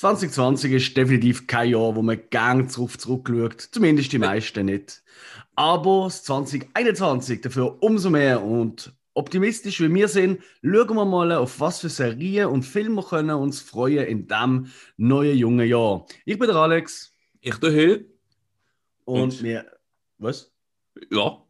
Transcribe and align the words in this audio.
2020 0.00 0.72
ist 0.72 0.96
definitiv 0.96 1.46
kein 1.46 1.72
Jahr, 1.72 1.94
wo 1.94 2.00
man 2.00 2.18
gern 2.30 2.66
drauf 2.68 2.96
zurückschaut. 2.96 3.60
Zumindest 3.60 4.10
die 4.10 4.18
meisten 4.18 4.64
nicht. 4.64 5.02
Aber 5.56 6.04
das 6.04 6.24
2021 6.24 7.42
dafür 7.42 7.82
umso 7.82 8.08
mehr. 8.08 8.42
Und 8.42 8.94
optimistisch 9.12 9.78
wie 9.82 9.92
wir 9.92 10.08
sind, 10.08 10.40
schauen 10.62 10.96
wir 10.96 11.04
mal, 11.04 11.32
auf 11.32 11.60
was 11.60 11.80
für 11.80 11.90
Serien 11.90 12.46
und 12.46 12.62
Filme 12.62 13.02
wir 13.02 13.02
können 13.02 13.32
uns 13.32 13.60
freuen 13.60 14.06
in 14.06 14.26
diesem 14.26 14.68
neuen 14.96 15.36
jungen 15.36 15.68
Jahr. 15.68 16.06
Ich 16.24 16.38
bin 16.38 16.48
der 16.48 16.56
Alex. 16.56 17.14
Ich 17.42 17.56
der 17.56 17.70
Hill. 17.70 18.10
Und, 19.04 19.20
und 19.20 19.42
wir. 19.42 19.66
Was? 20.16 20.50
Ja. 21.10 21.44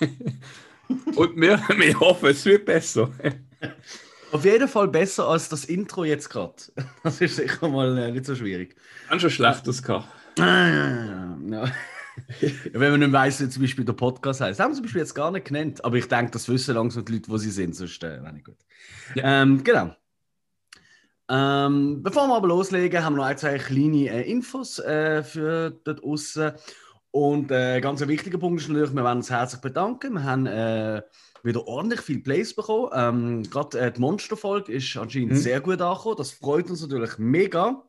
und 1.14 1.36
wir, 1.36 1.60
wir 1.76 2.00
hoffen, 2.00 2.30
es 2.30 2.42
wird 2.46 2.64
besser. 2.64 3.12
Auf 4.32 4.44
jeden 4.44 4.68
Fall 4.68 4.88
besser 4.88 5.28
als 5.28 5.48
das 5.48 5.64
Intro 5.64 6.04
jetzt 6.04 6.28
gerade. 6.28 6.54
Das 7.02 7.20
ist 7.20 7.36
sicher 7.36 7.68
mal 7.68 7.96
äh, 7.96 8.10
nicht 8.10 8.26
so 8.26 8.34
schwierig. 8.34 8.76
Haben 9.08 9.20
schon 9.20 9.30
schlechtes 9.30 9.82
gehabt. 9.82 10.08
Ah, 10.38 10.68
ja, 10.68 11.38
ja. 11.48 11.72
wenn 12.72 12.90
man 12.90 13.00
nicht 13.00 13.12
weiss, 13.12 13.40
wie 13.40 13.48
zum 13.48 13.62
Beispiel 13.62 13.84
der 13.84 13.92
Podcast 13.92 14.40
heißt. 14.40 14.58
Das 14.58 14.64
haben 14.64 14.72
sie 14.72 14.78
zum 14.78 14.84
Beispiel 14.84 15.02
jetzt 15.02 15.14
gar 15.14 15.30
nicht 15.30 15.46
genannt. 15.46 15.84
Aber 15.84 15.96
ich 15.96 16.08
denke, 16.08 16.32
das 16.32 16.48
wissen 16.48 16.74
langsam 16.74 17.04
die 17.04 17.12
Leute, 17.12 17.28
wo 17.28 17.36
sie 17.36 17.50
sind. 17.50 17.76
Sonst 17.76 18.02
äh, 18.02 18.20
nicht 18.32 18.44
gut. 18.44 18.58
Ja. 19.14 19.42
Ähm, 19.42 19.62
genau. 19.62 19.94
Ähm, 21.28 22.02
bevor 22.02 22.28
wir 22.28 22.36
aber 22.36 22.48
loslegen, 22.48 23.04
haben 23.04 23.14
wir 23.14 23.18
noch 23.18 23.26
ein, 23.26 23.38
zwei 23.38 23.58
kleine 23.58 24.08
äh, 24.08 24.30
Infos 24.30 24.78
äh, 24.78 25.22
für 25.22 25.70
dort 25.70 26.02
außen. 26.02 26.52
Und 27.10 27.50
äh, 27.50 27.80
ganz 27.80 28.02
ein 28.02 28.08
wichtiger 28.08 28.38
Punkt 28.38 28.60
ist 28.60 28.68
natürlich, 28.68 28.94
wir 28.94 29.02
wollen 29.02 29.18
uns 29.18 29.30
herzlich 29.30 29.60
bedanken. 29.60 30.14
Wir 30.14 30.24
haben 30.24 30.46
äh, 30.46 31.02
wieder 31.46 31.66
ordentlich 31.66 32.00
viel 32.00 32.20
Plays 32.20 32.54
bekommen. 32.54 32.90
Ähm, 32.92 33.42
Gerade 33.44 33.78
äh, 33.78 33.92
die 33.92 34.00
Monsterfolge 34.00 34.72
ist 34.72 34.96
anscheinend 34.96 35.32
mhm. 35.32 35.36
sehr 35.36 35.60
gut 35.60 35.80
angekommen. 35.80 36.16
Das 36.18 36.32
freut 36.32 36.68
uns 36.68 36.82
natürlich 36.82 37.16
mega. 37.18 37.84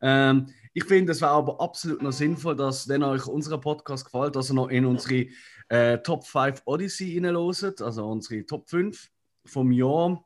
Ähm, 0.00 0.46
ich 0.72 0.84
finde, 0.84 1.12
es 1.12 1.20
wäre 1.20 1.30
aber 1.30 1.60
absolut 1.60 2.02
noch 2.02 2.12
sinnvoll, 2.12 2.56
dass, 2.56 2.88
wenn 2.88 3.02
euch 3.02 3.26
unser 3.26 3.58
Podcast 3.58 4.06
gefällt, 4.06 4.36
dass 4.36 4.50
ihr 4.50 4.54
noch 4.54 4.68
in 4.68 4.84
unsere 4.84 5.28
äh, 5.68 5.98
Top 5.98 6.26
5 6.26 6.62
Odyssey 6.64 7.18
reinloset, 7.18 7.80
also 7.80 8.06
unsere 8.06 8.44
Top 8.44 8.68
5 8.68 9.08
vom 9.44 9.72
Jahr. 9.72 10.24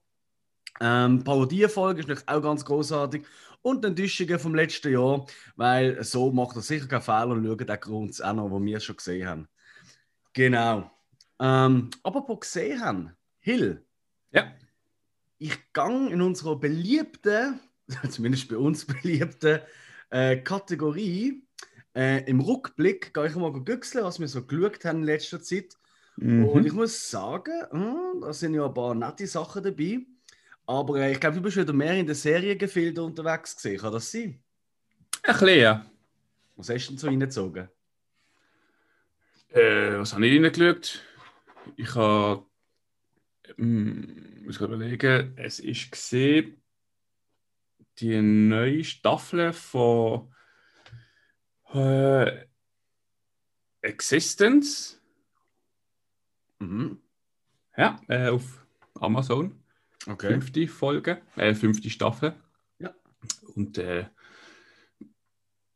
Ähm, 0.80 1.22
Parodie-Folge 1.24 2.00
ist 2.00 2.08
natürlich 2.08 2.28
auch 2.28 2.42
ganz 2.42 2.64
großartig. 2.64 3.24
Und 3.62 3.84
den 3.84 3.90
Enttäuschungen 3.90 4.38
vom 4.38 4.54
letzten 4.54 4.92
Jahr, 4.92 5.26
weil 5.56 6.02
so 6.02 6.32
macht 6.32 6.56
er 6.56 6.62
sicher 6.62 6.86
keinen 6.86 7.02
Fehler 7.02 7.28
und 7.28 7.46
schaut 7.46 7.68
den 7.68 7.80
Grund 7.80 8.24
auch 8.24 8.32
noch, 8.32 8.50
wo 8.50 8.62
wir 8.62 8.80
schon 8.80 8.96
gesehen 8.96 9.28
haben. 9.28 9.48
Genau. 10.32 10.90
Ähm, 11.40 11.88
apropos 12.02 12.40
gesehen 12.40 12.80
haben, 12.80 13.16
Hill. 13.38 13.82
Ja. 14.30 14.52
Ich 15.38 15.72
gang 15.72 16.10
in 16.10 16.20
unserer 16.20 16.56
beliebten, 16.60 17.58
zumindest 18.10 18.48
bei 18.48 18.58
uns 18.58 18.84
beliebten 18.84 19.60
äh, 20.10 20.36
Kategorie, 20.36 21.42
äh, 21.96 22.28
im 22.28 22.40
Rückblick 22.40 23.14
gehe 23.14 23.26
ich 23.26 23.34
mal 23.34 23.52
güchseln, 23.52 24.04
was 24.04 24.20
wir 24.20 24.28
so 24.28 24.44
geschaut 24.44 24.84
haben 24.84 24.98
in 24.98 25.04
letzter 25.04 25.42
Zeit. 25.42 25.74
Mhm. 26.16 26.44
Und 26.44 26.66
ich 26.66 26.72
muss 26.72 27.10
sagen, 27.10 27.64
mh, 27.72 28.20
da 28.20 28.32
sind 28.34 28.54
ja 28.54 28.66
ein 28.66 28.74
paar 28.74 28.94
nette 28.94 29.26
Sachen 29.26 29.62
dabei. 29.62 30.00
Aber 30.66 31.00
äh, 31.00 31.12
ich 31.12 31.20
glaube, 31.20 31.36
du 31.36 31.42
bist 31.42 31.56
wieder 31.56 31.72
mehr 31.72 31.94
in 31.94 32.06
der 32.06 32.14
Seriengefilde 32.14 33.02
unterwegs 33.02 33.56
gesehen. 33.56 33.80
Kann 33.80 33.92
das 33.92 34.12
sein? 34.12 34.38
Ein 35.22 35.32
bisschen, 35.32 35.58
ja. 35.58 35.86
Was 36.56 36.68
hast 36.68 36.86
du 36.86 36.92
denn 36.92 36.98
so 36.98 37.06
reingezogen? 37.06 37.68
Äh, 39.48 39.98
was 39.98 40.12
habe 40.12 40.26
ich 40.26 40.34
reingeschaut? 40.34 41.02
Ich 41.76 41.94
habe, 41.94 42.46
hm, 43.56 44.44
muss 44.44 44.56
ich 44.56 44.62
überlegen, 44.62 45.34
es 45.36 45.60
ist 45.60 45.92
gesehen, 45.92 46.62
die 47.98 48.20
neue 48.20 48.84
Staffel 48.84 49.52
von 49.52 50.34
äh, 51.72 52.44
Existence. 53.82 55.00
Mhm. 56.58 57.00
Ja, 57.76 58.00
äh, 58.08 58.28
auf 58.28 58.66
Amazon. 58.94 59.62
Okay. 60.06 60.28
Fünfte 60.28 60.68
Folge, 60.68 61.22
äh, 61.36 61.54
fünfte 61.54 61.90
Staffel. 61.90 62.34
Ja. 62.78 62.94
Und 63.54 63.78
äh, 63.78 64.06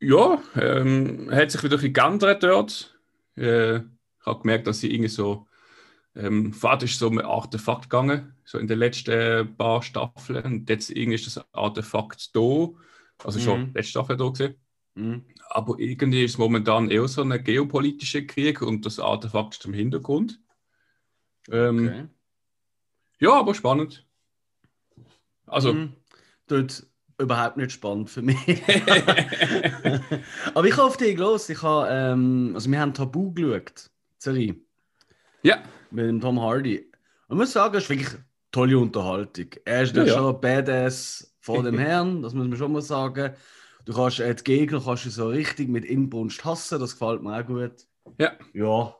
ja, 0.01 0.43
ähm, 0.56 1.31
hat 1.31 1.51
sich 1.51 1.62
wieder 1.62 1.77
ein 1.77 1.81
bisschen 1.81 1.93
geändert 1.93 2.43
dort. 2.43 2.99
Äh, 3.37 3.77
ich 3.77 4.27
habe 4.27 4.41
gemerkt, 4.41 4.66
dass 4.66 4.81
sie 4.81 4.93
irgendwie 4.93 5.09
so 5.09 5.47
ähm, 6.17 6.53
Vater 6.53 6.85
ist 6.85 6.99
so 6.99 7.09
ein 7.09 7.21
Artefakt 7.21 7.85
gegangen, 7.85 8.35
so 8.45 8.59
in 8.59 8.67
den 8.67 8.79
letzten 8.79 9.57
paar 9.57 9.83
Staffeln. 9.83 10.45
Und 10.45 10.71
jetzt 10.71 10.91
irgendwie 10.91 11.17
ist 11.17 11.27
das 11.27 11.45
Artefakt 11.53 12.35
da, 12.37 12.69
also 13.25 13.41
schon 13.41 13.61
mhm. 13.61 13.73
letzte 13.75 13.91
Staffel 13.91 14.17
da 14.17 14.29
gesehen. 14.29 14.55
Mhm. 14.95 15.25
Aber 15.51 15.79
irgendwie 15.79 16.25
ist 16.25 16.33
es 16.33 16.39
momentan 16.39 16.91
eher 16.91 17.09
so 17.09 17.23
ein 17.23 17.45
geopolitischer 17.45 18.23
Krieg 18.23 18.63
und 18.63 18.87
das 18.87 19.01
Artefakt 19.01 19.55
ist 19.55 19.65
im 19.65 19.75
Hintergrund. 19.75 20.41
Ähm, 21.51 21.89
okay. 21.89 22.05
Ja, 23.21 23.35
aber 23.35 23.55
spannend. 23.55 24.07
Also. 25.47 25.73
Mhm. 25.73 25.95
Dort 26.47 26.87
überhaupt 27.19 27.57
nicht 27.57 27.73
spannend 27.73 28.11
für 28.11 28.23
mich. 28.23 28.37
aber 30.55 30.67
ich 30.67 30.77
habe 30.77 30.85
auf 30.85 30.97
dich 30.97 31.17
los. 31.17 31.49
Ich 31.49 31.63
habe, 31.63 31.89
ähm, 31.91 32.53
also 32.55 32.71
wir 32.71 32.81
haben 32.81 32.95
Tabu 32.95 33.33
geschaut. 33.33 33.91
Serie. 34.19 34.57
Ja 35.44 35.62
mit 35.94 36.06
dem 36.06 36.21
Tom 36.21 36.41
Hardy. 36.41 36.91
Man 37.28 37.38
muss 37.38 37.53
sagen, 37.53 37.77
es 37.77 37.84
ist 37.84 37.91
wirklich 37.91 38.10
eine 38.10 38.25
tolle 38.50 38.78
Unterhaltung. 38.78 39.47
Er 39.65 39.82
ist 39.82 39.97
ja, 39.97 40.05
ja. 40.05 40.15
schon 40.15 40.41
Badass 40.41 41.34
vor 41.41 41.62
dem 41.62 41.78
Herrn, 41.78 42.22
das 42.22 42.34
muss 42.34 42.49
man 42.49 42.59
schon 42.59 42.72
mal 42.72 42.82
sagen. 42.82 43.34
Du 43.84 43.94
kannst 43.94 44.21
äh, 44.21 44.34
die 44.34 44.44
Gegner 44.44 44.83
kannst 44.84 45.06
du 45.06 45.10
so 45.10 45.28
richtig 45.28 45.69
mit 45.69 45.84
Inbrunst 45.84 46.44
hassen, 46.44 46.81
das 46.81 46.99
gefällt 46.99 47.22
mir 47.22 47.38
auch 47.38 47.47
gut. 47.47 47.87
Ja. 48.19 48.33
Ja. 48.53 48.97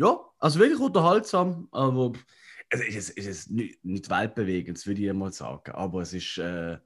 Ja, 0.00 0.20
also 0.38 0.60
wirklich 0.60 0.78
unterhaltsam, 0.78 1.66
aber 1.72 2.12
es 2.70 2.80
ist, 2.80 3.18
es 3.18 3.26
ist 3.26 3.50
nicht, 3.50 3.84
nicht 3.84 4.08
weltbewegend, 4.08 4.84
würde 4.86 5.02
ich 5.02 5.12
mal 5.12 5.32
sagen, 5.32 5.72
aber 5.72 6.02
es 6.02 6.12
ist 6.12 6.38
äh, 6.38 6.78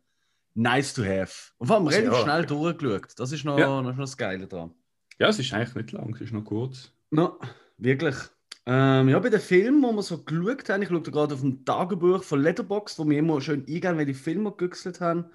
nice 0.54 0.94
to 0.94 1.02
have. 1.02 1.52
Und 1.58 1.66
vor 1.66 1.76
allem 1.76 1.88
relativ 1.88 2.12
ja. 2.12 2.22
schnell 2.22 2.46
durchgeschaut, 2.46 3.12
das 3.18 3.32
ist 3.32 3.44
noch, 3.44 3.58
ja. 3.58 3.82
noch 3.82 3.96
das 3.98 4.16
Geile 4.16 4.46
dran. 4.46 4.70
Ja, 5.18 5.28
es 5.28 5.38
ist 5.38 5.52
eigentlich 5.52 5.74
nicht 5.74 5.92
lang, 5.92 6.14
es 6.14 6.22
ist 6.22 6.32
noch 6.32 6.44
kurz. 6.44 6.90
No, 7.10 7.38
wirklich. 7.76 8.16
Ähm, 8.64 9.08
ja, 9.08 9.18
bei 9.18 9.28
den 9.28 9.40
Filmen, 9.40 9.82
wo 9.82 9.92
wir 9.92 10.02
so 10.02 10.22
geschaut 10.22 10.68
haben, 10.68 10.82
ich 10.82 10.88
schaue 10.88 11.02
gerade 11.02 11.34
auf 11.34 11.40
dem 11.40 11.64
Tagebuch 11.64 12.22
von 12.22 12.40
Letterboxd, 12.40 12.98
wo 12.98 13.08
wir 13.08 13.18
immer 13.18 13.40
schön 13.40 13.66
eingehen, 13.66 13.98
wenn 13.98 14.06
die 14.06 14.14
Filme 14.14 14.50
gegüchselt 14.50 15.00
haben. 15.00 15.26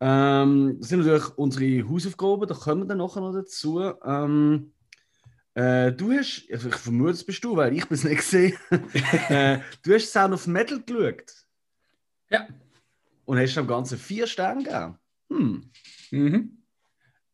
Ähm, 0.00 0.76
das 0.78 0.88
sind 0.88 1.00
natürlich 1.00 1.36
unsere 1.36 1.88
Hausaufgaben, 1.88 2.46
da 2.46 2.54
kommen 2.54 2.82
wir 2.82 2.86
dann 2.86 2.98
nachher 2.98 3.20
noch 3.20 3.32
dazu. 3.32 3.80
Ähm, 4.04 4.72
äh, 5.54 5.92
du 5.92 6.12
hast, 6.12 6.44
ich 6.48 6.60
vermute, 6.60 7.12
es 7.12 7.24
bist 7.24 7.42
du, 7.42 7.56
weil 7.56 7.76
ich 7.76 7.84
es 7.90 8.04
nicht 8.04 8.16
gesehen 8.16 8.56
äh, 9.28 9.58
Du 9.82 9.94
hast 9.94 10.12
Sound 10.12 10.34
of 10.34 10.46
Metal 10.46 10.80
geschaut. 10.80 11.32
Ja. 12.30 12.46
Und 13.24 13.38
hast 13.38 13.58
am 13.58 13.66
Ganzen 13.66 13.98
vier 13.98 14.26
Sterne 14.26 14.62
gegeben. 14.62 14.98
Hm. 15.30 15.70
Mhm. 16.10 16.62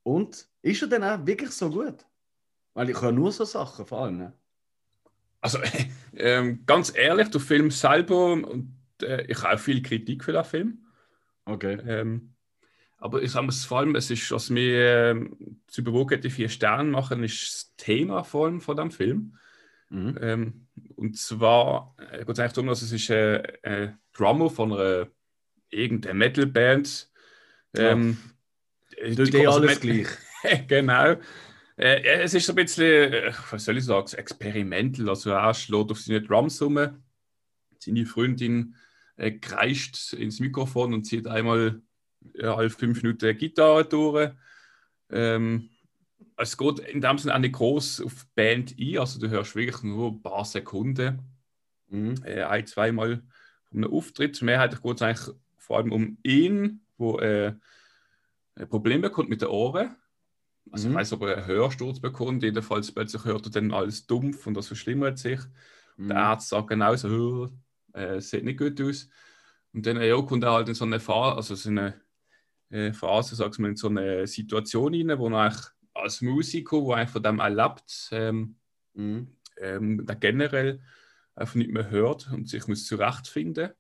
Und 0.02 0.48
ist 0.62 0.82
er 0.82 0.88
dann 0.88 1.04
auch 1.04 1.26
wirklich 1.26 1.50
so 1.50 1.70
gut? 1.70 2.06
Weil 2.74 2.90
ich 2.90 3.00
höre 3.00 3.12
nur 3.12 3.30
so 3.30 3.44
Sachen 3.44 3.86
vor 3.86 4.00
allem. 4.00 4.18
Ne? 4.18 4.32
Also, 5.40 5.58
ähm, 6.16 6.64
ganz 6.66 6.92
ehrlich, 6.94 7.28
der 7.28 7.40
Film 7.40 7.70
selber, 7.70 8.32
und 8.32 8.74
äh, 9.02 9.24
ich 9.26 9.42
habe 9.42 9.54
auch 9.54 9.60
viel 9.60 9.82
Kritik 9.82 10.24
für 10.24 10.32
den 10.32 10.44
Film. 10.44 10.86
Okay. 11.44 11.78
Ähm, 11.86 12.34
aber 12.98 13.22
ich 13.22 13.30
sage 13.30 13.52
vor 13.52 13.78
allem, 13.78 13.94
es 13.94 14.10
ist, 14.10 14.30
was 14.32 14.50
mir 14.50 15.10
äh, 15.10 15.30
zu 15.68 15.82
überwogen 15.82 16.20
die 16.20 16.30
vier 16.30 16.48
Sterne 16.48 16.90
machen, 16.90 17.22
ist 17.22 17.42
das 17.42 17.74
Thema 17.76 18.24
von, 18.24 18.60
von 18.60 18.76
dem 18.76 18.90
Film. 18.90 19.38
Mhm. 19.90 20.18
Ähm, 20.20 20.66
und 20.96 21.16
zwar 21.16 21.94
äh, 21.98 22.18
geht 22.18 22.30
es 22.30 22.38
eigentlich 22.40 22.52
darum, 22.52 22.68
dass 22.68 22.82
es 22.82 22.92
ist 22.92 23.10
ein 23.10 23.16
äh, 23.16 23.84
äh, 23.84 23.92
Drummer 24.12 24.50
von 24.50 24.72
einer 24.72 25.08
irgendeiner 25.70 26.14
Metalband. 26.14 27.10
Ähm, 27.76 28.18
ja. 29.00 29.10
Die, 29.10 29.30
die 29.30 29.46
alles 29.46 29.80
gleich. 29.80 30.08
genau. 30.68 31.16
Äh, 31.78 32.02
es 32.22 32.34
ist 32.34 32.46
so 32.46 32.52
ein 32.52 32.56
bisschen, 32.56 33.12
äh, 33.12 33.32
was 33.50 33.64
soll 33.64 33.78
ich 33.78 33.84
sagen, 33.84 34.12
experimental. 34.16 35.08
Also 35.08 35.30
er 35.30 35.54
schlägt 35.54 35.92
auf 35.92 36.00
seine 36.00 36.20
Drums 36.20 36.60
rum. 36.60 37.02
Seine 37.78 38.06
Freundin 38.06 38.74
äh, 39.16 39.30
kreischt 39.30 40.12
ins 40.12 40.40
Mikrofon 40.40 40.92
und 40.92 41.04
zieht 41.04 41.28
einmal 41.28 41.80
ja, 42.34 42.56
alle 42.56 42.70
fünf 42.70 43.02
Minuten 43.02 43.38
Gitarre 43.38 43.84
durch. 43.84 44.32
Ähm, 45.10 45.70
es 46.36 46.56
geht 46.56 46.80
in 46.80 47.00
dem 47.00 47.18
Sinne 47.18 47.34
auch 47.34 47.38
nicht 47.38 47.54
groß 47.54 48.00
auf 48.00 48.24
die 48.24 48.30
Band 48.34 48.74
ein. 48.78 48.98
Also 48.98 49.20
du 49.20 49.30
hörst 49.30 49.54
wirklich 49.54 49.82
nur 49.84 50.10
ein 50.10 50.22
paar 50.22 50.44
Sekunden. 50.44 51.20
Mhm. 51.90 52.16
Äh, 52.24 52.42
ein, 52.42 52.66
zweimal 52.66 53.22
von 53.66 53.84
einem 53.84 53.92
Auftritt. 53.92 54.42
Mehrheitlich 54.42 54.82
geht 54.82 54.96
es 54.96 55.02
eigentlich 55.02 55.36
vor 55.56 55.76
allem 55.76 55.92
um 55.92 56.18
ihn, 56.24 56.80
der 56.98 57.56
äh, 58.56 58.66
Probleme 58.66 59.02
bekommt 59.02 59.28
mit 59.28 59.42
den 59.42 59.48
Ohren 59.48 59.94
also 60.70 60.88
mhm. 60.88 60.94
ich 60.94 61.00
weiß, 61.00 61.12
ob 61.14 61.22
er 61.22 61.36
einen 61.38 61.46
Hörsturz 61.46 62.00
bekommt. 62.00 62.42
Jedenfalls 62.42 62.92
plötzlich 62.92 63.24
hört 63.24 63.46
er 63.46 63.50
dann 63.50 63.72
alles 63.72 64.06
dumpf 64.06 64.46
und 64.46 64.54
das 64.54 64.66
verschlimmert 64.66 65.18
sich. 65.18 65.40
Mhm. 65.96 66.08
Der 66.08 66.18
Arzt 66.18 66.48
sagt 66.48 66.68
genauso, 66.68 67.48
äh, 67.92 68.20
sieht 68.20 68.44
nicht 68.44 68.58
gut 68.58 68.80
aus. 68.80 69.08
Und 69.72 69.86
dann 69.86 70.00
ja, 70.00 70.20
kommt 70.22 70.44
er 70.44 70.52
halt 70.52 70.68
in 70.68 70.74
so 70.74 70.84
eine 70.84 71.00
Phase, 71.00 71.36
also 71.36 71.54
so 71.54 71.68
eine 71.68 72.00
äh, 72.70 72.92
Phase, 72.92 73.36
sagst 73.36 73.60
mal, 73.60 73.68
in 73.68 73.76
so 73.76 73.88
eine 73.88 74.26
Situation 74.26 74.94
rein, 74.94 75.18
wo 75.18 75.28
man 75.28 75.54
als 75.94 76.20
Musiker, 76.20 76.78
wo 76.78 76.92
einfach 76.92 77.14
von 77.14 77.22
dem 77.22 77.40
erlebt, 77.40 78.08
ähm, 78.12 78.56
mhm. 78.94 79.36
ähm, 79.58 80.06
generell 80.20 80.80
einfach 81.34 81.54
nicht 81.54 81.70
mehr 81.70 81.90
hört 81.90 82.30
und 82.32 82.48
sich 82.48 82.66
muss 82.66 82.86
zurechtfinden. 82.86 83.70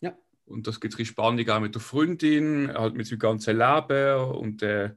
Ja. 0.00 0.16
Und 0.46 0.66
das 0.66 0.80
gibt 0.80 0.98
es 0.98 1.06
Spannung 1.06 1.48
auch 1.48 1.60
mit 1.60 1.74
der 1.74 1.82
Freundin, 1.82 2.72
halt 2.72 2.94
mit 2.94 3.06
seinem 3.06 3.18
ganzen 3.18 3.58
Leben 3.58 4.20
und 4.36 4.62
äh, 4.62 4.94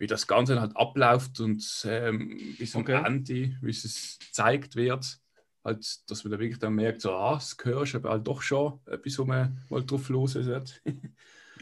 wie 0.00 0.06
das 0.06 0.26
Ganze 0.26 0.58
halt 0.60 0.76
abläuft 0.76 1.40
und 1.40 1.62
ähm, 1.86 2.56
bis 2.58 2.74
okay. 2.74 2.94
am 2.94 3.04
Ende, 3.04 3.54
wie 3.60 3.70
es 3.70 4.18
gezeigt 4.18 4.74
wird, 4.74 5.20
halt, 5.62 6.10
dass 6.10 6.24
man 6.24 6.32
da 6.32 6.38
wirklich 6.38 6.58
dann 6.58 6.74
merkt, 6.74 7.02
so, 7.02 7.12
ah, 7.12 7.34
das 7.34 7.58
gehörst 7.58 7.94
aber 7.94 8.10
halt 8.10 8.26
doch 8.26 8.40
schon 8.40 8.80
etwas, 8.86 9.18
wo 9.18 9.26
man 9.26 9.62
mal 9.68 9.84
drauf 9.84 10.08
los 10.08 10.34
ist. 10.36 10.82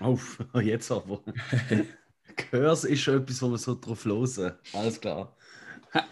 Auf, 0.01 0.39
jetzt 0.55 0.93
aber. 0.93 1.21
Gehörs 2.51 2.85
ist 2.85 3.01
schon 3.01 3.23
etwas, 3.23 3.43
wo 3.43 3.49
man 3.49 3.59
so 3.59 3.75
drauf 3.75 4.05
los 4.05 4.39
Alles 4.73 5.01
klar. 5.01 5.37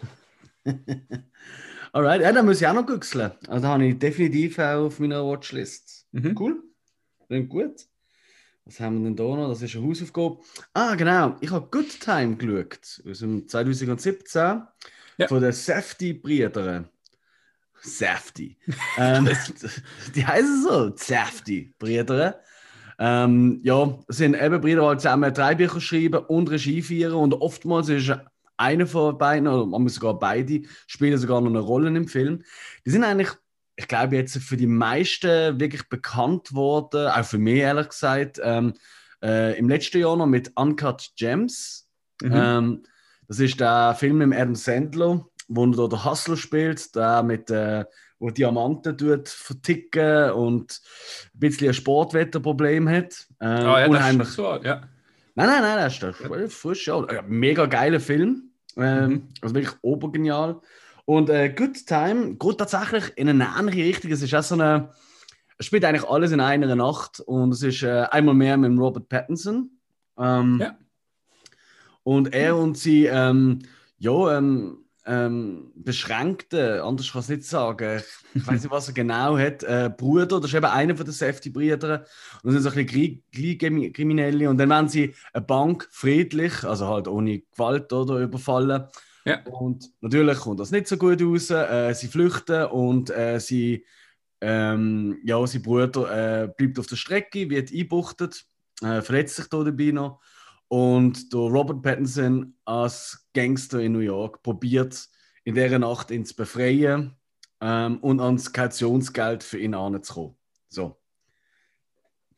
Alright, 1.93 2.21
ja, 2.21 2.33
dann 2.33 2.45
muss 2.45 2.59
ich 2.59 2.67
auch 2.67 2.73
noch 2.73 2.85
güchseln. 2.85 3.31
Also 3.47 3.61
da 3.61 3.69
habe 3.69 3.85
ich 3.85 3.97
definitiv 3.97 4.59
auch 4.59 4.87
auf 4.87 4.99
meiner 4.99 5.23
Watchlist. 5.25 6.05
Mhm. 6.11 6.35
Cool. 6.37 6.61
Klingt 7.27 7.49
gut. 7.49 7.87
Was 8.67 8.81
haben 8.81 8.99
wir 8.99 9.05
denn 9.05 9.15
da 9.15 9.23
noch? 9.23 9.47
Das 9.47 9.61
ist 9.61 9.75
eine 9.77 9.87
Hausaufgabe. 9.87 10.39
Ah, 10.73 10.95
genau. 10.95 11.37
Ich 11.39 11.51
habe 11.51 11.69
Good 11.71 12.01
Time 12.01 12.35
geschaut. 12.35 13.01
Aus 13.09 13.19
dem 13.19 13.47
2017. 13.47 14.61
Ja. 15.17 15.27
Von 15.27 15.41
den 15.41 15.53
Safety-Brüdern. 15.53 16.89
Safety. 17.81 18.57
ähm, 18.97 19.29
die 20.15 20.25
heißen 20.25 20.63
so, 20.63 20.93
Safety-Brüder. 20.93 22.41
Ähm, 22.99 23.61
ja, 23.63 23.99
sind 24.09 24.35
eben 24.35 24.59
Brüder, 24.59 24.91
die 24.91 24.97
zusammen 24.97 25.33
drei 25.33 25.55
Bücher 25.55 25.79
schreiben 25.79 26.25
und 26.25 26.49
Regie 26.49 26.81
führen. 26.81 27.13
Und 27.13 27.35
oftmals 27.35 27.87
ist 27.87 28.11
einer 28.57 28.87
von 28.87 29.17
beiden, 29.17 29.47
oder 29.47 29.65
man 29.65 29.87
sogar 29.87 30.19
beide, 30.19 30.63
spielen 30.87 31.17
sogar 31.17 31.39
noch 31.39 31.49
eine 31.49 31.59
Rolle 31.59 31.87
im 31.87 32.09
Film. 32.09 32.43
Die 32.85 32.89
sind 32.89 33.05
eigentlich, 33.05 33.29
ich 33.77 33.87
glaube, 33.87 34.15
jetzt 34.17 34.37
für 34.39 34.57
die 34.57 34.67
meisten 34.67 35.59
wirklich 35.59 35.87
bekannt 35.87 36.53
worden, 36.53 37.07
auch 37.07 37.23
für 37.23 37.37
mich 37.37 37.59
ehrlich 37.59 37.89
gesagt, 37.89 38.41
ähm, 38.43 38.73
äh, 39.23 39.57
im 39.57 39.69
letzten 39.69 39.99
Jahr 39.99 40.17
noch 40.17 40.25
mit 40.25 40.51
Uncut 40.55 41.11
Gems. 41.15 41.87
Mhm. 42.21 42.31
Ähm, 42.33 42.83
das 43.27 43.39
ist 43.39 43.59
der 43.59 43.95
Film 43.97 44.17
mit 44.17 44.37
Adam 44.37 44.55
Sandler, 44.55 45.25
wo 45.47 45.65
er 45.65 45.89
der 45.89 46.05
Hustler 46.05 46.37
spielt, 46.37 46.95
der 46.95 47.21
mit 47.21 47.51
äh, 47.51 47.85
wo 48.19 48.31
Diamanten 48.31 48.97
tut 48.97 49.29
verticken 49.29 50.31
und 50.31 50.81
ein 51.35 51.39
bisschen 51.39 51.67
ein 51.67 51.73
Sportwetterproblem 51.75 52.89
hat. 52.89 53.27
Äh, 53.39 53.45
ah, 53.45 53.81
ja, 53.81 53.87
unheimlich. 53.87 54.29
So, 54.29 54.55
ja. 54.63 54.81
Nein, 55.35 55.47
nein, 55.47 55.61
nein, 55.61 55.77
das 55.77 56.01
ist 56.19 56.53
frisch. 56.55 56.87
Ja. 56.87 57.05
Mega 57.27 57.67
geiler 57.67 57.99
Film. 57.99 58.49
Ähm, 58.75 59.09
mhm. 59.09 59.27
Also 59.41 59.53
wirklich 59.53 59.75
obergenial. 59.83 60.61
Und 61.07 61.29
äh, 61.29 61.47
Good 61.47 61.85
Time 61.87 62.35
geht 62.35 62.57
tatsächlich 62.57 63.13
in 63.15 63.29
eine 63.29 63.47
ähnliche 63.57 63.85
Richtung. 63.85 64.11
Es 64.11 64.21
ist 64.21 64.35
auch 64.35 64.43
so 64.43 64.55
eine. 64.55 64.89
Es 65.57 65.65
spielt 65.65 65.85
eigentlich 65.85 66.07
alles 66.07 66.33
in 66.33 66.41
einer 66.41 66.75
Nacht 66.75 67.21
und 67.21 67.53
es 67.53 67.63
ist 67.63 67.81
äh, 67.81 68.05
einmal 68.11 68.35
mehr 68.35 68.57
mit 68.57 68.77
Robert 68.77 69.07
Pattinson. 69.07 69.71
Ähm, 70.19 70.59
ja. 70.61 70.77
Und 72.03 72.33
er 72.33 72.57
und 72.57 72.77
sie, 72.77 73.05
ähm, 73.05 73.59
ja, 73.97 74.37
ähm, 74.37 74.79
ähm, 75.05 75.71
beschränkten, 75.75 76.81
anders 76.81 77.13
kann 77.13 77.21
ich 77.21 77.25
es 77.25 77.29
nicht 77.29 77.43
sagen, 77.45 78.03
ich 78.33 78.45
weiß 78.45 78.63
nicht, 78.63 78.71
was 78.71 78.89
er 78.89 78.93
genau 78.93 79.37
hat, 79.37 79.63
äh, 79.63 79.89
Bruder, 79.95 80.25
das 80.25 80.51
ist 80.51 80.55
eben 80.55 80.65
einer 80.65 80.97
von 80.97 81.05
den 81.05 81.13
Safety-Brüdern, 81.13 82.03
und 82.43 82.51
sind 82.51 82.61
so 82.61 82.69
ein 82.69 82.85
bisschen 82.85 83.93
Kriminelle, 83.93 84.49
und 84.49 84.57
dann 84.57 84.69
werden 84.69 84.89
sie 84.89 85.15
eine 85.31 85.45
Bank 85.45 85.87
friedlich, 85.89 86.65
also 86.65 86.87
halt 86.87 87.07
ohne 87.07 87.39
Gewalt 87.39 87.93
oder 87.93 88.19
überfallen. 88.19 88.83
Ja. 89.27 89.43
Und 89.43 89.91
natürlich 89.99 90.37
kommt 90.37 90.61
das 90.61 90.71
nicht 90.71 90.87
so 90.87 90.95
gut 90.95 91.21
raus, 91.21 91.49
äh, 91.49 91.93
sie 91.93 92.07
flüchten 92.07 92.63
und 92.67 93.09
äh, 93.09 93.39
sie, 93.39 93.85
ähm, 94.39 95.19
ja, 95.25 95.45
sein 95.45 95.61
Bruder 95.61 96.43
äh, 96.43 96.47
bleibt 96.47 96.79
auf 96.79 96.87
der 96.87 96.95
Strecke, 96.95 97.49
wird 97.49 97.69
eingebuchtet, 97.69 98.45
äh, 98.81 99.01
verletzt 99.01 99.35
sich 99.35 99.47
da 99.47 99.61
dabei 99.65 99.91
noch. 99.91 100.21
Und 100.69 101.33
der 101.33 101.41
Robert 101.41 101.81
Pattinson 101.81 102.55
als 102.63 103.27
Gangster 103.33 103.81
in 103.81 103.91
New 103.91 103.99
York 103.99 104.41
probiert 104.43 105.09
in 105.43 105.55
dieser 105.55 105.79
Nacht 105.79 106.09
ihn 106.09 106.23
zu 106.23 106.33
befreien 106.33 107.17
ähm, 107.59 107.97
und 107.97 108.21
ans 108.21 108.53
Kautionsgeld 108.53 109.43
für 109.43 109.59
ihn 109.59 109.73
anzukommen. 109.73 110.37
So. 110.69 110.97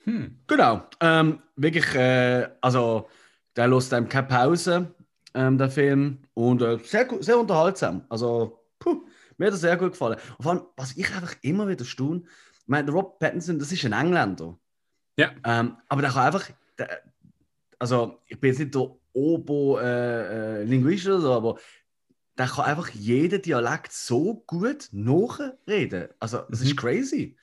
Hm. 0.05 0.39
Genau. 0.47 0.87
Ähm, 1.01 1.43
wirklich, 1.55 1.93
äh, 1.93 2.49
also 2.61 3.07
der 3.55 3.67
lässt 3.67 3.93
einem 3.93 4.09
keine 4.09 4.27
Pause, 4.27 4.95
ähm, 5.33 5.57
der 5.57 5.69
Film. 5.69 6.19
Und 6.33 6.61
äh, 6.61 6.77
sehr, 6.83 7.07
sehr 7.19 7.37
unterhaltsam. 7.37 8.05
Also, 8.09 8.59
puh, 8.79 9.03
mir 9.37 9.47
hat 9.47 9.53
er 9.53 9.57
sehr 9.57 9.77
gut 9.77 9.91
gefallen. 9.91 10.17
Und 10.37 10.43
vor 10.43 10.51
allem, 10.51 10.63
was 10.75 10.95
ich 10.97 11.13
einfach 11.13 11.35
immer 11.41 11.67
wieder 11.67 11.85
staune, 11.85 12.23
ich 12.25 12.67
meine, 12.67 12.91
Robert 12.91 13.19
Pattinson, 13.19 13.59
das 13.59 13.71
ist 13.71 13.85
ein 13.85 13.93
Engländer. 13.93 14.57
Ja. 15.17 15.31
Ähm, 15.43 15.77
aber 15.87 16.01
der 16.01 16.11
kann 16.11 16.27
einfach, 16.27 16.49
der, 16.77 17.01
also 17.79 18.19
ich 18.27 18.39
bin 18.39 18.51
jetzt 18.51 18.59
nicht 18.59 18.75
der 18.75 18.95
Obo-Linguist 19.13 21.05
äh, 21.05 21.09
äh, 21.09 21.13
oder 21.13 21.21
so, 21.21 21.33
aber 21.33 21.59
der 22.37 22.47
kann 22.47 22.65
einfach 22.65 22.89
jeden 22.91 23.41
Dialekt 23.41 23.91
so 23.91 24.43
gut 24.47 24.87
nachreden. 24.91 26.07
Also, 26.19 26.43
das 26.49 26.61
mhm. 26.61 26.67
ist 26.67 26.77
crazy. 26.77 27.35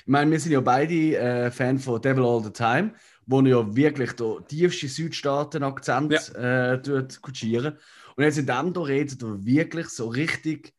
Ich 0.00 0.06
meine, 0.06 0.30
wir 0.30 0.40
sind 0.40 0.52
ja 0.52 0.60
beide 0.60 1.16
äh, 1.16 1.50
Fan 1.50 1.78
von 1.78 2.00
Devil 2.00 2.24
All 2.24 2.42
the 2.42 2.50
Time, 2.50 2.92
wo 3.28 3.40
er 3.40 3.46
ja 3.46 3.76
wirklich 3.76 4.12
der 4.12 4.38
tiefste 4.48 4.88
Südstaaten-Akzent 4.88 6.32
ja. 6.34 6.72
äh, 6.72 7.08
kutschieren. 7.20 7.78
Und 8.16 8.24
jetzt 8.24 8.38
in 8.38 8.46
dem 8.46 8.72
da 8.72 8.80
redet 8.80 9.22
er 9.22 9.44
wirklich 9.44 9.88
so 9.88 10.08
richtig 10.08 10.72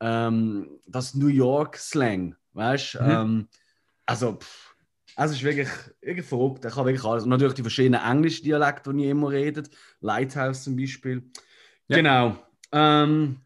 ähm, 0.00 0.80
das 0.86 1.14
New 1.14 1.28
York-Slang. 1.28 2.34
Weißt 2.54 2.94
du? 2.94 3.02
Mhm. 3.02 3.10
Ähm, 3.10 3.48
also, 4.06 4.32
pff, 4.32 4.74
es 5.16 5.32
ist 5.32 5.42
wirklich, 5.42 5.68
wirklich 6.00 6.26
verrückt. 6.26 6.64
Er 6.64 6.70
kann 6.70 6.86
wirklich 6.86 7.04
alles. 7.04 7.24
Und 7.24 7.30
natürlich 7.30 7.54
die 7.54 7.62
verschiedenen 7.62 8.02
englischen 8.02 8.44
Dialekte, 8.44 8.92
die 8.94 9.04
ich 9.04 9.10
immer 9.10 9.30
redet. 9.30 9.70
Lighthouse 10.00 10.64
zum 10.64 10.76
Beispiel. 10.76 11.30
Ja. 11.88 11.96
Genau. 11.96 12.38
Ähm, 12.72 13.36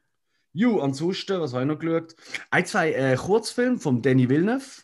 ju, 0.52 0.80
ansonsten, 0.80 1.40
was 1.40 1.52
habe 1.52 1.64
ich 1.64 1.68
noch 1.68 1.78
geschaut? 1.80 2.14
Ein, 2.50 2.64
zwei 2.64 2.92
äh, 2.92 3.16
Kurzfilme 3.16 3.78
von 3.78 4.02
Danny 4.02 4.28
Villeneuve. 4.28 4.82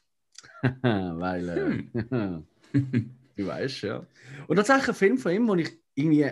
Weil, 0.83 1.49
äh, 1.49 2.04
hm. 2.11 2.47
du 3.37 3.47
weißt, 3.47 3.83
ja. 3.83 4.07
Und 4.47 4.57
tatsächlich 4.57 4.89
ein 4.89 4.95
Film 4.95 5.19
von 5.19 5.33
ihm, 5.33 5.47
den 5.47 5.59
ich 5.61 5.71
irgendwie 5.95 6.31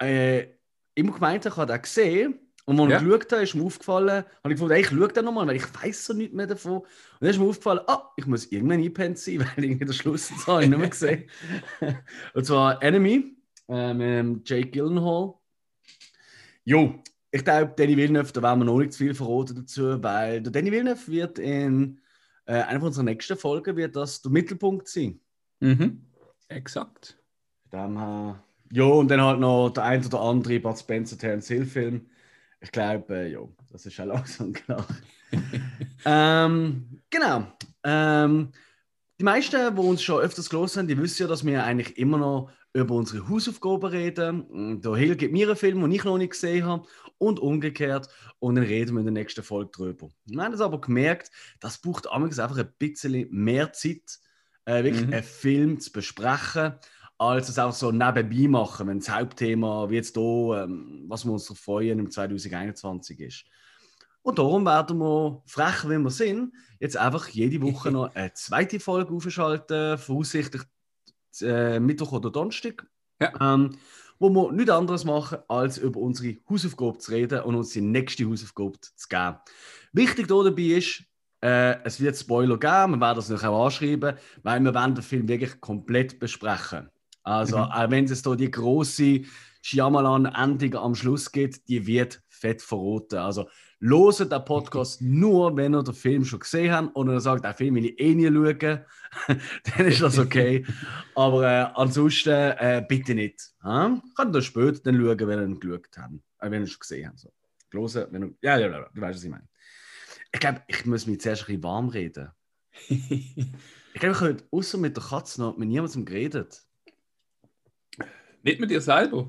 äh, 0.00 0.46
immer 0.94 1.12
gemeint 1.12 1.44
habe, 1.44 1.52
ich 1.52 1.56
habe 1.56 1.72
den 1.72 1.82
gesehen. 1.82 2.38
Und 2.64 2.78
als 2.80 2.90
ja. 2.90 2.98
ich 2.98 3.04
geschaut 3.04 3.32
habe, 3.32 3.42
ist 3.42 3.54
mir 3.54 3.62
aufgefallen, 3.64 4.24
habe 4.44 4.54
ich 4.54 4.60
gedacht, 4.60 4.78
ich 4.78 4.88
schaue 4.88 5.08
den 5.08 5.24
nochmal, 5.24 5.46
weil 5.46 5.56
ich 5.56 5.82
weiß 5.82 6.04
so 6.04 6.12
nichts 6.12 6.34
mehr 6.34 6.46
davon. 6.46 6.80
Und 6.80 6.86
dann 7.20 7.30
ist 7.30 7.38
mir 7.38 7.46
aufgefallen, 7.46 7.80
ah, 7.86 8.10
ich 8.16 8.26
muss 8.26 8.52
irgendwann 8.52 8.78
eingepennt 8.78 9.18
sein, 9.18 9.40
weil 9.56 9.64
irgendwie 9.64 9.86
der 9.86 9.94
Schluss 9.94 10.28
jetzt 10.28 10.46
habe 10.46 10.64
ich 10.64 10.68
nicht 10.68 10.78
mehr 10.78 10.90
gesehen. 10.90 11.30
und 12.34 12.44
zwar 12.44 12.82
Enemy 12.82 13.36
äh, 13.68 13.94
mit 13.94 14.48
Jake 14.48 14.70
Gyllenhaal. 14.70 15.34
Jo, 16.64 17.02
ich 17.30 17.44
glaube, 17.44 17.72
Danny 17.74 17.96
Villeneuve, 17.96 18.32
da 18.32 18.42
werden 18.42 18.60
wir 18.60 18.64
noch 18.66 18.78
nicht 18.78 18.92
zu 18.92 18.98
viel 18.98 19.14
verraten 19.14 19.56
dazu, 19.56 20.02
weil 20.02 20.42
der 20.42 20.52
Danny 20.52 20.70
Villeneuve 20.70 21.10
wird 21.10 21.38
in 21.38 22.00
äh, 22.44 22.62
einer 22.62 22.82
unserer 22.82 23.04
nächsten 23.04 23.36
Folgen 23.36 23.76
wird 23.76 23.96
das 23.96 24.22
der 24.22 24.30
Mittelpunkt 24.30 24.88
sein. 24.88 25.20
Mhm, 25.60 26.02
exakt. 26.48 27.18
Dann, 27.70 27.96
äh, 27.96 28.34
ja, 28.72 28.84
und 28.84 29.08
dann 29.08 29.20
halt 29.20 29.40
noch 29.40 29.70
der 29.70 29.84
ein 29.84 30.04
oder 30.04 30.20
andere 30.20 30.60
Bud 30.60 30.78
Spencer, 30.78 31.18
Terence 31.18 31.48
Hill 31.48 31.66
Film 31.66 32.06
ich 32.60 32.72
glaube, 32.72 33.14
äh, 33.14 33.32
ja, 33.32 33.40
das 33.70 33.86
ist 33.86 33.96
ja 33.96 34.04
langsam 34.04 34.52
klar. 34.52 34.86
ähm, 36.04 37.00
genau. 37.10 37.46
Ähm, 37.84 38.52
die 39.20 39.24
meisten, 39.24 39.74
die 39.74 39.80
uns 39.80 40.02
schon 40.02 40.20
öfters 40.20 40.48
gelesen 40.48 40.80
haben, 40.80 40.88
die 40.88 40.98
wissen 40.98 41.22
ja, 41.22 41.28
dass 41.28 41.44
wir 41.44 41.64
eigentlich 41.64 41.98
immer 41.98 42.18
noch 42.18 42.50
über 42.72 42.94
unsere 42.94 43.28
Hausaufgaben 43.28 43.90
reden. 43.90 44.80
Der 44.80 44.94
Hill 44.94 45.16
gibt 45.16 45.32
mir 45.32 45.48
einen 45.48 45.56
Film, 45.56 45.80
den 45.80 45.90
ich 45.90 46.04
noch 46.04 46.18
nicht 46.18 46.30
gesehen 46.30 46.64
habe, 46.66 46.86
und 47.18 47.40
umgekehrt. 47.40 48.08
Und 48.38 48.54
dann 48.54 48.64
reden 48.64 48.94
wir 48.94 49.00
in 49.00 49.06
der 49.06 49.12
nächsten 49.12 49.42
Folge 49.42 49.72
drüber. 49.72 50.08
Wir 50.26 50.42
haben 50.42 50.52
das 50.52 50.60
aber 50.60 50.80
gemerkt, 50.80 51.32
das 51.60 51.78
braucht 51.78 52.08
einfach 52.08 52.58
ein 52.58 52.72
bisschen 52.78 53.26
mehr 53.30 53.72
Zeit, 53.72 54.20
äh, 54.68 54.84
wirklich 54.84 55.06
mhm. 55.06 55.12
einen 55.12 55.22
Film 55.22 55.80
zu 55.80 55.92
besprechen 55.92 56.74
als 57.18 57.48
es 57.48 57.58
auch 57.58 57.72
so 57.72 57.90
nebenbei 57.90 58.48
machen, 58.48 58.86
wenn 58.86 59.00
das 59.00 59.10
Hauptthema 59.10 59.90
wie 59.90 59.96
jetzt 59.96 60.14
hier, 60.14 60.62
ähm, 60.62 61.04
was 61.08 61.24
wir 61.24 61.32
uns 61.32 61.48
freuen 61.48 61.98
im 61.98 62.10
2021 62.10 63.20
ist. 63.20 63.44
Und 64.22 64.38
darum 64.38 64.64
werden 64.64 64.98
wir, 64.98 65.42
frech 65.46 65.84
wie 65.88 65.98
wir 65.98 66.10
sind, 66.10 66.52
jetzt 66.78 66.96
einfach 66.96 67.28
jede 67.28 67.60
Woche 67.60 67.90
noch 67.90 68.14
eine 68.14 68.32
zweite 68.34 68.78
Folge 68.78 69.12
aufschalten, 69.12 69.98
voraussichtlich 69.98 70.62
äh, 71.40 71.80
Mittwoch 71.80 72.12
oder 72.12 72.30
Donnerstag, 72.30 72.86
ja. 73.20 73.32
ähm, 73.40 73.76
wo 74.20 74.30
wir 74.30 74.52
nichts 74.52 74.70
anderes 74.70 75.04
machen, 75.04 75.38
als 75.48 75.78
über 75.78 75.98
unsere 75.98 76.36
Hausaufgabe 76.48 76.98
zu 76.98 77.10
reden 77.10 77.42
und 77.42 77.56
uns 77.56 77.70
die 77.70 77.80
nächste 77.80 78.26
Hausaufgabe 78.26 78.78
zu 78.80 79.08
geben. 79.08 79.36
Wichtig 79.92 80.28
dabei 80.28 80.62
ist, 80.62 81.02
äh, 81.40 81.82
es 81.84 82.00
wird 82.00 82.16
Spoiler 82.16 82.58
geben, 82.58 82.92
wir 82.92 83.00
werden 83.00 83.16
das 83.16 83.28
noch 83.28 83.44
auch 83.44 83.66
anschreiben, 83.66 84.16
weil 84.42 84.60
wir 84.60 84.74
werden 84.74 84.94
den 84.94 85.02
Film 85.02 85.28
wirklich 85.28 85.60
komplett 85.60 86.18
besprechen. 86.18 86.90
Also, 87.22 87.58
mhm. 87.58 87.64
auch 87.64 87.90
wenn 87.90 88.04
es 88.04 88.22
da 88.22 88.34
die 88.34 88.50
große 88.50 89.20
Shyamalan-Endung 89.62 90.74
am 90.76 90.94
Schluss 90.94 91.30
gibt, 91.30 91.68
die 91.68 91.86
wird 91.86 92.22
fett 92.28 92.62
verroten. 92.62 93.18
Also, 93.18 93.48
loset 93.80 94.32
den 94.32 94.44
Podcast 94.44 95.00
nur, 95.02 95.56
wenn 95.56 95.74
ihr 95.74 95.82
den 95.82 95.94
Film 95.94 96.24
schon 96.24 96.40
gesehen 96.40 96.72
habt 96.72 96.96
und 96.96 97.08
ihr 97.08 97.20
sagt, 97.20 97.44
den 97.44 97.54
Film 97.54 97.74
will 97.76 97.86
ich 97.86 98.00
eh 98.00 98.14
nie 98.14 98.26
schauen, 98.26 98.84
dann 99.76 99.86
ist 99.86 100.02
das 100.02 100.18
okay. 100.18 100.64
Aber 101.14 101.44
äh, 101.44 101.66
ansonsten 101.74 102.30
äh, 102.30 102.84
bitte 102.86 103.14
nicht. 103.14 103.52
Ha? 103.62 104.00
Könnt 104.16 104.34
ihr 104.34 104.42
später 104.42 104.80
dann 104.82 104.96
schauen, 104.96 105.28
wenn 105.28 105.38
ihr 105.38 105.44
ihn 105.44 105.60
geschaut 105.60 105.88
habt. 105.96 106.14
Äh, 106.40 106.50
wenn 106.50 106.62
ihr 106.62 106.66
schon 106.66 106.80
gesehen 106.80 107.08
habt. 107.08 107.18
So. 107.20 107.30
Losen, 107.72 108.06
wenn 108.10 108.22
ihr, 108.22 108.34
ja, 108.40 108.58
ja, 108.58 108.68
ja, 108.68 108.88
du 108.92 109.00
weißt, 109.00 109.16
was 109.16 109.24
ich 109.24 109.30
meine. 109.30 109.48
Ich 110.32 110.40
glaube, 110.40 110.62
ich 110.66 110.84
muss 110.86 111.06
mich 111.06 111.20
zuerst 111.20 111.42
ein 111.42 111.46
bisschen 111.46 111.62
warm 111.62 111.88
reden. 111.88 112.30
ich 112.88 113.52
glaube, 113.94 114.12
ich 114.12 114.18
könnte 114.18 114.44
außer 114.50 114.78
mit 114.78 114.96
der 114.96 115.04
Katze 115.04 115.40
noch 115.40 115.56
mit 115.56 115.68
niemandem 115.68 116.04
geredet. 116.04 116.62
Nicht 118.42 118.60
mit 118.60 118.70
dir 118.70 118.80
selber? 118.80 119.28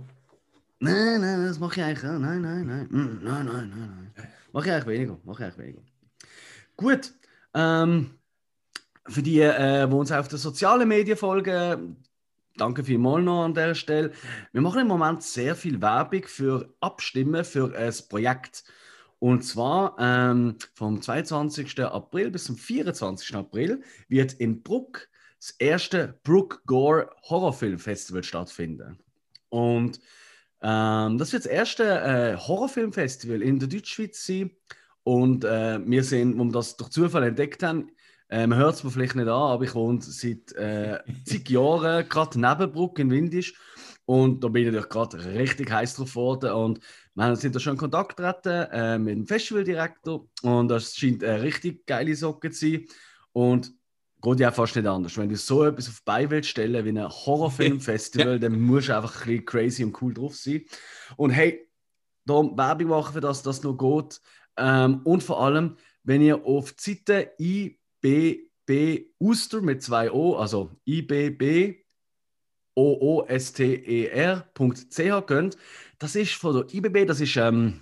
Nein, 0.79 1.21
nein, 1.21 1.45
das 1.45 1.59
mache 1.59 1.79
ich 1.79 1.85
eigentlich. 1.85 2.03
Nein, 2.03 2.41
nein, 2.41 2.65
nein. 2.65 2.87
Nein, 2.89 3.19
nein, 3.21 3.45
nein, 3.45 3.69
nein. 3.69 4.13
Mache 4.53 4.67
ich 4.67 4.71
eigentlich 4.71 4.87
weniger. 4.87 5.19
Mache 5.23 5.43
ich 5.43 5.45
eigentlich 5.45 5.65
weniger. 5.65 5.81
Gut. 6.77 7.13
Ähm, 7.53 8.11
für 9.07 9.21
die, 9.21 9.41
äh, 9.41 9.87
die 9.87 9.93
uns 9.93 10.11
auf 10.11 10.27
den 10.27 10.37
sozialen 10.37 10.87
Medien 10.87 11.17
folgen, 11.17 11.97
danke 12.57 12.83
vielmals 12.83 13.25
noch 13.25 13.43
an 13.43 13.53
der 13.53 13.73
Stelle. 13.73 14.11
Wir 14.51 14.61
machen 14.61 14.81
im 14.81 14.87
Moment 14.87 15.23
sehr 15.23 15.55
viel 15.55 15.81
Werbung 15.81 16.23
für 16.25 16.73
Abstimmen 16.79 17.43
für 17.43 17.75
ein 17.75 17.93
Projekt. 18.07 18.63
Und 19.19 19.43
zwar 19.43 19.95
ähm, 19.99 20.55
vom 20.73 21.01
22. 21.01 21.81
April 21.81 22.31
bis 22.31 22.45
zum 22.45 22.57
24. 22.57 23.35
April 23.35 23.81
wird 24.07 24.33
in 24.33 24.63
Bruck 24.63 25.09
das 25.39 25.51
erste 25.51 26.19
Brook 26.23 26.63
Gore 26.65 27.09
Horrorfilm 27.29 27.79
Festival 27.79 28.23
stattfinden. 28.23 28.99
Und 29.49 29.99
ähm, 30.61 31.17
das 31.17 31.33
wird 31.33 31.45
das 31.45 31.51
erste 31.51 31.83
äh, 31.83 32.37
Horrorfilmfestival 32.37 33.41
in 33.41 33.59
der 33.59 33.67
Deutschschweiz 33.67 34.25
sein. 34.25 34.51
Und 35.03 35.43
äh, 35.45 35.79
wir 35.85 36.03
sind, 36.03 36.37
wo 36.37 36.43
wir 36.43 36.51
das 36.51 36.77
durch 36.77 36.89
Zufall 36.89 37.23
entdeckt 37.23 37.63
haben, 37.63 37.91
äh, 38.29 38.45
man 38.45 38.59
hört 38.59 38.75
es 38.75 38.83
mir 38.83 38.91
vielleicht 38.91 39.15
nicht 39.15 39.27
an, 39.27 39.29
aber 39.29 39.63
ich 39.63 39.73
wohne 39.73 39.99
seit 40.01 40.51
äh, 40.53 40.99
zig 41.25 41.49
Jahren 41.49 42.07
gerade 42.07 42.39
neben 42.39 42.71
Bruck 42.71 42.99
in 42.99 43.09
Windisch. 43.09 43.53
Und 44.09 44.43
da 44.43 44.47
bin 44.47 44.63
ich 44.63 44.71
natürlich 44.71 44.89
gerade 44.89 45.23
richtig 45.35 45.69
heiß 45.69 45.93
drauf 45.93 46.09
geworden. 46.09 46.51
Und 46.51 46.79
wir 47.13 47.35
sind 47.35 47.53
da 47.53 47.59
schon 47.59 47.73
in 47.73 47.77
Kontakt 47.77 48.17
getreten 48.17 48.67
äh, 48.71 48.97
mit 48.97 49.15
dem 49.15 49.27
Festivaldirektor. 49.27 50.27
Und 50.41 50.67
das 50.67 50.95
scheint 50.95 51.23
eine 51.23 51.43
richtig 51.43 51.85
geile 51.85 52.15
Socke 52.15 52.49
zu 52.49 52.71
sein. 52.71 52.85
Und 53.33 53.71
geht 54.19 54.39
ja 54.39 54.51
fast 54.51 54.75
nicht 54.75 54.87
anders. 54.87 55.15
Wenn 55.15 55.29
du 55.29 55.37
so 55.37 55.63
etwas 55.63 55.89
auf 55.89 56.01
die 56.07 56.27
willst 56.31 56.49
stellen 56.49 56.85
wie 56.85 56.89
ein 56.89 57.07
Horrorfilmfestival, 57.07 58.27
ja. 58.33 58.39
dann 58.39 58.59
musst 58.59 58.89
du 58.89 58.95
einfach 58.95 59.13
ein 59.13 59.27
bisschen 59.27 59.45
crazy 59.45 59.83
und 59.83 60.01
cool 60.01 60.11
drauf 60.11 60.35
sein. 60.35 60.65
Und 61.15 61.29
hey, 61.29 61.69
da 62.25 62.33
Werbung 62.33 62.87
machen 62.87 63.13
für 63.13 63.21
das, 63.21 63.43
das 63.43 63.61
noch 63.61 63.77
geht. 63.77 64.19
Ähm, 64.57 65.01
und 65.03 65.21
vor 65.21 65.39
allem, 65.39 65.75
wenn 66.01 66.23
ihr 66.23 66.43
auf 66.43 66.73
die 66.73 66.95
Seite 66.95 67.33
IBB 67.37 69.11
Uster 69.19 69.61
mit 69.61 69.83
zwei 69.83 70.11
O, 70.11 70.35
also 70.35 70.71
IBB 70.87 71.85
ooster.ch 72.79 74.45
könnt, 75.25 75.57
das 75.99 76.15
ist 76.15 76.33
von 76.33 76.55
der 76.55 76.73
IBB, 76.73 77.05
das 77.07 77.21
ist 77.21 77.35
ähm, 77.37 77.81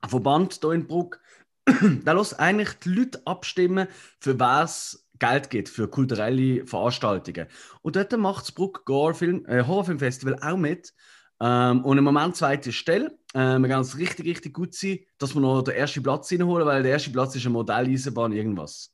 ein 0.00 0.10
Verband 0.10 0.58
hier 0.60 0.72
in 0.72 0.86
Bruck, 0.86 1.20
da 2.04 2.12
lässt 2.12 2.38
eigentlich 2.38 2.74
die 2.84 2.90
Leute 2.90 3.20
abstimmen, 3.24 3.88
für 4.20 4.38
was 4.38 5.08
Geld 5.18 5.50
gibt 5.50 5.68
für 5.68 5.88
kulturelle 5.88 6.66
Veranstaltungen. 6.66 7.48
Und 7.82 7.96
dort 7.96 8.16
macht 8.16 8.42
das 8.42 8.52
Bruck 8.52 8.84
Film, 9.16 9.44
äh, 9.46 9.64
Horrorfilmfestival 9.64 10.38
auch 10.40 10.56
mit. 10.56 10.94
Ähm, 11.40 11.84
und 11.84 11.98
im 11.98 12.04
Moment 12.04 12.36
zweite 12.36 12.72
Stelle. 12.72 13.18
Äh, 13.34 13.58
wir 13.58 13.68
ganz 13.68 13.96
richtig, 13.96 14.26
richtig 14.26 14.54
gut 14.54 14.74
sein, 14.74 15.00
dass 15.18 15.34
wir 15.34 15.40
noch 15.40 15.62
den 15.62 15.74
ersten 15.74 16.02
Platz 16.02 16.32
reinholen, 16.32 16.66
weil 16.66 16.82
der 16.82 16.92
erste 16.92 17.10
Platz 17.10 17.34
ist 17.36 17.44
eine 17.46 17.52
Modelleisenbahn 17.52 18.32
irgendwas. 18.32 18.92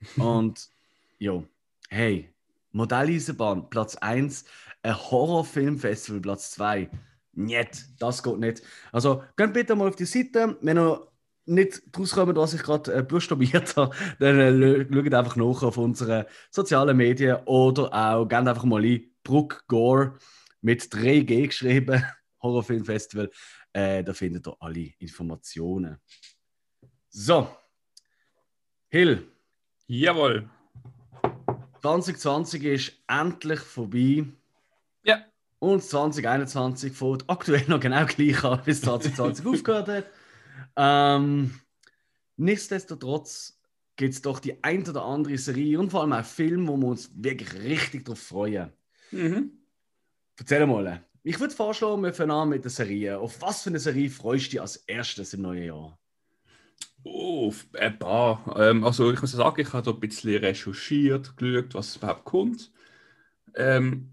und 0.16 0.68
jo, 1.18 1.46
hey, 1.88 2.28
Modelleisenbahn, 2.72 3.70
Platz 3.70 3.96
1, 3.96 4.44
ein 4.82 4.96
Horrorfilmfestival, 4.96 6.20
Platz 6.20 6.50
2. 6.52 6.90
Nicht, 7.34 7.86
das 7.98 8.22
geht 8.22 8.38
nicht. 8.38 8.62
Also, 8.90 9.22
geht 9.36 9.52
bitte 9.52 9.74
mal 9.74 9.88
auf 9.88 9.96
die 9.96 10.04
Seite, 10.04 10.56
wenn 10.60 10.78
ihr 10.78 11.06
nicht 11.46 11.82
rauskommen, 11.96 12.36
was 12.36 12.54
ich 12.54 12.62
gerade 12.62 12.94
äh, 12.94 13.02
buchstabiert 13.02 13.76
habe, 13.76 13.94
dann 14.18 14.62
äh, 14.62 14.86
schaut 14.92 15.14
einfach 15.14 15.36
nach 15.36 15.62
auf 15.62 15.76
unsere 15.76 16.26
sozialen 16.50 16.96
Medien 16.96 17.38
oder 17.46 17.92
auch 17.92 18.26
gerne 18.26 18.50
einfach 18.50 18.64
mal 18.64 18.84
ein 18.84 19.10
Bruck 19.24 19.64
Gore 19.66 20.18
mit 20.60 20.82
3G 20.82 21.46
geschrieben, 21.46 22.04
Horrorfilmfestival. 22.42 23.30
Äh, 23.72 24.04
da 24.04 24.12
findet 24.12 24.46
ihr 24.46 24.56
alle 24.60 24.92
Informationen. 24.98 25.98
So, 27.08 27.48
Hill. 28.88 29.26
Jawohl. 29.86 30.48
2020 31.82 32.64
ist 32.64 32.92
endlich 33.08 33.60
vorbei. 33.60 34.24
Ja. 35.04 35.24
Und 35.58 35.82
2021 35.82 36.92
fängt 36.92 37.28
aktuell 37.28 37.64
noch 37.66 37.80
genau 37.80 38.06
gleich 38.06 38.42
an, 38.44 38.62
bis 38.64 38.80
2020 38.82 39.46
aufgehört 39.46 39.88
hat. 39.88 40.06
Ähm, 40.76 41.58
nichtsdestotrotz 42.36 43.58
gibt 43.96 44.14
es 44.14 44.22
doch 44.22 44.38
die 44.38 44.62
ein 44.62 44.88
oder 44.88 45.04
andere 45.04 45.36
Serie 45.38 45.78
und 45.78 45.90
vor 45.90 46.02
allem 46.02 46.12
auch 46.12 46.24
Film, 46.24 46.68
wo 46.68 46.76
wir 46.76 46.86
uns 46.86 47.10
wirklich 47.14 47.52
richtig 47.54 48.04
darauf 48.04 48.20
freuen. 48.20 48.72
Mhm. 49.10 49.50
Erzähl 50.38 50.66
mal. 50.66 51.04
Ich 51.24 51.38
würde 51.38 51.54
vorschlagen, 51.54 52.02
wir 52.02 52.14
fangen 52.14 52.30
an 52.30 52.48
mit 52.48 52.64
der 52.64 52.70
Serie. 52.70 53.18
Auf 53.18 53.40
was 53.42 53.62
für 53.62 53.70
eine 53.70 53.78
Serie 53.78 54.10
freust 54.10 54.46
du 54.46 54.50
dich 54.50 54.60
als 54.60 54.76
erstes 54.76 55.34
im 55.34 55.42
neuen 55.42 55.64
Jahr? 55.64 55.98
Oh, 57.04 57.52
ein 57.78 57.98
paar. 57.98 58.56
Ähm, 58.58 58.84
also 58.84 59.12
ich 59.12 59.20
muss 59.20 59.32
sagen, 59.32 59.60
ich 59.60 59.72
habe 59.72 59.82
da 59.82 59.90
ein 59.90 60.00
bisschen 60.00 60.36
recherchiert, 60.36 61.36
geschaut, 61.36 61.74
was 61.74 61.96
überhaupt 61.96 62.24
kommt. 62.24 62.70
Ähm, 63.54 64.12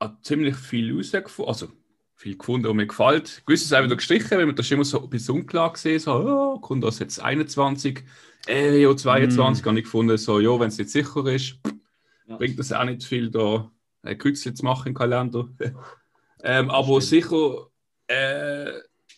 habe 0.00 0.16
ziemlich 0.22 0.56
viel 0.56 0.96
rausgefunden. 0.96 1.48
Also 1.48 1.68
viel 2.14 2.38
gefunden, 2.38 2.68
und 2.68 2.76
mir 2.76 2.86
gefällt. 2.86 3.42
Gewisses 3.46 3.70
wieder 3.70 3.96
gestrichen, 3.96 4.38
weil 4.38 4.46
man 4.46 4.56
das 4.56 4.70
immer 4.70 4.84
so 4.84 5.02
ein 5.02 5.10
bisschen 5.10 5.34
unklar 5.34 5.72
gesehen 5.72 5.98
so, 5.98 6.12
oh, 6.12 6.58
kommt 6.60 6.84
das 6.84 6.98
jetzt 6.98 7.20
21, 7.20 8.04
äh, 8.46 8.80
ja, 8.80 8.96
22 8.96 9.64
mm. 9.64 9.68
habe 9.68 9.78
ich 9.78 9.84
gefunden, 9.84 10.16
so, 10.16 10.40
ja, 10.40 10.58
wenn 10.58 10.68
es 10.68 10.78
jetzt 10.78 10.92
sicher 10.92 11.26
ist, 11.26 11.58
ja. 12.26 12.36
bringt 12.36 12.58
das 12.58 12.72
auch 12.72 12.84
nicht 12.84 13.04
viel, 13.04 13.30
da 13.30 13.70
ein 14.02 14.18
Kreuzchen 14.18 14.54
zu 14.54 14.64
machen 14.64 14.88
im 14.88 14.94
Kalender. 14.94 15.48
ähm, 16.42 16.70
aber 16.70 17.00
sicher 17.00 17.68
äh, 18.06 18.72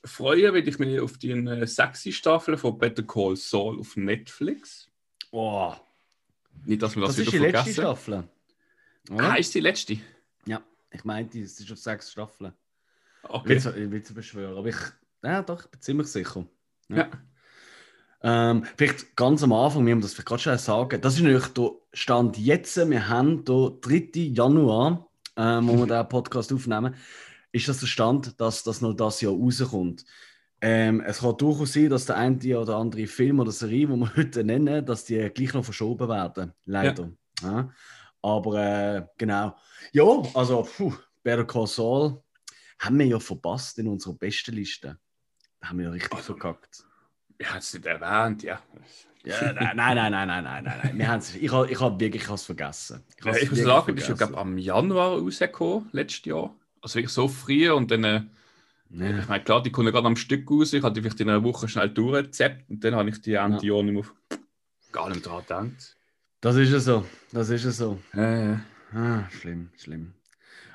freuen 0.06 0.54
würde 0.54 0.68
ich 0.68 0.78
mich 0.78 1.00
auf 1.00 1.18
die 1.18 1.30
äh, 1.30 1.66
sexy 1.66 2.12
Staffel 2.12 2.56
von 2.56 2.78
Better 2.78 3.02
Call 3.02 3.36
Saul 3.36 3.78
auf 3.80 3.96
Netflix. 3.96 4.88
Oh. 5.30 5.75
Nicht, 6.64 6.82
dass 6.82 6.96
wir 6.96 7.02
das, 7.02 7.16
das 7.16 7.26
wieder 7.26 7.30
vergessen. 7.30 7.52
Das 7.52 7.66
ist 7.66 7.76
die 7.76 7.80
letzte 7.80 7.82
Staffel. 7.82 8.28
Oder? 9.10 9.32
Ah, 9.32 9.34
ist 9.36 9.54
die 9.54 9.60
letzte? 9.60 9.98
Ja, 10.46 10.62
ich 10.90 11.04
meinte, 11.04 11.38
es 11.40 11.60
ist 11.60 11.70
auf 11.70 11.78
sechs 11.78 12.10
Staffeln. 12.10 12.52
Okay. 13.22 13.56
Ich 13.56 13.64
will 13.64 14.00
es 14.02 14.12
beschwören, 14.12 14.56
aber 14.56 14.68
ich, 14.68 14.76
ja, 15.22 15.42
doch, 15.42 15.64
ich 15.64 15.70
bin 15.70 15.80
ziemlich 15.80 16.08
sicher. 16.08 16.46
Ja. 16.88 16.96
ja. 16.96 17.10
Ähm, 18.22 18.64
vielleicht 18.76 19.14
ganz 19.14 19.42
am 19.42 19.52
Anfang, 19.52 19.84
wir 19.84 19.92
haben 19.92 20.00
das 20.00 20.14
vielleicht 20.14 20.28
gerade 20.28 20.42
schon 20.42 20.58
sagen, 20.58 21.00
das 21.00 21.14
ist 21.14 21.22
natürlich 21.22 21.48
der 21.48 21.70
Stand 21.92 22.38
jetzt, 22.38 22.76
wir 22.76 23.08
haben 23.08 23.44
den 23.44 23.80
3. 23.80 24.10
Januar, 24.14 25.06
ähm, 25.36 25.68
wo 25.68 25.76
wir 25.76 25.86
den 26.02 26.08
Podcast 26.08 26.52
aufnehmen, 26.52 26.94
ist 27.53 27.69
das 27.69 27.81
der 27.81 27.87
Stand, 27.87 28.41
dass 28.41 28.62
das 28.62 28.81
noch 28.81 28.95
das 28.95 29.21
Jahr 29.21 29.33
rauskommt. 29.33 30.05
Ähm, 30.61 31.00
es 31.00 31.21
kann 31.21 31.37
durchaus 31.37 31.75
sein, 31.75 31.91
dass 31.91 32.07
der 32.07 32.17
eine 32.17 32.59
oder 32.59 32.76
andere 32.76 33.07
Film 33.07 33.41
oder 33.41 33.53
Serie, 33.53 33.87
die 33.87 33.97
wir 33.97 34.12
heute 34.17 34.45
nennen, 34.45 34.85
dass 34.85 35.05
die 35.05 35.31
gleich 35.31 35.53
noch 35.55 35.65
verschoben 35.65 36.09
werden. 36.09 36.53
Leider. 36.65 37.11
Ja. 37.43 37.50
Ja. 37.50 37.73
Aber 38.23 38.57
äh, 38.59 39.07
genau. 39.19 39.57
Ja, 39.93 40.05
also, 40.35 40.62
puh, 40.62 40.95
Better 41.23 41.45
Call 41.45 41.67
Saul, 41.67 42.23
haben 42.79 42.99
wir 42.99 43.07
ja 43.07 43.21
verpasst 43.21 43.79
in 43.79 43.88
unserer 43.88 44.15
besten 44.15 44.55
Liste. 44.55 44.99
Da 45.61 45.69
haben 45.69 45.79
wir 45.79 45.87
ja 45.87 45.91
richtig 45.93 46.12
also, 46.12 46.37
verkackt. 46.37 46.85
Ich 47.38 47.49
habe 47.49 47.59
es 47.59 47.73
nicht 47.75 47.87
erwähnt, 47.87 48.43
ja. 48.43 48.61
ja 49.25 49.53
nein, 49.53 49.76
nein, 49.76 49.97
nein, 49.97 50.11
nein, 50.11 50.29
nein, 50.29 50.45
nein, 50.45 50.65
nein. 50.65 50.99
Wir 50.99 51.43
ich 51.43 51.53
habe 51.53 51.71
ich 51.71 51.81
hab 51.81 52.00
wirklich 52.00 52.29
was 52.29 52.45
vergessen. 52.45 53.05
Ich, 53.19 53.25
ja, 53.25 53.37
ich 53.37 53.50
muss 53.50 53.61
sagen, 53.61 53.97
ich 53.97 54.05
glaube 54.05 54.38
am 54.38 54.57
Januar 54.59 55.19
rausgekommen, 55.19 55.88
letztes 55.93 56.25
Jahr. 56.25 56.55
Also 56.87 56.99
wirklich 56.99 57.12
so 57.12 57.26
früh 57.26 57.69
und 57.69 57.90
dann. 57.90 58.05
Äh, 58.05 58.23
ja. 58.90 59.19
Ich 59.19 59.26
meine, 59.26 59.43
klar, 59.43 59.61
die 59.61 59.73
kommen 59.73 59.90
gerade 59.90 60.07
am 60.07 60.14
Stück 60.14 60.49
raus. 60.49 60.73
Ich 60.73 60.85
hatte 60.85 61.02
vielleicht 61.02 61.19
in 61.19 61.28
einer 61.28 61.43
Woche 61.43 61.66
schnell 61.66 61.88
durchgezappt 61.88 62.71
und 62.71 62.85
dann 62.85 62.95
habe 62.95 63.09
ich 63.11 63.21
die 63.21 63.35
Ende 63.35 63.59
ja. 63.66 63.83
nicht 63.83 63.93
mehr 63.93 64.05
gar 64.93 65.09
nicht 65.09 65.26
mehr 65.26 65.43
daran 65.43 65.73
gedacht. 65.73 65.97
Das 66.40 66.55
ist 66.55 66.71
ja 66.71 66.78
so. 66.78 67.05
Das 67.33 67.50
ist 67.50 67.64
ja 67.64 67.73
so. 67.73 67.99
Ja, 68.14 68.38
ja. 68.38 68.61
Ah, 68.95 69.28
schlimm, 69.31 69.71
schlimm. 69.76 70.14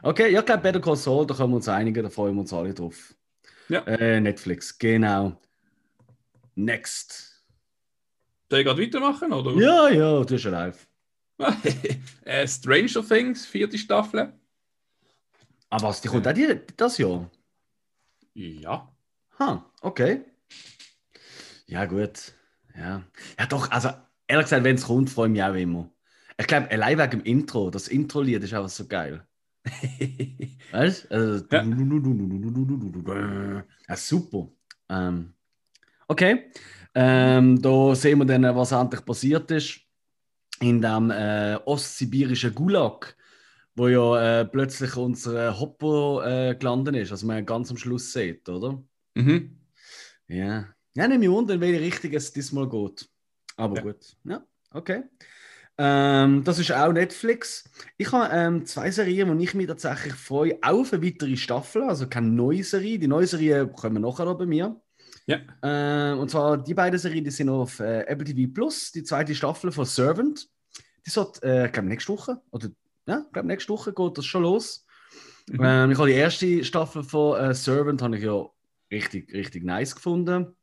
Okay, 0.03 0.37
ich 0.37 0.45
glaube, 0.45 0.61
Better 0.61 0.81
Call 0.81 0.97
Saul, 0.97 1.25
da 1.25 1.33
können 1.33 1.51
wir 1.51 1.55
uns 1.55 1.69
einigen, 1.69 2.03
da 2.03 2.09
freuen 2.09 2.35
wir 2.35 2.41
uns 2.41 2.51
alle 2.51 2.73
drauf. 2.73 3.15
Ja. 3.69 3.79
Äh, 3.87 4.19
Netflix, 4.19 4.77
genau. 4.77 5.39
Next. 6.55 7.41
Soll 8.49 8.59
ich 8.59 8.65
gerade 8.65 8.81
weitermachen, 8.81 9.31
oder? 9.31 9.53
Ja, 9.53 9.87
ja, 9.87 10.19
du 10.19 10.25
bist 10.25 10.43
live. 10.43 10.87
äh, 12.25 12.45
Stranger 12.45 13.07
Things, 13.07 13.45
vierte 13.45 13.77
Staffel. 13.77 14.33
Aber 15.71 15.87
was, 15.87 16.01
die 16.01 16.09
kommt 16.09 16.27
auch 16.27 16.33
die, 16.33 16.47
das 16.77 16.97
Jahr? 16.99 17.29
Ja. 18.33 18.93
Ha, 19.39 19.71
okay. 19.81 20.21
Ja, 21.65 21.85
gut. 21.85 22.33
Ja. 22.77 23.03
Ja, 23.39 23.45
doch, 23.47 23.71
also 23.71 23.89
ehrlich 24.27 24.45
gesagt, 24.45 24.63
wenn 24.63 24.75
es 24.75 24.85
kommt, 24.85 25.09
freue 25.09 25.27
ich 25.27 25.31
mich 25.33 25.43
auch 25.43 25.53
immer. 25.55 25.89
Ich 26.37 26.47
glaube, 26.47 26.69
allein 26.71 26.97
wegen 26.97 27.09
dem 27.11 27.23
Intro, 27.23 27.69
das 27.69 27.87
Intro-Lied 27.87 28.43
ist 28.43 28.53
einfach 28.53 28.69
so 28.69 28.87
geil. 28.87 29.25
weißt 30.71 31.05
du? 31.05 31.15
Also, 31.15 31.45
Ja. 31.51 31.63
ja, 33.87 33.95
super. 33.95 34.49
Ähm, 34.89 35.33
okay. 36.07 36.51
Ähm, 36.93 37.61
da 37.61 37.95
sehen 37.95 38.19
wir 38.19 38.25
dann, 38.25 38.43
was 38.55 38.71
endlich 38.73 39.05
passiert 39.05 39.49
ist 39.51 39.79
in 40.59 40.81
dem 40.81 41.09
äh, 41.11 41.55
ostsibirischen 41.65 42.53
Gulag, 42.53 43.15
wo 43.81 43.87
ja 43.87 44.41
äh, 44.41 44.45
plötzlich 44.45 44.95
unser 44.95 45.59
Hopper 45.59 46.49
äh, 46.51 46.55
gelandet 46.55 46.95
ist, 46.97 47.11
also 47.11 47.25
man 47.25 47.43
ganz 47.47 47.71
am 47.71 47.77
Schluss 47.77 48.13
sieht, 48.13 48.47
oder? 48.47 48.79
Mhm. 49.15 49.57
Ja. 50.27 50.67
Ja, 50.93 51.07
nehme 51.07 51.23
ich 51.25 51.31
wundern, 51.31 51.55
in 51.55 51.61
welche 51.61 51.81
Richtung 51.81 52.13
es 52.13 52.31
diesmal 52.31 52.69
geht. 52.69 53.09
Aber 53.57 53.77
Ja. 53.77 53.81
gut. 53.81 54.15
Ja, 54.23 54.45
okay. 54.71 55.03
Ähm, 55.79 56.43
das 56.43 56.59
ist 56.59 56.71
auch 56.71 56.93
Netflix. 56.93 57.67
Ich 57.97 58.11
habe 58.11 58.31
ähm, 58.31 58.65
zwei 58.67 58.91
Serien, 58.91 59.35
die 59.35 59.45
ich 59.45 59.55
mich 59.55 59.65
tatsächlich 59.65 60.13
freue, 60.13 60.59
auch 60.61 60.81
auf 60.81 60.93
eine 60.93 61.03
weitere 61.03 61.35
Staffel, 61.35 61.81
also 61.81 62.07
keine 62.07 62.27
neue 62.27 62.63
Serie. 62.63 62.99
Die 62.99 63.07
neue 63.07 63.25
Serie 63.25 63.67
kommen 63.67 64.03
nachher 64.03 64.25
noch 64.25 64.37
bei 64.37 64.45
mir. 64.45 64.79
Ja. 65.25 65.39
Ähm, 65.63 66.19
und 66.19 66.29
zwar 66.29 66.63
die 66.63 66.75
beiden 66.75 66.99
Serien, 66.99 67.23
die 67.23 67.31
sind 67.31 67.49
auf 67.49 67.79
äh, 67.79 68.01
Apple 68.01 68.25
TV 68.25 68.53
Plus, 68.53 68.91
die 68.91 69.01
zweite 69.03 69.33
Staffel 69.33 69.71
von 69.71 69.85
Servant. 69.85 70.47
Die 71.03 71.09
sollte, 71.09 71.41
äh, 71.43 71.65
ich 71.65 71.71
glaube, 71.71 71.89
nächste 71.89 72.13
Woche, 72.13 72.41
oder 72.51 72.69
ja, 73.07 73.23
ich 73.25 73.33
glaube, 73.33 73.47
nächste 73.47 73.73
Woche 73.73 73.93
geht 73.93 74.17
das 74.17 74.25
schon 74.25 74.43
los. 74.43 74.85
Mhm. 75.49 75.59
Ähm, 75.63 75.91
ich 75.91 75.97
habe 75.97 76.09
die 76.09 76.15
erste 76.15 76.63
Staffel 76.63 77.03
von 77.03 77.39
äh, 77.39 77.53
Servant 77.53 78.01
habe 78.01 78.17
ich 78.17 78.23
ja 78.23 78.45
richtig, 78.91 79.33
richtig 79.33 79.63
nice 79.63 79.95
gefunden. 79.95 80.55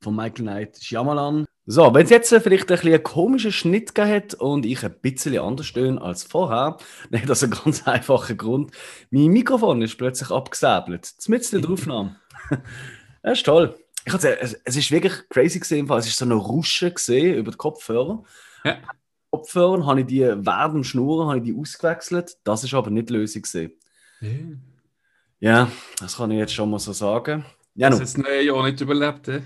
Von 0.00 0.16
Michael 0.16 0.44
Knight 0.44 0.78
Shyamalan. 0.82 1.46
So, 1.66 1.94
wenn 1.94 2.04
es 2.04 2.10
jetzt 2.10 2.32
äh, 2.32 2.40
vielleicht 2.40 2.70
ein 2.70 2.76
bisschen 2.76 2.92
einen 2.92 3.02
komischen 3.02 3.52
Schnitt 3.52 3.94
gegeben 3.94 4.14
hat 4.14 4.34
und 4.34 4.66
ich 4.66 4.84
ein 4.84 4.94
bisschen 5.00 5.38
anders 5.38 5.66
stehe 5.66 6.00
als 6.00 6.24
vorher, 6.24 6.76
dann 7.10 7.22
hat 7.22 7.28
das 7.28 7.42
einen 7.42 7.52
ganz 7.52 7.86
einfachen 7.86 8.36
Grund. 8.36 8.72
Mein 9.10 9.28
Mikrofon 9.28 9.80
ist 9.82 9.96
plötzlich 9.96 10.30
abgesäbelt. 10.30 11.14
Mitten 11.28 11.56
in 11.56 11.62
der 11.62 11.70
Aufnahme. 11.72 12.16
das 13.22 13.38
ist 13.38 13.46
toll. 13.46 13.78
Ich 14.06 14.12
hatte, 14.12 14.38
es, 14.40 14.54
es 14.64 14.76
ist 14.76 14.90
wirklich 14.90 15.14
crazy 15.30 15.58
gesehen, 15.58 15.90
es 15.90 16.06
ist 16.06 16.18
so 16.18 16.26
eine 16.26 16.34
Rusche 16.34 16.92
gesehen 16.92 17.36
über 17.36 17.52
die 17.52 17.56
Kopfhörer. 17.56 18.22
Ja. 18.64 18.76
Kopfhörer 19.38 19.86
habe 19.86 20.00
ich 20.00 20.06
die 20.06 20.20
während 20.20 20.74
dem 20.74 20.84
Schnurren 20.84 21.28
habe 21.28 21.38
ich 21.38 21.44
die 21.44 21.58
ausgewechselt. 21.58 22.36
Das 22.44 22.62
ist 22.64 22.74
aber 22.74 22.90
nicht 22.90 23.08
die 23.08 23.14
Lösung 23.14 23.42
gesehen. 23.42 23.72
Ja, 25.40 25.70
das 25.98 26.16
kann 26.16 26.30
ich 26.30 26.38
jetzt 26.38 26.54
schon 26.54 26.70
mal 26.70 26.78
so 26.78 26.92
sagen. 26.92 27.44
Ja, 27.74 27.90
Das 27.90 27.98
hat 27.98 28.04
das 28.06 28.16
neue 28.16 28.42
Jahr 28.42 28.62
nicht 28.64 28.80
überlebt. 28.80 29.28
eh? 29.28 29.42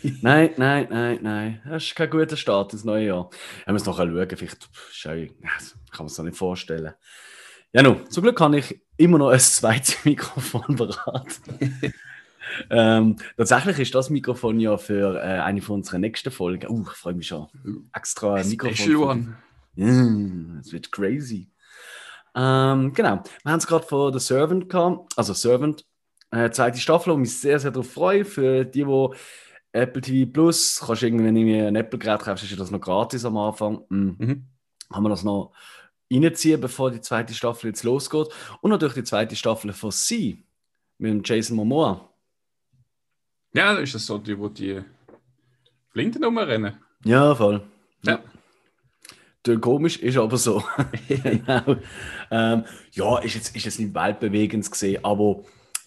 Nein, 0.22 0.50
nein, 0.56 0.86
nein, 0.90 1.18
nein. 1.22 1.62
Das 1.68 1.82
ist 1.84 1.94
kein 1.96 2.08
guter 2.10 2.36
Start 2.36 2.72
ins 2.72 2.84
neue 2.84 3.06
Jahr. 3.06 3.30
Wir 3.64 3.72
müssen 3.72 3.86
noch 3.86 3.96
schauen, 3.96 4.12
vielleicht 4.36 4.42
ist 4.92 5.04
ja, 5.04 5.14
das 5.16 5.76
kann 5.90 5.98
man 6.00 6.06
es 6.06 6.18
nicht 6.18 6.36
vorstellen. 6.36 6.94
Ja, 7.72 7.82
nun, 7.82 8.08
zum 8.10 8.22
Glück 8.22 8.36
kann 8.38 8.54
ich 8.54 8.80
immer 8.96 9.18
noch 9.18 9.30
ein 9.30 9.40
zweites 9.40 10.04
Mikrofon 10.04 10.76
beraten. 10.76 11.92
ähm, 12.70 13.16
tatsächlich 13.36 13.78
ist 13.78 13.94
das 13.94 14.10
Mikrofon 14.10 14.60
ja 14.60 14.76
für 14.76 15.16
äh, 15.16 15.40
eine 15.40 15.60
von 15.60 15.76
unseren 15.76 16.00
nächsten 16.00 16.30
Folgen. 16.30 16.68
Uh, 16.70 16.82
ich 16.82 16.96
freue 16.96 17.14
mich 17.14 17.28
schon. 17.28 17.48
Extra 17.94 18.34
ein 18.34 18.48
Mikrofon. 18.48 18.76
Special 18.76 18.96
One. 18.96 19.36
Mm, 19.76 20.58
Es 20.60 20.72
wird 20.72 20.90
crazy. 20.90 21.50
Ähm, 22.34 22.92
genau, 22.92 23.22
wir 23.42 23.52
haben 23.52 23.58
es 23.58 23.66
gerade 23.66 23.86
von 23.86 24.12
The 24.12 24.18
Servant 24.18 24.68
gehabt, 24.68 25.12
also 25.16 25.32
Servant, 25.32 25.84
äh, 26.30 26.50
zweite 26.50 26.78
Staffel, 26.78 27.12
und 27.12 27.22
mich 27.22 27.38
sehr, 27.38 27.58
sehr 27.58 27.70
darauf 27.70 27.90
freue. 27.90 28.24
Für 28.24 28.64
die, 28.64 28.84
die 28.84 29.08
Apple 29.72 30.02
TV 30.02 30.30
Plus, 30.30 30.82
kannst 30.84 31.02
du 31.02 31.06
irgendwie, 31.06 31.24
wenn 31.24 31.34
du 31.34 31.66
ein 31.66 31.76
Apple-Gerät 31.76 32.20
kaufst, 32.20 32.44
ist 32.44 32.50
ja 32.50 32.56
das 32.56 32.70
noch 32.70 32.80
gratis 32.80 33.24
am 33.24 33.36
Anfang. 33.36 33.84
Mm. 33.88 34.10
Mhm. 34.18 34.46
Kann 34.90 35.02
man 35.02 35.10
das 35.10 35.24
noch 35.24 35.52
reinziehen, 36.12 36.60
bevor 36.60 36.90
die 36.90 37.00
zweite 37.00 37.34
Staffel 37.34 37.68
jetzt 37.68 37.82
losgeht. 37.82 38.28
Und 38.60 38.70
natürlich 38.70 38.94
die 38.94 39.04
zweite 39.04 39.36
Staffel 39.36 39.72
von 39.72 39.90
Sie 39.90 40.44
mit 40.98 41.10
dem 41.10 41.22
Jason 41.24 41.56
Momoa. 41.56 42.07
Ja, 43.54 43.74
ist 43.74 43.94
das 43.94 44.06
so, 44.06 44.18
die, 44.18 44.38
wo 44.38 44.48
die 44.48 44.82
Blinden 45.92 46.24
rumrennen? 46.24 46.74
Ja, 47.04 47.34
voll. 47.34 47.62
Ja. 48.04 48.20
Tönt 49.42 49.62
komisch, 49.62 49.98
ist 49.98 50.16
aber 50.18 50.36
so. 50.36 50.62
genau. 51.08 51.76
Ähm, 52.30 52.64
ja, 52.92 53.18
ist 53.20 53.34
jetzt, 53.34 53.56
ist 53.56 53.64
jetzt 53.64 53.78
nicht 53.80 53.94
weltbewegend 53.94 54.70
gesehen, 54.70 55.04
aber 55.04 55.44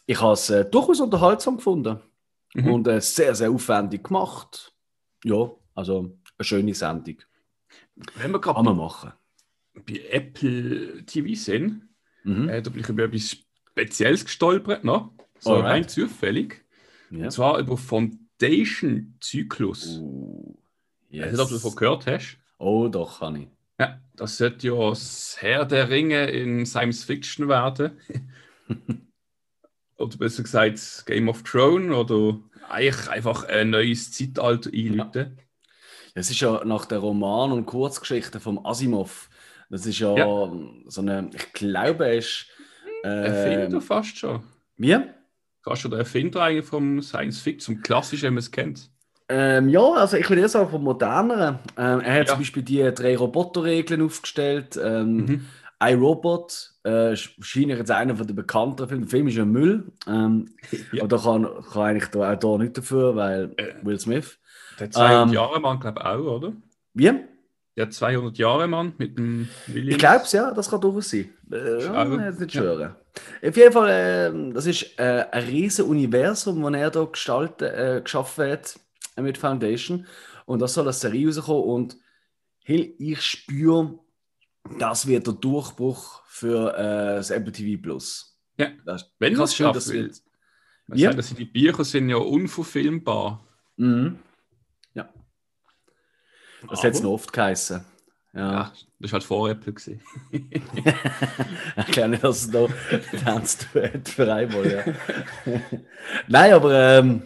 ich 0.07 0.19
habe 0.19 0.33
es 0.33 0.49
äh, 0.49 0.65
durchaus 0.65 0.99
unterhaltsam 1.01 1.57
gefunden 1.57 1.99
Mhm. 2.53 2.67
und 2.73 2.87
äh, 2.89 2.99
sehr, 2.99 3.33
sehr 3.33 3.49
aufwendig 3.49 4.03
gemacht. 4.03 4.73
Ja, 5.23 5.51
also 5.73 6.17
eine 6.37 6.45
schöne 6.45 6.73
Sendung. 6.73 7.15
Wenn 8.15 8.31
wir 8.31 8.41
gerade 8.41 8.73
machen. 8.73 9.13
bei 9.87 10.01
Apple 10.09 11.05
TV 11.05 11.33
sind, 11.35 11.87
Mhm. 12.25 12.49
äh, 12.49 12.61
da 12.61 12.69
bin 12.69 12.81
ich 12.81 12.89
über 12.89 13.03
etwas 13.05 13.37
Spezielles 13.69 14.25
gestolpert, 14.25 14.83
noch. 14.83 15.13
So 15.39 15.51
Alright. 15.53 15.71
rein 15.71 15.87
zufällig. 15.87 16.60
Ja. 17.11 17.25
Und 17.25 17.31
zwar 17.31 17.59
über 17.59 17.77
Foundation-Zyklus. 17.77 19.99
Uh, 19.99 20.55
Ich 21.09 21.21
weiß 21.21 21.31
nicht, 21.31 21.41
ob 21.41 21.49
du 21.49 21.55
davon 21.55 21.75
gehört 21.75 22.07
hast. 22.07 22.37
Oh, 22.57 22.87
doch, 22.87 23.19
kann 23.19 23.35
ich. 23.35 23.47
Ja, 23.79 23.99
das 24.15 24.37
sollte 24.37 24.67
ja 24.67 24.89
das 24.89 25.37
Herr 25.39 25.65
der 25.65 25.89
Ringe 25.89 26.25
in 26.29 26.65
Science 26.65 27.03
Fiction 27.03 27.47
werden. 27.47 27.91
oder 29.97 30.17
besser 30.17 30.43
gesagt 30.43 31.03
Game 31.05 31.29
of 31.29 31.43
Thrones 31.43 31.93
oder 31.95 32.39
eigentlich 32.69 33.09
einfach 33.09 33.43
ein 33.45 33.69
neues 33.71 34.11
Zeitalter 34.11 34.69
einläuten. 34.73 35.37
Es 36.13 36.29
ist 36.29 36.39
ja 36.41 36.63
nach 36.65 36.85
der 36.85 36.99
Roman- 36.99 37.51
und 37.51 37.65
Kurzgeschichte 37.65 38.39
vom 38.39 38.65
Asimov. 38.65 39.29
Das 39.69 39.85
ist 39.85 39.99
ja, 39.99 40.15
Ja. 40.17 40.51
so 40.87 41.01
eine, 41.01 41.29
ich 41.33 41.53
glaube, 41.53 42.05
er 42.07 42.15
ist. 42.17 42.47
Erfinder 43.03 43.77
Äh, 43.77 43.81
fast 43.81 44.17
schon. 44.17 44.43
wie? 44.77 44.97
Fast 45.63 45.81
schon 45.81 45.91
der 45.91 45.99
Erfinder 45.99 46.41
eigentlich 46.43 46.65
vom 46.65 47.01
Science 47.01 47.39
Fiction, 47.39 47.75
zum 47.75 47.83
klassischen, 47.83 48.25
wie 48.27 48.31
man 48.31 48.37
es 48.39 48.51
kennt. 48.51 48.89
Ähm, 49.29 49.69
ja, 49.69 49.81
also 49.93 50.17
ich 50.17 50.29
würde 50.29 50.47
sagen 50.49 50.69
vom 50.69 50.83
moderneren. 50.83 51.59
Ähm, 51.77 51.99
er 52.01 52.13
hat 52.13 52.19
Ja. 52.19 52.25
zum 52.33 52.39
Beispiel 52.39 52.63
die 52.63 52.81
drei 52.93 53.15
Roboterregeln 53.15 54.01
aufgestellt. 54.01 54.79
Ähm, 54.83 55.15
Mhm. 55.17 55.45
iRobot 55.83 56.71
äh, 56.85 57.13
ist 57.13 57.37
wahrscheinlich 57.37 57.77
jetzt 57.77 57.91
einer 57.91 58.15
von 58.15 58.27
den 58.27 58.35
bekannteren 58.35 58.87
Filmen. 58.89 59.03
Der 59.03 59.09
Film 59.09 59.27
ist 59.27 59.35
ja 59.37 59.45
Müll. 59.45 59.91
Ähm, 60.07 60.49
Ja. 60.91 61.03
Aber 61.03 61.07
da 61.07 61.17
kann, 61.17 61.47
kann 61.71 61.81
eigentlich 61.83 62.09
da, 62.09 62.33
auch 62.33 62.39
da 62.39 62.57
nicht 62.57 62.77
dafür, 62.77 63.15
weil 63.15 63.51
Äh. 63.57 63.73
Will 63.83 63.99
Smith. 63.99 64.37
Der 64.79 64.89
200 64.91 65.27
Ähm. 65.27 65.33
Jahre 65.33 65.59
Mann, 65.59 65.79
glaube 65.79 65.99
ich, 66.01 66.05
auch, 66.05 66.17
oder? 66.37 66.53
Wie? 66.93 67.11
Der 67.77 67.89
200 67.89 68.37
Jahre 68.37 68.67
Mann 68.67 68.93
mit 68.97 69.17
dem 69.17 69.47
Williams. 69.67 69.93
Ich 69.93 69.99
glaube 69.99 70.23
es, 70.25 70.31
ja, 70.33 70.51
das 70.51 70.69
kann 70.69 70.81
durchaus 70.81 71.09
sein. 71.09 71.29
Äh, 71.51 71.83
ja, 71.83 72.03
auch- 72.03 72.19
jetzt 72.19 72.39
nicht 72.39 72.53
ja. 72.53 72.61
schwören. 72.61 72.95
Auf 73.43 73.57
jeden 73.57 73.71
Fall, 73.73 73.89
äh, 73.89 74.53
das 74.53 74.65
ist 74.65 74.99
äh, 74.99 75.25
ein 75.31 75.43
riesen 75.45 75.85
Universum, 75.85 76.61
das 76.61 76.73
er 76.81 76.91
da 76.91 77.03
gestaltet, 77.05 77.73
äh, 77.73 78.01
geschaffen 78.01 78.51
hat 78.51 78.79
äh, 79.15 79.21
mit 79.21 79.37
Foundation. 79.37 80.05
Und 80.45 80.59
das 80.59 80.73
soll 80.73 80.83
eine 80.83 80.93
Serie 80.93 81.27
rauskommen. 81.27 81.63
Und 81.63 81.97
hey, 82.63 82.93
ich 82.99 83.21
spüre, 83.21 83.99
das 84.79 85.07
wird 85.07 85.27
der 85.27 85.33
Durchbruch 85.33 86.21
für 86.27 86.73
äh, 86.77 87.15
das 87.15 87.29
Apple 87.31 87.51
TV 87.51 87.81
Plus. 87.81 88.37
Ja. 88.57 88.67
Das, 88.85 89.11
Wenn 89.19 89.35
schon, 89.35 89.47
schafft, 89.47 89.75
das 89.77 89.91
wird. 89.91 90.21
Ja. 90.93 91.07
sagt, 91.09 91.19
dass 91.19 91.33
die 91.33 91.45
Bücher 91.45 91.85
sind 91.85 92.09
ja 92.09 92.17
unverfilmbar. 92.17 93.45
Mhm. 93.77 94.19
Das 96.69 96.83
hat 96.83 96.93
es 96.93 97.01
noch 97.01 97.11
oft 97.11 97.31
geheißen. 97.33 97.83
Ja. 98.33 98.51
Ja, 98.51 98.71
das 98.99 99.11
war 99.11 99.19
halt 99.19 99.23
vor 99.25 99.49
Apple. 99.49 99.73
Ich 100.31 101.85
glaube 101.87 102.09
nicht, 102.09 102.23
dass 102.23 102.43
es 102.43 102.51
noch 102.51 102.69
Tanz 103.25 103.67
hat 103.75 104.07
für 104.07 104.33
einmal, 104.33 104.71
ja. 104.71 104.83
Nein, 106.27 106.53
aber 106.53 106.99
ähm, 106.99 107.23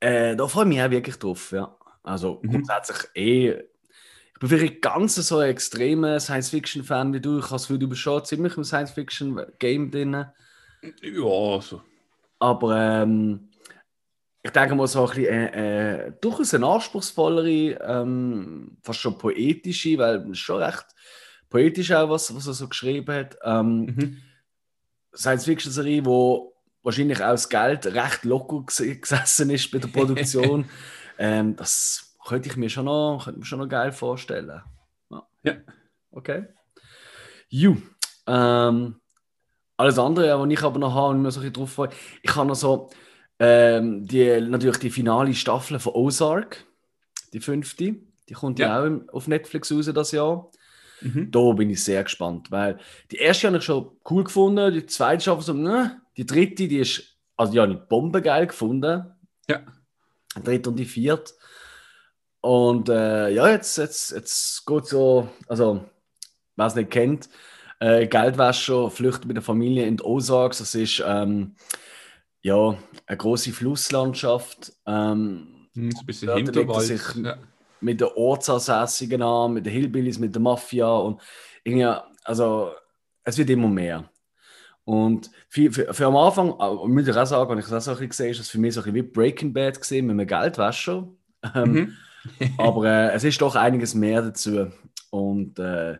äh, 0.00 0.36
da 0.36 0.46
freue 0.46 0.64
ich 0.64 0.68
mich 0.68 0.82
auch 0.82 0.90
wirklich 0.90 1.16
drauf, 1.16 1.52
ja. 1.52 1.74
Also 2.02 2.40
Mhm. 2.42 2.50
grundsätzlich 2.50 2.98
eh. 3.14 3.50
Ich 4.34 4.40
bin 4.40 4.48
vielleicht 4.58 4.80
ganz 4.82 5.16
so 5.16 5.38
ein 5.38 5.50
extremer 5.50 6.18
Science-Fiction-Fan 6.18 7.12
wie 7.12 7.20
du. 7.20 7.38
Ich 7.38 7.44
habe 7.44 7.54
das 7.54 7.62
Gefühl, 7.62 7.78
du 7.78 7.88
bist 7.88 8.00
schon 8.00 8.24
ziemlich 8.24 8.56
im 8.56 8.64
Science-Fiction-Game 8.64 9.90
drin. 9.90 10.26
Ja, 11.02 11.60
so. 11.60 11.82
Aber 12.38 12.74
ähm, 13.02 13.49
ich 14.42 14.50
denke 14.52 14.74
mal 14.74 14.86
so 14.86 15.02
ein 15.02 15.08
bisschen 15.08 15.26
äh, 15.26 16.06
äh, 16.06 16.12
durchaus 16.20 16.54
eine 16.54 16.66
anspruchsvollere, 16.66 17.78
ähm, 17.82 18.78
fast 18.82 19.00
schon 19.00 19.18
poetische, 19.18 19.98
weil 19.98 20.30
es 20.30 20.38
schon 20.38 20.62
recht 20.62 20.86
poetisch 21.50 21.92
auch, 21.92 22.08
was, 22.08 22.34
was 22.34 22.46
er 22.46 22.54
so 22.54 22.68
geschrieben 22.68 23.14
hat. 23.14 23.36
Ähm, 23.42 23.80
Mhm. 23.86 24.16
Science-Fiction-Serie, 25.14 26.04
wo 26.04 26.54
wahrscheinlich 26.82 27.18
auch 27.22 27.30
das 27.32 27.48
Geld 27.48 27.86
recht 27.86 28.24
locker 28.24 28.56
ges- 28.58 29.00
gesessen 29.00 29.50
ist 29.50 29.70
bei 29.70 29.78
der 29.78 29.88
Produktion. 29.88 30.68
ähm, 31.18 31.56
das 31.56 32.16
könnte 32.26 32.48
ich 32.48 32.56
mir 32.56 32.70
schon 32.70 32.84
noch, 32.84 33.24
könnte 33.24 33.40
mir 33.40 33.44
schon 33.46 33.58
noch 33.58 33.68
geil 33.68 33.92
vorstellen. 33.92 34.48
Ja. 35.10 35.26
Ja. 35.42 35.54
Okay. 36.12 36.44
Ju. 37.48 37.76
Ähm, 38.26 39.00
alles 39.76 39.98
andere, 39.98 40.38
was 40.38 40.50
ich 40.50 40.62
aber 40.62 40.78
noch 40.78 40.94
habe 40.94 41.08
und 41.08 41.22
mir 41.22 41.30
so 41.30 41.40
ein 41.40 41.42
bisschen 41.42 41.54
drauf 41.54 41.72
freue, 41.72 41.88
ich 42.22 42.36
habe 42.36 42.46
noch 42.48 42.54
so 42.54 42.90
ähm, 43.40 44.06
die, 44.06 44.40
natürlich 44.40 44.76
die 44.76 44.90
finale 44.90 45.34
Staffel 45.34 45.80
von 45.80 45.94
Ozark, 45.94 46.64
die 47.32 47.40
fünfte. 47.40 47.96
Die 48.28 48.34
kommt 48.34 48.58
ja, 48.58 48.68
ja 48.68 48.80
auch 48.80 48.86
im, 48.86 49.08
auf 49.10 49.26
Netflix 49.26 49.72
raus 49.72 49.90
das 49.92 50.12
Jahr. 50.12 50.50
Mhm. 51.00 51.30
Da 51.30 51.52
bin 51.52 51.70
ich 51.70 51.82
sehr 51.82 52.04
gespannt, 52.04 52.50
weil 52.50 52.78
die 53.10 53.16
erste 53.16 53.46
habe 53.46 53.56
ich 53.56 53.64
schon 53.64 53.90
cool 54.10 54.24
gefunden, 54.24 54.72
die 54.74 54.84
zweite 54.84 55.22
Staffel 55.22 55.42
so, 55.42 55.54
ne? 55.54 56.02
die 56.18 56.26
dritte, 56.26 56.68
die 56.68 56.78
ist, 56.78 57.16
also 57.36 57.52
die 57.52 57.60
habe 57.60 57.72
ich 57.72 57.78
bombengeil 57.78 58.46
gefunden. 58.46 59.10
Ja. 59.48 59.62
Die 60.36 60.42
dritte 60.42 60.68
und 60.68 60.76
die 60.76 60.84
vierte. 60.84 61.32
Und 62.42 62.90
äh, 62.90 63.30
ja, 63.30 63.48
jetzt, 63.48 63.78
jetzt, 63.78 64.12
jetzt 64.12 64.66
geht 64.66 64.86
so, 64.86 65.28
also, 65.48 65.84
wer 66.56 66.66
es 66.66 66.74
nicht 66.74 66.90
kennt, 66.90 67.30
äh, 67.78 68.06
Geldwäscher 68.06 68.90
flüchtet 68.90 69.24
mit 69.24 69.36
der 69.36 69.42
Familie 69.42 69.86
in 69.86 69.96
die 69.96 70.04
Ozarks. 70.04 70.58
Das 70.58 70.74
ist 70.74 71.02
ähm, 71.06 71.54
ja, 72.42 72.78
eine 73.06 73.16
große 73.16 73.52
Flusslandschaft. 73.52 74.72
Ähm, 74.86 75.68
hm, 75.74 75.90
ein 75.98 76.06
bisschen 76.06 76.34
Hinterwald. 76.34 76.86
Sich 76.86 77.02
ja. 77.16 77.36
Mit 77.80 78.00
den 78.00 78.08
Ortsansässigen 78.14 79.22
an, 79.22 79.54
mit 79.54 79.64
den 79.64 79.72
Hillbillies, 79.72 80.18
mit 80.18 80.34
der 80.34 80.42
Mafia 80.42 80.90
und 80.90 81.20
irgendwie, 81.64 81.86
also 82.24 82.72
es 83.24 83.38
wird 83.38 83.50
immer 83.50 83.68
mehr. 83.68 84.10
Und 84.84 85.30
für, 85.48 85.72
für, 85.72 85.94
für 85.94 86.06
am 86.06 86.16
Anfang, 86.16 86.54
äh, 86.58 86.88
muss 86.88 87.08
ich 87.08 87.16
auch 87.16 87.26
sagen, 87.26 87.50
wenn 87.50 87.58
ich 87.58 87.66
das 87.66 87.88
auch 87.88 87.92
ein 87.92 88.08
bisschen 88.08 88.08
gesehen 88.08 88.30
ist 88.30 88.40
das 88.40 88.48
für 88.50 88.58
mich 88.58 88.74
so 88.74 88.80
ein 88.80 88.92
bisschen 88.92 89.06
wie 89.06 89.10
Breaking 89.10 89.52
Bad 89.52 89.78
gesehen 89.80 90.06
mit 90.06 90.14
einem 90.14 90.26
Geldwäscher. 90.26 91.08
Ähm, 91.54 91.72
mhm. 91.72 91.96
aber 92.58 92.86
äh, 92.86 93.12
es 93.12 93.24
ist 93.24 93.40
doch 93.40 93.54
einiges 93.54 93.94
mehr 93.94 94.22
dazu. 94.22 94.70
Und 95.10 95.58
äh, 95.58 95.98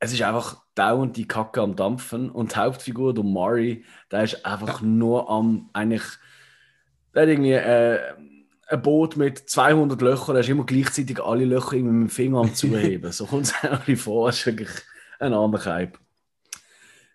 es 0.00 0.14
ist 0.14 0.22
einfach 0.22 0.62
dauernd 0.74 1.16
die 1.16 1.28
Kacke 1.28 1.60
am 1.60 1.76
Dampfen. 1.76 2.30
Und 2.30 2.52
die 2.52 2.56
Hauptfigur, 2.56 3.14
der 3.14 3.22
Mari, 3.22 3.84
der 4.10 4.24
ist 4.24 4.44
einfach 4.44 4.80
ja. 4.80 4.86
nur 4.86 5.30
am 5.30 5.68
eigentlich. 5.74 6.02
Der 7.14 7.22
hat 7.22 7.28
irgendwie 7.28 7.52
äh, 7.52 8.00
ein 8.68 8.82
Boot 8.82 9.16
mit 9.16 9.38
200 9.38 10.00
Löchern, 10.00 10.34
der 10.34 10.40
ist 10.42 10.48
immer 10.48 10.64
gleichzeitig 10.64 11.20
alle 11.20 11.44
Löcher 11.44 11.76
mit 11.76 11.86
dem 11.86 12.08
Finger 12.08 12.40
am 12.40 12.54
Zuheben. 12.54 13.12
so 13.12 13.26
kommt 13.26 13.46
es 13.46 13.54
eigentlich 13.62 14.00
vor, 14.00 14.28
das 14.28 14.38
ist 14.38 14.46
wirklich 14.46 14.70
ein 15.18 15.34
armer 15.34 15.58
Keib. 15.58 15.98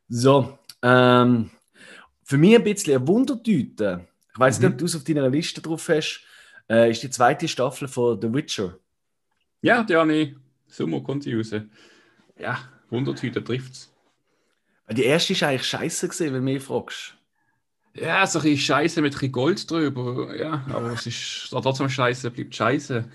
So, 0.08 0.60
ähm, 0.82 1.50
für 2.24 2.38
mich 2.38 2.56
ein 2.56 2.64
bisschen 2.64 2.98
eine 2.98 3.08
Wundertüte. 3.08 4.06
Ich 4.34 4.40
weiß 4.40 4.60
mhm. 4.60 4.66
nicht, 4.66 4.74
ob 4.74 4.78
du 4.80 4.86
es 4.86 4.96
auf 4.96 5.04
deiner 5.06 5.30
Liste 5.30 5.62
drauf 5.62 5.88
hast. 5.90 6.24
Äh, 6.70 6.92
ist 6.92 7.02
die 7.02 7.10
zweite 7.10 7.48
Staffel 7.48 7.88
von 7.88 8.22
The 8.22 8.32
Witcher. 8.34 8.78
Ja, 9.62 9.84
die 9.84 9.96
habe 9.96 10.14
ich. 10.14 10.36
Sommer 10.68 11.02
kommt 11.02 11.26
die 11.26 11.34
raus. 11.34 11.52
Ja, 12.38 12.60
Wundertüte 12.90 13.44
trifft 13.44 13.74
es. 13.74 13.94
Die 14.90 15.04
erste 15.04 15.34
ist 15.34 15.44
eigentlich 15.44 15.68
scheiße 15.68 16.08
gesehen, 16.08 16.34
wenn 16.34 16.46
du 16.46 16.54
mich 16.54 16.64
fragst. 16.64 17.16
Ja, 17.96 18.28
so 18.28 18.40
ein 18.40 18.44
bisschen 18.44 18.60
Scheiße 18.60 19.02
mit 19.02 19.14
ein 19.14 19.16
bisschen 19.16 19.32
Gold 19.32 19.72
drüber. 19.72 20.36
Ja, 20.36 20.66
aber 20.70 20.92
es 20.92 21.08
ist 21.08 21.48
trotzdem 21.50 21.90
Scheiße, 21.90 22.30
bleibt 22.30 22.54
Scheiße. 22.54 23.10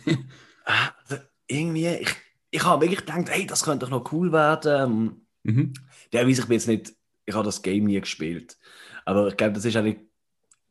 also, 0.64 1.22
irgendwie, 1.46 1.86
ich, 1.86 2.16
ich 2.50 2.64
habe 2.64 2.82
wirklich 2.82 3.00
gedacht, 3.00 3.28
hey, 3.28 3.46
das 3.46 3.62
könnte 3.62 3.86
doch 3.86 3.90
noch 3.90 4.12
cool 4.12 4.32
werden. 4.32 5.26
Mhm. 5.42 5.74
Der 6.12 6.26
weiß 6.26 6.38
ich 6.40 6.48
jetzt 6.48 6.68
nicht, 6.68 6.94
ich 7.26 7.34
habe 7.34 7.44
das 7.44 7.62
Game 7.62 7.84
nie 7.84 8.00
gespielt. 8.00 8.56
Aber 9.04 9.28
ich 9.28 9.36
glaube, 9.36 9.52
das 9.52 9.64
ist 9.66 9.76
eigentlich 9.76 9.98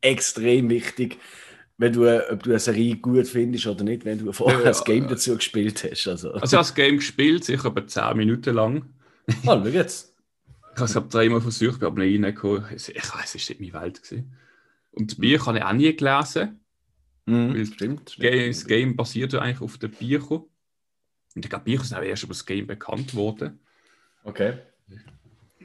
extrem 0.02 0.70
wichtig, 0.70 1.20
wenn 1.80 1.94
du, 1.94 2.32
ob 2.32 2.44
du 2.44 2.50
eine 2.50 2.60
Serie 2.60 2.98
gut 2.98 3.26
findest 3.26 3.66
oder 3.66 3.86
nicht, 3.86 4.04
wenn 4.04 4.20
du 4.20 4.32
vorher 4.34 4.60
ja, 4.60 4.66
das 4.66 4.84
Game 4.84 5.08
dazu 5.08 5.36
gespielt 5.36 5.82
hast. 5.84 6.08
Also, 6.08 6.32
also 6.34 6.46
ich 6.46 6.54
habe 6.54 6.62
das 6.62 6.76
Game 6.76 6.98
gespielt, 6.98 7.46
sicher 7.46 7.70
etwa 7.70 7.88
10 7.88 8.18
Minuten 8.18 8.54
lang. 8.54 8.94
Ah, 9.46 9.62
schau 9.64 9.66
jetzt. 9.66 10.08
Ich 10.76 10.96
habe 10.96 11.06
es 11.06 11.10
dreimal 11.10 11.42
versucht, 11.42 11.84
aber 11.84 12.02
nicht 12.02 12.24
reingekommen. 12.24 12.64
Ich 12.74 12.88
weiß, 12.88 13.36
es 13.36 13.50
war 13.50 13.56
nicht 13.58 13.60
meine 13.60 13.84
Welt. 13.84 14.02
Gewesen. 14.02 14.34
Und 14.92 15.12
die 15.12 15.16
Bücher 15.16 15.48
habe 15.48 15.58
ich 15.58 15.64
auch 15.66 15.74
nie 15.74 15.94
gelesen. 15.94 16.62
Mhm, 17.26 17.54
weil 17.54 17.66
stimmt, 17.66 18.12
stimmt. 18.12 18.50
Das 18.50 18.66
Game 18.66 18.96
basiert 18.96 19.34
ja 19.34 19.40
eigentlich 19.40 19.60
auf 19.60 19.78
den 19.78 19.92
Büchern. 19.92 20.44
Und 21.36 21.46
ich 21.46 21.50
glaube, 21.50 21.66
Bücher 21.66 21.84
sind 21.84 21.98
auch 21.98 22.04
erst 22.04 22.24
über 22.24 22.34
das 22.34 22.46
Game 22.46 22.66
bekannt 22.66 23.14
worden. 23.14 23.60
Okay. 24.24 24.60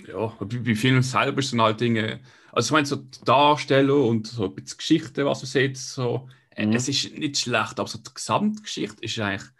Ja, 0.06 0.26
bei, 0.26 0.74
Filmen 0.74 1.02
selber 1.02 1.42
sind 1.42 1.62
halt 1.62 1.80
Dinge 1.80 2.20
also 2.54 2.68
ich 2.68 2.72
meine, 2.72 2.86
so 2.86 2.96
die 2.96 3.24
Darstellung 3.24 4.08
und 4.08 4.26
so 4.28 4.44
ein 4.44 4.54
bisschen 4.54 4.78
Geschichte, 4.78 5.26
was 5.26 5.42
man 5.42 5.46
sieht, 5.46 5.76
so, 5.76 6.28
äh, 6.50 6.66
mhm. 6.66 6.72
es 6.74 6.88
ist 6.88 7.18
nicht 7.18 7.36
schlecht, 7.36 7.80
aber 7.80 7.88
so 7.88 7.98
die 7.98 8.14
Gesamtgeschichte 8.14 9.02
ist 9.02 9.18
eigentlich, 9.18 9.50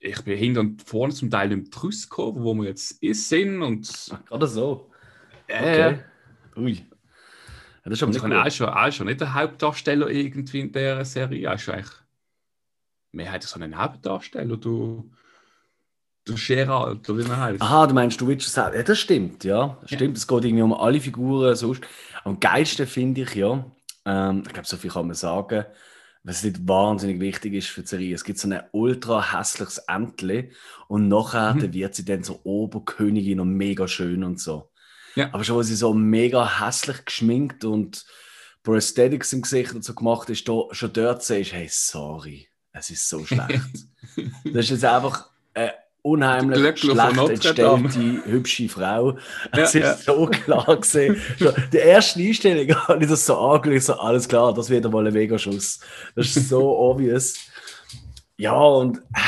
ich 0.00 0.20
bin 0.22 0.36
hinten 0.36 0.58
und 0.58 0.82
vorne 0.82 1.14
zum 1.14 1.30
Teil 1.30 1.52
im 1.52 1.70
Trusco, 1.70 2.34
wo 2.34 2.54
wir 2.54 2.64
jetzt 2.70 3.02
ist, 3.02 3.28
sind 3.28 3.62
und... 3.62 3.88
Ach, 4.10 4.24
gerade 4.24 4.46
so? 4.48 4.90
Okay. 5.48 6.00
Äh, 6.56 6.58
Ui. 6.58 6.84
das 7.84 7.92
ist 7.94 8.02
aber 8.02 8.28
nicht 8.28 8.46
auch 8.46 8.50
schon, 8.50 8.68
auch 8.68 8.92
schon 8.92 9.06
nicht 9.06 9.20
der 9.20 9.34
Hauptdarsteller 9.34 10.08
irgendwie 10.08 10.60
in 10.60 10.72
der 10.72 11.04
Serie, 11.04 11.46
er 11.46 11.54
ist 11.54 11.68
eigentlich 11.68 11.92
mehrheitlich 13.12 13.50
so 13.50 13.60
ein 13.60 13.78
Hauptdarsteller, 13.78 14.56
du 14.56 15.08
der 16.26 16.36
Gerald, 16.36 17.08
oder 17.08 17.18
wie 17.18 17.28
man 17.28 17.38
heißt. 17.38 17.62
Aha, 17.62 17.86
du 17.86 17.94
meinst, 17.94 18.20
du 18.20 18.26
willst 18.26 18.50
sagen, 18.50 18.76
ja, 18.76 18.82
das 18.82 18.98
stimmt, 18.98 19.44
ja. 19.44 19.78
Das 19.82 19.90
stimmt, 19.90 20.16
es 20.16 20.26
geht 20.26 20.44
irgendwie 20.44 20.62
um 20.62 20.72
alle 20.72 21.00
Figuren 21.00 21.54
sonst. 21.54 21.82
Am 22.24 22.40
geilsten 22.40 22.86
finde 22.86 23.22
ich 23.22 23.34
ja, 23.34 23.64
ähm, 24.06 24.42
ich 24.46 24.52
glaube, 24.52 24.66
so 24.66 24.76
viel 24.76 24.90
kann 24.90 25.06
man 25.06 25.14
sagen, 25.14 25.64
was 26.22 26.42
nicht 26.42 26.66
wahnsinnig 26.66 27.20
wichtig 27.20 27.52
ist 27.52 27.68
für 27.68 27.82
die 27.82 27.88
Serie. 27.88 28.14
Es 28.14 28.24
gibt 28.24 28.38
so 28.38 28.48
ein 28.48 28.62
ultra 28.72 29.32
hässliches 29.38 29.78
Entli 29.78 30.52
und 30.88 31.08
nachher 31.08 31.54
mhm. 31.54 31.72
wird 31.74 31.94
sie 31.94 32.04
dann 32.04 32.24
so 32.24 32.40
Oberkönigin 32.44 33.40
und 33.40 33.50
mega 33.50 33.86
schön 33.86 34.24
und 34.24 34.40
so. 34.40 34.70
Ja. 35.16 35.28
Aber 35.32 35.44
schon, 35.44 35.56
wo 35.56 35.62
sie 35.62 35.76
so 35.76 35.92
mega 35.92 36.60
hässlich 36.60 37.04
geschminkt 37.04 37.64
und 37.64 38.06
Prosthetics 38.62 39.34
im 39.34 39.42
Gesicht 39.42 39.74
und 39.74 39.84
so 39.84 39.94
gemacht 39.94 40.30
ist, 40.30 40.48
da, 40.48 40.62
schon 40.72 40.92
dort 40.94 41.22
siehst 41.22 41.52
du, 41.52 41.56
hey, 41.56 41.68
sorry, 41.70 42.48
es 42.72 42.88
ist 42.88 43.06
so 43.06 43.24
schlecht. 43.26 43.86
das 44.44 44.64
ist 44.64 44.70
jetzt 44.70 44.84
einfach 44.86 45.30
äh, 45.52 45.70
unheimlich 46.04 46.78
schlecht 46.78 47.18
entstellte, 47.18 48.24
hübsche 48.26 48.68
Frau. 48.68 49.16
Es 49.52 49.72
ja, 49.72 49.80
ist 49.80 50.06
ja. 50.06 50.14
so 50.14 50.26
klar 50.26 50.76
gesehen. 50.76 51.20
Die 51.72 51.78
erste 51.78 52.20
Einstellung 52.20 52.76
habe 52.88 53.02
ich 53.02 53.10
das 53.10 53.24
so 53.24 53.38
angeschaut, 53.38 53.82
so, 53.82 53.94
alles 53.94 54.28
klar, 54.28 54.52
das 54.52 54.68
wird 54.68 54.84
einmal 54.84 55.06
ein 55.06 55.14
Megaschuss. 55.14 55.80
Das 56.14 56.36
ist 56.36 56.50
so 56.50 56.78
obvious. 56.78 57.34
Ja, 58.36 58.54
und 58.54 58.98
äh, 58.98 59.20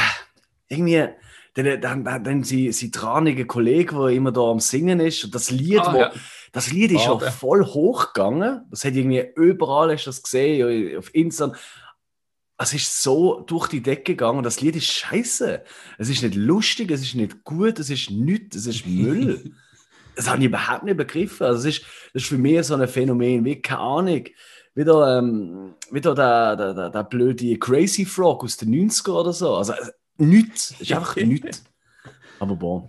irgendwie, 0.69 1.09
dann, 1.55 1.81
dann, 1.81 2.05
dann, 2.05 2.25
dann 2.25 2.45
sie, 2.45 2.71
sie 2.73 2.91
tranige 2.91 3.47
Kollege, 3.47 3.97
der 3.97 4.09
immer 4.09 4.31
da 4.31 4.43
am 4.43 4.61
Singen 4.61 5.01
ist, 5.01 5.25
und 5.25 5.35
das 5.35 5.51
Lied, 5.51 5.81
ah, 5.81 5.95
wo, 5.95 5.99
ja. 5.99 6.13
das 6.53 6.71
Lied 6.71 6.93
ist 6.93 7.07
ja 7.07 7.19
voll 7.19 7.65
hochgegangen. 7.65 8.67
Das 8.71 8.85
hat 8.85 8.95
irgendwie 8.95 9.25
überall, 9.35 9.95
hast 9.95 10.05
du 10.05 10.11
das 10.11 10.23
gesehen, 10.23 10.99
auf 10.99 11.15
Instagram 11.15 11.57
es 12.59 12.73
ist 12.73 13.03
so 13.03 13.41
durch 13.41 13.69
die 13.69 13.83
Decke 13.83 14.13
gegangen. 14.13 14.43
Das 14.43 14.61
Lied 14.61 14.77
ist 14.77 14.91
scheiße. 14.91 15.63
Es 15.99 16.09
ist 16.09 16.23
nicht 16.23 16.35
lustig, 16.35 16.91
es 16.91 17.03
ist 17.03 17.15
nicht 17.15 17.45
gut, 17.45 17.79
es 17.79 17.91
ist 17.91 18.11
nichts, 18.11 18.57
es 18.57 18.67
ist 18.67 18.87
Müll. 18.87 19.53
das 20.17 20.29
habe 20.29 20.39
ich 20.39 20.47
überhaupt 20.47 20.85
nicht 20.85 20.97
begriffen. 20.97 21.47
Also 21.47 21.69
es 21.69 21.77
ist, 21.77 21.87
das 22.13 22.23
ist 22.23 22.29
für 22.29 22.39
mich 22.39 22.67
so 22.67 22.75
ein 22.75 22.89
Phänomen 22.89 23.45
wie, 23.45 23.61
keine 23.61 23.81
Ahnung, 23.81 24.25
wieder, 24.75 25.19
ähm, 25.19 25.75
wieder 25.91 26.15
der, 26.15 26.57
der, 26.57 26.75
der, 26.75 26.91
der 26.91 27.05
blöde 27.05 27.59
Crazy 27.59 28.05
Frog 28.05 28.43
aus 28.43 28.57
den 28.57 28.75
90er 28.75 29.11
oder 29.11 29.33
so. 29.33 29.57
Also 29.57 29.75
äh, 29.75 29.91
nichts, 30.17 30.73
es 30.73 30.83
ist 30.83 30.93
einfach 30.93 31.17
nichts. 31.17 31.65
Aber 32.39 32.57
boah. 32.57 32.89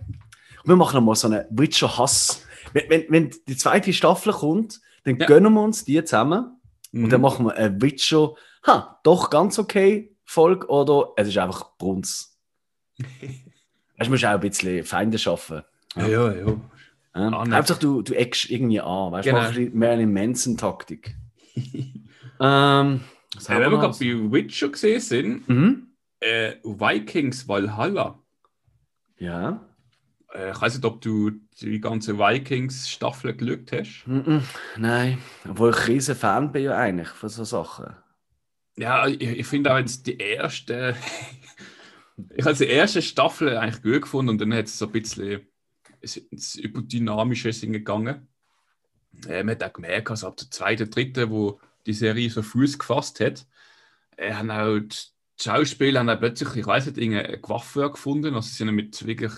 wir 0.64 0.76
machen 0.76 1.04
mal 1.04 1.14
so 1.14 1.28
einen 1.28 1.44
Witcher-Hass. 1.50 2.42
Wenn, 2.72 2.90
wenn, 2.90 3.04
wenn, 3.08 3.30
die 3.46 3.56
zweite 3.56 3.92
Staffel 3.92 4.32
kommt, 4.32 4.80
dann 5.04 5.18
ja. 5.18 5.26
gönnen 5.26 5.52
wir 5.52 5.62
uns 5.62 5.84
die 5.84 6.02
zusammen 6.04 6.58
mhm. 6.92 7.04
und 7.04 7.12
dann 7.12 7.20
machen 7.20 7.46
wir 7.46 7.54
einen 7.54 7.80
Witcher 7.80 8.34
ha, 8.66 9.00
doch 9.02 9.30
ganz 9.30 9.58
okay 9.58 10.16
Folge 10.24 10.66
oder 10.68 11.12
es 11.16 11.28
ist 11.28 11.38
einfach 11.38 11.76
Brunz. 11.78 12.38
du 12.98 14.10
musst 14.10 14.24
auch 14.24 14.30
ein 14.30 14.40
bisschen 14.40 14.84
Feinde 14.84 15.18
schaffen. 15.18 15.62
Ja, 15.96 16.06
ja. 16.06 16.32
ja. 16.32 16.46
ja. 16.46 16.60
Ah, 17.12 17.50
Hauptsache, 17.50 17.80
du, 17.80 18.02
du 18.02 18.14
eckst 18.14 18.50
irgendwie 18.50 18.80
an. 18.80 19.12
Weißt 19.12 19.26
du, 19.26 19.30
genau. 19.30 19.42
machst 19.42 19.74
Marilyn 19.74 20.12
Manson-Taktik. 20.12 21.16
ähm, 21.56 22.00
ja, 22.40 23.00
wenn 23.48 23.70
wir 23.70 23.78
gerade 23.78 23.98
bei 23.98 24.32
Witcher 24.32 24.68
gesehen 24.68 25.00
sind, 25.00 25.48
mhm. 25.48 25.88
äh, 26.20 26.54
Vikings 26.62 27.48
Valhalla. 27.48 28.22
Ja. 29.18 29.66
Äh, 30.32 30.50
ich 30.52 30.60
weiß 30.60 30.74
nicht, 30.74 30.84
ob 30.84 31.00
du 31.00 31.30
die 31.60 31.80
ganze 31.80 32.18
Vikings-Staffel 32.18 33.34
gelügt 33.34 33.72
hast. 33.72 34.04
Mm 34.06 34.18
-mm, 34.18 34.42
nein, 34.76 35.18
obwohl 35.48 35.70
ich 35.70 35.76
ein 35.76 35.84
riesen 35.84 36.14
Fan 36.14 36.52
bin 36.52 36.64
ja 36.64 36.76
eigentlich 36.76 37.08
von 37.08 37.28
so 37.28 37.44
Sachen. 37.44 37.96
Ja, 38.78 39.06
ich, 39.08 39.20
ich 39.20 39.46
finde 39.46 39.72
auch 39.72 39.78
jetzt 39.78 40.06
die 40.06 40.18
erste. 40.18 40.96
ich 42.36 42.44
habe 42.44 42.56
die 42.56 42.66
erste 42.66 43.02
Staffel 43.02 43.56
eigentlich 43.56 43.82
gut 43.82 44.02
gefunden 44.02 44.30
und 44.30 44.40
dann 44.40 44.54
hat 44.54 44.66
es 44.66 44.78
so 44.78 44.86
ein 44.86 44.92
bisschen 44.92 45.46
ins 46.00 46.54
Überdynamische 46.54 47.50
gegangen. 47.50 48.28
Äh, 49.26 49.42
man 49.42 49.56
hat 49.56 49.64
auch 49.64 49.72
gemerkt, 49.72 50.10
also 50.10 50.28
ab 50.28 50.36
der 50.36 50.50
zweiten, 50.50 50.90
dritten, 50.90 51.30
wo 51.30 51.60
die 51.86 51.92
Serie 51.92 52.30
so 52.30 52.42
Fuß 52.42 52.78
gefasst 52.78 53.20
hat, 53.20 53.46
äh, 54.16 54.32
haben 54.32 54.50
auch 54.50 54.78
die 54.78 55.44
Schauspieler 55.44 56.00
haben 56.00 56.10
auch 56.10 56.18
plötzlich, 56.18 56.54
ich 56.56 56.66
weiß 56.66 56.86
nicht, 56.86 56.98
eine 56.98 57.38
Waffe 57.42 57.90
gefunden. 57.90 58.34
Also 58.34 58.48
sie 58.48 58.56
sind 58.56 58.74
mit 58.74 59.06
wirklich 59.06 59.32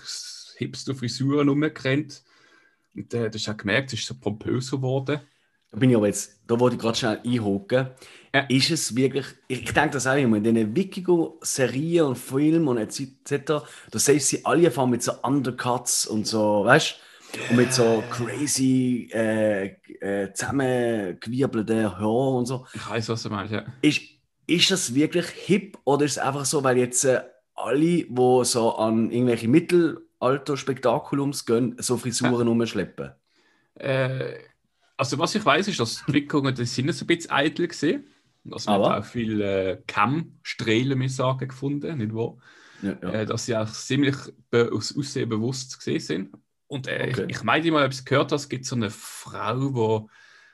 hipster 0.56 0.94
Frisuren 0.94 1.48
umgerannt. 1.48 2.22
Und 2.94 3.14
äh, 3.14 3.30
du 3.30 3.38
hast 3.38 3.48
auch 3.48 3.56
gemerkt, 3.56 3.92
es 3.92 4.00
ist 4.00 4.06
so 4.06 4.14
pompöser 4.14 4.78
geworden. 4.78 5.20
Da 5.70 5.78
bin 5.78 5.90
ich 5.90 5.96
aber 5.96 6.06
jetzt, 6.06 6.40
da 6.46 6.58
wollte 6.58 6.76
ich 6.76 6.82
gerade 6.82 6.98
schnell 6.98 7.20
einhaken. 7.24 7.90
Ja. 8.34 8.40
Ist 8.48 8.70
es 8.70 8.94
wirklich, 8.96 9.26
ich, 9.48 9.62
ich 9.62 9.72
denke 9.72 9.90
das 9.90 10.06
auch 10.06 10.16
immer, 10.16 10.36
in 10.36 10.44
diesen 10.44 10.74
Wikinger-Serien 10.76 12.06
und 12.06 12.16
Filmen 12.16 12.68
und 12.68 12.78
etc., 12.78 13.44
da 13.46 13.64
du 13.90 13.98
sie 13.98 14.44
alle 14.44 14.70
fahren 14.70 14.90
mit 14.90 15.02
so 15.02 15.12
Undercuts 15.22 16.06
und 16.06 16.26
so, 16.26 16.64
weißt 16.64 16.96
du? 17.32 17.50
Und 17.50 17.56
mit 17.56 17.72
so 17.72 18.02
crazy 18.10 19.08
äh, 19.12 19.76
äh, 20.00 20.32
zusammengewirbelten 20.32 21.96
Haaren 21.98 22.38
und 22.38 22.46
so. 22.46 22.66
Ich 22.74 22.88
weiß, 22.88 23.08
was 23.08 23.22
du 23.22 23.30
meinst, 23.30 23.52
ja. 23.52 23.64
Ist, 23.82 24.00
ist 24.46 24.70
das 24.70 24.94
wirklich 24.94 25.26
hip 25.26 25.78
oder 25.84 26.04
ist 26.04 26.12
es 26.12 26.18
einfach 26.18 26.44
so, 26.44 26.64
weil 26.64 26.78
jetzt 26.78 27.04
äh, 27.04 27.22
alle, 27.54 28.04
die 28.04 28.44
so 28.44 28.74
an 28.76 29.10
irgendwelche 29.12 29.46
Mittelalter-Spektakulums 29.48 31.46
gehen, 31.46 31.76
so 31.78 31.96
Frisuren 31.96 32.48
ja. 32.48 32.52
umschleppen? 32.52 33.12
Äh, 33.74 34.34
also 35.00 35.18
was 35.18 35.34
ich 35.34 35.44
weiß, 35.44 35.66
ist, 35.68 35.80
dass 35.80 35.96
die 35.96 36.02
Entwicklungen 36.08 36.54
die 36.54 36.66
sind 36.66 36.92
so 36.92 37.04
ein 37.04 37.06
bisschen 37.06 37.30
eitel 37.30 37.68
gesehen. 37.68 38.06
Also 38.50 38.70
man 38.70 38.82
hat 38.82 39.02
auch 39.02 39.04
viele 39.06 39.70
äh, 39.70 39.82
Cam-Strahlen, 39.86 41.00
wir 41.00 41.08
sagen, 41.08 41.48
gefunden, 41.48 41.98
nicht 41.98 42.14
wahr? 42.14 42.36
Ja, 42.82 42.96
ja. 43.02 43.10
Äh, 43.10 43.26
dass 43.26 43.46
sie 43.46 43.56
auch 43.56 43.70
ziemlich 43.70 44.16
aus 44.52 44.96
Aussehen 44.96 45.28
bewusst 45.28 45.78
gesehen 45.78 46.00
sind. 46.00 46.34
Und 46.66 46.86
äh, 46.86 47.08
okay. 47.10 47.24
ich, 47.28 47.36
ich 47.38 47.42
meine 47.42 47.70
mal, 47.70 47.86
ob 47.86 47.92
es 47.92 48.04
gehört 48.04 48.30
hast, 48.32 48.42
es 48.42 48.48
gibt 48.50 48.66
so 48.66 48.76
eine 48.76 48.90
Frau, 48.90 50.08
die 50.08 50.12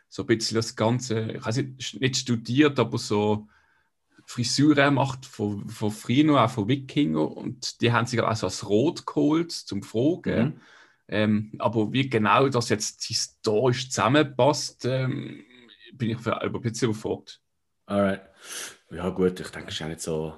so 0.08 0.22
ein 0.22 0.26
bisschen 0.26 0.54
das 0.54 0.76
Ganze, 0.76 1.32
ich 1.32 1.44
weiß 1.44 1.56
nicht, 1.56 2.00
nicht 2.00 2.16
studiert, 2.16 2.78
aber 2.78 2.98
so 2.98 3.48
Frisuren 4.26 4.94
macht 4.94 5.26
von, 5.26 5.68
von 5.68 5.90
früher, 5.90 6.44
auch 6.44 6.50
von 6.50 6.68
Wikinger. 6.68 7.36
Und 7.36 7.80
die 7.80 7.92
haben 7.92 8.06
sich 8.06 8.22
also 8.22 8.46
als 8.46 8.68
Rot 8.68 9.06
geholt, 9.06 9.50
zum 9.50 9.82
Fragen. 9.82 10.44
Mhm. 10.44 10.60
Ähm, 11.08 11.52
aber 11.58 11.92
wie 11.92 12.08
genau 12.08 12.48
das 12.48 12.68
jetzt 12.68 13.04
historisch 13.04 13.90
zusammenpasst, 13.90 14.84
ähm, 14.86 15.44
bin 15.92 16.10
ich 16.10 16.18
für 16.18 16.40
ein 16.40 16.52
bisschen 16.60 16.90
überfragt. 16.90 17.40
Alright. 17.86 18.22
Ja, 18.90 19.08
gut, 19.10 19.38
ich 19.38 19.48
denke, 19.48 19.68
es 19.68 19.74
ist 19.74 19.82
auch 19.82 19.88
nicht 19.88 20.00
so. 20.00 20.34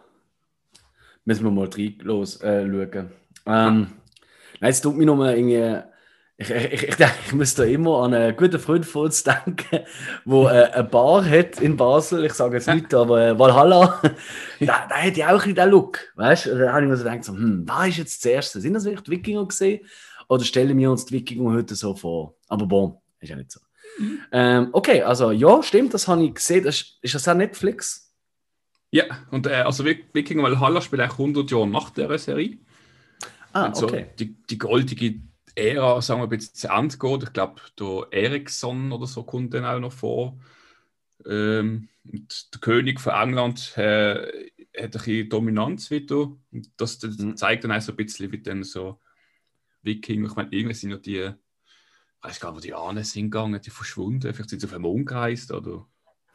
Müssen 1.24 1.44
wir 1.44 1.50
mal 1.50 1.68
los 2.02 2.40
äh, 2.42 2.66
schauen. 2.66 3.10
Ähm, 3.46 3.86
nein, 4.60 4.70
es 4.70 4.80
tut 4.80 4.96
mir 4.96 5.06
nochmal 5.06 5.36
irgendwie. 5.36 5.82
Ich, 6.40 6.50
ich, 6.50 6.82
ich, 6.84 6.94
denke, 6.94 7.14
ich 7.26 7.32
muss 7.34 7.54
da 7.56 7.64
immer 7.64 8.04
an 8.04 8.14
einen 8.14 8.36
guten 8.36 8.60
Freund 8.60 8.86
von 8.86 9.06
uns 9.06 9.24
denken, 9.24 9.84
der 10.24 10.68
äh, 10.70 10.72
eine 10.72 10.84
Bar 10.84 11.28
hat 11.28 11.60
in 11.60 11.76
Basel. 11.76 12.24
Ich 12.24 12.32
sage 12.34 12.56
jetzt 12.56 12.68
nicht, 12.68 12.94
aber 12.94 13.28
äh, 13.28 13.38
Valhalla. 13.38 14.00
da, 14.60 14.86
da 14.88 14.94
hat 14.94 15.16
ja 15.16 15.34
auch 15.34 15.44
ein 15.44 15.54
den 15.54 15.68
Look. 15.68 15.98
Weißt 16.14 16.46
du? 16.46 16.58
Da 16.58 16.72
habe 16.72 16.82
ich 16.82 16.88
mir 16.88 16.96
so 16.96 17.04
gedacht, 17.04 17.24
so, 17.24 17.32
hm, 17.32 17.64
was 17.66 17.88
ist 17.88 17.96
jetzt 17.98 18.24
das 18.24 18.30
Erste? 18.30 18.60
Sind 18.60 18.74
das 18.74 18.84
wirklich 18.84 19.02
die 19.02 19.10
Wikinger 19.10 19.46
gesehen? 19.48 19.84
Oder 20.28 20.44
stellen 20.44 20.76
wir 20.78 20.90
uns 20.90 21.06
die 21.06 21.14
Wikinger 21.14 21.52
heute 21.52 21.74
so 21.74 21.94
vor? 21.94 22.36
Aber 22.48 22.66
bon, 22.66 22.98
ist 23.20 23.30
ja 23.30 23.36
nicht 23.36 23.50
so. 23.50 23.60
Mhm. 23.98 24.20
Ähm, 24.32 24.68
okay, 24.72 25.02
also 25.02 25.30
ja, 25.30 25.62
stimmt, 25.62 25.94
das 25.94 26.06
habe 26.06 26.24
ich 26.24 26.34
gesehen. 26.34 26.64
Das, 26.64 26.98
ist 27.00 27.14
das 27.14 27.26
auch 27.26 27.34
Netflix? 27.34 28.14
Ja, 28.90 29.04
und 29.30 29.46
äh, 29.46 29.54
also 29.54 29.84
Wikinger 29.84 30.42
Valhalla 30.44 30.80
spielt 30.80 31.02
auch 31.02 31.12
100 31.12 31.50
Jahre 31.50 31.66
nach 31.66 31.90
der 31.90 32.16
Serie. 32.18 32.58
Ah, 33.52 33.68
okay. 33.68 33.74
So 33.74 34.14
die, 34.18 34.42
die 34.44 34.58
goldige 34.58 35.20
Ära, 35.54 36.00
sagen 36.00 36.20
wir, 36.20 36.24
ein 36.26 36.30
bisschen 36.30 36.54
zu 36.54 36.68
Ende 36.68 36.96
geht. 36.96 37.22
Ich 37.24 37.32
glaube, 37.32 37.60
der 37.78 38.06
Ericsson 38.10 38.92
oder 38.92 39.06
so 39.06 39.24
kommt 39.24 39.54
dann 39.54 39.64
auch 39.64 39.80
noch 39.80 39.92
vor. 39.92 40.38
Ähm, 41.26 41.88
und 42.04 42.54
der 42.54 42.60
König 42.60 43.00
von 43.00 43.12
England 43.12 43.76
äh, 43.76 44.50
hat 44.76 44.84
ein 44.84 44.90
bisschen 44.90 45.28
Dominanz 45.28 45.90
wieder. 45.90 46.30
Und 46.52 46.70
das, 46.76 46.98
das 46.98 47.18
mhm. 47.18 47.36
zeigt 47.36 47.64
dann 47.64 47.72
auch 47.72 47.80
so 47.80 47.92
ein 47.92 47.96
bisschen, 47.96 48.30
wie 48.32 48.40
dann 48.40 48.62
so 48.62 49.00
Wikinger, 49.88 50.28
ich 50.28 50.36
meine, 50.36 50.48
irgendwie 50.52 50.74
sind 50.74 50.90
ja 50.90 50.96
die, 50.96 51.16
ich 51.16 51.34
weiß 52.22 52.40
gar 52.40 52.50
nicht, 52.50 52.58
wo 52.58 52.62
die 52.62 52.74
Ahnen 52.74 53.04
sind 53.04 53.30
gegangen, 53.30 53.60
die 53.60 53.70
verschwunden, 53.70 54.32
vielleicht 54.32 54.50
sind 54.50 54.60
sie 54.60 54.66
auf 54.66 54.72
den 54.72 54.82
Mond 54.82 55.06
gereist 55.06 55.52
oder. 55.52 55.86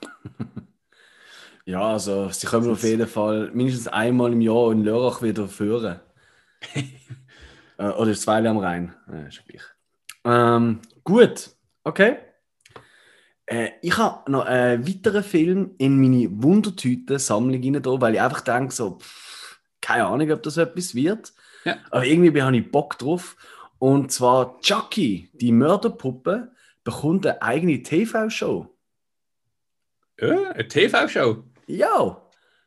ja, 1.66 1.82
also 1.82 2.30
sie 2.30 2.48
kommen 2.48 2.70
auf 2.70 2.84
jeden 2.84 3.08
Fall 3.08 3.52
mindestens 3.54 3.88
einmal 3.88 4.34
im 4.34 4.42
Jahr 4.42 4.72
in 4.72 4.84
Lörrach 4.84 5.22
wieder 5.22 5.48
führen. 5.48 6.00
äh, 7.78 7.90
oder 7.90 8.14
zwei 8.14 8.48
am 8.48 8.58
Rhein. 8.58 8.96
Ja, 9.08 9.28
ist 9.28 9.44
gleich. 9.46 9.64
Ähm, 10.26 10.80
gut, 11.04 11.52
okay. 11.84 12.18
Äh, 13.46 13.72
ich 13.82 13.98
habe 13.98 14.32
noch 14.32 14.46
einen 14.46 14.88
weiteren 14.88 15.24
Film 15.24 15.76
in 15.78 16.00
meine 16.00 16.30
Wundertüte-Sammlung 16.32 17.62
rein, 17.62 18.02
weil 18.02 18.16
ich 18.16 18.22
einfach 18.22 18.42
denke, 18.42 18.74
so, 18.74 19.00
pff, 19.00 19.60
keine 19.82 20.06
Ahnung, 20.06 20.32
ob 20.32 20.42
das 20.44 20.58
etwas 20.58 20.96
wird. 20.96 21.34
Ja. 21.66 21.78
Aber 21.92 22.06
irgendwie 22.06 22.42
habe 22.42 22.58
ich 22.58 22.72
Bock 22.72 22.98
drauf. 22.98 23.36
Und 23.80 24.12
zwar 24.12 24.60
Chucky, 24.62 25.30
die 25.34 25.52
Mörderpuppe, 25.52 26.52
bekommt 26.84 27.26
eine 27.26 27.42
eigene 27.42 27.82
TV-Show. 27.82 28.68
Ja, 30.20 30.52
eine 30.52 30.68
TV-Show? 30.68 31.44
Ja. 31.68 32.22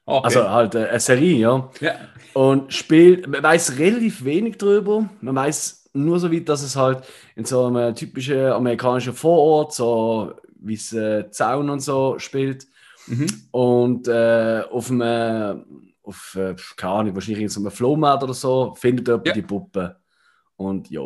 Okay. 0.05 0.25
Also 0.25 0.51
halt 0.51 0.75
äh, 0.75 0.87
eine 0.87 1.01
Serie, 1.01 1.37
ja. 1.37 1.71
ja. 1.81 1.95
Und 2.33 2.73
spielt, 2.73 3.27
man 3.27 3.43
weiß 3.43 3.79
relativ 3.79 4.25
wenig 4.25 4.59
darüber. 4.59 5.09
Man 5.21 5.35
weiß 5.35 5.91
nur 5.95 6.21
so 6.21 6.31
weit, 6.31 6.49
dass 6.49 6.63
es 6.63 6.77
halt 6.77 7.03
in 7.35 7.45
so 7.45 7.67
einem 7.67 7.95
typischen 7.95 8.53
amerikanischen 8.53 9.15
Vorort, 9.15 9.75
so 9.75 10.35
wie 10.61 10.75
es 10.75 10.93
äh, 10.93 11.31
Zaun 11.31 11.71
und 11.71 11.81
so 11.81 12.19
spielt. 12.19 12.67
Mhm. 13.07 13.27
Und 13.51 14.09
äh, 14.09 14.63
auf 14.71 14.91
einem 14.91 15.86
auf, 16.07 16.37
äh, 16.37 16.55
keine 16.77 16.93
Ahnung, 16.93 17.15
wahrscheinlich 17.15 17.53
so 17.53 17.61
einem 17.61 17.71
Flohmarkt 17.71 18.23
oder 18.23 18.35
so, 18.35 18.75
findet 18.79 19.09
jemand 19.09 19.27
ja. 19.27 19.33
die 19.35 19.43
Puppe. 19.43 19.97
Und 20.57 20.91
ja. 20.91 21.03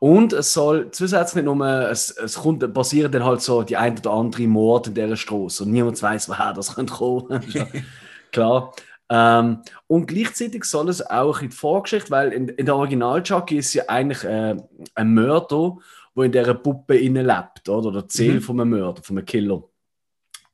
Und 0.00 0.32
es 0.32 0.52
soll 0.52 0.90
zusätzlich 0.90 1.44
nicht 1.44 1.54
nur, 1.54 1.88
es, 1.88 2.10
es 2.10 2.34
kommt, 2.34 2.74
passieren 2.74 3.12
dann 3.12 3.24
halt 3.24 3.40
so 3.42 3.62
die 3.62 3.76
ein 3.76 3.96
oder 3.96 4.10
andere 4.10 4.46
Mord 4.48 4.88
in 4.88 4.94
dieser 4.94 5.16
Straße 5.16 5.62
und 5.62 5.70
niemand 5.70 6.02
weiß, 6.02 6.28
woher 6.28 6.52
das 6.52 6.74
könnte 6.74 6.94
kommen. 6.94 7.44
Klar. 8.32 8.72
Ähm, 9.10 9.62
und 9.86 10.06
gleichzeitig 10.06 10.64
soll 10.64 10.88
es 10.88 11.08
auch 11.08 11.40
in 11.40 11.50
die 11.50 11.56
Vorgeschichte, 11.56 12.10
weil 12.10 12.32
in, 12.32 12.48
in 12.48 12.66
der 12.66 12.76
Original 12.76 13.22
Chucky 13.22 13.58
ist 13.58 13.72
ja 13.74 13.84
eigentlich 13.86 14.24
äh, 14.24 14.56
ein 14.94 15.14
Mörder, 15.14 15.76
der 16.16 16.24
in 16.24 16.32
dieser 16.32 16.54
Puppe 16.54 16.98
innen 16.98 17.24
lebt, 17.24 17.68
oder? 17.68 17.92
Der 17.92 18.08
Ziel 18.08 18.34
mhm. 18.34 18.40
von 18.42 18.60
einem 18.60 18.70
Mörder, 18.70 19.02
von 19.02 19.16
einem 19.16 19.26
Killer. 19.26 19.62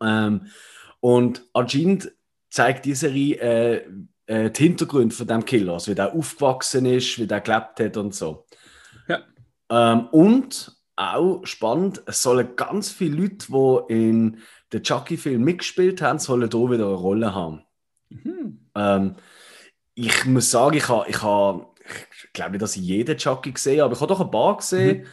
Ähm, 0.02 0.46
und 1.00 1.42
anscheinend 1.52 2.13
zeigt 2.54 2.84
die 2.84 2.94
Serie 2.94 3.36
äh, 3.40 3.84
äh, 4.26 4.48
die 4.48 4.62
Hintergründe 4.62 5.12
von 5.12 5.26
dem 5.26 5.44
Killer, 5.44 5.72
also 5.72 5.90
wie 5.90 5.96
der 5.96 6.14
aufgewachsen 6.14 6.86
ist, 6.86 7.18
wie 7.18 7.26
der 7.26 7.40
gelebt 7.40 7.80
hat 7.80 7.96
und 7.96 8.14
so. 8.14 8.46
Ja. 9.08 9.22
Ähm, 9.68 10.06
und 10.12 10.72
auch 10.94 11.44
spannend, 11.44 12.02
es 12.06 12.22
sollen 12.22 12.54
ganz 12.54 12.92
viele 12.92 13.22
Leute, 13.22 13.46
die 13.48 13.92
in 13.92 14.38
den 14.72 14.82
Chucky-Film 14.84 15.42
mitgespielt 15.42 16.00
haben, 16.00 16.20
sollen 16.20 16.48
hier 16.48 16.70
wieder 16.70 16.86
eine 16.86 16.94
Rolle 16.94 17.34
haben. 17.34 17.64
Mhm. 18.10 18.60
Ähm, 18.76 19.16
ich 19.94 20.24
muss 20.24 20.52
sagen, 20.52 20.76
ich 20.76 20.88
habe, 20.88 21.10
ich, 21.10 21.20
ha, 21.22 21.74
ich 21.84 22.32
glaube 22.32 22.52
nicht, 22.52 22.62
dass 22.62 22.76
ich 22.76 22.82
jeden 22.82 23.18
Chucky 23.18 23.50
gesehen 23.50 23.80
habe, 23.80 23.86
aber 23.86 23.94
ich 23.94 24.00
habe 24.00 24.14
doch 24.14 24.20
ein 24.20 24.30
paar 24.30 24.58
gesehen. 24.58 24.98
Mhm. 24.98 25.06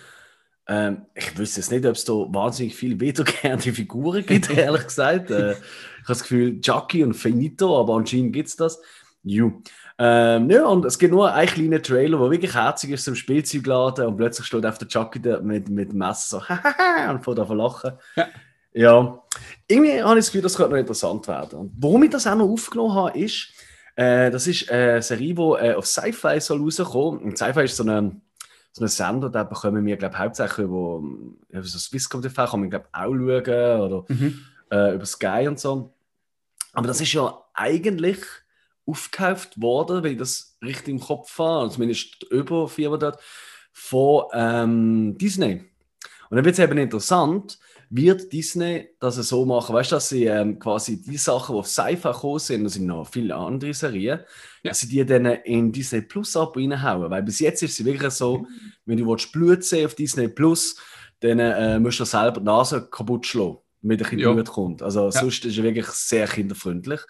Ähm, 0.67 1.05
ich 1.15 1.37
wüsste 1.37 1.59
jetzt 1.59 1.71
nicht, 1.71 1.85
ob 1.85 1.95
es 1.95 2.05
da 2.05 2.13
wahnsinnig 2.13 2.75
viele 2.75 2.99
wiederkehrende 2.99 3.73
Figuren 3.73 4.25
gibt, 4.25 4.49
ehrlich 4.55 4.85
gesagt. 4.85 5.31
Äh, 5.31 5.51
ich 5.51 5.57
habe 5.57 6.07
das 6.07 6.21
Gefühl, 6.21 6.61
Chucky 6.61 7.03
und 7.03 7.13
Finito, 7.13 7.79
aber 7.79 7.95
anscheinend 7.95 8.33
gibt 8.33 8.49
es 8.49 8.55
das. 8.55 8.79
Ju. 9.23 9.61
Ähm, 9.99 10.49
ja, 10.49 10.65
und 10.65 10.83
es 10.85 10.97
gibt 10.97 11.13
nur 11.13 11.31
einen 11.31 11.47
kleinen 11.47 11.83
Trailer, 11.83 12.17
der 12.17 12.31
wirklich 12.31 12.55
herzig 12.55 12.89
ist 12.91 13.05
zum 13.05 13.13
Spielzeugladen 13.13 14.07
und 14.07 14.17
plötzlich 14.17 14.47
steht 14.47 14.65
auf 14.65 14.79
der 14.79 14.87
Chucky 14.87 15.19
mit, 15.43 15.69
mit 15.69 15.91
dem 15.91 15.97
Messer 15.99 16.39
so 16.39 16.53
und 17.11 17.23
fährt 17.23 17.39
an 17.39 17.57
lachen. 17.57 17.91
Ja. 18.15 18.27
ja. 18.73 19.23
Irgendwie 19.67 20.01
habe 20.01 20.17
ich 20.17 20.25
das 20.25 20.31
Gefühl, 20.31 20.41
das 20.41 20.55
könnte 20.55 20.71
noch 20.71 20.79
interessant 20.79 21.27
werden. 21.27 21.59
Und 21.59 21.73
warum 21.77 22.01
ich 22.01 22.09
das 22.09 22.25
auch 22.25 22.35
noch 22.35 22.49
aufgenommen 22.49 22.95
habe, 22.95 23.19
ist, 23.19 23.49
äh, 23.95 24.31
das 24.31 24.47
ist 24.47 24.71
eine 24.71 25.03
Serie, 25.03 25.35
die 25.35 25.41
äh, 25.41 25.73
auf 25.75 25.85
Sci-Fi 25.85 26.39
soll 26.39 26.61
rauskommen. 26.61 27.19
Und 27.19 27.37
Sci-Fi 27.37 27.65
ist 27.65 27.75
so 27.75 27.83
eine 27.83 28.19
so 28.73 28.81
einen 28.81 28.89
Sender, 28.89 29.29
da 29.29 29.43
bekommen 29.43 29.85
wir, 29.85 29.97
glaube 29.97 30.17
hauptsächlich 30.17 30.65
über, 30.65 31.01
über 31.49 31.63
so 31.63 31.77
Swisscom 31.77 32.21
TV, 32.21 32.45
kann 32.45 32.59
man, 32.59 32.69
glaube 32.69 32.87
auch 32.93 33.13
schauen, 33.13 33.81
oder 33.81 34.05
mhm 34.07 34.45
äh, 34.71 34.95
über 34.95 35.05
Sky 35.05 35.45
und 35.47 35.59
so. 35.59 35.93
Aber 36.73 36.87
das 36.87 37.01
ist 37.01 37.13
ja 37.13 37.43
eigentlich 37.53 38.19
aufgekauft 38.85 39.61
worden, 39.61 40.03
weil 40.03 40.13
ich 40.13 40.17
das 40.17 40.57
richtig 40.63 40.93
im 40.93 40.99
Kopf 40.99 41.37
habe, 41.37 41.69
zumindest 41.69 42.23
über 42.31 42.67
Firma 42.67 42.97
dort, 42.97 43.19
von 43.73 44.25
ähm, 44.33 45.17
Disney. 45.17 45.63
Und 46.29 46.37
dann 46.37 46.45
wird 46.45 46.53
es 46.53 46.59
eben 46.59 46.77
interessant, 46.77 47.59
wird 47.89 48.31
Disney 48.31 48.89
das 48.99 49.15
so 49.15 49.45
machen, 49.45 49.75
weißt 49.75 49.91
du, 49.91 49.95
dass 49.95 50.09
sie 50.09 50.25
ähm, 50.25 50.59
quasi 50.59 51.01
die 51.01 51.17
Sachen, 51.17 51.55
die 51.55 51.59
auf 51.59 51.67
Sci-Fi 51.67 52.11
gekommen 52.11 52.39
sind, 52.39 52.63
das 52.63 52.73
sind 52.73 52.85
noch 52.85 53.07
viele 53.07 53.35
andere 53.35 53.73
Serien, 53.73 54.21
ja. 54.63 54.69
dass 54.69 54.79
sie 54.79 54.87
die 54.87 55.05
dann 55.05 55.25
in 55.25 55.71
Disney 55.71 56.01
Plus 56.01 56.35
ab 56.35 56.55
reinhauen. 56.55 57.09
Weil 57.09 57.23
bis 57.23 57.39
jetzt 57.39 57.63
ist 57.63 57.79
es 57.79 57.85
wirklich 57.85 58.13
so, 58.13 58.45
wenn 58.85 58.97
du 58.97 59.15
Blut 59.31 59.63
sehen 59.63 59.85
auf 59.85 59.95
Disney 59.95 60.27
Plus, 60.27 60.75
dann 61.19 61.39
äh, 61.39 61.79
musst 61.79 61.99
du 61.99 62.05
selber 62.05 62.39
die 62.39 62.45
Nase 62.45 62.87
kaputt 62.89 63.25
schlagen 63.25 63.57
mit 63.81 63.99
ein 63.99 64.03
bisschen 64.03 64.19
ja. 64.19 64.31
Blut 64.31 64.49
kommt. 64.49 64.81
Also 64.81 65.05
ja. 65.05 65.11
sonst 65.11 65.45
ist 65.45 65.57
er 65.57 65.63
wirklich 65.63 65.87
sehr 65.87 66.27
kinderfreundlich. 66.27 67.01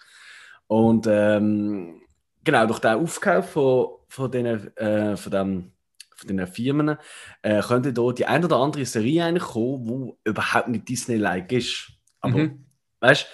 Und 0.66 1.06
ähm, 1.08 2.02
genau, 2.44 2.66
durch 2.66 2.78
den 2.78 2.94
Aufkauf 2.94 3.50
von, 3.50 3.86
von, 4.08 4.30
denen, 4.30 4.76
äh, 4.76 5.16
von, 5.16 5.32
dem, 5.32 5.72
von 6.16 6.36
den 6.36 6.46
Firmen, 6.46 6.96
äh, 7.42 7.60
könnte 7.62 7.92
da 7.92 8.12
die 8.12 8.26
ein 8.26 8.44
oder 8.44 8.56
andere 8.56 8.86
Serie 8.86 9.24
eigentlich 9.24 9.44
kommen, 9.44 9.88
wo 9.88 10.18
überhaupt 10.24 10.68
nicht 10.68 10.88
Disney-like 10.88 11.52
ist. 11.52 11.92
Aber, 12.20 12.38
Mhm. 12.38 12.64
weißt 13.00 13.26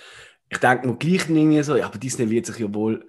ich 0.50 0.58
denke 0.58 0.86
mir 0.86 0.96
gleich 0.96 1.28
irgendwie 1.28 1.62
so, 1.62 1.76
ja, 1.76 1.86
aber 1.86 1.98
Disney 1.98 2.30
wird 2.30 2.46
sich 2.46 2.58
ja 2.58 2.72
wohl, 2.72 3.06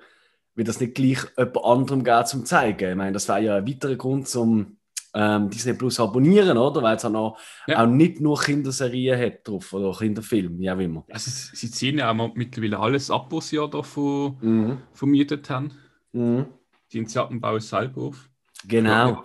wird 0.59 0.67
das 0.67 0.79
nicht 0.81 0.93
gleich 0.93 1.19
jemand 1.37 1.63
anderem 1.65 2.03
geben 2.03 2.25
zum 2.25 2.45
zeigen. 2.45 2.89
Ich 2.91 2.95
meine, 2.97 3.13
das 3.13 3.27
wäre 3.29 3.41
ja 3.41 3.55
ein 3.55 3.67
weiterer 3.67 3.95
Grund 3.95 4.27
zum 4.27 4.77
ähm, 5.15 5.49
Disney 5.49 5.73
Plus 5.73 5.99
abonnieren, 5.99 6.57
oder? 6.57 6.83
Weil 6.83 6.97
es 6.97 7.05
auch, 7.05 7.09
noch, 7.09 7.39
Ja. 7.65 7.81
auch 7.81 7.87
nicht 7.87 8.19
nur 8.21 8.39
Kinderserien 8.39 9.19
hat 9.19 9.47
drauf 9.47 9.73
oder 9.73 9.97
Kinderfilme, 9.97 10.59
wie 10.59 10.69
auch 10.69 10.77
immer. 10.77 11.05
Also, 11.09 11.31
sie 11.31 11.71
ziehen 11.71 11.97
ja 11.97 12.11
auch 12.11 12.35
mittlerweile 12.35 12.77
alles 12.77 13.09
ab, 13.09 13.27
was 13.31 13.47
sie 13.49 13.55
ja 13.55 13.65
davon 13.67 14.37
Mhm. 14.41 14.77
vermietet 14.93 15.49
haben. 15.49 15.71
Mhm. 16.11 16.45
Die 16.91 16.97
Initiaten 16.97 17.39
bauen 17.41 17.57
es 17.57 17.69
selber 17.69 18.01
auf. 18.03 18.29
Genau. 18.67 18.91
Ja. 18.91 19.23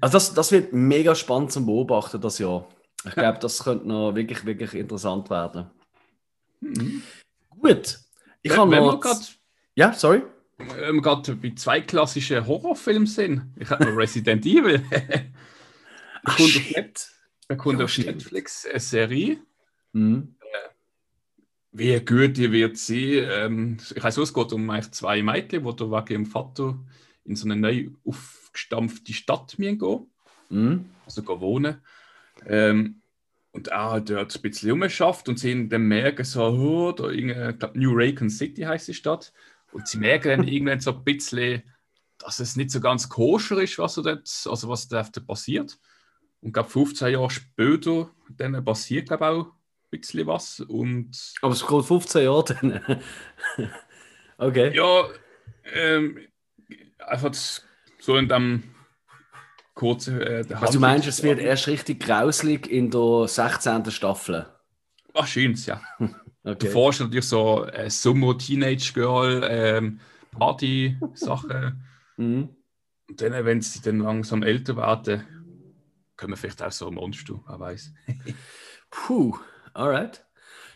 Also 0.00 0.14
das, 0.14 0.34
das 0.34 0.50
wird 0.50 0.72
mega 0.72 1.14
spannend 1.14 1.52
zum 1.52 1.66
Beobachten 1.66 2.20
das 2.20 2.38
Jahr. 2.38 2.66
Ich 3.04 3.12
glaube, 3.14 3.38
das 3.38 3.62
könnte 3.62 3.86
noch 3.86 4.14
wirklich, 4.14 4.44
wirklich 4.46 4.74
interessant 4.74 5.28
werden. 5.30 5.70
Mhm. 6.60 7.02
Gut. 7.60 7.98
Ich 8.42 8.50
Wenn, 8.50 8.58
habe 8.58 8.76
noch... 8.76 9.00
gerade 9.00 9.20
Ja, 9.80 9.94
sorry. 9.94 10.20
wir 10.58 11.00
gerade 11.00 11.34
bei 11.36 11.54
zwei 11.56 11.80
klassischen 11.80 12.46
Horrorfilmen 12.46 13.06
sind, 13.06 13.44
ich 13.56 13.70
habe 13.70 13.86
noch 13.86 13.96
Resident 13.96 14.44
Evil. 14.44 14.84
Ach, 16.24 16.36
kommt 16.36 16.54
auf 16.54 16.62
shit. 16.62 17.08
Kommt 17.56 17.78
Ja, 17.78 17.84
auf 17.86 17.90
stimmt. 17.90 18.08
Netflix 18.08 18.66
eine 18.66 18.78
Serie. 18.78 19.38
Mhm. 19.94 20.34
Wie 21.72 21.98
gut 22.00 22.36
die 22.36 22.52
wird 22.52 22.76
sie. 22.76 23.20
Ähm, 23.20 23.78
ich 23.96 24.04
weiß, 24.04 24.18
es 24.18 24.34
geht 24.34 24.52
um 24.52 24.68
eigentlich 24.68 24.90
zwei 24.92 25.22
Mädchen, 25.22 25.64
die 25.64 25.76
da 25.76 25.90
wegen 25.90 26.12
ihrem 26.12 26.26
Vater 26.26 26.78
in 27.24 27.34
so 27.34 27.46
eine 27.46 27.56
neu 27.56 27.88
aufgestampfte 28.04 29.14
Stadt 29.14 29.56
gehen. 29.56 30.06
Mhm. 30.50 30.90
also 31.06 31.22
gehen 31.22 31.40
wohnen. 31.40 31.80
Ähm, 32.44 33.00
und 33.52 33.70
halt 33.70 34.10
dort 34.10 34.36
ein 34.36 34.42
bisschen 34.42 34.72
rumschafft 34.72 35.26
und 35.30 35.38
sie 35.38 35.68
dann 35.70 35.88
merken 35.88 36.24
so, 36.24 36.44
oh, 36.44 36.92
da 36.92 37.08
irgendeine, 37.08 37.56
New 37.72 37.92
Raycon 37.94 38.28
City 38.28 38.62
heißt 38.62 38.88
die 38.88 38.94
Stadt. 38.94 39.32
Und 39.72 39.88
sie 39.88 39.98
merken 39.98 40.28
dann 40.28 40.48
irgendwann 40.48 40.80
so 40.80 40.92
ein 40.92 41.04
bisschen, 41.04 41.62
dass 42.18 42.38
es 42.38 42.56
nicht 42.56 42.70
so 42.70 42.80
ganz 42.80 43.08
koscher 43.08 43.60
ist, 43.62 43.78
was 43.78 43.94
dort, 43.94 44.28
also 44.46 44.68
was 44.68 44.88
da 44.88 45.02
passiert. 45.26 45.78
Und 46.40 46.52
glaube, 46.52 46.70
15 46.70 47.12
Jahre 47.12 47.30
später 47.30 48.10
dann 48.30 48.64
passiert 48.64 49.08
glaube 49.08 49.28
auch 49.28 49.46
ein 49.46 49.52
bisschen 49.90 50.26
was. 50.26 50.60
Und 50.60 51.34
Aber 51.42 51.52
es 51.52 51.66
geht 51.66 51.84
15 51.84 52.24
Jahre 52.24 52.44
dann. 52.44 53.02
okay. 54.38 54.74
ja, 54.74 55.08
ähm, 55.72 56.18
einfach 56.98 57.34
so 57.34 58.16
in 58.16 58.28
dem 58.28 58.62
kurzen. 59.74 60.20
Äh, 60.20 60.44
Also 60.50 60.74
du 60.74 60.80
meinst, 60.80 61.08
es 61.08 61.22
wird 61.22 61.38
erst 61.38 61.66
richtig 61.66 62.00
grauslig 62.00 62.70
in 62.70 62.90
der 62.90 63.28
16. 63.28 63.90
Staffel? 63.90 64.46
Wahrscheinlich, 65.12 65.66
ja. 65.66 65.80
Okay. 66.42 66.66
Davor 66.66 66.90
ist 66.90 67.00
natürlich 67.00 67.26
so 67.26 67.66
äh, 67.66 67.90
Summer 67.90 68.36
Teenage 68.38 68.92
Girl, 68.94 69.46
ähm, 69.48 70.00
Party-Sachen. 70.38 71.84
Mhm. 72.16 72.50
Und 73.08 73.22
dann, 73.22 73.44
wenn 73.46 73.62
sie 73.62 73.80
dann 73.80 74.00
langsam 74.00 74.42
älter 74.42 74.76
werden, 74.76 75.26
kommen 76.18 76.36
vielleicht 76.36 76.62
auch 76.62 76.70
so 76.70 76.90
Monster, 76.90 77.42
wer 77.48 77.58
weiß. 77.58 77.94
Puh, 78.90 79.38
alright. 79.72 80.22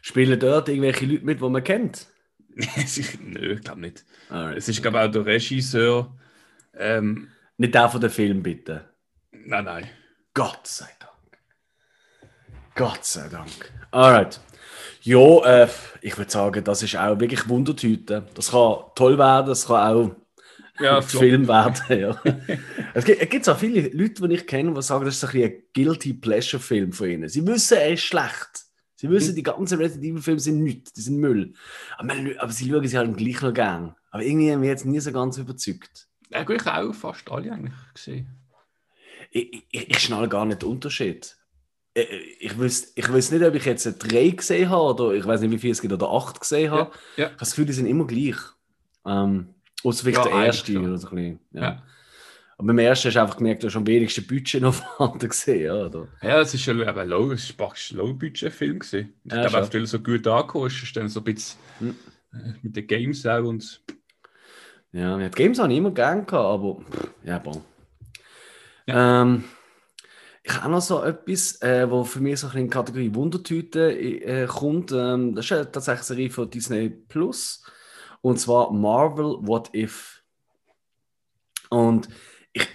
Spielen 0.01 0.41
dort 0.41 0.71
irgendwelche 0.71 1.05
Leute 1.05 1.25
mit, 1.25 1.41
die 1.43 1.49
man 1.51 1.63
kennt? 1.63 2.09
Nö, 3.21 3.53
ich 3.53 3.61
glaube 3.61 3.83
nicht. 3.83 4.07
Alright. 4.31 4.57
Es 4.57 4.69
ist, 4.71 4.81
glaube 4.81 4.97
ich, 4.99 5.05
auch 5.05 5.11
der 5.11 5.27
Regisseur. 5.27 6.17
Ähm, 6.73 7.29
Nicht 7.59 7.75
der 7.75 7.91
von 7.91 8.01
dem 8.01 8.11
Film, 8.11 8.43
bitte. 8.43 8.89
nein, 9.33 9.67
nein. 9.67 9.91
Gott 10.33 10.67
sei 10.67 10.89
Dank. 10.99 11.39
Gott 12.75 13.05
sei 13.05 13.29
Dank. 13.29 13.71
Alright. 13.91 14.41
Ja, 15.05 15.65
äh, 15.65 15.69
ich 16.01 16.17
würde 16.17 16.31
sagen, 16.31 16.65
das 16.65 16.83
ist 16.83 16.97
auch 16.97 17.19
wirklich 17.21 17.49
Wundertüte. 17.49 18.27
Das 18.35 18.51
kann 18.51 18.77
toll 18.95 19.19
werden, 19.19 19.47
das 19.49 19.67
kann 19.67 19.97
auch 19.97 20.17
Ja. 20.81 21.03
Film 21.03 21.47
werden. 21.47 21.77
Ja. 22.01 22.21
es 22.95 23.05
gibt, 23.05 23.49
auch 23.49 23.59
viele 23.59 23.89
Leute, 23.91 24.27
die 24.29 24.35
ich 24.35 24.47
kenne, 24.47 24.73
die 24.73 24.83
sagen, 24.83 25.05
das 25.05 25.23
ist 25.23 25.25
ein, 25.35 25.43
ein 25.43 25.63
Guilty 25.75 26.15
Pleasure-Film 26.15 26.93
von 26.93 27.09
ihnen. 27.11 27.29
Sie 27.29 27.47
wissen, 27.47 27.77
er 27.79 27.93
ist 27.93 28.03
schlecht. 28.03 28.65
Sie 28.97 29.11
wissen, 29.11 29.35
die 29.35 29.43
ganzen 29.43 29.77
Resident 29.79 30.05
Evil-Filme 30.13 30.41
sind 30.41 30.63
nichts, 30.63 30.93
die 30.95 31.03
sind 31.03 31.19
Müll. 31.19 31.53
Aber, 31.99 32.07
man- 32.07 32.39
aber 32.39 32.53
sie 32.53 32.71
schauen 32.71 32.87
sie 32.89 32.97
halt 32.97 33.17
gleich 33.17 33.43
noch 33.43 33.53
gern. 33.53 33.95
Aber 34.11 34.23
irgendwie 34.23 34.51
haben 34.53 34.63
wir 34.63 34.71
jetzt 34.71 34.87
nie 34.87 35.01
so 35.01 35.13
ganz 35.13 35.37
überzeugt. 35.37 36.09
Ja, 36.31 36.49
ich 36.49 36.67
auch 36.67 36.95
fast 36.95 37.31
alle 37.31 37.53
eigentlich 37.53 37.75
gesehen. 37.93 38.29
Ich, 39.31 39.65
ich, 39.71 39.91
ich 39.91 39.99
schnall 39.99 40.29
gar 40.29 40.47
nicht 40.47 40.63
den 40.63 40.71
Unterschied. 40.71 41.37
Ich, 41.95 42.09
ich 42.41 42.59
weiß 42.59 42.93
ich 42.97 43.13
weiß 43.13 43.31
nicht, 43.31 43.45
ob 43.45 43.55
ich 43.55 43.65
jetzt 43.65 43.85
3 43.85 44.31
gesehen 44.31 44.69
habe 44.69 44.83
oder 45.05 45.15
ich 45.15 45.25
weiß 45.25 45.41
nicht, 45.41 45.51
wie 45.53 45.59
viel 45.59 45.71
es 45.71 45.81
gibt 45.81 45.93
oder 45.93 46.11
8 46.11 46.41
gesehen 46.41 46.71
habe. 46.73 46.91
Ja, 47.17 47.25
ja. 47.25 47.25
Ich 47.27 47.33
habe 47.33 47.37
das 47.39 47.51
Gefühl, 47.51 47.67
die 47.67 47.73
sind 47.73 47.87
immer 47.87 48.07
gleich. 48.07 48.37
Ähm, 49.07 49.55
außer 49.85 50.03
vielleicht 50.05 50.25
Ja, 50.25 50.31
der 50.33 50.47
erste 50.47 50.81
oder 50.81 50.99
so 50.99 51.09
ein 51.09 51.15
bisschen. 51.15 51.41
Ja. 51.53 51.63
Ja. 51.63 51.83
Aber 52.57 52.69
beim 52.69 52.79
ersten 52.79 53.09
hast 53.09 53.15
du 53.15 53.21
einfach 53.21 53.37
gemerkt, 53.37 53.63
du 53.63 53.67
hast 53.67 53.77
am 53.77 53.87
wenigsten 53.87 54.27
Budget 54.27 54.63
noch 54.63 54.75
vorhanden 54.97 55.29
gesehen. 55.29 55.67
Ja, 55.67 55.87
oder? 55.87 56.09
Ja, 56.23 56.41
es 56.41 56.55
ist 56.55 56.65
ja 56.67 56.73
ein 56.73 57.09
Low-Budget-Film 57.09 58.79
gewesen. 58.79 59.15
Ich 59.25 59.33
Ja, 59.33 59.47
glaube, 59.49 59.73
weil 59.73 59.81
er 59.83 59.87
so 59.87 59.99
gut 60.01 60.27
angekommen 60.27 60.67
ist, 60.67 60.97
dann 60.97 61.09
so 61.09 61.21
ein 61.21 61.25
bisschen 61.25 61.59
Hm. 61.81 61.97
äh, 62.33 62.53
mit 62.63 62.77
den 62.77 62.87
Games 62.87 63.27
auch 63.27 63.45
und 63.45 63.83
Ja, 64.93 65.19
die 65.19 65.31
Games 65.31 65.59
habe 65.59 65.73
ich 65.73 65.79
immer 65.79 65.91
gern 65.91 66.27
gehabt, 66.27 66.33
aber 66.33 66.85
ja, 67.25 67.39
bon. 67.39 67.63
Ähm, 68.87 69.45
ich 70.45 70.55
habe 70.63 70.73
noch 70.73 70.83
so 70.83 71.03
etwas, 71.03 71.61
äh, 71.63 71.91
wo 71.91 72.05
für 72.05 72.21
mich 72.21 72.41
so 72.41 72.49
ein 72.49 72.59
in 72.59 72.65
die 72.67 72.71
Kategorie 72.71 73.15
Wundertüte 73.15 73.93
äh, 73.93 74.47
kommt. 74.47 74.93
Ähm, 74.93 75.35
das 75.35 75.47
ist 75.47 75.53
eine 75.53 75.73
tatsächlich 75.73 76.01
eine 76.01 76.05
Serie 76.05 76.31
von 76.31 76.51
Disney 76.51 76.91
Plus. 76.91 77.65
Und 78.23 78.39
zwar 78.41 78.73
Marvel 78.73 79.39
What 79.41 79.75
If. 79.75 80.23
Und 81.71 82.09
ich, 82.53 82.69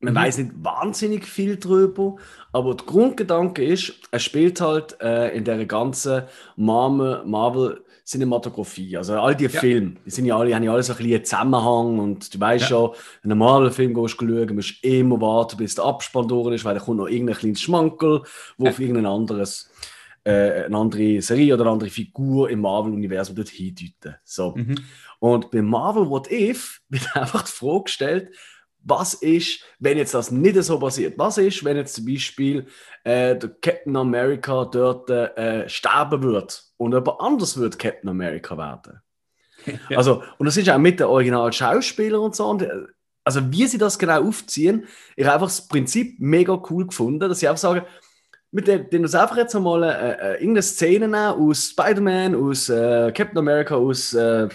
man 0.00 0.14
Mhm. 0.14 0.16
weiß 0.16 0.38
nicht 0.38 0.52
wahnsinnig 0.58 1.26
viel 1.26 1.58
drüber, 1.58 2.16
aber 2.52 2.74
der 2.76 2.86
Grundgedanke 2.86 3.64
ist, 3.64 3.94
er 4.10 4.20
spielt 4.20 4.60
halt 4.60 5.00
äh, 5.00 5.36
in 5.36 5.44
der 5.44 5.66
ganzen 5.66 6.24
Marvel, 6.56 7.24
Marvel 7.26 7.84
Cinematografie. 8.06 8.96
Also 8.96 9.14
all 9.20 9.34
die 9.34 9.44
Ja. 9.44 9.60
Filme, 9.60 9.96
die 10.04 10.10
sind 10.10 10.26
ja 10.26 10.36
alle, 10.38 10.54
haben 10.54 10.62
ja 10.62 10.72
alle 10.72 10.82
so 10.82 10.92
ein 10.92 10.96
bisschen 10.98 11.14
einen 11.14 11.24
Zusammenhang 11.24 11.98
und 11.98 12.34
du 12.34 12.40
weißt 12.40 12.70
Ja. 12.70 12.76
ja, 12.76 12.82
wenn 13.22 13.28
du 13.28 13.30
einen 13.32 13.38
Marvel-Film 13.38 13.94
gehst, 13.94 14.16
schauen, 14.18 14.54
musst 14.54 14.84
du 14.84 14.88
immer 14.88 15.20
warten, 15.20 15.56
bis 15.56 15.74
der 15.74 15.84
Abspann 15.84 16.28
durch 16.28 16.54
ist, 16.54 16.64
weil 16.64 16.74
da 16.74 16.80
kommt 16.80 16.98
noch 16.98 17.08
irgendein 17.08 17.36
kleines 17.36 17.60
Schmankerl, 17.60 18.22
wo 18.58 18.64
Ja. 18.64 18.70
auf 18.70 18.78
irgendein 18.80 19.06
anderes, 19.06 19.70
äh, 20.24 20.64
eine 20.64 20.76
andere 20.76 21.20
Serie 21.20 21.54
oder 21.54 21.64
eine 21.64 21.72
andere 21.72 21.90
Figur 21.90 22.48
im 22.50 22.60
Marvel-Universum 22.60 23.34
dort 23.36 23.48
hindeuten. 23.48 24.16
So. 24.24 24.54
mhm. 24.56 24.76
Und 25.18 25.50
bei 25.50 25.62
Marvel 25.62 26.08
What 26.08 26.30
If 26.30 26.80
wird 26.88 27.16
einfach 27.16 27.42
die 27.42 27.50
Frage 27.52 27.84
gestellt, 27.84 28.28
was 28.86 29.14
ist, 29.14 29.60
wenn 29.78 29.98
jetzt 29.98 30.14
das 30.14 30.30
nicht 30.30 30.62
so 30.62 30.78
passiert? 30.78 31.18
Was 31.18 31.38
ist, 31.38 31.64
wenn 31.64 31.76
jetzt 31.76 31.94
zum 31.94 32.06
Beispiel 32.06 32.66
äh, 33.02 33.36
der 33.36 33.50
Captain 33.60 33.96
America 33.96 34.64
dort 34.64 35.10
äh, 35.10 35.68
sterben 35.68 36.22
wird 36.22 36.64
und 36.76 36.92
jemand 36.92 37.20
anders 37.20 37.58
wird 37.58 37.78
Captain 37.78 38.08
America 38.08 38.56
werden? 38.56 39.00
Ja. 39.88 39.98
Also, 39.98 40.22
und 40.38 40.46
das 40.46 40.56
ist 40.56 40.70
auch 40.70 40.78
mit 40.78 41.00
den 41.00 41.08
originalen 41.08 41.52
Schauspielern 41.52 42.20
und 42.20 42.36
so. 42.36 42.46
Und, 42.46 42.62
äh, 42.62 42.70
also, 43.24 43.40
wie 43.50 43.66
sie 43.66 43.78
das 43.78 43.98
genau 43.98 44.22
aufziehen, 44.22 44.86
ich 45.16 45.24
habe 45.24 45.34
einfach 45.34 45.48
das 45.48 45.66
Prinzip 45.66 46.20
mega 46.20 46.62
cool 46.70 46.86
gefunden, 46.86 47.18
dass 47.18 47.40
sie 47.40 47.48
einfach 47.48 47.60
sagen, 47.60 47.82
mit 48.52 48.68
dem, 48.68 48.88
den 48.88 49.02
uns 49.02 49.16
einfach 49.16 49.38
jetzt 49.38 49.56
einmal 49.56 49.82
äh, 49.82 49.88
äh, 49.88 50.32
irgendeine 50.34 50.62
Szene 50.62 51.08
nehmen 51.08 51.16
aus 51.16 51.70
Spider-Man, 51.70 52.36
aus 52.36 52.68
äh, 52.68 53.10
Captain 53.10 53.38
America, 53.38 53.74
aus 53.74 54.14
äh, 54.14 54.48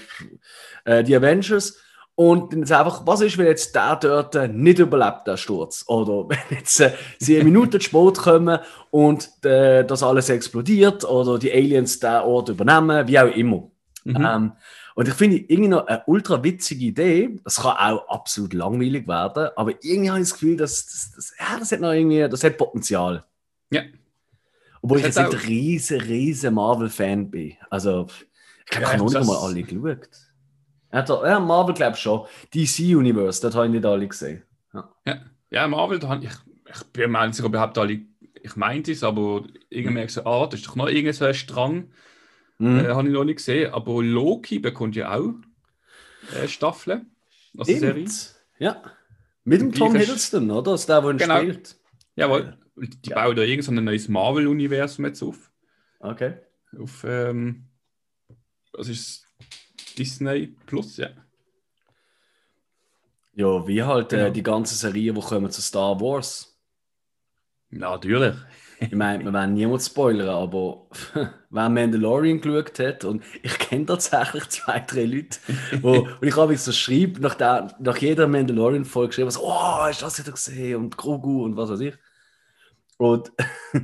äh, 0.85 1.03
die 1.03 1.13
Avengers 1.13 1.77
und 2.15 2.51
dann 2.51 2.59
jetzt 2.59 2.71
einfach, 2.71 3.05
was 3.05 3.21
ist, 3.21 3.37
wenn 3.37 3.47
jetzt 3.47 3.73
der 3.73 3.95
dort 3.95 4.53
nicht 4.53 4.79
überlebt, 4.79 5.25
der 5.25 5.37
Sturz? 5.37 5.83
Oder 5.87 6.29
wenn 6.29 6.57
jetzt 6.57 6.79
äh, 6.79 6.93
sie 7.19 7.35
eine 7.35 7.45
Minute 7.45 7.79
zu 7.79 7.85
spät 7.85 8.17
kommen 8.17 8.59
und 8.89 9.29
äh, 9.45 9.85
das 9.85 10.03
alles 10.03 10.29
explodiert 10.29 11.03
oder 11.05 11.39
die 11.39 11.51
Aliens 11.51 11.99
den 11.99 12.21
Ort 12.21 12.49
übernehmen, 12.49 13.07
wie 13.07 13.19
auch 13.19 13.35
immer. 13.35 13.71
Mhm. 14.03 14.25
Ähm, 14.25 14.51
und 14.93 15.07
ich 15.07 15.13
finde 15.13 15.37
irgendwie 15.37 15.69
noch 15.69 15.87
eine 15.87 16.03
ultra 16.05 16.43
witzige 16.43 16.85
Idee. 16.85 17.39
Das 17.43 17.57
kann 17.61 17.77
auch 17.77 18.07
absolut 18.09 18.53
langweilig 18.53 19.07
werden, 19.07 19.49
aber 19.55 19.71
irgendwie 19.81 20.09
habe 20.09 20.19
ich 20.19 20.29
das 20.29 20.33
Gefühl, 20.33 20.57
dass, 20.57 20.85
das, 20.85 21.11
das, 21.15 21.33
ja, 21.39 21.57
das 21.57 21.71
hat 21.71 21.79
noch 21.79 21.93
irgendwie, 21.93 22.27
das 22.27 22.43
hat 22.43 22.57
Potenzial. 22.57 23.23
Ja. 23.71 23.83
Obwohl 24.81 24.97
ich 24.97 25.05
Das 25.05 25.15
jetzt 25.15 25.23
hat 25.23 25.31
nicht 25.31 25.43
ein 25.43 25.47
riesen, 25.47 26.01
riesen 26.01 26.53
Marvel-Fan 26.55 27.31
bin. 27.31 27.53
Also, 27.69 28.07
ich 28.59 28.65
glaube, 28.65 28.83
Ja, 28.83 28.93
ich 28.93 28.99
habe 28.99 29.11
noch 29.11 29.19
nicht 29.19 29.27
mal 29.27 29.37
alle 29.37 29.63
geschaut. 29.63 30.09
Ja, 30.93 31.01
da- 31.01 31.27
ja 31.27 31.39
Marvel 31.39 31.73
glaube 31.73 31.95
ich 31.95 32.01
schon. 32.01 32.25
DC 32.53 32.95
Universe, 32.95 33.41
das 33.41 33.55
habe 33.55 33.67
ich 33.67 33.71
nicht 33.71 33.85
alle 33.85 34.07
gesehen. 34.07 34.43
Ja, 35.49 35.67
Marvel, 35.67 35.99
da 35.99 36.07
hab 36.09 36.23
ich, 36.23 36.29
ich 36.69 36.83
bin 36.93 37.11
mir 37.11 37.25
nicht 37.25 37.35
sicher, 37.35 37.47
ob 37.47 37.51
überhaupt 37.53 37.77
alle, 37.77 37.99
ich 38.41 38.55
meinte 38.55 38.91
es, 38.93 39.03
aber 39.03 39.43
irgendwie 39.69 39.93
merke 39.93 40.07
ich 40.07 40.13
so, 40.13 40.23
ah, 40.25 40.47
das 40.47 40.61
ist 40.61 40.67
doch 40.69 40.75
noch 40.75 40.87
irgendein 40.87 41.13
so 41.13 41.25
ein 41.25 41.33
Strang, 41.33 41.91
Mhm. 42.57 42.79
äh, 42.79 42.87
habe 42.89 43.07
ich 43.07 43.13
noch 43.13 43.23
nicht 43.23 43.37
gesehen, 43.37 43.73
aber 43.73 44.03
Loki 44.03 44.59
bekommt 44.59 44.95
ja 44.95 45.13
auch 45.17 45.33
äh, 46.35 46.47
Staffeln, 46.47 47.11
also 47.57 47.71
Serie. 47.73 48.07
Stimmt. 48.07 48.35
Ja. 48.59 48.81
Mit 49.43 49.59
dem 49.61 49.71
Tom 49.73 49.95
Hiddleston, 49.95 50.49
oder? 50.51 50.71
Das 50.73 50.81
ist 50.81 50.89
der, 50.89 51.01
der 51.01 51.09
ihn 51.11 51.17
Genau. 51.17 51.37
spielt. 51.39 51.75
Jawohl. 52.15 52.57
Die 52.75 53.09
Ja. 53.09 53.15
bauen 53.23 53.35
da 53.35 53.41
irgend 53.41 53.63
so 53.65 53.71
ein 53.71 53.83
neues 53.83 54.07
Marvel-Universum 54.07 55.05
jetzt 55.05 55.23
auf. 55.23 55.51
Okay. 55.99 56.35
Auf, 56.79 57.03
ähm, 57.03 57.67
was 58.73 58.87
ist? 58.87 59.27
Disney 59.95 60.55
Plus, 60.65 60.97
ja. 60.97 61.09
Ja, 63.33 63.65
wie 63.67 63.83
halt 63.83 64.13
äh, 64.13 64.17
Genau. 64.17 64.29
die 64.31 64.43
ganze 64.43 64.75
Serie, 64.75 65.13
die 65.13 65.21
kommen 65.21 65.49
zu 65.51 65.61
Star 65.61 65.99
Wars. 66.01 66.57
Natürlich. 67.69 68.35
Ich 68.79 68.91
meine, 68.93 69.23
wir 69.23 69.31
werden 69.31 69.53
niemand 69.53 69.81
spoilern, 69.83 70.29
aber 70.29 70.87
wer 71.49 71.69
Mandalorian 71.69 72.41
geschaut 72.41 72.79
hat, 72.79 73.05
und 73.05 73.23
ich 73.43 73.57
kenne 73.59 73.85
tatsächlich 73.85 74.49
zwei, 74.49 74.79
drei 74.79 75.05
Leute, 75.05 75.37
wo, 75.81 75.99
und 76.21 76.23
ich 76.27 76.35
habe 76.35 76.57
so 76.57 76.71
schreibe, 76.71 77.21
nach, 77.21 77.35
der, 77.35 77.75
nach 77.79 77.97
jeder 77.97 78.27
Mandalorian-Folge 78.27 79.09
geschrieben, 79.09 79.31
so, 79.31 79.41
oh, 79.43 79.53
hast 79.53 80.01
du 80.01 80.05
das 80.05 80.19
wieder 80.19 80.31
gesehen? 80.31 80.75
Und 80.77 80.97
Grogu 80.97 81.43
und 81.45 81.55
was 81.55 81.69
weiß 81.69 81.79
ich. 81.81 81.95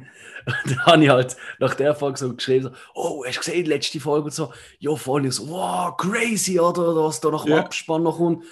Und 0.47 0.69
dann 0.69 0.85
habe 0.85 1.03
ich 1.03 1.09
halt 1.09 1.35
nach 1.59 1.73
der 1.75 1.93
Folge 1.93 2.17
so 2.19 2.33
geschrieben, 2.33 2.65
so, 2.65 2.71
oh, 2.95 3.25
hast 3.25 3.35
du 3.35 3.39
gesehen, 3.41 3.63
die 3.65 3.69
letzte 3.69 3.99
Folge 3.99 4.25
und 4.25 4.33
so, 4.33 4.53
ja, 4.79 4.95
voll, 4.95 5.25
ich 5.25 5.33
so, 5.33 5.49
wow, 5.49 5.95
crazy, 5.97 6.57
oder, 6.57 6.95
was 6.95 7.19
da 7.19 7.29
nach 7.31 7.43
dem 7.43 7.53
Ja. 7.53 7.59
Abspann 7.59 8.03
noch 8.03 8.17
kommt. 8.17 8.45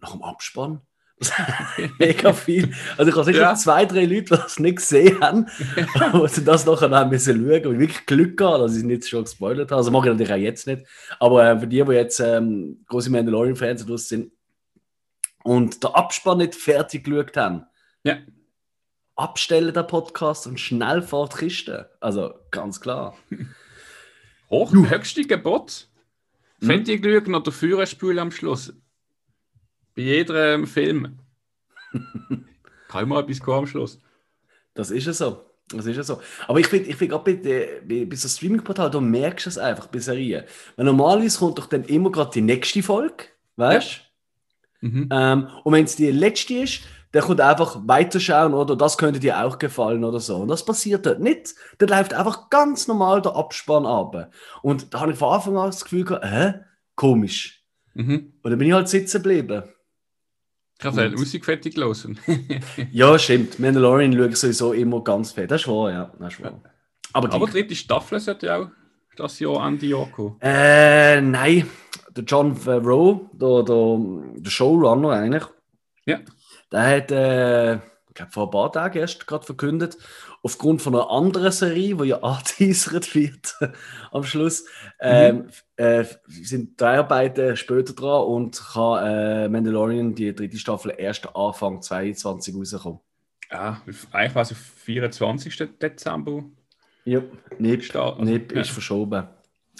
Nach 0.00 0.12
dem 0.12 0.22
Abspann? 0.22 0.82
Mega 1.98 2.32
viel. 2.32 2.74
Also 2.98 3.10
ich 3.10 3.14
habe 3.16 3.24
sicher 3.24 3.40
Ja. 3.40 3.54
zwei, 3.54 3.86
drei 3.86 4.04
Leute, 4.04 4.22
die 4.24 4.28
das 4.30 4.58
nicht 4.58 4.76
gesehen 4.76 5.20
haben, 5.20 5.46
sie 6.28 6.44
das 6.44 6.66
nachher 6.66 6.90
haben 6.90 7.10
müssen 7.10 7.36
schauen 7.48 7.66
und 7.66 7.78
wirklich 7.78 8.04
Glück 8.06 8.36
gehabt, 8.36 8.60
dass 8.60 8.72
ich 8.72 8.78
es 8.78 8.84
nicht 8.84 9.08
schon 9.08 9.22
gespoilert 9.24 9.70
habe. 9.70 9.78
Also 9.78 9.90
mache 9.90 10.08
ich 10.08 10.12
natürlich 10.12 10.32
auch 10.32 10.36
jetzt 10.36 10.66
nicht. 10.66 10.84
Aber 11.18 11.46
äh, 11.48 11.58
für 11.60 11.66
die, 11.66 11.82
die 11.82 11.92
jetzt 11.92 12.18
ähm, 12.20 12.84
große 12.88 13.10
Mandalorian-Fans 13.10 13.86
sind 14.08 14.32
und 15.44 15.82
der 15.82 15.96
Abspann 15.96 16.38
nicht 16.38 16.56
fertig 16.56 17.04
geschaut 17.04 17.36
haben, 17.36 17.64
Ja. 18.02 18.16
Abstellen 19.16 19.72
der 19.74 19.82
Podcast 19.84 20.46
und 20.46 20.58
schnell 20.58 21.02
vor 21.02 21.28
die 21.28 21.36
Kiste. 21.38 21.90
Also 22.00 22.34
ganz 22.50 22.80
klar. 22.80 23.16
Hoch, 24.50 24.72
höchste 24.72 25.22
Gebot. 25.24 25.88
Mhm. 26.60 26.66
Fände 26.66 26.92
ich 26.92 27.02
Glück 27.02 27.28
noch 27.28 27.42
der 27.42 27.52
Führerspül 27.52 28.18
am 28.18 28.30
Schluss. 28.30 28.72
Bei 29.94 30.02
jedem 30.02 30.66
Film. 30.66 31.18
Kann 32.88 33.04
immer 33.04 33.20
etwas 33.20 33.40
kommen 33.40 33.58
am 33.60 33.66
Schluss. 33.66 33.98
Das 34.74 34.90
ist 34.90 35.06
ja 35.06 35.12
so. 35.12 35.46
Das 35.68 35.86
ist 35.86 35.96
ja 35.96 36.02
so. 36.02 36.20
Aber 36.48 36.60
ich 36.60 36.66
finde, 36.66 36.88
ich 36.90 36.96
find 36.96 37.12
auch 37.12 37.24
bei, 37.24 37.32
der- 37.34 37.80
bei, 37.82 38.04
bei 38.04 38.16
so 38.16 38.28
Streaming-Portal, 38.28 38.90
da 38.90 39.00
merkst 39.00 39.46
du 39.46 39.50
es 39.50 39.58
einfach 39.58 39.86
bei 39.86 39.98
Serien. 39.98 40.44
Weil 40.76 40.84
normalerweise 40.86 41.38
kommt 41.38 41.58
doch 41.58 41.66
dann 41.66 41.84
immer 41.84 42.10
gerade 42.10 42.30
die 42.32 42.40
nächste 42.42 42.82
Folge, 42.82 43.24
weißt 43.56 44.00
du? 44.80 44.86
Mhm. 44.86 45.08
Ähm, 45.10 45.48
und 45.64 45.72
wenn 45.72 45.84
es 45.84 45.96
die 45.96 46.10
letzte 46.10 46.54
ist, 46.54 46.82
dann 47.12 47.22
kommt 47.22 47.40
einfach 47.40 47.80
weiterschauen 47.86 48.54
oder 48.54 48.74
das 48.74 48.98
könnte 48.98 49.20
dir 49.20 49.44
auch 49.44 49.58
gefallen 49.58 50.02
oder 50.04 50.18
so. 50.18 50.38
Und 50.38 50.48
das 50.48 50.64
passiert 50.64 51.04
dort 51.06 51.20
nicht. 51.20 51.54
Dann 51.78 51.90
läuft 51.90 52.14
einfach 52.14 52.48
ganz 52.50 52.88
normal 52.88 53.20
der 53.20 53.36
Abspann 53.36 53.86
ab. 53.86 54.30
Und 54.62 54.92
da 54.92 55.00
habe 55.00 55.12
ich 55.12 55.18
von 55.18 55.34
Anfang 55.34 55.56
an 55.58 55.66
das 55.66 55.84
Gefühl 55.84 56.04
gehabt, 56.04 56.24
hä? 56.24 56.54
Komisch. 56.94 57.62
Mhm. 57.94 58.32
Und 58.42 58.50
dann 58.50 58.58
bin 58.58 58.68
ich 58.68 58.74
halt 58.74 58.88
sitzen 58.88 59.22
geblieben. 59.22 59.64
Ich 60.78 60.84
habe. 60.86 61.10
Musik 61.10 61.44
fertig 61.44 61.74
gelesen. 61.74 62.18
Ja, 62.92 63.18
stimmt. 63.18 63.58
Mandalorian 63.58 64.12
schaue 64.14 64.28
ich 64.28 64.36
sowieso 64.36 64.72
immer 64.72 65.04
ganz 65.04 65.32
fett. 65.32 65.50
Das 65.50 65.60
ist 65.60 65.68
wahr, 65.68 65.90
ja. 65.92 66.12
Das 66.18 66.32
ist 66.32 66.42
wahr. 66.42 66.60
Aber, 67.12 67.32
Aber 67.32 67.46
die 67.46 67.52
dritte 67.52 67.74
Staffel 67.76 68.18
sollte 68.20 68.46
ja 68.46 68.58
auch 68.58 68.68
das 69.16 69.38
Jahr 69.38 69.66
Ende 69.66 69.86
Jahr 69.86 70.06
kommen. 70.06 70.36
Äh, 70.40 71.20
nein. 71.20 71.68
Der 72.16 72.24
John 72.24 72.56
Favreau, 72.56 73.30
der, 73.32 73.62
der, 73.62 73.98
der 74.42 74.50
Showrunner 74.50 75.10
eigentlich, 75.10 75.44
Ja. 76.06 76.20
Der 76.72 76.96
hat, 76.96 77.10
äh, 77.12 77.74
ich 77.74 78.14
glaube, 78.14 78.32
vor 78.32 78.46
ein 78.46 78.50
paar 78.50 78.72
Tagen 78.72 78.98
erst 78.98 79.26
gerade 79.26 79.44
verkündet, 79.44 79.96
aufgrund 80.42 80.82
von 80.82 80.94
einer 80.94 81.10
anderen 81.10 81.52
Serie, 81.52 81.94
die 81.96 82.08
ja 82.08 82.16
angeteasert 82.22 83.14
wird 83.14 83.56
am 84.10 84.24
Schluss, 84.24 84.66
ähm, 85.00 85.48
äh, 85.76 86.04
sind 86.26 86.80
drei 86.80 86.98
Arbeiten 86.98 87.56
später 87.56 87.92
dran 87.92 88.24
und 88.26 88.62
kann 88.72 89.06
äh, 89.06 89.48
Mandalorian, 89.48 90.14
die 90.14 90.34
dritte 90.34 90.58
Staffel, 90.58 90.94
erst 90.96 91.34
Anfang 91.34 91.80
22 91.80 92.54
rauskommen. 92.54 93.00
Ja, 93.50 93.82
auf- 93.88 94.06
eigentlich 94.12 94.34
war 94.34 94.42
es 94.42 94.52
auf 94.52 94.58
24. 94.58 95.78
Dezember. 95.80 96.44
Ja, 97.04 97.20
nicht, 97.58 97.94
also, 97.96 98.22
nicht 98.22 98.52
ja. 98.52 98.60
ist 98.60 98.70
verschoben. 98.70 99.28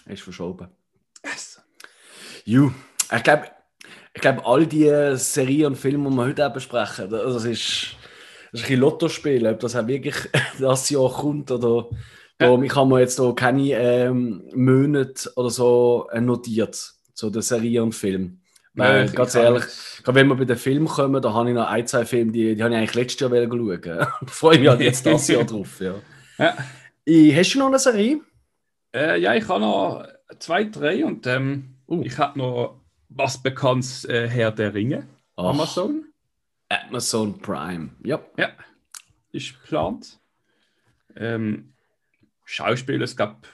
Ist 0.07 0.23
verschoben. 0.23 0.69
Yes. 1.25 1.63
Ju, 2.45 2.73
ich 3.15 3.23
glaube, 3.23 3.45
ich 4.15 4.21
glaub, 4.21 4.47
all 4.47 4.67
die 4.67 4.91
Serien 5.17 5.67
und 5.69 5.77
Filme, 5.77 6.11
die 6.11 6.17
wir 6.17 6.25
heute 6.25 6.47
auch 6.47 6.53
besprechen, 6.53 7.09
das 7.11 7.33
das 7.35 7.45
ist, 7.45 7.47
das 7.47 7.53
ist 7.55 7.97
ein 8.53 8.53
bisschen 8.53 8.81
Lottospiel, 8.81 9.47
ob 9.47 9.61
das 9.61 9.77
auch 9.77 9.87
wirklich 9.87 10.17
das 10.61 10.91
Jahr 10.91 11.11
kommt 11.11 11.51
oder 11.51 11.89
ja. 12.41 12.61
ich 12.63 12.75
habe 12.75 12.89
mir 12.89 13.01
jetzt 13.01 13.19
da 13.19 13.33
keine 13.33 13.71
ähm, 13.73 14.43
Monate 14.55 15.31
oder 15.37 15.51
so 15.51 16.09
äh, 16.13 16.21
notiert 16.21 16.77
zu 17.15 17.31
den 17.31 17.43
Serien 17.43 17.85
und 17.85 17.95
Filmen. 17.95 18.41
Weil, 18.75 19.05
ich- 19.07 19.15
ganz 19.15 19.35
ich 19.35 19.41
ehrlich, 19.43 19.63
kann- 19.63 20.05
gerade 20.05 20.15
wenn 20.17 20.29
wir 20.29 20.35
bei 20.37 20.45
den 20.47 20.57
Filmen 20.57 20.89
kommen, 20.89 21.21
da 21.23 21.33
habe 21.33 21.51
ich 21.51 21.55
noch 21.55 21.67
ein, 21.69 21.87
zwei 21.87 22.05
Filme, 22.05 22.33
die, 22.33 22.55
die 22.57 22.63
habe 22.63 22.73
ich 22.75 22.79
eigentlich 22.79 22.95
letztes 22.95 23.21
Jahr 23.31 23.31
schauen. 23.31 23.81
da 23.99 24.13
freue 24.27 24.55
ich 24.57 24.61
mich 24.61 24.69
halt 24.71 24.81
jetzt 24.89 25.07
das 25.07 25.29
Jahr 25.29 25.45
drauf. 25.45 25.81
Ja. 25.81 25.95
Ja. 26.39 26.57
Ich, 27.05 27.37
hast 27.37 27.55
du 27.55 27.59
noch 27.61 27.67
eine 27.69 27.79
Serie? 27.79 28.21
Äh, 28.95 29.21
ja, 29.21 29.35
ich 29.35 29.47
habe 29.49 29.61
noch 29.61 30.07
zwei, 30.39 30.65
drei 30.65 31.05
und 31.05 31.27
ähm, 31.27 31.77
Uh. 31.89 32.03
ich 32.05 32.17
habe 32.19 32.39
noch 32.39 32.82
was 33.15 33.43
Bekanntes 33.43 34.05
äh, 34.05 34.29
Herr 34.29 34.53
der 34.53 34.75
Ringe. 34.75 35.09
Ach. 35.37 35.45
Amazon. 35.45 36.07
Amazon 36.69 37.39
Prime. 37.41 37.91
Ja. 38.03 38.25
Ja, 38.37 38.53
ist 39.33 39.61
geplant. 39.61 40.19
Ähm, 41.17 41.75
Schauspieler, 42.45 43.05
es 43.05 43.17
gab 43.17 43.47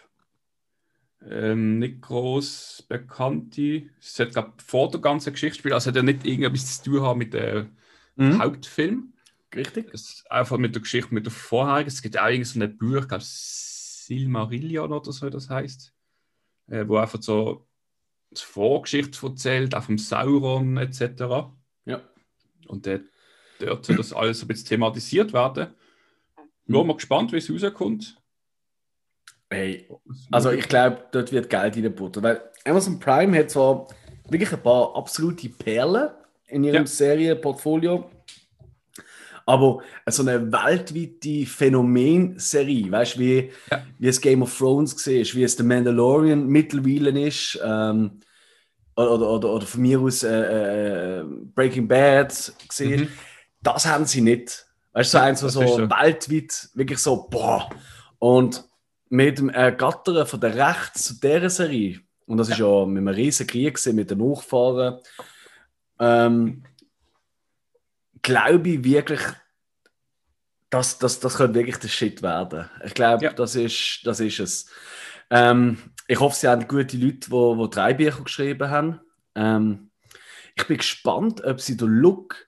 ähm, 1.28 1.78
nicht 1.78 2.00
groß 2.02 2.84
Bekannte. 2.88 3.90
Es 4.00 4.18
hat 4.20 4.34
gab 4.34 4.62
vor 4.62 4.90
der 4.90 5.00
ganzen 5.00 5.32
Geschichte 5.32 5.58
spielen, 5.58 5.74
also 5.74 5.88
hat 5.88 5.96
ja 5.96 6.02
nicht 6.02 6.24
irgendetwas 6.24 6.82
zu 6.82 6.90
tun 6.90 7.02
haben 7.02 7.18
mit 7.18 7.34
dem 7.34 7.76
Mhm. 8.18 8.42
Hauptfilm. 8.42 9.12
Richtig? 9.54 9.88
Es 9.94 10.02
ist 10.10 10.30
einfach 10.30 10.58
mit 10.58 10.74
der 10.74 10.82
Geschichte, 10.82 11.14
mit 11.14 11.24
der 11.24 11.32
vorherigen. 11.32 11.86
Es 11.88 12.02
gibt 12.02 12.18
auch 12.18 12.26
irgend 12.26 12.48
so 12.48 12.60
ein 12.60 12.76
Buch, 12.76 13.02
ich 13.02 13.08
glaube 13.08 13.22
Silmarillion 13.24 14.92
oder 14.92 15.12
so 15.12 15.30
das 15.30 15.48
heißt, 15.48 15.94
äh, 16.66 16.86
wo 16.86 16.96
einfach 16.96 17.22
so 17.22 17.67
die 18.30 18.42
Vorgeschichte 18.42 19.26
erzählt, 19.26 19.74
auch 19.74 19.82
vom 19.82 19.98
Sauron 19.98 20.76
etc. 20.76 21.02
Ja. 21.84 22.00
Und 22.66 22.86
äh, 22.86 23.00
dort 23.58 23.86
soll 23.86 23.96
das 23.96 24.12
alles 24.12 24.42
ein 24.42 24.48
bisschen 24.48 24.68
thematisiert 24.68 25.32
werden. 25.32 25.68
Nur 26.66 26.84
mal 26.84 26.94
gespannt, 26.94 27.32
wie 27.32 27.38
es 27.38 27.50
rauskommt. 27.50 28.16
Hey, 29.50 29.88
also 30.30 30.50
ich 30.50 30.68
glaube, 30.68 31.04
dort 31.10 31.32
wird 31.32 31.48
Geld 31.48 31.76
reingebuttert. 31.76 32.22
Weil 32.22 32.42
Amazon 32.64 32.98
Prime 33.00 33.38
hat 33.38 33.50
zwar 33.50 33.88
wirklich 34.28 34.52
ein 34.52 34.62
paar 34.62 34.94
absolute 34.94 35.48
Perlen 35.48 36.10
in 36.48 36.64
ihrem 36.64 36.82
Ja. 36.82 36.86
Serienportfolio, 36.86 38.10
aber 39.48 39.80
so 40.10 40.22
eine 40.22 40.52
weltweite 40.52 41.46
Phänomenserie, 41.46 42.90
weißt 42.92 43.16
du, 43.16 43.20
wie, 43.20 43.50
Ja. 43.70 43.82
wie 43.98 44.08
es 44.08 44.20
Game 44.20 44.42
of 44.42 44.56
Thrones 44.56 44.94
gesehen 44.94 45.22
ist, 45.22 45.34
wie 45.34 45.42
es 45.42 45.56
The 45.56 45.62
Mandalorian 45.62 46.46
mittlerweile 46.46 47.18
ist, 47.26 47.58
ähm, 47.64 48.20
oder, 48.94 49.30
oder, 49.30 49.48
oder, 49.54 49.66
von 49.66 49.80
mir 49.80 50.00
aus 50.00 50.22
äh, 50.22 51.20
äh, 51.20 51.24
Breaking 51.54 51.88
Bad 51.88 52.52
gesehen, 52.68 53.02
Mhm. 53.02 53.08
das 53.62 53.86
haben 53.86 54.04
sie 54.04 54.20
nicht. 54.20 54.66
Weißt 54.92 55.14
du, 55.14 55.18
so 55.18 55.24
eins, 55.24 55.42
was 55.42 55.52
so, 55.54 55.60
weltweit 55.60 56.68
wirklich 56.74 56.98
so, 56.98 57.26
boah. 57.30 57.70
Und 58.18 58.64
mit 59.08 59.38
dem 59.38 59.48
Ergattern 59.48 60.26
von 60.26 60.40
der 60.40 60.54
Rechts 60.56 61.04
zu 61.04 61.14
dieser 61.20 61.48
Serie, 61.48 62.00
und 62.26 62.36
das 62.36 62.50
ist 62.50 62.58
ja 62.58 62.84
mit 62.84 62.98
einem 62.98 63.08
riesen 63.08 63.46
Krieg 63.46 63.76
gewesen, 63.76 63.96
mit 63.96 64.10
den 64.10 64.18
Nachfahren, 64.18 64.98
ähm, 66.00 66.64
glaube 68.22 68.68
ich 68.68 68.84
wirklich, 68.84 69.20
dass 70.70 70.98
das, 70.98 71.20
das 71.20 71.36
könnte 71.36 71.54
wirklich 71.58 71.78
der 71.78 71.88
Shit 71.88 72.22
werden. 72.22 72.68
Ich 72.84 72.94
glaube, 72.94 73.24
Ja. 73.24 73.32
das, 73.32 73.54
ist, 73.54 74.00
das 74.04 74.20
ist 74.20 74.38
es. 74.40 74.66
Ähm, 75.30 75.78
ich 76.06 76.20
hoffe, 76.20 76.36
sie 76.36 76.48
haben 76.48 76.68
gute 76.68 76.96
Leute, 76.96 77.30
die, 77.30 77.30
die 77.30 77.70
drei 77.70 77.94
Bücher 77.94 78.22
geschrieben 78.22 78.70
haben. 78.70 79.00
Ähm, 79.34 79.90
ich 80.56 80.66
bin 80.66 80.78
gespannt, 80.78 81.42
ob 81.44 81.60
sie 81.60 81.76
den 81.76 81.88
Look 81.88 82.46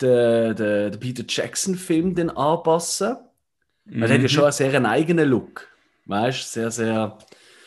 den, 0.00 0.54
den, 0.54 0.92
den 0.92 1.00
Peter 1.00 1.24
Jackson-Film 1.26 2.14
dann 2.14 2.30
anpassen. 2.30 3.16
Er 3.90 4.02
hat 4.02 4.10
ja 4.10 4.18
Mhm. 4.18 4.28
schon 4.28 4.44
einen 4.44 4.52
sehr 4.52 4.72
einen 4.74 4.86
eigenen 4.86 5.28
Look. 5.28 5.66
Weißt 6.06 6.52
sehr, 6.52 6.70
sehr. 6.70 7.18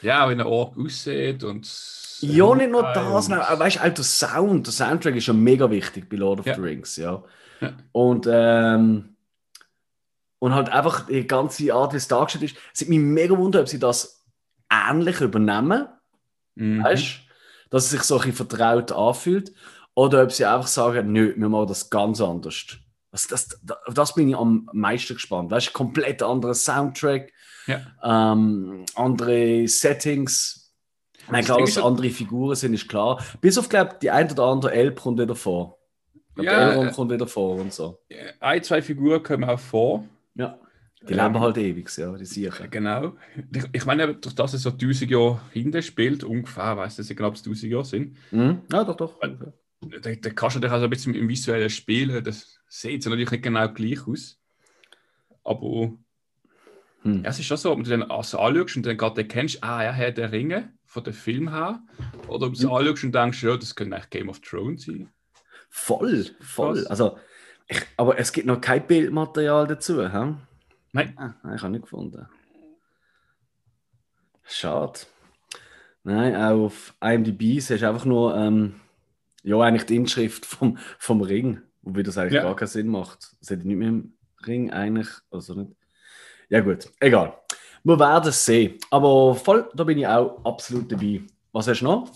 Ja, 0.02 0.28
wie 0.30 0.34
ein 0.34 0.42
Ork 0.42 0.78
aussieht 0.78 1.44
und. 1.44 1.68
Ja, 2.22 2.54
nicht 2.56 2.70
nur 2.72 2.84
das, 2.84 3.28
nein, 3.30 3.40
aber 3.40 3.60
weißt 3.60 3.78
du, 3.78 3.80
auch 3.82 3.94
der 3.94 4.04
Sound, 4.04 4.68
der 4.68 4.74
Soundtrack 4.74 5.16
ist 5.16 5.26
schon 5.26 5.42
mega 5.44 5.70
wichtig 5.72 6.08
bei 6.08 6.18
Lord 6.18 6.40
of 6.42 6.46
Ja. 6.46 6.54
the 6.56 6.62
Rings, 6.62 6.96
ja. 6.98 7.24
Ja. 7.62 7.74
Und, 7.92 8.28
ähm, 8.30 9.16
und 10.40 10.56
halt 10.56 10.70
einfach 10.70 11.06
die 11.08 11.26
ganze 11.28 11.74
Art, 11.74 11.94
wie 11.94 11.98
es 11.98 12.08
dargestellt 12.08 12.44
ist, 12.52 12.58
es 12.74 12.82
hat 12.82 12.90
mich 12.90 13.00
mega 13.00 13.38
wundern, 13.38 13.62
ob 13.62 13.70
sie 13.70 13.80
das 13.80 14.26
ähnlich 14.72 15.22
übernehmen, 15.22 15.88
Mhm. 16.56 16.84
weißt 16.84 17.20
dass 17.70 17.86
es 17.86 17.92
sich 17.92 18.02
so 18.02 18.16
ein 18.16 18.30
bisschen 18.30 18.48
vertraut 18.48 18.92
anfühlt. 18.92 19.54
oder 19.94 20.24
ob 20.24 20.32
sie 20.32 20.46
einfach 20.46 20.68
sagen, 20.68 21.12
nö, 21.12 21.34
wir 21.38 21.50
machen 21.50 21.68
das 21.68 21.90
ganz 21.90 22.20
anders. 22.22 22.66
Das, 23.12 23.28
das, 23.28 23.60
das, 23.94 24.14
bin 24.16 24.30
ich 24.30 24.36
am 24.38 24.70
meisten 24.74 25.14
gespannt. 25.16 25.52
Weißt 25.52 25.68
du, 25.68 25.72
komplett 25.74 26.24
anderer 26.24 26.54
Soundtrack, 26.54 27.32
Ja. 27.68 27.82
ähm, 28.04 28.86
andere 28.96 29.68
Settings. 29.68 30.74
Ich 31.20 31.28
Das 31.30 31.46
klar, 31.46 31.60
dass 31.60 31.70
ist- 31.72 31.78
andere 31.80 32.10
Figuren 32.10 32.56
sind, 32.56 32.74
ist 32.74 32.88
klar. 32.90 33.22
Bis 33.42 33.58
auf, 33.58 33.68
glaube 33.70 33.98
die 34.02 34.10
ein 34.12 34.32
oder 34.32 34.44
andere 34.46 34.72
Elb 34.74 35.00
kommt 35.02 35.20
wieder 35.20 35.36
vor. 35.36 35.78
Ja, 36.38 36.44
der 36.44 36.72
Elrond 36.72 36.92
äh, 36.92 36.94
kommt 36.94 37.12
wieder 37.12 37.28
vor 37.28 37.56
und 37.58 37.74
so. 37.74 38.00
Ein, 38.40 38.64
zwei 38.64 38.82
Figuren 38.82 39.22
kommen 39.24 39.44
auch 39.44 39.60
vor. 39.60 40.08
Ja. 40.36 40.58
Die 41.08 41.14
Ähm, 41.14 41.20
leben 41.20 41.40
halt 41.40 41.58
ewig, 41.58 41.98
ja, 41.98 42.16
die 42.16 42.26
Siechen. 42.26 42.70
Genau. 42.70 43.16
Ich, 43.52 43.64
ich 43.74 43.86
meine, 43.86 44.14
durch 44.16 44.36
das 44.36 44.54
es 44.54 44.62
so 44.62 44.70
1000 44.70 45.10
Jahre 45.10 45.42
hinten 45.52 45.82
spielt, 45.82 46.24
ungefähr, 46.24 46.78
weiß 46.78 47.00
nicht 47.00 47.16
genau, 47.16 47.30
ob 47.30 47.36
es 47.36 47.42
1000 47.42 47.72
Jahre 47.72 47.86
sind, 47.86 48.18
Mhm. 48.32 48.62
Ja, 48.72 48.84
doch, 48.84 48.96
doch. 48.96 49.20
da, 49.20 50.12
da 50.16 50.30
kannst 50.30 50.56
du 50.58 50.60
dich 50.60 50.70
also 50.72 50.84
ein 50.86 50.90
bisschen 50.92 51.16
im 51.16 51.28
visuellen 51.28 51.70
Spielen, 51.72 52.24
das 52.24 52.60
sieht 52.68 53.04
natürlich 53.06 53.32
nicht 53.32 53.44
genau 53.44 53.68
gleich 53.70 54.08
aus. 54.08 54.40
Aber 55.44 55.92
Hm. 57.04 57.24
ja, 57.24 57.30
es 57.32 57.40
ist 57.40 57.46
schon 57.48 57.58
so, 57.58 57.72
ob 57.72 57.84
du 57.84 57.90
den 57.90 58.04
also 58.04 58.38
anschaust 58.38 58.78
und 58.78 58.86
dann 58.86 58.96
gerade 58.96 59.26
kennst, 59.26 59.64
ah 59.64 59.84
ja, 59.84 59.92
Herr 59.92 60.12
der 60.12 60.32
Ringe, 60.32 60.72
von 60.86 61.04
dem 61.04 61.14
Film 61.14 61.50
her, 61.50 61.82
oder 62.28 62.46
ob 62.46 62.54
du 62.54 62.60
es 62.60 62.64
Mhm. 62.64 62.72
anschaust 62.74 63.04
und 63.06 63.16
denkst, 63.16 63.42
ja, 63.44 63.58
das 63.58 63.76
könnte 63.76 63.96
eigentlich 63.96 64.10
Game 64.12 64.30
of 64.30 64.40
Thrones 64.42 64.84
sein. 64.86 65.10
Voll, 65.74 66.26
voll. 66.42 66.76
Krass. 66.76 66.88
Also, 66.88 67.18
ich, 67.68 67.82
aber 67.98 68.20
es 68.20 68.32
gibt 68.34 68.46
noch 68.46 68.60
kein 68.62 68.86
Bildmaterial 68.86 69.66
dazu. 69.66 70.02
Hä? 70.08 70.36
Nein. 70.92 71.14
Ah, 71.18 71.34
ich 71.56 71.62
habe 71.64 71.72
nicht 71.72 71.84
gefunden. 71.84 72.28
Schade. 74.44 75.00
Nein, 76.04 76.36
auch 76.36 76.66
auf 76.66 76.94
IMDb 77.02 77.58
ist 77.58 77.72
einfach 77.72 78.06
nur 78.06 78.36
ähm, 78.36 78.82
ja, 79.44 79.58
eigentlich 79.62 79.86
die 79.86 79.96
Inschrift 79.96 80.46
vom, 80.46 80.78
vom 80.98 81.22
Ring, 81.22 81.62
wobei 81.84 82.04
das 82.04 82.18
eigentlich 82.18 82.34
Ja. 82.34 82.44
gar 82.44 82.56
keinen 82.56 82.68
Sinn 82.68 82.88
macht. 82.88 83.36
Das 83.40 83.50
hätte 83.52 83.68
nicht 83.68 83.78
mit 83.78 83.88
dem 83.88 84.14
Ring 84.46 84.72
eigentlich, 84.72 85.08
also 85.30 85.54
nicht. 85.54 85.72
Ja 86.50 86.60
gut, 86.62 86.90
egal. 87.00 87.38
Wir 87.84 87.98
werden 88.00 88.30
es 88.30 88.44
sehen. 88.46 88.78
Aber 88.90 89.36
voll, 89.36 89.70
da 89.74 89.84
bin 89.84 89.98
ich 89.98 90.06
auch 90.08 90.44
absolut 90.44 90.92
dabei. 90.92 91.22
Was 91.54 91.68
hast 91.68 91.80
du 91.80 91.86
noch? 91.86 92.12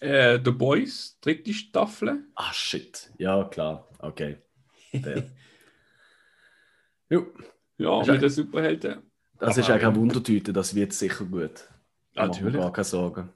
Äh, 0.00 0.40
The 0.42 0.50
Boys, 0.50 1.18
dritte 1.20 1.52
Staffel. 1.52 2.24
Ah, 2.34 2.52
shit. 2.52 3.12
Ja, 3.18 3.44
klar. 3.44 3.88
Okay. 3.98 4.38
Jo, 7.10 7.26
Ja, 7.76 8.00
Ist 8.02 8.22
den 8.22 8.30
Superhelden. 8.30 9.02
das 9.38 9.56
ist 9.56 9.64
Aber, 9.64 9.74
auch 9.76 9.80
keine 9.80 9.94
ähm, 9.94 10.00
Wundertüte, 10.00 10.52
das 10.52 10.74
wird 10.74 10.92
sicher 10.92 11.24
gut. 11.24 11.68
Da 12.14 12.26
Natürlich. 12.26 12.54
Gar 12.54 12.72
keine 12.72 12.84
Sorgen. 12.84 13.30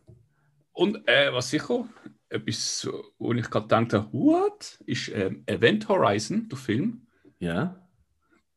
Und 0.72 1.06
äh, 1.08 1.32
was 1.32 1.50
sicher, 1.50 1.88
etwas, 2.28 2.88
wo 3.18 3.32
ich 3.32 3.50
gerade 3.50 3.66
dachte, 3.68 4.06
what? 4.12 4.78
Ist 4.86 5.08
ähm, 5.08 5.42
Event 5.46 5.88
Horizon, 5.88 6.48
der 6.48 6.58
Film. 6.58 7.06
Ja. 7.38 7.88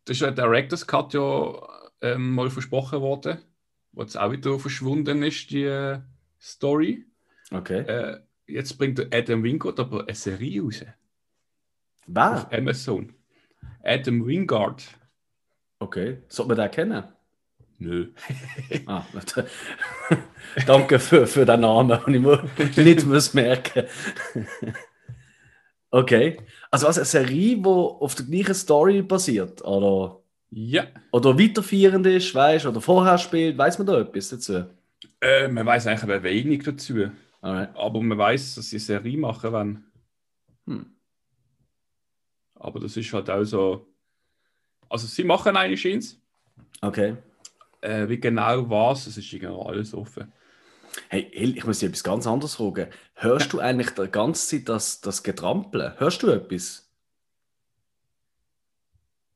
Das 0.05 0.17
ist 0.17 0.21
ja 0.21 0.31
der 0.31 0.45
Director's 0.45 0.85
Cut 0.85 1.13
ja 1.13 1.53
ähm, 2.01 2.31
mal 2.33 2.49
versprochen 2.49 3.01
worden, 3.01 3.39
wo 3.91 4.01
jetzt 4.01 4.17
auch 4.17 4.31
wieder 4.31 4.57
verschwunden 4.59 5.23
ist, 5.23 5.49
die 5.51 5.63
äh, 5.63 5.99
Story. 6.39 7.05
Okay. 7.51 7.79
Äh, 7.81 8.19
jetzt 8.47 8.77
bringt 8.77 9.13
Adam 9.13 9.43
Wingard 9.43 9.79
aber 9.79 10.03
eine 10.05 10.15
Serie 10.15 10.61
raus 10.61 10.83
Wer? 12.07 12.33
auf 12.33 12.53
Amazon. 12.53 13.13
Adam 13.83 14.25
Wingard. 14.25 14.83
Okay. 15.79 16.17
Sollte 16.27 16.49
man 16.49 16.57
den 16.57 16.71
kennen? 16.71 17.03
Nö. 17.79 18.07
Ah, 18.87 19.05
danke 20.65 20.97
für, 20.99 21.27
für 21.27 21.45
den 21.45 21.61
Namen, 21.61 21.99
ich 22.07 22.21
mir 22.21 22.49
nicht 22.83 23.05
muss 23.05 23.33
merken 23.33 23.85
Okay. 25.91 26.37
Also 26.71 26.87
was, 26.87 26.97
eine 26.97 27.05
Serie, 27.05 27.57
die 27.57 27.65
auf 27.65 28.15
der 28.15 28.25
gleichen 28.25 28.53
Story 28.55 29.01
basiert? 29.01 29.61
Oder, 29.63 30.21
Ja, 30.49 30.87
oder 31.11 31.37
weiterführend 31.39 32.05
ist, 32.07 32.33
weißt 32.35 32.65
oder 32.65 32.81
vorher 32.81 33.17
spielt? 33.17 33.57
Weiß 33.57 33.77
man 33.77 33.87
da 33.87 33.99
etwas 34.01 34.29
dazu? 34.29 34.65
äh, 35.21 35.47
man 35.47 35.65
weiß 35.65 35.87
eigentlich 35.87 36.03
aber 36.03 36.23
wenig 36.23 36.63
dazu. 36.63 37.11
Alright. 37.41 37.75
Aber 37.75 38.01
man 38.01 38.17
weiß, 38.17 38.55
dass 38.55 38.69
sie 38.69 38.79
Serie 38.79 39.17
machen 39.17 39.51
wollen. 39.51 39.91
Hm. 40.65 40.95
Aber 42.55 42.79
das 42.79 42.97
ist 42.97 43.13
halt 43.13 43.29
auch 43.29 43.43
so. 43.43 43.87
Also, 44.89 45.07
sie 45.07 45.23
machen 45.23 45.55
eine 45.55 45.77
Scheins. 45.77 46.19
Okay. 46.81 47.17
Äh, 47.81 48.09
wie 48.09 48.19
genau 48.19 48.69
was, 48.69 49.07
es 49.07 49.17
ist 49.17 49.31
irgendwie 49.31 49.53
alles 49.53 49.93
offen. 49.93 50.31
Hey, 51.09 51.29
ich 51.31 51.65
muss 51.65 51.79
dich 51.79 51.89
etwas 51.89 52.03
ganz 52.03 52.25
anderes 52.25 52.55
fragen. 52.55 52.89
Hörst 53.13 53.53
du 53.53 53.59
eigentlich 53.59 53.91
die 53.91 54.07
ganze 54.07 54.47
Zeit 54.47 54.69
das, 54.69 55.01
das 55.01 55.21
Getrampeln? 55.21 55.93
Hörst 55.99 56.23
du 56.23 56.29
etwas? 56.29 56.91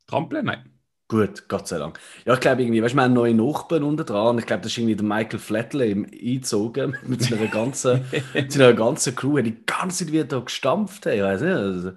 Trampeln? 0.08 0.46
Nein. 0.46 0.81
Gut, 1.12 1.50
Gott 1.50 1.68
sei 1.68 1.78
Dank. 1.78 2.00
Ja, 2.24 2.36
ich 2.36 2.40
glaube 2.40 2.62
irgendwie, 2.62 2.82
weißt 2.82 2.94
du, 2.94 2.98
wir 2.98 3.04
haben 3.04 3.12
neue 3.12 3.34
Nachbarn 3.34 3.84
unten 3.84 4.06
dran. 4.06 4.38
Ich 4.40 4.46
glaube, 4.46 4.62
das 4.64 4.72
ist 4.72 4.78
irgendwie 4.78 4.96
der 4.96 5.06
Michael 5.06 5.40
Flatley 5.40 5.92
im- 5.92 6.06
eingezogen 6.06 6.96
mit 7.06 7.22
seiner 7.22 7.48
ganzen, 7.48 8.06
mit 8.34 8.50
seiner 8.54 8.72
ganzen 8.74 9.14
Crew. 9.14 9.38
Hat 9.38 9.46
Die 9.46 9.66
ganze 9.66 10.06
Zeit 10.06 10.14
wieder 10.14 10.24
da 10.24 10.40
gestampft. 10.40 11.06
Hey, 11.06 11.22
weiß 11.22 11.42
nicht. 11.42 11.52
Also, 11.54 11.92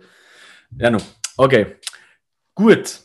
ja, 0.79 0.91
no. 0.91 0.99
Okay. 1.37 1.77
Gut. 2.57 3.03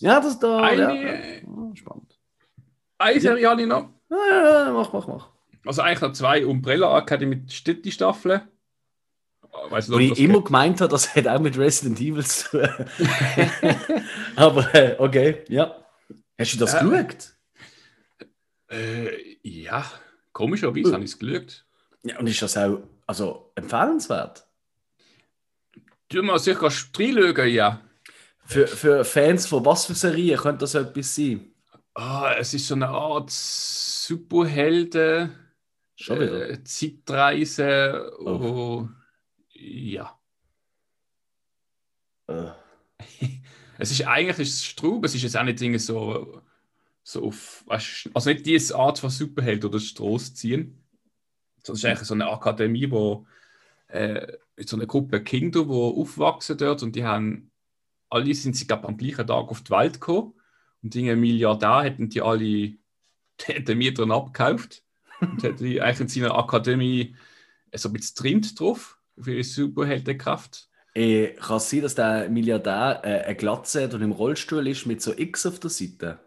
Ja, 0.00 0.18
das 0.18 0.40
da. 0.40 0.72
Ja, 0.72 0.88
Eine- 0.88 1.40
ja. 1.40 1.76
Spannend. 1.76 2.18
Eine 2.98 3.20
Serie 3.20 3.48
habe 3.48 3.60
ich 3.62 3.68
noch. 3.68 3.90
Ja, 4.10 4.16
ja, 4.28 4.64
ja, 4.66 4.72
mach, 4.72 4.92
mach, 4.92 5.06
mach. 5.06 5.28
Also 5.64 5.82
eigentlich 5.82 6.00
noch 6.00 6.12
zwei 6.14 6.44
Umbrella 6.44 6.98
Academy 6.98 7.42
Städte-Staffeln. 7.48 8.40
Weißt 9.70 9.88
du, 9.88 9.94
Wo 9.94 9.98
ich 9.98 10.18
immer 10.18 10.42
gemeint 10.42 10.80
habe, 10.80 10.90
das 10.90 11.14
hat 11.14 11.26
auch 11.26 11.40
mit 11.40 11.56
Resident 11.56 12.00
Evil 12.00 12.24
zu 12.24 12.50
tun. 12.50 12.68
Aber 14.36 14.74
äh, 14.74 14.96
okay, 14.98 15.44
ja. 15.48 15.74
Hast 16.38 16.54
du 16.54 16.58
das 16.58 16.74
Äh, 16.74 16.84
geschaut? 16.84 17.34
Äh, 18.70 19.36
ja, 19.42 19.84
komischerweise 20.32 20.92
habe 20.92 21.04
ich 21.04 21.12
es 21.12 21.18
geschaut. 21.18 21.64
Ja, 22.02 22.18
und 22.18 22.26
ist 22.26 22.42
das 22.42 22.56
auch 22.56 22.80
also, 23.06 23.52
empfehlenswert? 23.54 24.46
Du 26.08 26.22
mal 26.22 26.38
sicher 26.38 26.62
reinschauen, 26.62 27.48
ja. 27.48 27.80
Für, 28.46 28.66
für 28.66 29.04
Fans 29.04 29.46
von 29.46 29.64
was 29.64 29.86
für 29.86 29.94
Serien 29.94 30.38
könnte 30.38 30.60
das 30.60 30.74
etwas 30.74 31.14
sein? 31.14 31.50
Ah, 31.94 32.34
es 32.38 32.52
ist 32.52 32.68
so 32.68 32.74
eine 32.74 32.88
Art 32.88 33.30
Superhelden, 33.30 35.32
Schon 35.96 36.20
wieder. 36.20 36.50
äh, 36.50 36.62
Zeitreise, 36.64 38.12
Oh. 38.18 38.30
oh. 38.30 38.88
Ja. 39.64 40.18
Äh, 42.26 42.50
Es 43.76 43.90
ist 43.90 44.06
eigentlich 44.06 44.38
ist 44.38 44.54
es 44.54 44.64
Straub, 44.64 45.04
es 45.04 45.14
ist 45.16 45.22
jetzt 45.22 45.36
auch 45.36 45.42
nicht 45.42 45.60
Dinge 45.60 45.78
so, 45.78 46.40
so 47.02 47.24
auf, 47.24 47.64
also 47.66 48.30
nicht 48.30 48.46
diese 48.46 48.76
Art 48.76 48.98
von 49.00 49.10
Superheld 49.10 49.64
oder 49.64 49.80
Straß 49.80 50.34
ziehen. 50.34 50.80
sondern 51.62 51.74
Es 51.74 51.78
ist 51.80 51.84
eigentlich 51.84 52.08
so 52.08 52.14
eine 52.14 52.28
Akademie, 52.28 52.90
wo 52.90 53.26
äh, 53.88 54.32
mit 54.56 54.68
so 54.68 54.76
einer 54.76 54.86
Gruppe 54.86 55.22
Kinder, 55.22 55.64
die 55.64 55.70
aufwachsen 55.70 56.56
dort 56.56 56.82
und 56.84 56.94
die 56.94 57.04
haben, 57.04 57.50
alle 58.10 58.32
sind 58.34 58.56
sie 58.56 58.66
glaub, 58.66 58.84
am 58.84 58.96
gleichen 58.96 59.26
Tag 59.26 59.48
auf 59.48 59.62
die 59.62 59.70
Welt 59.72 59.94
gekommen 59.94 60.34
und 60.82 60.94
die 60.94 61.14
Milliardär 61.16 61.82
hätten 61.82 62.08
die 62.08 62.22
alle 62.22 62.76
hätten 63.42 63.78
mir 63.78 63.92
dran 63.92 64.12
abgekauft 64.12 64.84
und 65.20 65.42
hätten 65.42 65.64
die 65.64 65.82
eigentlich 65.82 66.00
in 66.00 66.08
seiner 66.08 66.38
Akademie 66.38 67.16
so 67.74 67.88
ein 67.88 67.92
bisschen 67.92 68.14
trimmt 68.14 68.60
drauf 68.60 69.00
für 69.20 69.32
ihre 69.34 69.44
Superheldenkraft. 69.44 70.68
äh, 70.94 71.34
kann 71.34 71.56
es 71.56 71.70
sein, 71.70 71.82
dass 71.82 71.94
der 71.94 72.28
Milliardär 72.28 73.00
äh, 73.04 73.24
eine 73.24 73.36
Glatze 73.36 73.84
hat 73.84 73.94
und 73.94 74.02
im 74.02 74.12
Rollstuhl 74.12 74.66
ist 74.68 74.86
mit 74.86 75.02
so 75.02 75.12
X 75.16 75.46
auf 75.46 75.58
der 75.60 75.70
Seite? 75.70 76.20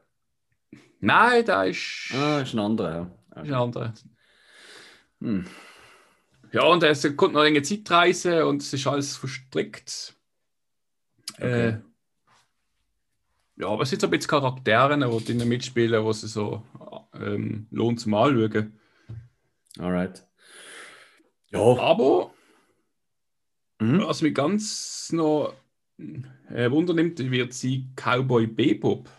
Nein, 1.00 1.46
da 1.46 1.64
ist, 1.64 2.12
Ah, 2.14 2.42
ist 2.42 2.54
ein 2.54 2.60
anderer. 2.60 3.12
Ja. 3.36 3.42
ist 3.44 3.48
ein 3.50 3.54
anderer. 3.54 3.94
Hm. 5.22 5.46
Ja, 6.52 6.64
und 6.64 6.84
es 6.84 7.16
kommt 7.16 7.34
noch 7.34 7.42
eine 7.42 7.62
Zeitreise 7.62 8.46
und 8.46 8.62
es 8.62 8.74
ist 8.74 8.88
alles 8.88 9.16
verstrickt. 9.18 10.16
Okay. 11.36 11.68
Äh, 11.70 11.78
ja, 13.58 13.68
aber 13.68 13.84
es 13.84 13.90
sind 13.90 14.02
so 14.02 14.08
ein 14.08 14.12
bisschen 14.12 14.30
Charaktere, 14.30 14.98
die 14.98 15.26
drinnen 15.26 15.48
mitspielen, 15.50 16.04
wo 16.04 16.14
sie 16.14 16.28
so 16.28 16.64
ähm, 17.14 17.68
lohnt 17.72 18.00
zum 18.00 18.14
Anschauen. 18.14 18.80
Alright. 19.80 20.26
Ja. 21.52 21.60
Aber 21.60 22.32
Mhm. 23.80 24.02
was 24.06 24.22
mich 24.22 24.34
ganz 24.34 25.10
noch 25.12 25.54
äh, 26.50 26.70
wundernimmt, 26.72 27.20
wird 27.32 27.54
sie 27.54 27.86
Cowboy 27.96 28.48
Bebop. 28.48 29.10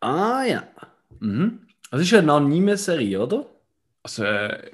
Ah 0.00 0.44
ja. 0.44 0.68
Mhm. 1.20 1.60
Das 1.90 2.00
ist 2.02 2.10
ja 2.10 2.18
eine 2.18 2.32
Anime-Serie, 2.32 3.22
oder? 3.22 3.46
Also, 4.02 4.24
äh, 4.24 4.70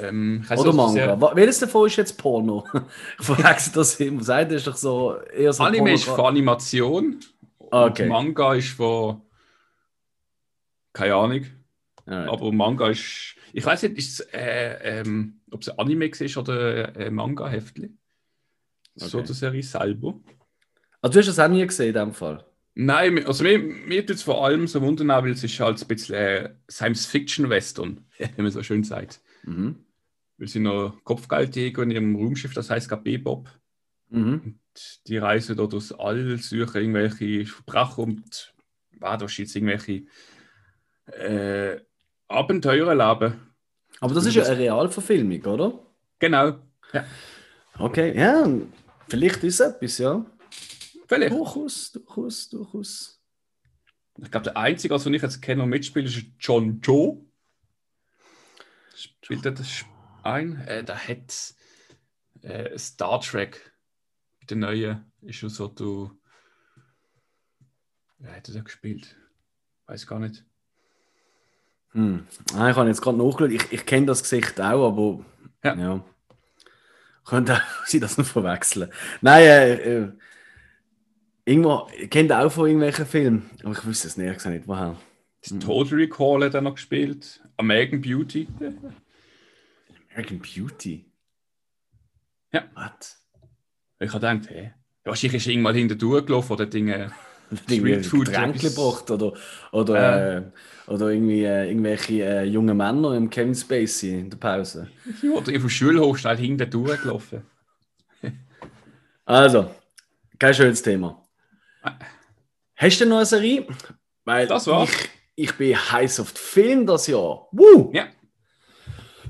ähm, 0.00 0.44
Oder 0.56 0.72
Manga. 0.72 1.20
Wa- 1.20 1.32
Welches 1.36 1.60
davon 1.60 1.86
ist 1.86 1.96
jetzt 1.96 2.16
Porno? 2.18 2.66
Ich 3.20 3.24
verwechsel 3.26 3.72
das 3.74 3.98
immer. 4.00 4.22
Seid 4.22 4.50
ist 4.52 4.66
doch 4.66 4.76
so 4.76 5.16
eher 5.34 5.52
so 5.52 5.62
Anime 5.64 5.92
ist 5.94 6.04
von 6.04 6.20
Animation. 6.26 7.20
Okay. 7.58 8.02
Und 8.04 8.08
Manga 8.08 8.54
ist 8.54 8.70
von. 8.70 9.22
Keine 10.92 11.14
Ahnung. 11.14 11.46
Alright. 12.06 12.28
Aber 12.28 12.52
Manga 12.52 12.88
ist. 12.90 13.36
Ich 13.52 13.64
weiß 13.64 13.82
nicht, 13.82 14.20
äh, 14.34 15.00
ähm, 15.00 15.40
ob 15.50 15.60
es 15.62 15.68
Anime 15.78 16.06
ist 16.06 16.36
oder 16.36 16.92
ein 16.96 17.14
Manga-Heftli. 17.14 17.90
So 18.96 19.18
Okay. 19.18 19.26
die 19.28 19.32
Serie 19.34 19.62
selber. 19.62 20.20
Also, 21.00 21.12
du 21.14 21.18
hast 21.20 21.26
das 21.28 21.38
auch 21.38 21.48
nie 21.48 21.66
gesehen 21.66 21.88
in 21.88 21.94
dem 21.94 22.12
Fall. 22.12 22.44
Nein, 22.74 23.14
mir- 23.14 23.26
also 23.26 23.44
mir, 23.44 23.58
mir 23.58 24.06
tut 24.06 24.16
es 24.16 24.22
vor 24.22 24.44
allem 24.44 24.66
so 24.66 24.80
wundern, 24.80 25.08
weil 25.08 25.30
es 25.32 25.44
ist 25.44 25.58
halt 25.60 25.80
ein 25.80 25.88
bisschen 25.88 26.14
äh, 26.14 26.54
Science-Fiction-Western, 26.70 28.04
wie 28.36 28.42
man 28.42 28.50
so 28.50 28.62
schön 28.62 28.82
sagt. 28.84 29.20
Mhm. 29.44 29.76
Weil 30.38 30.48
sie 30.48 30.60
noch 30.60 30.94
Kopfgeldjäger 31.04 31.82
in 31.82 31.90
ihrem 31.90 32.16
Raumschiff, 32.16 32.54
das 32.54 32.70
heißt 32.70 32.88
gerade 32.88 33.02
Bebop. 33.02 33.48
Mhm. 34.10 34.58
Die 35.06 35.18
reisen 35.18 35.56
dort 35.56 35.72
durchs 35.74 35.92
All, 35.92 36.38
suchen 36.38 36.80
irgendwelche 36.80 37.44
Verbrecher 37.46 37.98
und 37.98 38.54
war 38.98 39.18
da 39.18 39.26
jetzt 39.26 39.54
irgendwelche 39.54 40.04
äh, 41.06 41.78
Abenteuer 42.28 42.88
erleben. 42.88 43.34
Aber 44.00 44.14
das 44.14 44.24
ist 44.26 44.34
ja 44.34 44.44
eine 44.44 44.58
Realverfilmung, 44.58 45.42
oder? 45.44 45.78
Genau. 46.18 46.54
Okay, 47.78 48.16
ja, 48.18 48.46
vielleicht 49.12 49.44
ist 49.44 49.60
es 49.60 49.74
etwas, 49.74 49.98
ja. 49.98 50.24
Vielleicht. 51.06 51.32
Durchaus, 51.32 51.92
durchaus, 51.92 52.48
durchaus. 52.48 53.22
Ich 54.18 54.30
glaube, 54.30 54.44
der 54.44 54.56
einzige, 54.56 54.94
also, 54.94 55.04
den 55.04 55.14
ich 55.14 55.22
jetzt 55.22 55.42
kenne 55.42 55.62
und 55.62 55.68
mitspiele, 55.68 56.06
ist 56.06 56.24
John 56.38 56.80
Joe. 56.80 57.24
Spielt 58.94 59.44
er 59.44 59.52
das 59.52 59.84
ein? 60.22 60.56
Äh, 60.66 60.84
der 60.84 60.96
hat 60.96 61.54
äh, 62.42 62.78
Star 62.78 63.20
Trek. 63.20 63.72
Bei 64.40 64.46
der 64.46 64.56
neuen 64.56 65.12
ist 65.22 65.36
schon 65.36 65.48
so, 65.50 65.68
du. 65.68 66.10
Wer 68.18 68.36
hat 68.36 68.48
er 68.48 68.54
da 68.54 68.60
gespielt? 68.60 69.16
Weiß 69.86 70.06
gar 70.06 70.18
nicht. 70.18 70.44
Hm. 71.90 72.26
Ah, 72.54 72.70
ich 72.70 72.76
habe 72.76 72.88
jetzt 72.88 73.02
gerade 73.02 73.18
nachgeschaut. 73.18 73.52
Ich, 73.52 73.72
ich 73.72 73.84
kenne 73.84 74.06
das 74.06 74.22
Gesicht 74.22 74.60
auch, 74.60 74.88
aber 74.88 75.24
Ja. 75.62 75.74
ja. 75.74 76.04
Könnte 77.24 77.54
auch 77.54 77.86
sie 77.86 78.00
das 78.00 78.18
noch 78.18 78.26
verwechseln. 78.26 78.90
Nein, 79.20 79.42
äh, 79.44 79.74
äh, 79.74 80.12
irgendwo, 81.44 81.88
ich 81.98 82.10
kenne 82.10 82.38
auch 82.38 82.50
von 82.50 82.66
irgendwelchen 82.66 83.06
Filmen, 83.06 83.50
aber 83.62 83.72
ich 83.72 83.84
wüsste 83.84 84.08
es 84.08 84.16
nicht, 84.16 84.36
ich 84.36 84.44
nicht 84.44 84.66
woher. 84.66 84.96
Das 85.40 85.58
Total 85.58 85.98
Recall 85.98 86.44
hat 86.44 86.54
er 86.54 86.60
noch 86.60 86.74
gespielt. 86.74 87.40
American 87.56 88.00
Beauty. 88.00 88.48
American 90.10 90.40
Beauty? 90.40 91.04
Ja. 92.52 92.64
Was? 92.74 93.18
Ich 93.98 94.12
habe 94.12 94.20
gedacht, 94.20 94.50
hey, 94.50 94.72
wahrscheinlich 95.04 95.42
ist 95.42 95.46
irgendwann 95.46 95.74
hinter 95.74 95.94
durchgelaufen 95.94 96.52
oder 96.54 96.66
Dinge. 96.66 97.12
Street 97.56 98.06
Food 98.06 98.26
Getränke 98.26 98.58
gebracht 98.58 99.10
oder, 99.10 99.32
oder, 99.72 100.36
äh, 100.36 100.42
oder 100.86 101.08
irgendwie 101.08 101.44
äh, 101.44 101.68
irgendwelche 101.68 102.24
äh, 102.24 102.44
junge 102.44 102.74
Männer 102.74 103.14
im 103.14 103.30
Kevin 103.30 103.54
Spacey 103.54 104.20
in 104.20 104.30
der 104.30 104.36
Pause. 104.38 104.88
Oder 105.34 105.60
vom 105.60 105.68
Schulhof 105.68 106.18
schnell 106.18 106.36
hinter 106.36 106.66
durchgelaufen. 106.66 107.42
Also, 109.24 109.70
kein 110.38 110.54
schönes 110.54 110.82
Thema. 110.82 111.22
Hast 112.76 113.00
du 113.00 113.06
noch 113.06 113.18
eine 113.18 113.26
Serie? 113.26 113.66
Weil 114.24 114.46
Das 114.46 114.66
war's. 114.66 114.90
ich, 114.90 115.10
ich 115.50 115.54
bin 115.56 115.76
heiß 115.76 116.20
auf 116.20 116.32
den 116.32 116.38
Film 116.38 116.86
das 116.86 117.06
Jahr. 117.06 117.48
Woo! 117.52 117.90
Ja. 117.92 118.06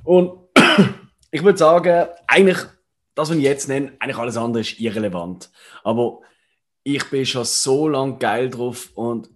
Und 0.04 0.48
ich 1.30 1.42
würde 1.42 1.58
sagen, 1.58 2.08
eigentlich, 2.26 2.58
das, 3.14 3.28
was 3.30 3.36
ich 3.36 3.42
jetzt 3.42 3.68
nenne, 3.68 3.92
eigentlich 3.98 4.16
alles 4.16 4.36
andere 4.36 4.62
ist 4.62 4.80
irrelevant. 4.80 5.50
Aber 5.84 6.20
ich 6.84 7.04
bin 7.10 7.26
schon 7.26 7.44
so 7.44 7.88
lange 7.88 8.18
geil 8.18 8.50
drauf 8.50 8.90
und 8.94 9.30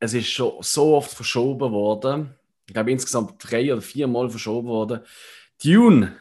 es 0.00 0.14
ist 0.14 0.28
schon 0.28 0.54
so 0.60 0.96
oft 0.96 1.12
verschoben 1.12 1.72
worden. 1.72 2.34
Ich 2.66 2.74
glaube, 2.74 2.92
insgesamt 2.92 3.34
drei 3.38 3.72
oder 3.72 3.82
vier 3.82 4.06
Mal 4.06 4.28
verschoben 4.30 4.68
worden. 4.68 5.00
Dune. 5.62 6.16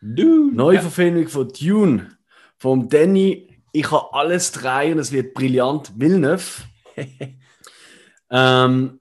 Du. 0.00 0.50
Neuverfilmung 0.52 1.28
von 1.28 1.48
Dune. 1.48 2.18
Vom 2.56 2.88
Danny. 2.88 3.60
Ich 3.72 3.90
habe 3.90 4.12
alles 4.12 4.52
drei 4.52 4.92
und 4.92 4.98
es 4.98 5.12
wird 5.12 5.34
brillant. 5.34 5.92
Villeneuve. 5.96 6.62
ähm, 8.30 9.00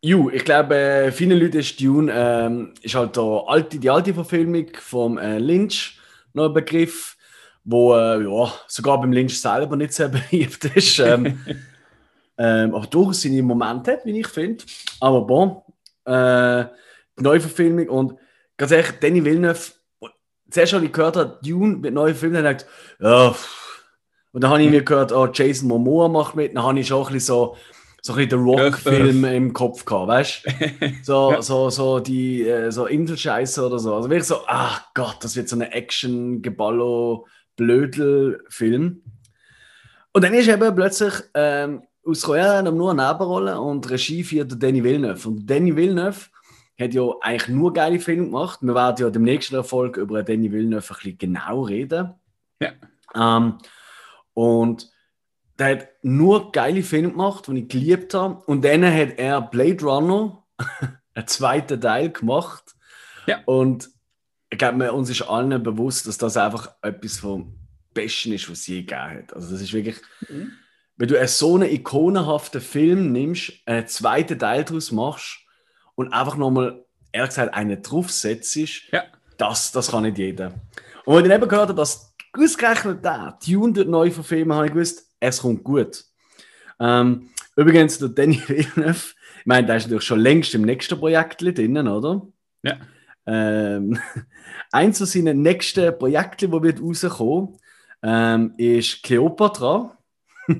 ju, 0.00 0.30
ich 0.30 0.44
glaube, 0.44 1.10
vielen 1.12 1.38
Leuten 1.38 1.58
ist 1.58 1.80
Dune 1.80 2.12
ähm, 2.14 2.74
ist 2.82 2.94
halt 2.94 3.16
der 3.16 3.44
alte, 3.46 3.78
die 3.78 3.90
alte 3.90 4.14
Verfilmung 4.14 4.66
vom 4.74 5.18
äh, 5.18 5.38
Lynch 5.38 5.98
noch 6.34 6.46
ein 6.46 6.54
Begriff, 6.54 7.16
wo 7.64 7.94
äh, 7.94 8.22
ja, 8.22 8.52
sogar 8.68 9.00
beim 9.00 9.12
Lynch 9.12 9.40
selber 9.40 9.76
nicht 9.76 9.94
sehr 9.94 10.08
beliebt 10.30 10.64
ist. 10.64 10.98
Ähm, 10.98 11.40
ähm, 12.38 12.74
aber 12.74 12.86
durchaus 12.86 13.22
seine 13.22 13.42
Momente 13.42 13.92
hat, 13.92 14.04
wie 14.04 14.20
ich 14.20 14.28
finde. 14.28 14.64
Aber 15.00 15.22
bon, 15.22 15.62
äh, 16.04 16.64
die 17.18 17.22
Neuverfilmung 17.22 17.88
und 17.88 18.18
ganz 18.56 18.72
ehrlich, 18.72 18.92
Danny 19.00 19.24
Villeneuve, 19.24 19.72
zuerst 20.50 20.72
habe 20.72 20.84
ich 20.84 20.92
gehört, 20.92 21.16
dass 21.16 21.40
Dune 21.42 21.82
wird 21.82 21.94
neu 21.94 22.14
Film, 22.14 22.34
dann 22.34 22.46
habe 22.46 22.56
gedacht, 22.56 22.70
ja. 23.00 23.34
Und 24.32 24.42
dann 24.42 24.50
habe 24.50 24.62
ich 24.62 24.70
mir 24.70 24.82
gehört, 24.82 25.12
oh, 25.12 25.28
Jason 25.32 25.68
Momoa 25.68 26.08
macht 26.08 26.34
mit, 26.34 26.56
dann 26.56 26.64
habe 26.64 26.78
ich 26.78 26.88
schon 26.88 27.06
ein 27.06 27.12
bisschen 27.12 27.20
so, 27.20 27.56
so 28.02 28.12
ein 28.12 28.16
bisschen 28.16 28.30
den 28.30 28.40
Rock-Film 28.40 29.24
im 29.24 29.52
Kopf 29.52 29.84
gehabt, 29.84 30.08
weißt 30.08 30.44
du? 30.44 30.50
So, 31.04 31.40
so, 31.40 31.70
so 31.70 32.00
die 32.00 32.42
äh, 32.42 32.70
so 32.70 32.86
Inselscheiße 32.86 33.64
oder 33.64 33.78
so. 33.78 33.94
Also 33.94 34.10
wirklich 34.10 34.26
so, 34.26 34.40
ach 34.46 34.88
Gott, 34.94 35.18
das 35.22 35.36
wird 35.36 35.48
so 35.48 35.56
eine 35.56 35.72
Action-Geballo-Blödel-Film. 37.58 39.02
Und 40.12 40.24
dann 40.24 40.34
ist 40.34 40.48
eben 40.48 40.74
plötzlich 40.74 41.14
ähm, 41.34 41.82
aus 42.04 42.28
Royal 42.28 42.62
nur 42.62 42.92
eine 42.92 43.06
Nebenrolle 43.08 43.60
und 43.60 43.88
Regie 43.90 44.22
führt 44.22 44.62
Danny 44.62 44.84
Villeneuve. 44.84 45.28
Und 45.28 45.46
Danny 45.48 45.74
Villeneuve 45.74 46.26
hat 46.78 46.94
ja 46.94 47.02
eigentlich 47.20 47.48
nur 47.48 47.72
geile 47.72 47.98
Filme 47.98 48.26
gemacht. 48.26 48.60
Wir 48.62 48.74
werden 48.74 49.04
ja 49.04 49.10
dem 49.10 49.22
nächsten 49.22 49.56
Erfolg 49.56 49.96
über 49.96 50.22
Danny 50.22 50.52
Villeneuve 50.52 50.92
ein 50.92 50.96
bisschen 50.96 51.18
genau 51.18 51.62
reden. 51.62 52.14
Ja. 52.60 52.72
Ähm, 53.14 53.58
und 54.34 54.90
der 55.58 55.70
hat 55.70 55.88
nur 56.02 56.52
geile 56.52 56.82
Filme 56.82 57.10
gemacht, 57.10 57.46
die 57.46 57.60
ich 57.60 57.68
geliebt 57.68 58.14
habe. 58.14 58.42
Und 58.46 58.64
dann 58.64 58.84
hat 58.84 59.18
er 59.18 59.40
Blade 59.40 59.84
Runner, 59.84 60.44
einen 61.14 61.26
zweiten 61.26 61.80
Teil 61.80 62.10
gemacht. 62.10 62.74
Ja. 63.26 63.40
Und 63.46 63.93
ich 64.54 64.58
glaube, 64.58 64.92
uns 64.92 65.10
ist 65.10 65.22
allen 65.22 65.62
bewusst, 65.62 66.06
dass 66.06 66.16
das 66.16 66.36
einfach 66.36 66.70
etwas 66.80 67.18
vom 67.18 67.54
Besten 67.92 68.32
ist, 68.32 68.48
was 68.48 68.60
es 68.60 68.66
je 68.68 68.82
gegeben 68.82 69.00
hat. 69.00 69.34
Also 69.34 69.50
das 69.50 69.60
ist 69.60 69.72
wirklich, 69.72 69.96
Mhm. 70.28 70.52
wenn 70.96 71.08
du 71.08 71.18
einen 71.18 71.26
so 71.28 71.56
einen 71.56 71.68
ikonenhaften 71.70 72.60
Film 72.60 73.10
nimmst, 73.12 73.52
einen 73.66 73.88
zweiten 73.88 74.38
Teil 74.38 74.62
daraus 74.64 74.92
machst 74.92 75.38
und 75.96 76.12
einfach 76.12 76.36
nochmal, 76.36 76.84
ehrlich 77.12 77.30
gesagt, 77.30 77.52
einen 77.54 77.82
draufsetzt, 77.82 78.56
Ja. 78.92 79.02
das, 79.38 79.72
das 79.72 79.90
kann 79.90 80.04
nicht 80.04 80.18
jeder. 80.18 80.54
Und 81.04 81.16
wenn 81.16 81.24
ich 81.24 81.30
dann 81.30 81.40
eben 81.40 81.48
gehört 81.48 81.68
habe, 81.70 81.74
dass 81.78 82.14
ausgerechnet 82.32 83.04
der 83.04 83.38
Dune 83.44 83.72
dort 83.72 83.88
neu 83.88 84.10
verfilmen, 84.12 84.56
habe 84.56 84.66
ich 84.66 84.72
gewusst, 84.72 85.08
es 85.20 85.40
kommt 85.40 85.64
gut. 85.64 86.04
Ähm, 86.78 87.28
übrigens, 87.56 87.98
der 87.98 88.08
Danny 88.10 88.40
Villeneuve, 88.46 89.14
ich 89.40 89.46
meine, 89.46 89.66
der 89.66 89.76
ist 89.76 89.84
natürlich 89.84 90.04
schon 90.04 90.20
längst 90.20 90.54
im 90.54 90.62
nächsten 90.62 90.98
Projekt 90.98 91.42
drin, 91.42 91.88
oder? 91.88 92.26
Ja. 92.62 92.76
Ähm, 93.26 93.98
eins 94.72 94.98
von 94.98 95.06
seinen 95.06 95.42
nächsten 95.42 95.96
Projekten, 95.98 96.52
wo 96.52 96.62
wird 96.62 96.80
rauskommen, 96.80 97.56
ähm, 98.02 98.54
ist 98.56 99.02
Cleopatra. 99.02 99.96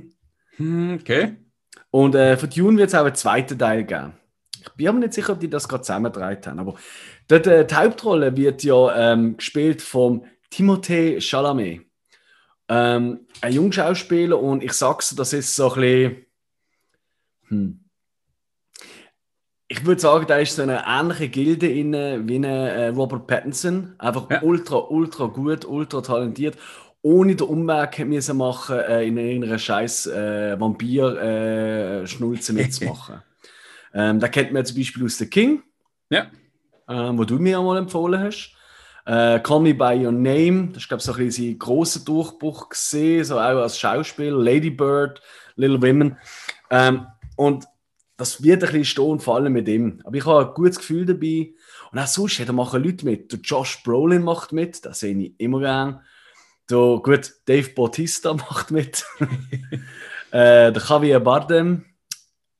Hm, 0.57 0.99
Okay. 1.01 1.37
Und 1.91 2.15
äh, 2.15 2.37
von 2.37 2.51
Dune 2.51 2.79
wird 2.79 2.89
es 2.89 2.95
auch 2.95 3.05
einen 3.05 3.15
zweiten 3.15 3.59
Teil 3.59 3.85
geben. 3.85 4.15
Ich 4.61 4.69
bin 4.71 4.89
aber 4.89 4.99
nicht 4.99 5.15
sicher, 5.15 5.35
ob 5.35 5.41
die 5.41 5.51
das 5.51 5.69
gerade 5.69 5.83
zusammengetragen 5.83 6.45
haben. 6.45 6.59
Aber 6.59 6.75
dort, 7.29 7.47
äh, 7.47 7.65
die 7.65 7.75
Hauptrolle 7.75 8.37
wird 8.37 8.65
ja 8.65 9.13
ähm, 9.13 9.37
gespielt 9.37 9.83
vom 9.83 10.25
Timothée 10.51 11.21
Chalamet. 11.21 11.83
Ähm, 12.69 13.27
ein 13.41 13.53
Jungschauspieler 13.53 14.41
und 14.41 14.63
ich 14.65 14.73
sag's, 14.73 15.15
das 15.15 15.33
ist 15.33 15.55
so 15.55 15.73
ein 15.75 15.81
bisschen. 15.81 16.27
Hm. 17.49 17.84
Ich 19.77 19.85
würde 19.85 20.01
sagen, 20.01 20.25
da 20.29 20.37
ist 20.37 20.55
so 20.55 20.63
eine 20.63 20.85
ähnliche 20.87 21.29
Gilde 21.29 21.67
inne 21.67 22.23
wie 22.29 22.37
eine, 22.37 22.71
äh, 22.71 22.89
Robert 22.89 23.27
Pattinson. 23.27 23.95
Einfach 23.99 24.31
Ja. 24.31 24.41
ultra, 24.43 24.77
ultra 24.89 25.27
gut, 25.27 25.65
ultra 25.65 26.01
talentiert. 26.01 26.57
Ohne 27.03 27.35
den 27.35 27.49
Umweg 27.49 28.07
müssen 28.07 28.37
machen, 28.37 28.79
äh, 28.79 29.05
in 29.05 29.17
irgendeiner 29.19 29.59
scheiß 29.59 30.07
äh, 30.07 30.61
Vampir-Schnulze 30.61 32.53
mitzumachen. 32.53 33.21
ähm, 33.95 34.21
da 34.21 34.29
kennt 34.29 34.53
man 34.53 34.65
zum 34.65 34.77
Beispiel 34.77 35.05
aus 35.05 35.19
The 35.19 35.27
King, 35.27 35.65
Ja. 36.09 36.27
ähm, 36.89 37.19
wo 37.19 37.25
du 37.25 37.41
mir 37.41 37.59
einmal 37.59 37.79
empfohlen 37.79 38.21
hast. 38.23 38.53
Äh, 39.07 39.41
Call 39.41 39.61
Me 39.61 39.75
By 39.75 40.07
Your 40.07 40.13
Name, 40.13 40.69
das 40.73 40.85
ist, 40.85 40.89
glaube 40.89 41.01
ich, 41.01 41.05
so 41.05 41.13
ein 41.13 41.19
bisschen 41.19 41.45
sein 41.51 41.59
grosser 41.59 42.01
Durchbruch 42.05 42.69
gesehen, 42.69 43.25
so 43.25 43.35
auch 43.41 43.41
als 43.63 43.77
Schauspieler. 43.79 44.39
Lady 44.39 44.71
Bird, 44.71 45.21
Little 45.57 45.83
Women. 45.83 46.17
Ähm, 46.71 47.07
und 47.37 47.65
das 48.17 48.43
wird 48.43 48.63
ein 48.63 48.69
bisschen 48.69 48.85
stehen 48.85 49.05
und 49.05 49.23
fallen 49.23 49.53
mit 49.53 49.69
ihm. 49.69 50.01
Aber 50.05 50.17
ich 50.17 50.25
habe 50.25 50.47
ein 50.47 50.55
gutes 50.55 50.79
Gefühl 50.79 51.05
dabei. 51.05 51.53
Und 51.91 51.99
auch 51.99 52.07
sonst, 52.07 52.39
ja, 52.39 52.45
da 52.45 52.53
machen 52.53 52.83
Leute 52.83 53.05
mit. 53.05 53.33
Der 53.33 53.41
Josh 53.41 53.83
Brolin 53.83 54.23
macht 54.23 54.53
mit, 54.53 54.85
das 54.85 55.01
sehe 55.01 55.17
ich 55.17 55.35
immer 55.39 55.61
gern. 55.61 56.01
Der, 56.71 57.01
gut, 57.03 57.33
Dave 57.47 57.71
Bautista 57.71 58.35
macht 58.35 58.71
mit. 58.71 59.05
äh, 60.31 60.73
der 60.73 60.83
Javier 60.83 61.21
Bardem, 61.21 61.85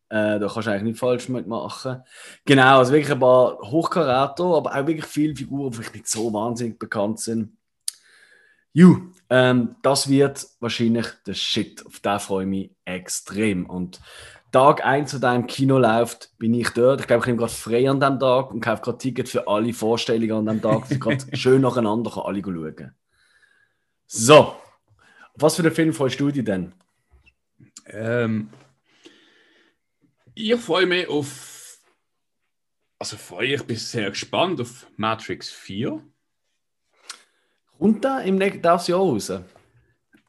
äh, 0.09 0.39
da 0.39 0.49
kannst 0.49 0.67
du 0.67 0.71
eigentlich 0.71 0.83
nicht 0.83 0.99
falsch 0.99 1.29
mitmachen. 1.29 2.03
Genau, 2.45 2.79
also 2.79 2.93
wirklich 2.93 3.13
ein 3.13 3.21
paar 3.21 3.59
Hochkaräter, 3.59 4.45
aber 4.45 4.75
auch 4.75 4.87
wirklich 4.87 5.07
viele 5.07 5.37
Figuren, 5.37 5.71
die 5.71 5.77
vielleicht 5.79 5.95
nicht 5.95 6.09
so 6.09 6.33
wahnsinnig 6.33 6.79
bekannt 6.79 7.21
sind. 7.21 7.57
Ju, 8.73 9.13
ähm, 9.31 9.77
das 9.83 10.09
wird 10.09 10.47
wahrscheinlich 10.59 11.07
der 11.27 11.35
Shit. 11.35 11.87
Auf 11.87 12.01
den 12.01 12.19
freue 12.19 12.45
ich 12.45 12.51
mich 12.51 12.71
extrem. 12.85 13.67
Und 13.67 14.01
Tag 14.55 14.85
1, 14.85 15.11
zu 15.11 15.19
deinem 15.19 15.49
Kino 15.49 15.79
läuft, 15.79 16.31
bin 16.39 16.55
ich 16.55 16.69
dort. 16.71 17.01
Ich 17.01 17.09
glaube, 17.09 17.23
ich 17.23 17.27
nehme 17.27 17.39
gerade 17.39 17.53
frei 17.53 17.91
an 17.91 17.99
dem 17.99 18.21
Tag 18.21 18.53
und 18.53 18.61
kaufe 18.61 18.83
gerade 18.83 18.99
Ticket 18.99 19.29
für 19.29 19.49
alle 19.49 19.73
Vorstellungen 19.73 20.49
an 20.49 20.61
dem 20.61 20.63
Tag. 20.63 20.89
Ich 20.93 21.01
gerade 21.01 21.25
schön 21.37 21.61
nacheinander 21.61 22.13
kann 22.13 22.23
alle 22.23 22.41
schauen. 22.41 22.95
So, 24.07 24.55
was 25.35 25.57
für 25.57 25.63
einen 25.63 25.75
Film 25.75 25.93
freust 25.93 26.21
du 26.21 26.31
dich 26.31 26.45
denn? 26.45 26.73
Ähm, 27.87 28.49
ich 30.35 30.55
freue 30.55 30.87
mich 30.87 31.09
auf. 31.09 31.81
Also 33.01 33.17
freue 33.17 33.55
ich 33.55 33.63
bin 33.65 33.77
sehr 33.77 34.09
gespannt 34.11 34.61
auf 34.61 34.87
Matrix 34.97 35.51
4. 35.51 36.01
Kommt 37.77 38.05
der 38.05 38.23
im 38.23 38.37
nächsten 38.37 38.63
Jahr 38.63 39.01
raus? 39.01 39.33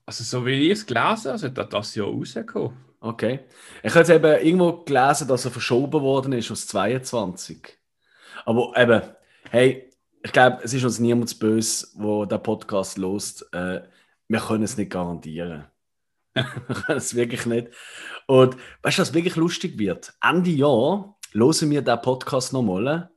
Also 0.08 0.24
so 0.24 0.44
wie 0.48 0.72
ich 0.72 0.72
es 0.72 0.86
gelesen 0.88 1.30
habe, 1.30 1.38
sollte 1.38 1.66
das 1.68 1.94
Jahr 1.94 2.08
rauskommen. 2.08 2.85
Okay. 3.06 3.42
Ich 3.84 3.92
habe 3.92 4.00
jetzt 4.00 4.10
eben 4.10 4.44
irgendwo 4.44 4.84
gelesen, 4.84 5.28
dass 5.28 5.46
er 5.46 5.52
verschoben 5.52 6.02
worden 6.02 6.34
ist 6.34 6.50
aus 6.50 6.66
22. 6.66 7.78
Aber 8.46 8.74
eben, 8.76 9.00
hey, 9.52 9.92
ich 10.24 10.32
glaube, 10.32 10.62
es 10.64 10.74
ist 10.74 10.84
uns 10.84 10.98
niemand 10.98 11.38
böse, 11.38 11.88
wo 11.94 12.26
der 12.26 12.40
Podcast 12.40 12.98
lost. 12.98 13.48
Äh, 13.54 13.82
wir 14.28 14.40
können 14.40 14.64
es 14.64 14.76
nicht 14.76 14.90
garantieren. 14.90 15.66
wir 16.34 16.44
können 16.44 16.98
es 16.98 17.14
wirklich 17.14 17.46
nicht. 17.46 17.68
Und 18.26 18.58
weißt 18.82 18.98
du, 18.98 19.02
was 19.04 19.14
wirklich 19.14 19.36
lustig 19.36 19.78
wird? 19.78 20.12
Ende 20.20 20.50
Jahr 20.50 21.16
hören 21.32 21.70
wir 21.70 21.84
den 21.84 22.02
Podcast 22.02 22.54
nochmal. 22.54 22.88
Und 22.88 23.10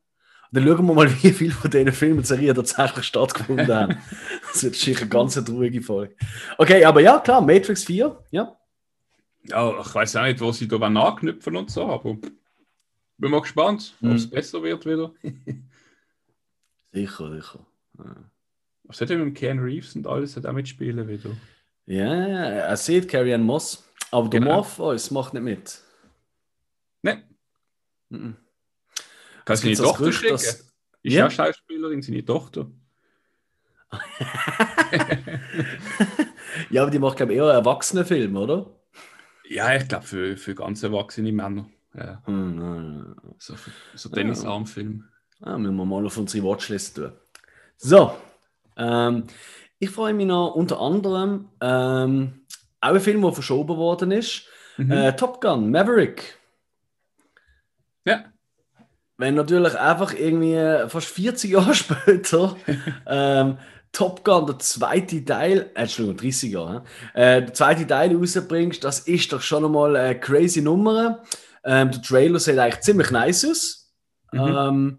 dann 0.53 0.67
schauen 0.67 0.87
wir 0.87 0.95
mal, 0.95 1.11
wie 1.23 1.33
viele 1.33 1.53
von 1.53 1.71
diesen 1.71 1.93
Filmen 1.93 2.19
und 2.19 2.27
Serien 2.27 2.55
tatsächlich 2.55 3.07
stattgefunden 3.07 3.75
haben. 3.75 3.97
das 4.53 4.65
wird 4.65 4.75
sicher 4.75 5.01
eine 5.01 5.09
ganz 5.09 5.43
ruhige 5.49 5.81
Folge. 5.81 6.15
Okay, 6.59 6.85
aber 6.85 7.01
ja, 7.01 7.21
klar, 7.21 7.41
Matrix 7.41 7.85
4, 7.85 8.23
ja. 8.33 8.55
Ja, 9.51 9.81
ich 9.81 9.95
weiß 9.95 10.17
auch 10.17 10.23
nicht, 10.25 10.41
wo 10.41 10.53
sie 10.53 10.69
da 10.69 10.77
anknüpfen 10.79 11.57
und 11.57 11.71
so, 11.71 11.87
aber 11.87 12.15
bin 12.15 13.31
mal 13.31 13.41
gespannt, 13.41 13.95
ob 14.03 14.11
es 14.13 14.27
Mhm. 14.27 14.31
besser 14.31 14.63
wird 14.63 14.85
wieder. 14.87 15.13
Sicher, 16.93 17.31
sicher. 17.35 17.67
Ja. 17.99 18.17
Was 18.85 19.01
hat 19.01 19.11
er 19.11 19.19
mit 19.19 19.27
dem 19.27 19.35
Ken 19.35 19.59
Reeves 19.59 19.95
und 19.97 20.07
alles 20.07 20.37
hat 20.37 20.47
auch 20.47 20.53
mitspielen 20.53 21.07
wieder? 21.09 21.31
Ja, 21.87 22.05
er 22.15 22.77
sieht 22.77 23.09
Carrie 23.09 23.35
Ann 23.35 23.43
Moss, 23.43 23.85
aber 24.11 24.29
der 24.29 24.41
Genau. 24.41 24.55
Morpheus 24.57 25.11
macht 25.11 25.35
nicht 25.35 25.43
mit. 25.43 25.81
Nein, 27.03 27.23
Mhm. 28.09 28.37
kann 29.45 29.55
Es 29.55 29.61
seine 29.61 29.75
Tochter 29.77 29.99
Gerücht, 30.05 30.19
schicken. 30.21 30.33
dass- 30.33 30.65
Ist 31.03 31.13
Ja. 31.15 31.27
auch 31.27 31.31
Schauspielerin, 31.31 32.03
seine 32.03 32.25
Tochter. 32.25 32.71
Ja, 36.71 36.83
aber 36.83 36.91
die 36.91 36.99
macht, 36.99 37.17
glaube 37.17 37.33
ich, 37.33 37.39
eher 37.39 37.45
Erwachsenenfilme, 37.51 38.39
oder? 38.41 38.78
Ja, 39.49 39.75
ich 39.75 39.89
glaube 39.89 40.05
für, 40.07 40.37
für 40.37 40.55
ganz 40.55 40.83
erwachsene 40.83 41.33
Männer. 41.33 41.67
Ja, 41.95 42.23
Hm, 42.27 42.57
nein, 42.57 42.99
nein. 42.99 43.35
so, 43.39 43.55
so 43.95 44.09
Tennisarmfilm. 44.11 45.05
Ah, 45.41 45.57
müssen 45.57 45.77
wir 45.77 45.85
mal 45.85 46.05
auf 46.05 46.17
unsere 46.19 46.45
Watchlist 46.47 46.97
tun. 46.97 47.13
So, 47.77 48.13
ähm, 48.77 49.25
ich 49.79 49.91
freue 49.91 50.13
mich 50.13 50.27
noch 50.27 50.55
unter 50.55 50.81
anderem 50.81 51.49
ähm, 51.61 52.41
auch 52.81 52.89
ein 52.95 53.01
Film, 53.01 53.23
der 53.23 53.33
verschoben 53.33 53.77
worden 53.77 54.11
ist. 54.11 54.45
Mhm. 54.77 54.91
Äh, 54.93 55.17
Top 55.17 55.41
Gun, 55.41 55.71
Maverick. 55.71 56.39
Ja, 58.05 58.25
Wenn 59.17 59.35
natürlich 59.35 59.77
einfach 59.79 60.15
irgendwie 60.15 60.89
fast 60.89 61.09
40 61.09 61.51
Jahre 61.53 61.75
später 61.75 62.57
ähm, 63.07 63.59
Top 63.99 64.25
Gun, 64.25 64.47
der 64.47 64.61
zweite 64.61 65.25
Teil, 65.25 65.73
äh, 65.75 65.81
Entschuldigung, 65.81 66.19
30 66.19 66.53
Jahre, 66.53 66.85
äh, 67.15 67.43
der 67.43 67.53
zweite 67.53 67.85
Teil 67.85 68.15
rausbringst, 68.15 68.85
das 68.85 69.01
ist 69.01 69.33
doch 69.33 69.41
schon 69.41 69.65
einmal 69.65 69.97
eine 69.97 70.21
crazy 70.21 70.61
Nummer. 70.61 71.25
Ähm, 71.65 71.91
der 71.91 72.01
Trailer 72.01 72.39
sieht 72.39 72.61
eigentlich 72.61 72.83
ziemlich 72.83 73.11
nice 73.11 73.45
aus. 73.45 73.93
Mhm. 74.31 74.41
Ähm, 74.41 74.99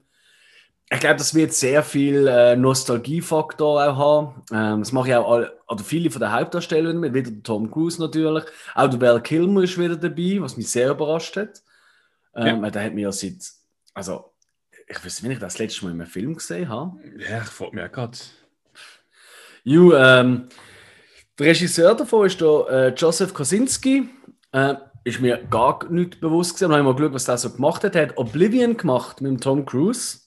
ich 0.91 1.00
glaube, 1.00 1.16
das 1.16 1.34
wird 1.34 1.54
sehr 1.54 1.82
viel 1.82 2.28
äh, 2.28 2.58
Nostalgiefaktor 2.58 3.88
auch 3.88 3.97
haben. 3.97 4.43
Ähm, 4.52 4.80
das 4.82 4.91
mache 4.91 5.08
ich 5.08 5.16
auch 5.16 5.32
alle, 5.32 5.58
oder 5.70 5.82
viele 5.82 6.12
von 6.12 6.20
den 6.20 6.34
Hauptdarstellern 6.34 7.00
mit, 7.00 7.14
wieder 7.14 7.32
der 7.32 7.43
Tom 7.43 7.72
Cruise 7.72 8.02
natürlich. 8.02 8.43
Auch 8.76 8.89
der 8.89 9.00
Val 9.00 9.24
Kilmer 9.24 9.64
ist 9.64 9.78
wieder 9.78 9.95
dabei, 9.95 10.39
was 10.41 10.58
mich 10.58 10.70
sehr 10.70 10.89
überrascht 10.89 11.38
hat. 11.38 11.64
Ähm, 12.36 12.62
Der 12.70 12.84
hat 12.84 12.93
mir 12.93 13.04
ja 13.04 13.12
seit, 13.14 13.50
also 13.93 14.34
ich 14.88 14.97
weiß 14.97 15.06
nicht, 15.06 15.24
wenn 15.24 15.32
ich 15.32 15.39
das 15.39 15.58
letzte 15.58 15.86
Mal 15.86 15.91
in 15.93 16.02
einem 16.02 16.10
Film 16.10 16.34
gesehen 16.34 16.68
habe. 16.68 16.97
ja 17.18 17.43
ich 17.43 17.47
freue 17.47 17.72
mich 17.74 17.86
auch 17.86 17.91
gerade. 17.93 18.18
Ju, 19.64 19.93
ähm, 19.93 20.49
der 21.38 21.47
Regisseur 21.47 21.95
davon 21.95 22.28
ist 22.28 22.41
der, 22.41 22.66
äh, 22.70 22.93
Joseph 22.95 23.34
Kosinski. 23.34 24.10
Äh, 24.51 24.76
ist 25.03 25.22
mir 25.22 25.38
gar 25.49 25.89
nicht 25.89 26.20
bewusst 26.20 26.55
gewesen. 26.55 26.72
Dann 26.72 26.80
habe 26.80 26.82
ich 26.82 26.93
mal 26.93 26.95
geschaut, 26.95 27.14
was 27.14 27.26
der 27.26 27.38
so 27.38 27.49
gemacht 27.51 27.84
hat. 27.84 27.95
Er 27.95 28.07
hat 28.07 28.18
Oblivion 28.18 28.76
gemacht 28.78 29.22
mit 29.22 29.32
dem 29.32 29.39
Tom 29.39 29.66
Cruise 29.66 30.20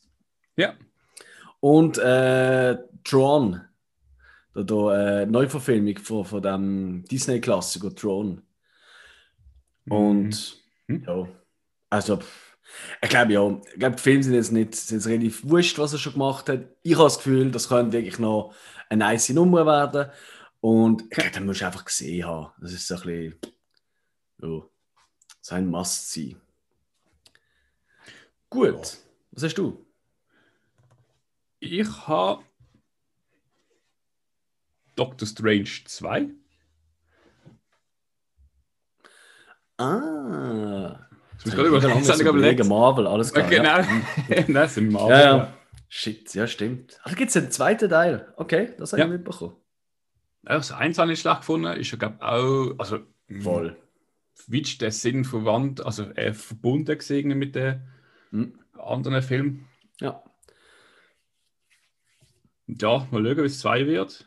Ja, 0.57 0.75
und 1.61 1.99
äh, 1.99 2.77
Tron. 3.05 3.61
Der, 4.55 4.65
der 4.65 5.23
äh, 5.23 5.27
Neuverfilmung 5.27 5.99
von, 5.99 6.25
von 6.25 6.43
dem 6.43 7.05
Disney-Klassiker 7.11 7.95
Tron. 7.95 8.43
Und 9.89 10.61
Mhm. 10.89 11.05
ja, 11.07 11.29
also 11.91 12.19
ich 13.03 13.09
glaube 13.11 13.33
ja, 13.33 13.61
ich 13.73 13.79
glaube, 13.79 13.97
die 13.97 14.03
Filme 14.03 14.23
sind 14.23 14.35
jetzt 14.35 14.53
nicht 14.53 14.75
sind 14.75 14.99
jetzt 14.99 15.07
relativ 15.07 15.49
wurscht, 15.49 15.79
was 15.79 15.93
er 15.93 15.99
schon 15.99 16.15
gemacht 16.15 16.49
hat. 16.49 16.61
Ich 16.83 16.95
habe 16.95 17.05
das 17.05 17.19
Gefühl, 17.19 17.51
das 17.51 17.69
könnte 17.69 17.93
wirklich 17.93 18.19
noch 18.19 18.55
eine 18.93 19.05
nice 19.05 19.31
Nummer 19.31 19.67
werden. 19.67 20.11
Und 20.61 21.03
ich 21.03 21.11
glaube, 21.11 21.31
den 21.31 21.47
musst 21.47 21.61
du 21.61 21.67
einfach 21.67 21.85
gesehen 21.85 22.27
haben. 22.27 22.53
Das 22.61 22.73
ist 22.73 22.87
so 22.87 22.95
ein 22.95 23.03
bisschen 23.03 23.39
ja, 24.43 24.63
so 25.41 25.55
ein 25.55 25.67
Must 25.67 26.13
sein. 26.13 26.41
Gut, 28.51 28.99
was 29.31 29.43
hast 29.43 29.55
du? 29.55 29.85
ich 31.63 31.89
habe 32.07 32.43
Doctor 34.97 35.27
Strange 35.27 35.71
2. 35.87 36.29
Ah, 39.79 41.09
Jetzt 41.33 41.47
muss 41.47 41.55
ich 41.55 41.55
gerade 41.55 42.29
überlegen, 42.29 42.63
ich. 42.63 42.69
Marvel, 42.69 43.07
alles 43.07 43.33
klar. 43.33 43.49
genau. 43.49 43.79
Ja. 43.79 43.87
Nein, 44.29 44.55
das 44.55 44.75
sind 44.75 44.93
Marvel. 44.93 45.11
Ja, 45.17 45.37
ja. 45.37 45.55
Shit, 45.95 46.33
ja, 46.35 46.47
stimmt. 46.47 46.99
Ach, 47.03 47.11
da 47.11 47.15
gibt 47.17 47.29
es 47.29 47.37
einen 47.37 47.51
zweiten 47.51 47.91
Teil. 47.91 48.33
Okay, 48.39 48.73
das 48.79 48.93
habe 48.93 49.01
Ja. 49.03 49.07
ich 49.09 49.13
mitbekommen. 49.13 49.57
Ja, 50.45 50.55
Das 50.55 50.73
eins 50.73 50.97
habe 50.97 51.13
ich 51.13 51.21
schlecht 51.21 51.41
gefunden, 51.41 51.67
ist 51.79 51.91
ja, 51.91 51.99
glaube 51.99 52.17
auch, 52.25 52.75
also 52.79 53.01
Voll. 53.43 53.77
wie 54.47 54.63
ist 54.63 54.81
der 54.81 54.91
Sinn 54.91 55.27
verwandt, 55.27 55.85
also 55.85 56.05
äh, 56.13 56.33
verbunden 56.33 56.97
gesehen 56.97 57.37
mit 57.39 57.55
den 57.55 57.83
Hm. 58.31 58.59
anderen 58.73 59.21
Filmen. 59.21 59.69
Ja. 60.01 60.23
Ja, 62.69 63.07
mal 63.11 63.23
schauen, 63.23 63.37
wie 63.37 63.43
es 63.43 63.59
zwei 63.61 63.87
wird. 63.87 64.27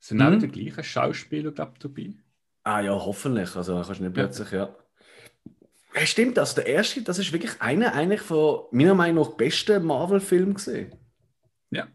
Sind 0.00 0.20
auch 0.20 0.28
Mhm. 0.30 0.40
die 0.40 0.48
gleichen 0.48 0.84
Schauspieler, 0.84 1.52
glaube 1.52 1.72
ich, 1.74 1.78
dabei. 1.78 2.10
Ah 2.64 2.80
ja, 2.80 2.92
hoffentlich. 2.92 3.56
Also 3.56 3.80
kannst 3.80 3.98
du 4.00 4.04
nicht 4.04 4.12
plötzlich, 4.14 4.50
ja. 4.52 4.66
ja. 4.66 4.76
Stimmt, 6.02 6.38
also 6.38 6.56
der 6.56 6.66
erste, 6.66 7.02
das 7.02 7.18
ist 7.18 7.32
wirklich 7.32 7.60
einer 7.60 7.94
eigentlich 7.94 8.20
von 8.20 8.64
meiner 8.72 8.94
Meinung 8.94 9.24
nach 9.24 9.36
besten 9.36 9.84
Marvel-Film 9.84 10.54
gesehen. 10.54 10.92
Ja. 11.70 11.86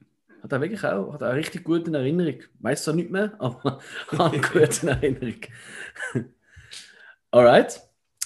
Hat 0.42 0.52
er 0.52 0.62
wirklich 0.62 0.84
auch, 0.86 1.14
hat 1.14 1.22
er 1.22 1.36
richtig 1.36 1.66
gut 1.66 1.88
in 1.88 1.94
Erinnerung. 1.94 2.42
Weiß 2.60 2.84
zwar 2.84 2.94
nicht 2.94 3.12
mehr, 3.12 3.34
aber 3.40 3.80
hat 4.08 4.34
eine 4.34 4.42
gute 4.42 4.88
Erinnerung. 4.88 5.42
Alright. 7.32 7.82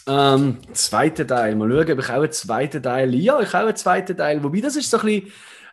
Ähm, 0.06 0.60
zweiter 0.74 1.26
Teil. 1.26 1.56
Mal 1.56 1.70
schauen, 1.70 1.92
ob 1.92 2.00
ich 2.00 2.10
auch 2.10 2.14
einen 2.22 2.32
zweiten 2.32 2.84
Teil. 2.84 3.16
Ja, 3.16 3.40
ich 3.40 3.50
auch 3.50 3.54
einen 3.54 3.76
zweiten 3.76 4.18
Teil. 4.18 4.44
Wobei, 4.44 4.62
das 4.62 4.76
ist 4.76 4.90
so 4.90 4.98
ein 4.98 5.06
bisschen 5.06 5.32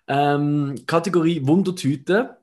ähm, 0.08 0.74
Kategorie 0.86 1.46
Wundertüte. 1.46 2.38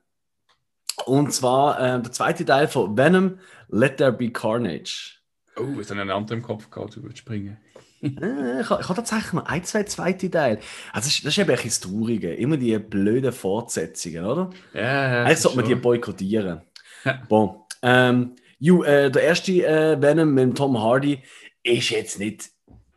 Und 1.06 1.34
zwar 1.34 1.80
ähm, 1.80 2.04
der 2.04 2.12
zweite 2.12 2.46
Teil 2.46 2.68
von 2.68 2.98
Venom, 2.98 3.40
Let 3.70 3.98
There 3.98 4.12
Be 4.12 4.32
Carnage. 4.32 5.17
Oh, 5.60 5.66
habe 5.72 5.82
ich 5.82 5.92
einen 5.92 6.10
anderen 6.10 6.40
im 6.40 6.46
Kopf 6.46 6.70
gehabt, 6.70 6.96
du 6.96 7.04
würdest 7.04 7.20
springen. 7.20 7.58
Ich 8.00 8.16
habe 8.70 8.80
ich 8.82 8.90
habe 8.90 8.94
tatsächlich 8.94 9.34
noch 9.34 9.48
ein, 9.48 9.64
zwei 9.64 9.82
zweite 9.84 10.30
Teile. 10.30 10.60
Also 10.94 11.08
das, 11.08 11.16
ist, 11.16 11.26
das 11.26 11.34
ist 11.34 11.40
eben 11.40 11.50
ein 11.50 11.60
das 11.64 11.80
Traurige. 11.80 12.32
Immer 12.36 12.58
die 12.58 12.78
blöden 12.78 13.32
Fortsetzungen, 13.32 14.24
oder? 14.24 14.52
Ja, 14.76 14.82
ja. 14.82 15.24
Eigentlich 15.24 15.40
sollte 15.40 15.58
man 15.58 15.66
die 15.68 15.74
boykottieren. 15.76 16.62
Ja. 17.04 17.24
Bon. 17.28 17.62
Ähm, 17.82 18.36
ju, 18.60 18.84
äh, 18.84 19.10
der 19.10 19.24
erste 19.24 19.52
äh, 19.66 20.00
Venom 20.00 20.32
mit 20.32 20.56
Tom 20.56 20.80
Hardy 20.80 21.24
ist 21.64 21.90
jetzt 21.90 22.20
nicht 22.20 22.52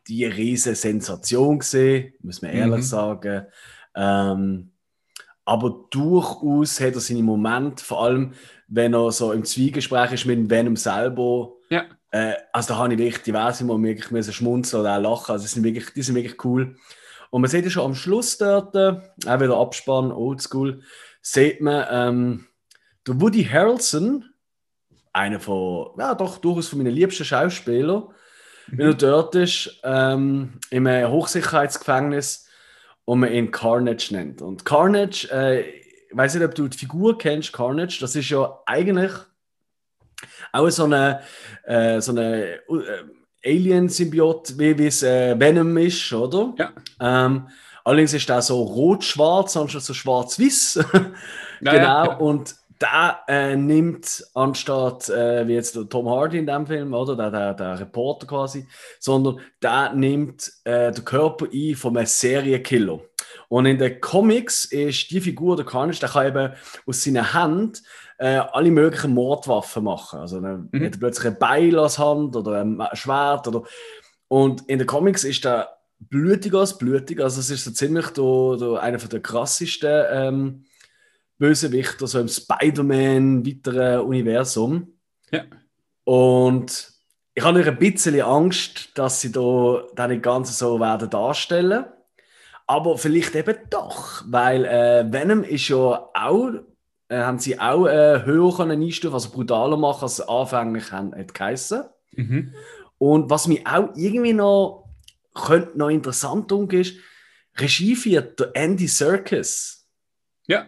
die 0.07 0.27
riesige 0.27 0.77
Sensation 0.77 1.61
gesehen, 1.61 2.13
muss 2.21 2.43
man 2.43 2.51
ehrlich 2.51 2.77
Mhm. 2.81 2.83
sagen. 2.83 3.47
Ähm, 3.95 4.73
aber 5.47 5.87
durchaus 5.91 6.79
hat 6.79 6.95
er 6.95 7.01
seine 7.01 7.23
Momente, 7.23 7.83
vor 7.83 8.05
allem 8.05 8.35
wenn 8.69 8.93
er 8.95 9.11
so 9.13 9.33
im 9.33 9.45
Zwiegespräch 9.45 10.13
ist 10.13 10.27
mit 10.27 10.51
Venom 10.51 10.77
selber. 10.77 11.53
Ja. 11.71 11.85
Äh, 12.11 12.35
also 12.53 12.75
da 12.75 12.79
habe 12.79 12.93
ich 12.93 12.99
wirklich 12.99 13.23
diverse 13.23 13.65
Mal 13.65 13.83
wirklich 13.83 14.11
müssen 14.11 14.33
schmunzeln 14.33 14.83
oder 14.83 14.97
auch 14.97 15.03
lachen. 15.03 15.33
Also 15.33 15.45
die 15.45 15.49
sind 15.49 15.65
wirklich, 15.65 15.93
die 15.95 16.03
sind 16.03 16.15
wirklich 16.15 16.45
cool. 16.45 16.77
Und 17.31 17.43
man 17.43 17.51
sieht 17.51 17.65
ja 17.65 17.71
schon 17.71 17.85
am 17.85 17.95
Schluss 17.95 18.39
dort, 18.39 18.75
äh, 18.75 19.01
auch 19.27 19.41
wieder 19.41 19.57
Abspann, 19.57 20.11
Oldschool, 20.11 20.83
sieht 21.23 21.61
man, 21.61 21.87
ähm, 21.91 22.47
der 23.07 23.21
Woody 23.21 23.45
Harrelson, 23.45 24.25
einer 25.13 25.41
von, 25.41 25.91
ja 25.99 26.15
doch, 26.15 26.39
durchaus 26.39 26.69
von 26.69 26.79
meinen 26.79 26.93
liebsten 26.93 27.25
Schauspielern, 27.25 28.05
mhm. 28.69 28.79
wenn 28.79 28.87
er 28.87 28.95
dort 28.95 29.35
ist, 29.37 29.81
ähm, 29.85 30.55
im 30.71 30.89
Hochsicherheitsgefängnis 30.89 32.49
und 33.05 33.21
man 33.21 33.33
ihn 33.33 33.51
Carnage 33.51 34.09
nennt. 34.13 34.43
Und 34.43 34.65
Carnage, 34.65 35.29
äh, 35.33 35.61
ich 35.61 36.17
weiß 36.17 36.35
nicht, 36.35 36.45
ob 36.45 36.55
du 36.57 36.67
die 36.67 36.79
Figur 36.79 37.17
kennst, 37.19 37.53
Carnage, 37.53 37.99
das 38.01 38.17
ist 38.17 38.29
ja 38.29 38.61
eigentlich 38.67 39.13
auch 40.53 40.69
so 40.71 40.85
eine, 40.85 41.21
äh, 41.65 42.01
so 42.01 42.13
eine 42.13 42.55
äh, 42.55 42.61
Alien-Symbiot, 43.45 44.59
wie 44.59 44.87
es 44.87 45.03
äh, 45.03 45.39
Venom 45.39 45.77
ist, 45.79 46.13
oder? 46.13 46.55
Ja. 46.59 46.73
Ähm, 47.01 47.49
allerdings 47.85 48.13
ist 48.13 48.29
der 48.29 48.43
so 48.43 48.63
rot-schwarz, 48.63 49.57
anstatt 49.57 49.83
so 49.83 49.95
schwarz-weiß. 49.95 50.81
genau, 51.61 51.73
ja, 51.73 52.05
ja. 52.05 52.17
und 52.17 52.55
der 52.81 53.21
äh, 53.29 53.57
nimmt 53.57 54.25
anstatt 54.35 55.09
äh, 55.11 55.47
wie 55.47 55.53
jetzt 55.53 55.77
der 55.77 55.89
Tom 55.89 56.09
Hardy 56.09 56.39
in 56.39 56.47
dem 56.47 56.67
Film, 56.67 56.95
oder 56.95 57.15
der, 57.15 57.31
der, 57.31 57.55
der 57.55 57.81
Reporter 57.81 58.27
quasi, 58.27 58.67
sondern 58.99 59.41
der 59.63 59.93
nimmt 59.93 60.51
äh, 60.65 60.91
den 60.91 61.05
Körper 61.05 61.47
ein 61.53 61.75
von 61.77 61.97
einem 61.97 62.07
Serienkiller. 62.07 63.01
Und 63.49 63.67
in 63.67 63.79
den 63.79 64.01
Comics 64.01 64.65
ist 64.65 65.11
die 65.11 65.21
Figur, 65.21 65.57
der 65.57 65.67
Carnage, 65.67 66.01
der 66.01 66.09
kann 66.09 66.27
eben 66.29 66.53
aus 66.87 67.05
seiner 67.05 67.35
Hand 67.35 67.83
äh, 68.21 68.37
alle 68.53 68.71
möglichen 68.71 69.15
Mordwaffen 69.15 69.85
machen. 69.85 70.21
Also 70.21 70.41
dann 70.41 70.69
mhm. 70.71 70.85
hat 70.85 70.93
er 70.93 70.99
plötzlich 70.99 71.27
ein 71.27 71.39
Beil 71.39 71.79
als 71.79 71.99
Hand 71.99 72.37
oder 72.37 72.61
ein 72.61 72.79
Schwert. 72.93 73.49
Oder... 73.49 73.63
Und 74.29 74.69
in 74.69 74.79
den 74.79 74.87
Comics 74.87 75.25
ist 75.25 75.45
der 75.45 75.71
blutiger 75.99 76.61
als 76.61 76.77
blutig. 76.77 77.19
Also 77.21 77.41
es 77.41 77.49
ist 77.49 77.65
so 77.65 77.71
ziemlich 77.71 78.09
der, 78.11 78.57
der, 78.59 78.83
einer 78.83 78.99
der 78.99 79.21
krassesten 79.21 80.05
ähm, 80.11 80.65
Bösewichter 81.39 82.07
so 82.07 82.21
im 82.21 82.29
Spider-Man 82.29 83.47
weiteren 83.47 84.03
Universum. 84.03 84.93
Ja. 85.33 85.45
Und 86.05 86.93
ich 87.35 87.43
habe 87.43 87.65
ein 87.65 87.79
bisschen 87.79 88.21
Angst, 88.21 88.91
dass 88.99 89.23
sie 89.23 89.33
da 89.33 89.83
dann 89.95 90.11
nicht 90.11 90.23
ganz 90.23 90.59
so 90.59 90.79
werden 90.79 91.09
darstellen. 91.09 91.87
Aber 92.67 92.99
vielleicht 92.99 93.35
eben 93.35 93.57
doch, 93.71 94.23
weil 94.27 94.67
äh, 94.67 95.11
Venom 95.11 95.43
ist 95.43 95.69
ja 95.69 96.09
auch, 96.13 96.51
äh, 97.11 97.19
haben 97.19 97.41
sie 97.41 97.59
auch 97.59 97.87
äh, 97.87 98.25
höher 98.25 98.57
können 98.57 98.83
einstufen, 98.83 99.15
also 99.15 99.31
brutaler 99.31 99.77
machen, 99.77 100.05
als 100.05 100.21
anfänglich 100.21 100.93
haben, 100.93 101.13
hat 101.15 101.35
geheißen. 101.35 101.83
Mhm. 102.13 102.55
Und 102.99 103.31
was 103.31 103.49
mir 103.49 103.61
auch 103.65 103.89
irgendwie 103.97 104.33
noch, 104.33 104.89
könnte 105.35 105.77
noch 105.77 105.89
interessant 105.89 106.51
umgehen, 106.53 106.83
ist, 106.83 106.95
Regie 107.57 107.97
führt 107.97 108.39
der 108.39 108.51
Andy 108.55 108.87
Serkis. 108.87 109.89
Ja. 110.47 110.67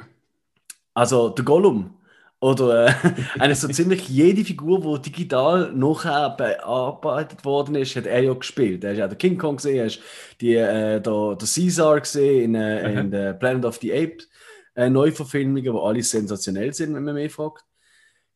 Also 0.94 1.28
der 1.28 1.44
Gollum. 1.44 1.98
Oder 2.40 2.88
äh, 2.88 2.94
eine 3.38 3.54
so 3.54 3.68
ziemlich 3.68 4.08
jede 4.08 4.44
Figur, 4.44 4.98
die 4.98 5.10
digital 5.10 5.72
nachher 5.72 6.30
bearbeitet 6.30 7.44
worden 7.44 7.76
ist, 7.76 7.94
hat 7.94 8.06
er 8.06 8.20
ja 8.20 8.34
gespielt. 8.34 8.82
Er 8.82 8.90
hat 8.90 8.98
ja 8.98 9.06
der 9.06 9.16
King 9.16 9.38
Kong 9.38 9.56
gesehen, 9.56 9.76
er 9.76 9.86
hat 9.86 10.00
die, 10.40 10.56
äh, 10.56 11.00
der, 11.00 11.36
der 11.36 11.48
Caesar 11.48 12.00
gesehen 12.00 12.56
in, 12.56 12.60
äh, 12.60 13.00
in 13.00 13.10
der 13.12 13.34
Planet 13.34 13.64
of 13.64 13.76
the 13.76 13.92
Apes 13.92 14.28
äh, 14.74 14.88
Neuverfilmungen, 14.88 15.72
die 15.72 15.80
alle 15.80 16.02
sensationell 16.02 16.72
sind, 16.72 16.94
wenn 16.94 17.04
man 17.04 17.14
mich 17.14 17.32
fragt. 17.32 17.64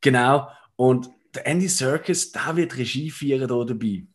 Genau. 0.00 0.48
Und 0.76 1.10
der 1.34 1.46
Andy 1.46 1.68
Serkis, 1.68 2.32
da 2.32 2.56
wird 2.56 2.76
Regie 2.76 3.10
führen 3.10 3.48
da 3.48 3.64
dabei. 3.64 4.06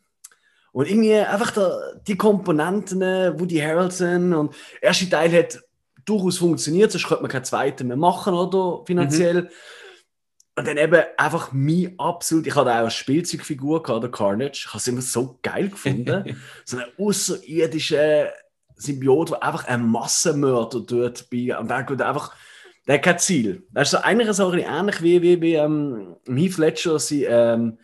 Und 0.71 0.89
irgendwie 0.89 1.15
einfach 1.15 1.51
der, 1.51 2.01
die 2.07 2.17
Komponenten, 2.17 3.01
Woody 3.01 3.59
Harrelson 3.59 4.33
und 4.33 4.55
der 4.81 4.89
erste 4.89 5.09
Teil 5.09 5.31
hat 5.33 5.61
durchaus 6.05 6.37
funktioniert, 6.37 6.91
sonst 6.91 7.07
könnte 7.07 7.23
man 7.23 7.31
keinen 7.31 7.43
zweiten 7.43 7.87
mehr 7.87 7.97
machen, 7.97 8.33
oder? 8.33 8.83
Finanziell. 8.85 9.43
Mhm. 9.43 9.49
Und 10.55 10.67
dann 10.67 10.77
eben 10.77 11.03
einfach 11.17 11.51
mein 11.53 11.95
absolut, 11.97 12.45
ich 12.45 12.55
hatte 12.55 12.71
auch 12.71 12.75
eine 12.75 12.91
Spielzeugfigur 12.91 13.83
gehabt, 13.83 14.03
der 14.03 14.11
Carnage. 14.11 14.51
Ich 14.53 14.67
habe 14.67 14.77
es 14.77 14.87
immer 14.87 15.01
so 15.01 15.39
geil 15.41 15.69
gefunden. 15.69 16.37
so 16.65 16.77
eine 16.77 16.87
außerirdische 16.97 18.31
Symbiot, 18.81 19.31
der 19.31 19.43
einfach 19.43 19.65
ein 19.67 19.87
Massenmörder 19.87 20.81
dort 20.81 21.29
bei. 21.29 21.57
Und 21.57 21.69
der 21.69 21.83
geht 21.83 22.01
einfach, 22.01 22.35
der 22.87 22.95
hat 22.95 23.03
kein 23.03 23.19
Ziel. 23.19 23.63
Das 23.71 23.87
ist 23.87 23.91
so 23.91 24.03
eigentlich 24.03 24.31
so 24.33 24.53
ähnlich 24.53 25.01
wie, 25.01 25.21
wie, 25.21 25.41
wie 25.41 25.53
ähm, 25.55 26.15
Heath 26.27 26.57
Ledger 26.57 26.99
sein, 26.99 27.25
ähm, 27.27 27.77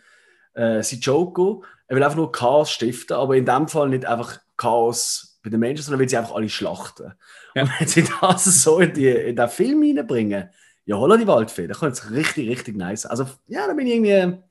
äh, 0.54 0.82
sein 0.82 1.00
Joker. 1.00 1.66
Er 1.86 1.96
will 1.96 2.02
einfach 2.02 2.16
nur 2.16 2.32
Chaos 2.32 2.70
stiften, 2.70 3.16
aber 3.16 3.36
in 3.36 3.46
dem 3.46 3.68
Fall 3.68 3.88
nicht 3.88 4.04
einfach 4.04 4.38
Chaos 4.56 5.38
bei 5.42 5.50
den 5.50 5.60
Menschen, 5.60 5.82
sondern 5.82 6.00
will 6.00 6.08
sie 6.08 6.18
einfach 6.18 6.34
alle 6.34 6.48
schlachten. 6.48 7.14
Ja. 7.54 7.62
Und 7.62 7.70
wenn 7.78 7.88
sie 7.88 8.06
das 8.20 8.44
so 8.44 8.80
in, 8.80 8.92
die, 8.92 9.08
in 9.08 9.36
den 9.36 9.48
Film 9.48 9.82
reinbringen, 9.82 10.50
ja, 10.84 10.96
holla 10.96 11.16
die 11.16 11.26
Waldfee, 11.26 11.66
da 11.66 11.74
könnte 11.74 12.00
es 12.00 12.10
richtig, 12.10 12.48
richtig 12.48 12.76
nice. 12.76 13.06
Also, 13.06 13.26
ja, 13.46 13.66
da 13.66 13.74
bin 13.74 13.86
ich 13.86 13.94
irgendwie. 13.94 14.42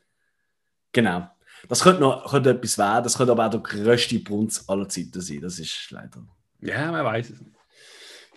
Genau. 0.91 1.27
Das 1.67 1.81
könnte 1.81 2.01
noch 2.01 2.29
könnte 2.29 2.51
etwas 2.51 2.77
werden, 2.77 3.03
das 3.03 3.17
könnte 3.17 3.31
aber 3.31 3.47
auch 3.47 3.51
der 3.51 3.59
größte 3.59 4.19
Brunz 4.19 4.63
aller 4.67 4.87
Zeiten 4.87 5.19
sein. 5.19 5.41
Das 5.41 5.59
ist 5.59 5.91
leider. 5.91 6.23
Ja, 6.61 6.91
man 6.91 7.05
weiß 7.05 7.29
es 7.29 7.41
nicht. 7.41 7.55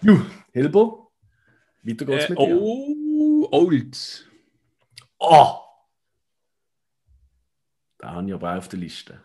Juh, 0.02 0.24
Hilbo, 0.52 1.12
weiter 1.82 2.04
geht's 2.04 2.24
äh, 2.26 2.30
mit 2.30 2.38
dir. 2.38 2.60
Oh, 2.60 3.48
old. 3.50 4.30
Oh! 5.18 5.60
Da 7.98 8.12
habe 8.12 8.28
ich 8.28 8.34
aber 8.34 8.52
auch 8.52 8.58
auf 8.58 8.68
der 8.68 8.78
Liste. 8.78 9.22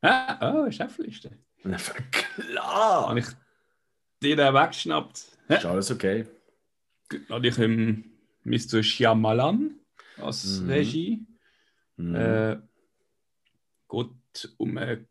Ah, 0.00 0.62
oh, 0.62 0.64
ist 0.64 0.80
auf 0.80 0.96
der 0.96 1.04
Liste. 1.06 1.38
Klar! 2.10 3.08
Habe 3.08 3.18
ich 3.20 3.26
den 4.22 4.38
weggeschnappt. 4.38 5.26
Ist 5.48 5.64
alles 5.64 5.90
okay. 5.90 6.26
Hatte 7.28 7.46
ich 7.46 7.58
im 7.58 8.04
Mr. 8.44 8.82
Shyamalan 8.82 9.78
als 10.16 10.60
mhm. 10.60 10.70
Regie. 10.70 11.26
Mhm. 11.96 12.14
Äh, 12.14 12.56
geht 13.88 14.54
um 14.56 14.76
eine, 14.78 15.06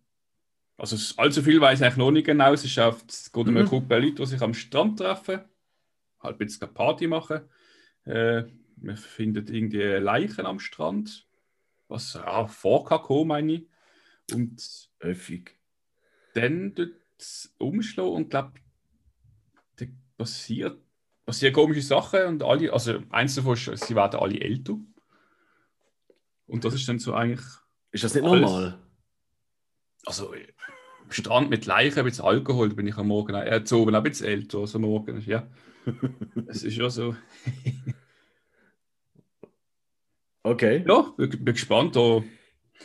also 0.78 0.98
allzu 1.18 1.42
viel 1.42 1.62
weiß 1.62 1.80
ich 1.80 1.86
eigentlich 1.86 1.98
noch 1.98 2.12
nicht 2.12 2.26
genau. 2.26 2.54
Es, 2.54 2.66
ist 2.66 2.78
auf, 2.80 3.04
es 3.08 3.32
geht 3.32 3.48
um 3.48 3.56
eine 3.56 3.64
mhm. 3.64 3.70
Gruppe 3.70 3.98
Leute, 3.98 4.16
die 4.16 4.26
sich 4.26 4.42
am 4.42 4.54
Strand 4.54 5.00
treffen, 5.00 5.42
halt 6.20 6.36
ein 6.36 6.38
bisschen 6.38 6.74
Party 6.74 7.08
machen. 7.08 7.42
Äh, 8.06 8.44
man 8.78 8.98
findet 8.98 9.50
irgendwie 9.50 9.82
Leichen 9.82 10.46
am 10.46 10.60
Strand, 10.60 11.28
was 11.88 12.14
ja, 12.14 12.48
vorkam, 12.48 13.28
meine 13.28 13.54
ich. 13.54 13.68
Und 14.34 14.90
öffig. 15.00 15.58
Dann 16.34 16.74
dort 16.74 16.92
umschlagen 17.58 18.12
und 18.12 18.30
glaube 18.30 18.54
passiert, 20.18 20.80
passieren 21.26 21.54
komische 21.54 21.82
Sachen 21.82 22.26
und 22.26 22.44
alle, 22.44 22.72
also 22.72 23.00
eins 23.10 23.36
davon 23.36 23.54
ist, 23.54 23.86
sie 23.86 23.96
werden 23.96 24.20
alle 24.20 24.40
älter. 24.40 24.78
Und 26.48 26.64
das 26.64 26.74
ist 26.74 26.88
dann 26.88 27.00
so 27.00 27.14
eigentlich. 27.14 27.46
Ist 27.92 28.04
das 28.04 28.14
nicht 28.14 28.24
alles, 28.24 28.42
normal? 28.42 28.85
Also 30.06 30.34
am 30.34 31.12
Strand 31.12 31.50
mit 31.50 31.66
Leichen, 31.66 32.00
ein 32.00 32.06
bisschen 32.06 32.26
Alkohol, 32.26 32.70
bin 32.70 32.88
ich 32.88 32.98
am 32.98 33.08
Morgen, 33.08 33.36
äh, 33.36 33.64
zu 33.64 33.82
oben 33.82 33.96
ein 33.96 34.04
bisschen 34.04 34.28
älter 34.28 34.60
als 34.60 34.76
am 34.76 34.82
Morgen, 34.82 35.22
ja. 35.26 35.48
Es 36.48 36.64
ist 36.64 36.78
ja 36.78 36.90
so. 36.90 37.16
okay. 40.44 40.84
Ja, 40.88 41.14
bin, 41.18 41.30
bin 41.30 41.54
gespannt. 41.54 41.96
Oh. 41.98 42.24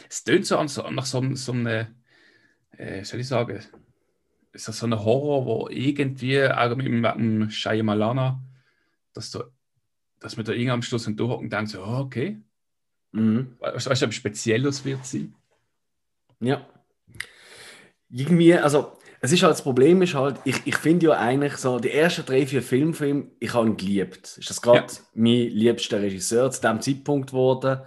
Es 0.08 0.24
tönt 0.24 0.46
so, 0.46 0.58
an, 0.58 0.68
so 0.68 0.88
nach 0.90 1.06
so, 1.06 1.34
so 1.34 1.52
einem, 1.52 1.86
äh, 2.72 3.04
soll 3.04 3.20
ich 3.20 3.28
sagen, 3.28 3.60
ist 4.52 4.68
das 4.68 4.78
so 4.78 4.86
ein 4.86 4.98
Horror, 4.98 5.46
wo 5.46 5.68
irgendwie, 5.70 6.42
auch 6.44 6.74
mit 6.76 6.86
dem 6.86 7.50
Shyamalan, 7.50 8.40
dass, 9.12 9.30
du, 9.30 9.44
dass 10.18 10.36
man 10.36 10.44
da 10.46 10.52
irgendwie 10.52 10.70
am 10.70 10.82
Schluss 10.82 11.04
durchhocken 11.04 11.46
und 11.46 11.52
denkt, 11.52 11.70
so, 11.70 11.82
oh, 11.82 12.00
okay. 12.00 12.40
Mhm. 13.12 13.56
Weißt 13.58 13.86
du, 13.86 13.90
was 13.90 14.14
Spezielles 14.14 14.84
wird 14.84 15.04
sein? 15.04 15.34
Ja. 16.40 16.66
Irgendwie, 18.10 18.54
also, 18.54 18.92
es 19.20 19.32
ist 19.32 19.42
halt 19.42 19.52
das 19.52 19.62
Problem, 19.62 20.02
ist 20.02 20.14
halt, 20.14 20.36
ich, 20.44 20.56
ich 20.64 20.76
finde 20.76 21.06
ja 21.06 21.12
eigentlich 21.18 21.56
so, 21.56 21.78
die 21.78 21.90
ersten 21.90 22.24
drei, 22.24 22.46
vier 22.46 22.62
Filmfilme, 22.62 23.26
ich 23.38 23.52
habe 23.52 23.68
ihn 23.68 23.76
geliebt. 23.76 24.38
Ist 24.38 24.48
das 24.48 24.62
gerade 24.62 24.92
ja. 24.92 24.98
mein 25.14 25.48
liebster 25.48 26.00
Regisseur 26.00 26.50
zu 26.50 26.62
dem 26.62 26.80
Zeitpunkt 26.80 27.30
geworden. 27.30 27.80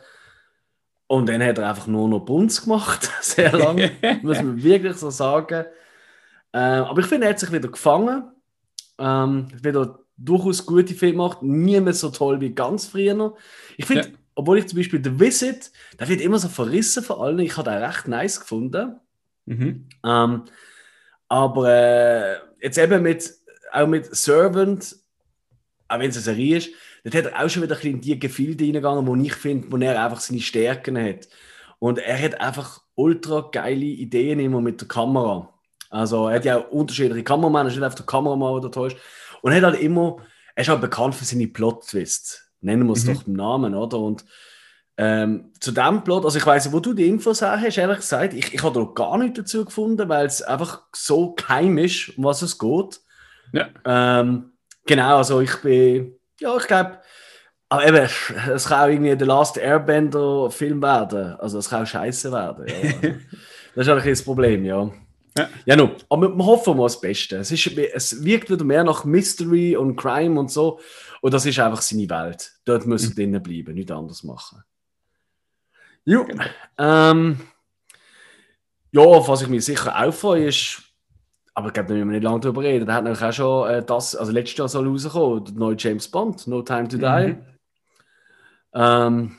Und 1.08 1.28
dann 1.28 1.44
hat 1.44 1.58
er 1.58 1.70
einfach 1.70 1.88
nur 1.88 2.08
noch 2.08 2.20
Bunz 2.20 2.64
gemacht, 2.64 3.10
sehr 3.22 3.52
lange, 3.52 3.92
muss 4.22 4.38
man 4.38 4.62
wirklich 4.64 4.96
so 4.96 5.10
sagen. 5.10 5.66
Äh, 6.54 6.58
aber 6.58 7.02
ich 7.02 7.08
finde, 7.08 7.26
er 7.26 7.32
hat 7.32 7.40
sich 7.40 7.52
wieder 7.52 7.70
gefangen. 7.70 8.32
Ähm, 9.00 9.48
wieder 9.62 10.00
durchaus 10.18 10.66
gute 10.66 10.94
Filme 10.94 11.14
gemacht. 11.14 11.42
Nie 11.42 11.80
mehr 11.80 11.94
so 11.94 12.10
toll 12.10 12.40
wie 12.42 12.54
ganz 12.54 12.86
früher. 12.88 13.36
Ich 13.76 13.86
finde, 13.86 14.04
ja. 14.04 14.14
obwohl 14.36 14.60
ich 14.60 14.68
zum 14.68 14.78
Beispiel 14.78 15.04
The 15.04 15.20
Visit, 15.20 15.72
der 16.00 16.08
wird 16.08 16.22
immer 16.22 16.38
so 16.38 16.48
verrissen 16.48 17.04
von 17.04 17.20
allen. 17.20 17.40
Ich 17.40 17.58
habe 17.58 17.72
den 17.72 17.84
recht 17.84 18.08
nice 18.08 18.40
gefunden. 18.40 19.00
Mhm. 19.46 19.88
Ähm, 20.06 20.44
aber 21.28 21.70
äh, 21.70 22.36
jetzt 22.62 22.78
eben 22.78 23.02
mit, 23.02 23.34
auch 23.72 23.88
mit 23.88 24.16
Servant, 24.16 24.96
auch 25.88 26.00
wenn 26.00 26.10
es 26.10 26.16
eine 26.18 26.24
Serie 26.24 26.58
ist, 26.58 26.70
dort 27.04 27.16
hat 27.16 27.26
er 27.34 27.44
auch 27.44 27.50
schon 27.50 27.64
wieder 27.64 27.76
ein 27.76 27.80
bisschen 27.80 27.96
in 27.96 28.02
die 28.02 28.20
Gefilde 28.20 28.64
reingegangen, 28.64 29.08
wo 29.08 29.16
ich 29.16 29.34
finde, 29.34 29.72
wo 29.72 29.78
er 29.78 30.04
einfach 30.04 30.20
seine 30.20 30.41
Stärken 30.41 30.98
hat. 30.98 31.28
Und 31.80 32.00
er 32.00 32.22
hat 32.22 32.39
einfach 32.39 32.82
ultra 32.96 33.50
geile 33.52 33.84
Ideen 33.86 34.39
immer 34.39 34.62
mit 34.62 34.80
der 34.80 34.88
Kamera. 34.88 35.50
Also 35.89 36.28
er 36.28 36.36
hat 36.36 36.46
ja 36.46 36.58
auch 36.58 36.72
unterschiedliche 36.72 37.24
Kameramänner, 37.24 37.70
nicht 37.70 37.82
einfach 37.82 37.98
der 37.98 38.06
Kameramann, 38.06 38.62
der 38.62 38.72
toll 38.72 38.88
ist. 38.88 38.98
Und 39.41 39.52
er 39.52 39.58
hat 39.58 39.74
halt 39.74 39.82
immer, 39.82 40.18
er 40.56 40.62
ist 40.62 40.70
halt 40.70 40.82
bekannt 40.82 41.16
für 41.16 41.26
seine 41.26 41.48
Plot-Twists. 41.48 42.52
Nennen 42.62 42.88
wir 42.88 42.94
es 42.94 43.06
Mhm. 43.06 43.14
doch 43.14 43.24
beim 43.24 43.34
Namen, 43.34 43.76
oder? 43.76 44.00
Und 44.00 44.24
ähm, 44.98 45.52
zu 45.60 45.72
dem 45.72 46.04
Plot, 46.04 46.24
also 46.26 46.38
ich 46.38 46.46
weiß, 46.46 46.72
wo 46.72 46.80
du 46.80 46.94
die 46.94 47.08
Infos 47.08 47.41
her 47.41 47.60
hast, 47.60 47.78
ehrlich 47.78 47.98
gesagt, 47.98 48.34
ich, 48.34 48.54
ich 48.54 48.64
habe 48.64 48.80
da 48.80 48.86
gar 48.94 49.18
nichts 49.18 49.39
dazu 49.39 49.66
gefunden, 49.66 50.08
weil 50.08 50.26
es 50.26 50.41
einfach 50.41 50.84
so 50.96 51.34
geheim 51.34 51.78
ist, 51.80 52.18
um 52.18 52.26
was 52.26 52.41
es 52.44 52.60
geht. 52.60 53.02
Ja. 53.54 53.70
Ähm, 53.86 54.52
genau, 54.86 55.18
also 55.18 55.41
ich 55.41 55.56
bin, 55.62 56.16
ja, 56.39 56.56
ich 56.58 56.68
glaube, 56.68 57.00
aber 57.70 57.88
eben, 57.88 58.08
es 58.54 58.66
kann 58.68 58.82
auch 58.84 58.94
irgendwie 58.94 59.16
der 59.16 59.26
Last 59.26 59.58
Airbender-Film 59.58 60.80
werden. 60.84 61.34
Also 61.39 61.58
es 61.58 61.70
kann 61.70 61.84
auch 61.84 61.88
scheiße 61.88 62.32
werden. 62.32 62.68
Ja. 62.68 62.76
Also, 62.76 63.00
das 63.76 63.88
ist 63.88 63.89
eigentlich 63.89 64.14
das 64.14 64.24
Problem, 64.24 64.64
ja. 64.64 64.91
Ja. 65.36 65.50
Ja, 65.66 65.76
no. 65.76 65.89
aber 66.10 66.30
wir 66.30 66.46
hoffen 66.46 66.78
mal 66.78 66.84
das 66.84 67.02
Beste. 67.02 67.38
Es, 67.38 67.50
ist, 67.52 67.66
es 67.76 68.24
wirkt 68.24 68.52
wieder 68.52 68.64
mehr 68.64 68.84
nach 68.84 69.04
Mystery 69.06 69.76
und 69.76 69.96
Crime 69.96 70.39
und 70.39 70.52
so. 70.52 70.80
Und 71.22 71.34
das 71.34 71.48
ist 71.48 71.58
einfach 71.58 71.82
seine 71.82 72.08
Welt. 72.08 72.52
Dort 72.66 72.86
muss 72.86 73.04
er 73.06 73.10
Mhm. 73.10 73.16
drinnen 73.16 73.41
bleiben, 73.41 73.74
nichts 73.74 73.91
anderes 73.91 74.24
machen. 74.24 74.64
Jo. 76.06 76.26
Genau. 76.26 76.43
Ähm, 76.78 77.39
ja, 78.91 79.01
auf 79.01 79.28
was 79.28 79.41
ich 79.41 79.47
mich 79.47 79.66
sicher 79.66 79.95
auch 79.95 80.14
freue, 80.14 80.47
ist, 80.47 80.82
aber 81.54 81.68
ich 81.68 81.74
glaube, 81.74 81.89
da 81.89 81.93
müssen 81.95 82.10
wir 82.10 82.16
nicht 82.20 82.24
lange 82.24 82.39
drüber 82.39 82.62
reden. 82.62 82.86
Da 82.86 82.95
hat 82.95 83.04
nämlich 83.04 83.24
auch 83.24 83.34
schon 83.34 83.70
äh, 83.70 83.84
das, 83.84 84.16
also 84.16 84.32
letztes 84.32 84.58
Jahr 84.58 84.70
soll 84.70 84.88
rauskommen, 84.88 85.45
der 85.45 85.54
neue 85.56 85.76
James 85.78 86.08
Bond, 86.08 86.47
No 86.47 86.62
Time 86.62 86.88
to 86.88 86.97
Die. 86.97 87.34
Mhm. 87.34 87.45
Ähm, 88.74 89.38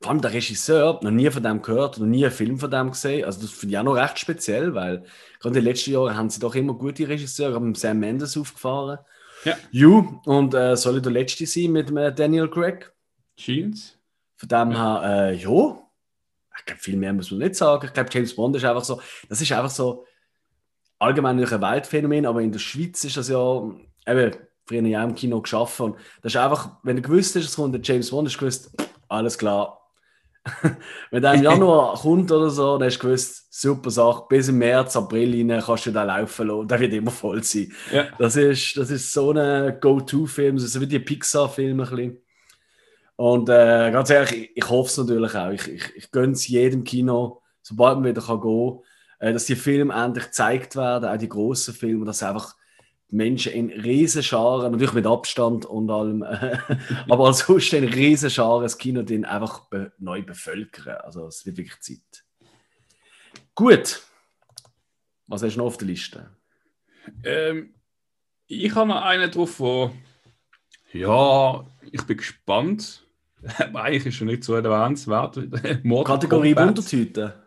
vor 0.00 0.10
allem 0.10 0.20
der 0.20 0.32
Regisseur, 0.32 1.00
noch 1.02 1.10
nie 1.10 1.30
von 1.30 1.42
dem 1.42 1.62
gehört, 1.62 1.98
noch 1.98 2.06
nie 2.06 2.24
einen 2.24 2.34
Film 2.34 2.58
von 2.58 2.70
dem 2.70 2.90
gesehen. 2.90 3.24
Also 3.24 3.40
das 3.40 3.50
finde 3.50 3.74
ich 3.74 3.78
auch 3.78 3.84
noch 3.84 3.96
recht 3.96 4.18
speziell, 4.18 4.74
weil 4.74 5.04
gerade 5.40 5.48
in 5.48 5.54
den 5.54 5.64
letzten 5.64 5.92
Jahren 5.92 6.16
haben 6.16 6.30
sie 6.30 6.40
doch 6.40 6.54
immer 6.54 6.74
gute 6.74 7.08
Regisseure, 7.08 7.54
haben 7.54 7.74
Sam 7.74 7.98
Mendes 7.98 8.36
aufgefahren. 8.36 8.98
Ja. 9.44 9.56
You, 9.70 10.20
und 10.24 10.54
äh, 10.54 10.76
soll 10.76 11.00
der 11.00 11.12
letzte 11.12 11.46
sein 11.46 11.72
mit 11.72 11.90
äh, 11.90 12.14
Daniel 12.14 12.48
Craig. 12.48 12.92
Jeans. 13.36 13.98
Von 14.42 14.48
dem 14.48 14.72
her, 14.72 15.02
äh, 15.04 15.34
ja, 15.36 15.78
ich 16.58 16.64
glaube, 16.64 16.80
viel 16.80 16.96
mehr 16.96 17.12
muss 17.12 17.30
man 17.30 17.38
nicht 17.40 17.54
sagen. 17.54 17.86
Ich 17.86 17.92
glaube, 17.92 18.10
James 18.12 18.34
Bond 18.34 18.56
ist 18.56 18.64
einfach 18.64 18.82
so, 18.82 19.00
das 19.28 19.40
ist 19.40 19.52
einfach 19.52 19.70
so 19.70 20.04
allgemein 20.98 21.38
ein 21.38 21.62
Weltphänomen, 21.62 22.26
aber 22.26 22.42
in 22.42 22.50
der 22.50 22.58
Schweiz 22.58 23.04
ist 23.04 23.16
das 23.16 23.28
ja, 23.28 23.62
eben, 24.04 24.36
früher 24.66 24.82
ja 24.82 25.04
im 25.04 25.14
Kino 25.14 25.40
geschaffen. 25.40 25.86
Und 25.86 25.96
das 26.22 26.34
ist 26.34 26.40
einfach, 26.40 26.78
wenn 26.82 26.96
du 26.96 27.02
gewusst 27.02 27.36
hast, 27.36 27.44
es 27.44 27.54
kommt 27.54 27.72
der 27.72 27.82
James 27.82 28.10
Bond, 28.10 28.26
hast 28.26 28.34
du 28.34 28.40
gewusst, 28.40 28.70
alles 29.08 29.38
klar. 29.38 29.78
wenn 31.12 31.22
der 31.22 31.34
im 31.34 31.44
Januar 31.44 31.94
kommt 32.02 32.32
oder 32.32 32.50
so, 32.50 32.78
dann 32.78 32.88
hast 32.88 32.98
du 32.98 33.06
gewusst, 33.06 33.46
super 33.48 33.92
Sache, 33.92 34.24
bis 34.28 34.48
im 34.48 34.58
März, 34.58 34.96
April 34.96 35.52
rein 35.52 35.62
kannst 35.64 35.86
du 35.86 35.92
da 35.92 36.02
laufen 36.02 36.48
lassen, 36.48 36.66
der 36.66 36.80
wird 36.80 36.94
immer 36.94 37.12
voll 37.12 37.44
sein. 37.44 37.72
Ja. 37.92 38.08
Das 38.18 38.34
ist, 38.34 38.76
das 38.76 38.90
ist 38.90 39.12
so 39.12 39.30
ein 39.30 39.78
Go-To-Film, 39.80 40.58
so 40.58 40.80
wie 40.80 40.88
die 40.88 40.98
Pixar-Filme 40.98 41.84
ein 41.84 41.88
bisschen. 41.88 42.21
Und 43.16 43.48
äh, 43.48 43.90
ganz 43.92 44.10
ehrlich, 44.10 44.32
ich, 44.32 44.56
ich 44.56 44.68
hoffe 44.68 44.88
es 44.88 44.96
natürlich 44.96 45.34
auch. 45.34 45.50
Ich, 45.50 45.68
ich, 45.68 45.96
ich 45.96 46.10
gönne 46.10 46.32
es 46.32 46.48
jedem 46.48 46.84
Kino, 46.84 47.42
sobald 47.62 47.98
man 47.98 48.08
wieder 48.08 48.22
kann 48.22 48.40
gehen 48.40 48.80
kann, 49.18 49.28
äh, 49.28 49.32
dass 49.32 49.46
die 49.46 49.56
Filme 49.56 49.94
endlich 49.94 50.24
gezeigt 50.24 50.76
werden, 50.76 51.08
auch 51.08 51.18
die 51.18 51.28
grossen 51.28 51.74
Filme, 51.74 52.04
dass 52.04 52.22
einfach 52.22 52.56
die 53.10 53.16
Menschen 53.16 53.52
in 53.52 53.70
Riesenscharen, 53.70 54.72
natürlich 54.72 54.94
mit 54.94 55.06
Abstand 55.06 55.66
und 55.66 55.90
allem, 55.90 56.22
aber 57.08 57.26
ansonsten 57.26 57.84
in 57.84 57.92
Riesenscharen 57.92 58.62
das 58.62 58.78
Kino 58.78 59.02
den 59.02 59.24
einfach 59.24 59.68
be 59.68 59.92
neu 59.98 60.22
bevölkern. 60.22 60.96
Also 61.02 61.26
es 61.26 61.44
wird 61.44 61.58
wirklich 61.58 61.80
Zeit. 61.80 62.24
Gut. 63.54 64.02
Was 65.28 65.42
hast 65.42 65.54
du 65.54 65.58
noch 65.58 65.66
auf 65.66 65.76
der 65.76 65.88
Liste? 65.88 66.30
Ähm, 67.24 67.74
ich 68.46 68.74
habe 68.74 68.88
noch 68.88 69.02
einen 69.02 69.30
drauf, 69.30 69.60
wo. 69.60 69.92
Ja, 70.92 71.66
ich 71.90 72.02
bin 72.02 72.16
gespannt. 72.16 73.06
Eigentlich 73.74 74.06
ist 74.06 74.14
schon 74.16 74.28
nicht 74.28 74.44
so 74.44 74.54
erwähnenswert. 74.54 75.34
Kategorie. 76.04 76.54
Wundertüte. 76.56 77.42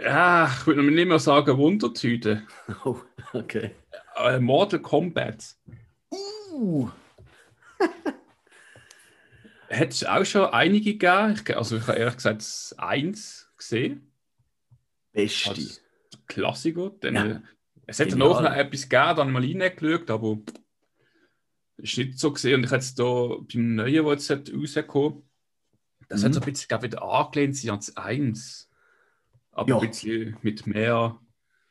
Ja, 0.00 0.46
ich 0.52 0.66
würde 0.66 0.82
nicht 0.82 1.08
mehr 1.08 1.18
sagen 1.18 1.56
Wundertüte. 1.56 2.42
Oh, 2.84 2.98
okay. 3.32 3.70
Äh, 4.16 4.38
Mortal 4.40 4.80
Kombat. 4.80 5.56
Uh. 6.52 6.88
Hat 9.70 9.90
es 9.90 10.04
auch 10.04 10.24
schon 10.24 10.46
einige 10.46 10.92
gegeben. 10.96 11.34
Ich, 11.46 11.56
also 11.56 11.76
ich 11.76 11.86
habe 11.86 11.98
ehrlich 11.98 12.16
gesagt 12.16 12.44
eins 12.78 13.50
gesehen. 13.56 14.10
Beste. 15.12 15.50
Als 15.50 15.82
Klassiker. 16.26 16.90
Dann, 17.00 17.14
Ja. 17.14 17.24
äh, 17.26 17.40
Es 17.86 17.96
danach 17.98 18.40
noch 18.40 18.52
etwas 18.54 18.88
gegeben, 18.88 19.16
dann 19.16 19.32
mal 19.32 19.42
reingeschaut, 19.42 20.10
aber 20.10 20.38
ist 21.78 21.96
nicht 21.98 22.18
so 22.18 22.32
gesehen. 22.32 22.56
Und 22.56 22.64
ich 22.64 22.70
habe 22.70 22.80
jetzt 22.82 22.98
da 22.98 23.04
beim 23.52 23.74
Neuen, 23.76 24.04
wo 24.04 24.12
jetzt 24.12 24.30
rausgekommen, 24.30 25.22
das 26.08 26.20
Mhm. 26.22 26.24
hat 26.26 26.34
so 26.34 26.40
ein 26.40 26.46
bisschen 26.46 26.68
glaub, 26.68 26.82
wieder 26.82 27.02
angelehnt 27.02 27.56
sein 27.56 27.70
ans 27.70 27.96
Eins. 27.96 28.70
Aber 29.52 29.68
Ja. 29.70 29.78
ein 29.78 29.88
bisschen 29.88 30.36
mit 30.42 30.66
mehr 30.66 31.18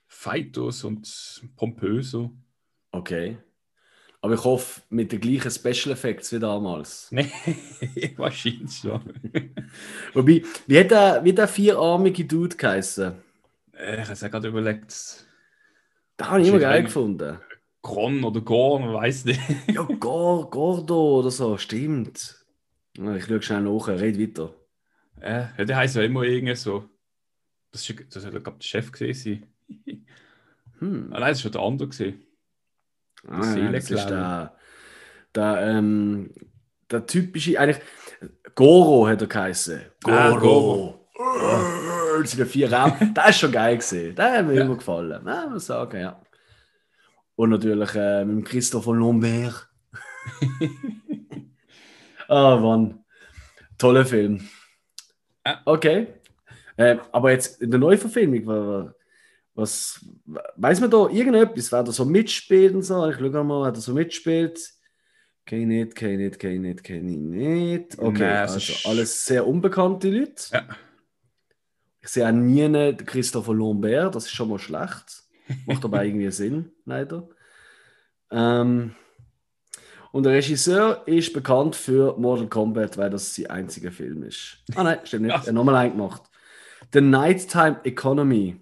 Fighters 0.07 0.83
und 0.83 1.41
pompöser. 1.55 2.31
Okay. 2.91 3.37
Aber 4.21 4.33
ich 4.33 4.43
hoffe, 4.43 4.81
mit 4.89 5.11
den 5.11 5.21
gleichen 5.21 5.51
Special 5.51 5.93
Effects 5.93 6.31
wie 6.33 6.39
damals. 6.39 7.09
Nee, 7.11 7.31
wahrscheinlich 8.17 8.75
schon. 8.77 9.01
Wobei, 10.13 10.43
wie 10.65 10.79
hat 10.79 10.91
der, 10.91 11.23
wie 11.23 11.33
der 11.33 11.47
vierarmige 11.47 12.25
Dude 12.25 12.55
geheißen? 12.57 13.13
Äh, 13.73 13.95
Ich 13.95 14.01
habe 14.01 14.13
es 14.13 14.21
ja 14.21 14.27
gerade 14.29 14.47
überlegt, 14.47 15.27
Da 16.17 16.29
habe 16.31 16.41
ich 16.41 16.47
immer 16.47 16.59
geil 16.59 16.83
gefunden. 16.83 17.37
Gron 17.87 18.23
oder 18.25 18.41
Gorn, 18.41 18.83
man 18.83 18.93
weiß 18.95 19.25
nicht. 19.25 19.39
Ja, 19.73 19.83
Gor, 19.83 20.49
Gordo 20.49 21.19
oder 21.19 21.31
so, 21.31 21.57
stimmt. 21.57 22.35
Ich 22.93 23.25
schaue 23.25 23.41
schnell 23.41 23.61
nach, 23.61 23.87
red 23.87 24.19
weiter. 24.19 24.53
Äh, 25.21 25.45
ja, 25.57 25.65
der 25.65 25.77
heißt 25.77 25.95
ja 25.95 26.01
immer 26.03 26.23
irgendwie 26.23 26.55
so. 26.55 26.83
Das, 27.71 27.89
ist, 27.89 28.15
das 28.15 28.25
hat, 28.25 28.31
glaube 28.31 28.57
der 28.59 28.61
Chef 28.61 28.91
gesehen. 28.91 29.45
Hm. 30.79 31.07
Ah, 31.11 31.19
nein, 31.19 31.29
das 31.31 31.39
war 31.39 31.41
schon 31.43 31.51
der 31.53 31.61
andere 31.61 31.87
gesehen. 31.89 32.23
Ah, 33.27 33.55
ja, 33.55 33.71
das 33.71 33.89
ist 33.89 34.05
der, 34.05 34.55
der, 35.33 35.61
ähm, 35.63 36.29
der 36.91 37.03
typische, 37.07 37.59
eigentlich, 37.59 37.83
Goro 38.53 39.07
hat 39.07 39.21
er 39.21 39.27
geheißen. 39.27 39.81
Ah, 40.03 40.37
Goro. 40.37 41.07
Das 42.21 42.29
sind 42.29 42.39
ja 42.41 42.45
vier 42.45 42.71
Raum. 42.71 42.93
Der 43.15 43.29
ist 43.29 43.39
schon 43.39 43.51
geil 43.51 43.77
gesehen. 43.77 44.15
Der 44.15 44.33
hat 44.37 44.45
mir 44.45 44.53
Ja. 44.53 44.65
immer 44.65 44.75
gefallen. 44.75 45.25
Ja, 45.25 45.47
muss 45.49 45.65
sagen, 45.65 45.99
ja. 45.99 46.21
Und 47.37 47.51
natürlich 47.51 47.95
äh, 47.95 48.25
mit 48.25 48.35
dem 48.35 48.43
Christopher 48.43 48.93
Lambert. 48.95 49.69
Ah, 52.27 52.57
Mann. 52.57 53.05
Toller 53.77 54.05
Film. 54.05 54.41
Ja. 55.45 55.61
Okay. 55.63 56.07
Äh, 56.75 56.97
aber 57.13 57.31
jetzt 57.31 57.61
in 57.61 57.71
der 57.71 57.79
Neuverfilmung, 57.79 58.45
wa- 58.45 58.93
was 59.55 60.05
weiß 60.57 60.81
man 60.81 60.91
da 60.91 61.07
irgendetwas? 61.07 61.71
Wer 61.71 61.83
da 61.83 61.91
so 61.93 62.03
mitspielt 62.03 62.75
und 62.75 62.83
so? 62.83 63.09
Ich 63.09 63.15
schaue 63.15 63.43
mal, 63.45 63.63
wer 63.63 63.71
da 63.71 63.79
so 63.79 63.93
mitspielt. 63.93 64.59
Ich 65.45 65.53
nicht, 65.53 66.01
ich 66.01 66.17
nicht, 66.17 66.43
ich 66.43 66.59
nicht, 66.59 66.89
ich 66.89 67.01
nicht. 67.01 67.97
Okay, 67.97 68.19
Nein, 68.19 68.37
also 68.39 68.57
ist- 68.57 68.85
alles 68.85 69.25
sehr 69.25 69.47
unbekannte 69.47 70.09
Leute. 70.09 70.43
Ja. 70.51 70.67
Ich 72.01 72.09
sehe 72.09 72.27
auch 72.27 72.31
nie 72.33 72.93
Christopher 72.97 73.53
Lambert, 73.53 74.15
das 74.15 74.25
ist 74.25 74.31
schon 74.33 74.49
mal 74.49 74.59
schlecht. 74.59 75.23
Macht 75.65 75.83
aber 75.85 76.03
irgendwie 76.03 76.31
Sinn, 76.31 76.71
leider. 76.85 77.27
Ähm, 78.31 78.95
und 80.11 80.23
der 80.23 80.33
Regisseur 80.33 81.03
ist 81.05 81.33
bekannt 81.33 81.75
für 81.75 82.17
Mortal 82.17 82.47
Kombat, 82.47 82.97
weil 82.97 83.09
das 83.09 83.35
sein 83.35 83.47
einziger 83.47 83.91
Film 83.91 84.23
ist. 84.23 84.63
Ah 84.75 84.83
nein, 84.83 84.99
stimmt 85.03 85.25
nicht. 85.25 85.35
Er 85.35 85.41
hat 85.45 85.53
nochmal 85.53 85.75
einen 85.75 85.97
gemacht. 85.97 86.23
The 86.93 87.01
Nighttime 87.01 87.81
Economy. 87.83 88.59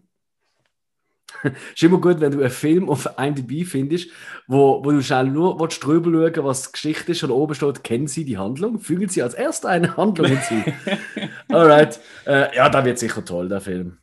ist 1.44 1.84
immer 1.84 2.00
gut, 2.00 2.20
wenn 2.20 2.32
du 2.32 2.40
einen 2.40 2.50
Film 2.50 2.90
auf 2.90 3.08
IMDb 3.18 3.66
findest, 3.66 4.10
wo, 4.48 4.84
wo 4.84 4.92
du 4.92 5.02
schnell 5.02 5.28
nur 5.28 5.60
willst, 5.60 5.84
drüber 5.84 6.12
schauen 6.12 6.46
was 6.46 6.64
die 6.64 6.72
Geschichte 6.72 7.12
ist 7.12 7.24
und 7.24 7.32
oben 7.32 7.56
steht, 7.56 7.84
kennen 7.84 8.08
Sie 8.08 8.26
die 8.26 8.38
Handlung? 8.38 8.80
Fügen 8.80 9.10
Sie 9.10 9.22
als 9.22 9.34
erster 9.34 9.70
eine 9.70 9.96
Handlung 9.98 10.28
hinzu. 10.28 10.72
Alright. 11.50 12.00
Äh, 12.26 12.56
ja, 12.56 12.70
da 12.70 12.84
wird 12.84 13.00
sicher 13.00 13.24
toll, 13.24 13.50
der 13.50 13.62
Film. 13.62 13.98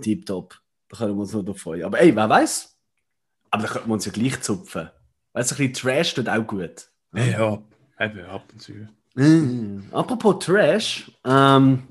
Tipptopp. 0.00 0.50
Da 0.50 0.65
können 0.98 1.14
wir 1.14 1.20
uns 1.22 1.32
nur 1.32 1.44
drauf 1.44 1.60
freuen. 1.60 1.84
Aber 1.84 2.00
ey, 2.00 2.14
wer 2.14 2.28
weiß? 2.28 2.76
Aber 3.50 3.62
da 3.62 3.68
könnten 3.68 3.88
wir 3.88 3.94
uns 3.94 4.06
ja 4.06 4.12
gleich 4.12 4.40
zupfen. 4.40 4.90
Weißt 5.32 5.50
du, 5.50 5.54
ein 5.54 5.72
bisschen 5.72 5.74
Trash 5.74 6.14
tut 6.14 6.28
auch 6.28 6.46
gut. 6.46 6.88
Ja, 7.14 7.58
eben 8.00 8.24
ab 8.26 8.44
und 8.52 8.60
zu. 8.60 8.72
Mm. 9.14 9.88
Apropos 9.92 10.44
Trash, 10.44 11.10
ähm, 11.24 11.82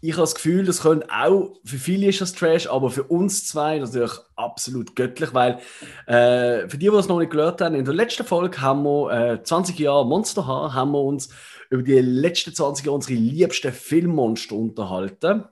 ich 0.00 0.12
habe 0.12 0.22
das 0.22 0.34
Gefühl, 0.34 0.64
das 0.64 0.82
könnte 0.82 1.08
auch, 1.10 1.56
für 1.64 1.78
viele 1.78 2.06
ist 2.06 2.20
das 2.20 2.32
Trash, 2.32 2.68
aber 2.68 2.90
für 2.90 3.02
uns 3.04 3.46
zwei 3.46 3.78
natürlich 3.78 4.12
absolut 4.36 4.94
göttlich, 4.94 5.34
weil 5.34 5.58
äh, 6.06 6.68
für 6.68 6.78
die, 6.78 6.88
die 6.88 6.96
es 6.96 7.08
noch 7.08 7.18
nicht 7.18 7.32
gehört 7.32 7.60
haben, 7.60 7.74
in 7.74 7.84
der 7.84 7.94
letzten 7.94 8.24
Folge 8.24 8.60
haben 8.60 8.84
wir 8.84 9.32
äh, 9.32 9.42
20 9.42 9.78
Jahre 9.78 10.06
Monster 10.06 10.46
H, 10.46 10.72
haben 10.72 10.92
wir 10.92 11.02
uns 11.02 11.30
über 11.70 11.82
die 11.82 12.00
letzten 12.00 12.54
20 12.54 12.86
Jahre 12.86 12.94
unsere 12.94 13.18
liebsten 13.18 13.72
Filmmonster 13.72 14.54
unterhalten. 14.54 15.44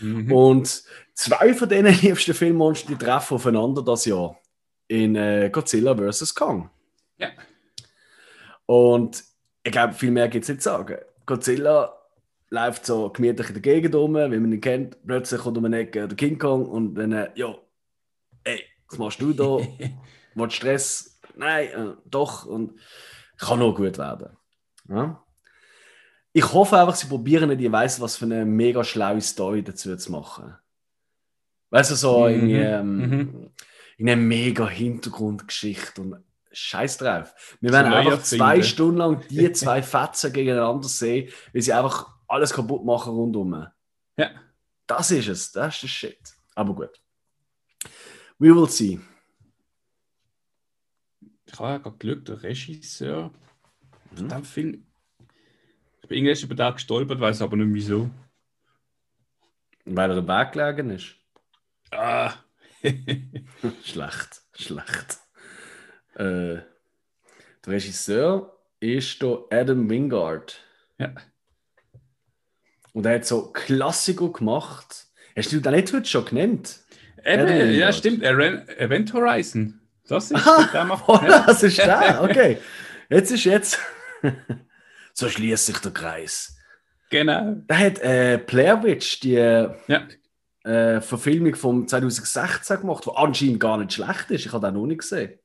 Mhm. 0.00 0.32
Und 0.32 0.82
zwei 1.14 1.54
von 1.54 1.68
diesen 1.68 1.86
liebsten 2.02 2.34
Filmmonster, 2.34 2.88
die 2.88 2.96
treffen 2.96 3.34
aufeinander 3.34 3.82
das 3.82 4.04
Jahr 4.04 4.38
in 4.88 5.16
äh, 5.16 5.50
Godzilla 5.50 5.96
vs. 5.96 6.34
Kong. 6.34 6.70
Ja. 7.18 7.28
Und 8.66 9.24
ich 9.62 9.72
glaube, 9.72 9.94
viel 9.94 10.10
mehr 10.10 10.28
gibt 10.28 10.44
es 10.44 10.48
nicht 10.48 10.62
zu 10.62 10.70
sagen. 10.70 10.98
Godzilla 11.24 11.96
läuft 12.50 12.86
so 12.86 13.10
gemütlich 13.10 13.48
in 13.48 13.54
der 13.54 13.62
Gegend 13.62 13.94
rum, 13.94 14.14
wie 14.14 14.38
man 14.38 14.52
ihn 14.52 14.60
kennt. 14.60 15.04
Plötzlich 15.06 15.40
kommt 15.40 15.58
um 15.58 15.64
eine 15.64 15.78
Ecke 15.78 16.06
der 16.06 16.16
King 16.16 16.38
Kong 16.38 16.66
und 16.66 16.94
dann, 16.94 17.12
äh, 17.12 17.30
ja, 17.34 17.54
ey, 18.44 18.62
was 18.88 18.98
machst 18.98 19.20
du 19.20 19.32
da? 19.32 19.58
Was 20.38 20.52
Stress? 20.52 21.18
Nein, 21.34 21.68
äh, 21.68 21.94
doch. 22.04 22.44
Und 22.44 22.78
kann 23.38 23.58
nur 23.58 23.74
gut 23.74 23.96
werden. 23.96 24.36
Ja? 24.88 25.25
Ich 26.36 26.52
hoffe 26.52 26.78
einfach, 26.78 26.94
sie 26.94 27.06
probieren 27.06 27.48
nicht, 27.48 27.62
ich 27.62 27.72
weiß, 27.72 27.98
was 28.02 28.16
für 28.16 28.26
eine 28.26 28.44
mega 28.44 28.84
schlaue 28.84 29.22
Story 29.22 29.62
dazu 29.62 29.96
zu 29.96 30.12
machen. 30.12 30.54
Weißt 31.70 31.92
du, 31.92 31.94
so 31.94 32.24
Mhm, 32.28 32.34
irgendwie, 32.34 32.56
ähm, 32.56 32.96
mhm. 32.98 33.50
in 33.96 34.10
eine 34.10 34.20
mega 34.20 34.68
Hintergrundgeschichte 34.68 36.02
und 36.02 36.22
Scheiß 36.52 36.98
drauf. 36.98 37.56
Wir 37.62 37.72
werden 37.72 37.90
einfach 37.90 38.22
zwei. 38.22 38.62
Stunden 38.62 38.98
lang 38.98 39.24
die 39.30 39.50
zwei 39.52 39.82
Fetzen 39.82 40.30
gegeneinander 40.30 40.88
sehen, 40.88 41.30
weil 41.54 41.62
sie 41.62 41.72
einfach 41.72 42.06
alles 42.28 42.52
kaputt 42.52 42.84
machen 42.84 43.14
rundum. 43.14 43.66
Ja. 44.18 44.30
Das 44.86 45.10
ist 45.10 45.28
es, 45.28 45.52
das 45.52 45.74
ist 45.76 45.82
der 45.82 45.88
Shit. 45.88 46.18
Aber 46.54 46.74
gut. 46.74 47.00
We 48.38 48.54
will 48.54 48.68
see. 48.68 49.00
Ich 51.46 51.58
habe 51.58 51.70
ja 51.70 51.78
gerade 51.78 51.96
Glück, 51.96 52.26
der 52.26 52.42
Regisseur 52.42 53.30
Mhm. 54.10 54.16
von 54.16 54.28
dem 54.28 54.44
Film. 54.44 54.85
Ich 56.06 56.08
bin 56.08 56.24
irgendwann 56.24 56.44
über 56.44 56.54
den 56.54 56.74
gestolpert, 56.74 57.18
weiß 57.18 57.42
aber 57.42 57.56
nicht 57.56 57.74
wieso. 57.74 58.08
Weil 59.86 60.12
er 60.12 60.18
im 60.18 60.28
Weg 60.28 60.52
gelegen 60.52 60.90
ist. 60.90 61.16
Ah. 61.90 62.32
schlecht, 63.84 64.42
schlecht. 64.54 65.18
Äh, 66.14 66.62
der 66.62 66.64
Regisseur 67.66 68.56
ist 68.78 69.20
der 69.20 69.40
Adam 69.50 69.90
Wingard. 69.90 70.60
ja. 70.98 71.12
Und 72.92 73.04
er 73.04 73.16
hat 73.16 73.26
so 73.26 73.50
Klassiker 73.50 74.30
gemacht. 74.30 75.08
Hast 75.36 75.52
du 75.52 75.60
den 75.60 75.74
nicht 75.74 75.92
heute 75.92 76.06
schon 76.06 76.24
genannt? 76.24 76.84
Eben, 77.24 77.74
ja, 77.74 77.92
stimmt. 77.92 78.22
Event 78.22 79.12
Horizon. 79.12 79.80
Das 80.06 80.30
ist 80.30 80.36
Aha, 80.36 80.68
der 80.72 80.84
macht. 80.84 81.04
Oh, 81.08 81.18
das 81.18 81.64
ist 81.64 81.78
der, 81.78 82.22
okay. 82.22 82.58
Jetzt 83.08 83.32
ist 83.32 83.42
jetzt. 83.42 83.80
so 85.18 85.28
schließt 85.28 85.66
sich 85.66 85.78
der 85.78 85.92
Kreis. 85.92 86.56
Genau. 87.10 87.54
Der 87.68 87.78
hat 87.78 87.98
äh, 88.00 88.38
Blair 88.44 88.82
Witch, 88.82 89.20
die 89.20 89.32
Ja. 89.34 89.76
äh, 90.64 91.00
Verfilmung 91.00 91.54
von 91.54 91.88
2016 91.88 92.80
gemacht, 92.80 93.04
die 93.06 93.10
anscheinend 93.14 93.60
gar 93.60 93.78
nicht 93.78 93.94
schlecht 93.94 94.30
ist. 94.30 94.46
Ich 94.46 94.52
habe 94.52 94.66
den 94.66 94.74
noch 94.74 94.86
nicht 94.86 95.00
gesehen. 95.00 95.38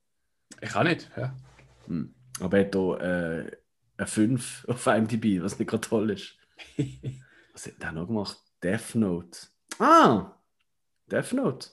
Ich 0.59 0.75
auch 0.75 0.83
nicht. 0.83 1.09
Ja. 1.15 1.35
Aber 2.39 2.57
er 2.57 2.65
hat 2.65 2.73
hier 2.75 2.99
äh, 3.01 3.51
eine 3.97 4.07
5 4.07 4.65
auf 4.67 4.87
IMDb, 4.87 5.41
was 5.41 5.57
nicht 5.57 5.69
gerade 5.69 5.87
toll 5.87 6.11
ist. 6.11 6.35
Was 7.53 7.65
hat 7.65 7.81
der 7.81 7.91
noch 7.91 8.07
gemacht? 8.07 8.37
Death 8.63 8.95
Note. 8.95 9.37
Ah! 9.77 10.31
Death 11.11 11.33
Note. 11.33 11.67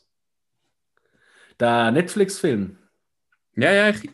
Der 1.60 1.92
Netflix-Film. 1.92 2.76
Ja, 3.54 3.70
ja, 3.72 3.88
ich. 3.90 4.10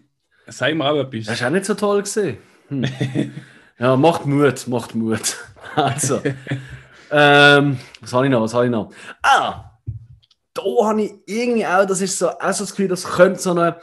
Sag 0.46 0.74
mir 0.74 0.84
auch 0.84 1.00
etwas. 1.00 1.24
Das 1.26 1.40
ist 1.40 1.46
auch 1.46 1.50
nicht 1.50 1.64
so 1.64 1.74
toll 1.74 2.02
gesehen. 2.02 2.36
Hm. 2.68 2.84
ja, 3.78 3.96
macht 3.96 4.26
Mut, 4.26 4.66
macht 4.68 4.94
Mut. 4.94 5.36
Also. 5.76 6.20
ähm, 7.10 7.78
was 8.00 8.12
habe 8.12 8.26
ich 8.26 8.30
noch? 8.30 8.42
Was 8.42 8.54
habe 8.54 8.66
ich 8.66 8.70
noch? 8.70 8.92
Ah! 9.22 9.72
Da 10.52 10.62
habe 10.84 11.02
ich 11.02 11.14
irgendwie 11.26 11.66
auch, 11.66 11.84
das 11.84 12.00
ist 12.00 12.16
so, 12.16 12.28
auch 12.30 12.52
so 12.52 12.62
das 12.62 12.70
Gefühl, 12.70 12.86
das 12.86 13.04
könnte 13.04 13.40
so 13.40 13.50
eine. 13.50 13.76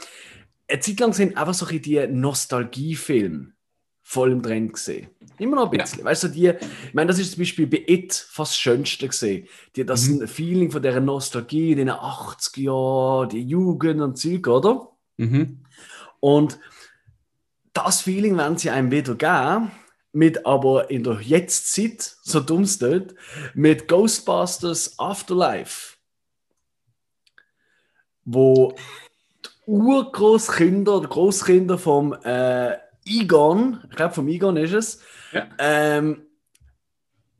Eine 0.68 0.80
Zeit 0.80 1.00
lang 1.00 1.12
sind 1.12 1.36
einfach 1.36 1.52
so 1.52 1.66
ein 1.66 1.82
die 1.82 2.06
Nostalgiefilme 2.06 3.52
voll 4.00 4.32
im 4.32 4.42
Trend 4.42 4.72
gesehen. 4.72 5.08
Immer 5.38 5.56
noch 5.56 5.70
ein 5.72 5.78
bisschen. 5.78 6.04
Weißt 6.04 6.24
du, 6.24 6.28
die, 6.28 6.48
ich 6.48 6.94
meine, 6.94 7.08
das 7.08 7.18
ist 7.18 7.32
zum 7.32 7.40
Beispiel 7.40 7.66
bei 7.66 7.82
It 7.86 8.12
fast 8.14 8.52
das 8.52 8.58
Schönste 8.58 9.08
gesehen. 9.08 9.46
Die, 9.76 9.84
das 9.84 10.08
Mhm. 10.08 10.26
Feeling 10.28 10.70
von 10.70 10.82
dieser 10.82 11.00
Nostalgie 11.00 11.72
in 11.72 11.78
den 11.78 11.90
80er 11.90 12.60
Jahren, 12.60 13.28
die 13.30 13.42
Jugend 13.42 14.00
und 14.00 14.16
Zeug, 14.18 14.46
oder? 14.48 14.88
Mhm. 15.18 15.64
Und 16.20 16.58
das 17.72 18.02
Feeling 18.02 18.36
werden 18.36 18.56
sie 18.56 18.70
einem 18.70 18.90
wieder 18.90 19.14
geben, 19.14 19.70
mit 20.12 20.44
aber 20.46 20.90
in 20.90 21.04
der 21.04 21.20
Jetztzeit, 21.20 22.16
so 22.22 22.40
dumm 22.40 22.62
es 22.62 22.78
tut, 22.78 23.14
mit 23.54 23.88
Ghostbusters 23.88 24.98
Afterlife. 24.98 25.96
Wo 28.24 28.74
die 29.44 29.48
Urgroßkinder 29.66 30.98
oder 30.98 31.08
Großkinder 31.08 31.78
vom 31.78 32.12
äh, 32.24 32.76
Egon, 33.04 33.82
ich 33.90 33.96
glaube 33.96 34.14
vom 34.14 34.28
Egon 34.28 34.56
ist 34.56 34.74
es, 34.74 35.00
Ja. 35.32 35.48
ähm, 35.58 36.26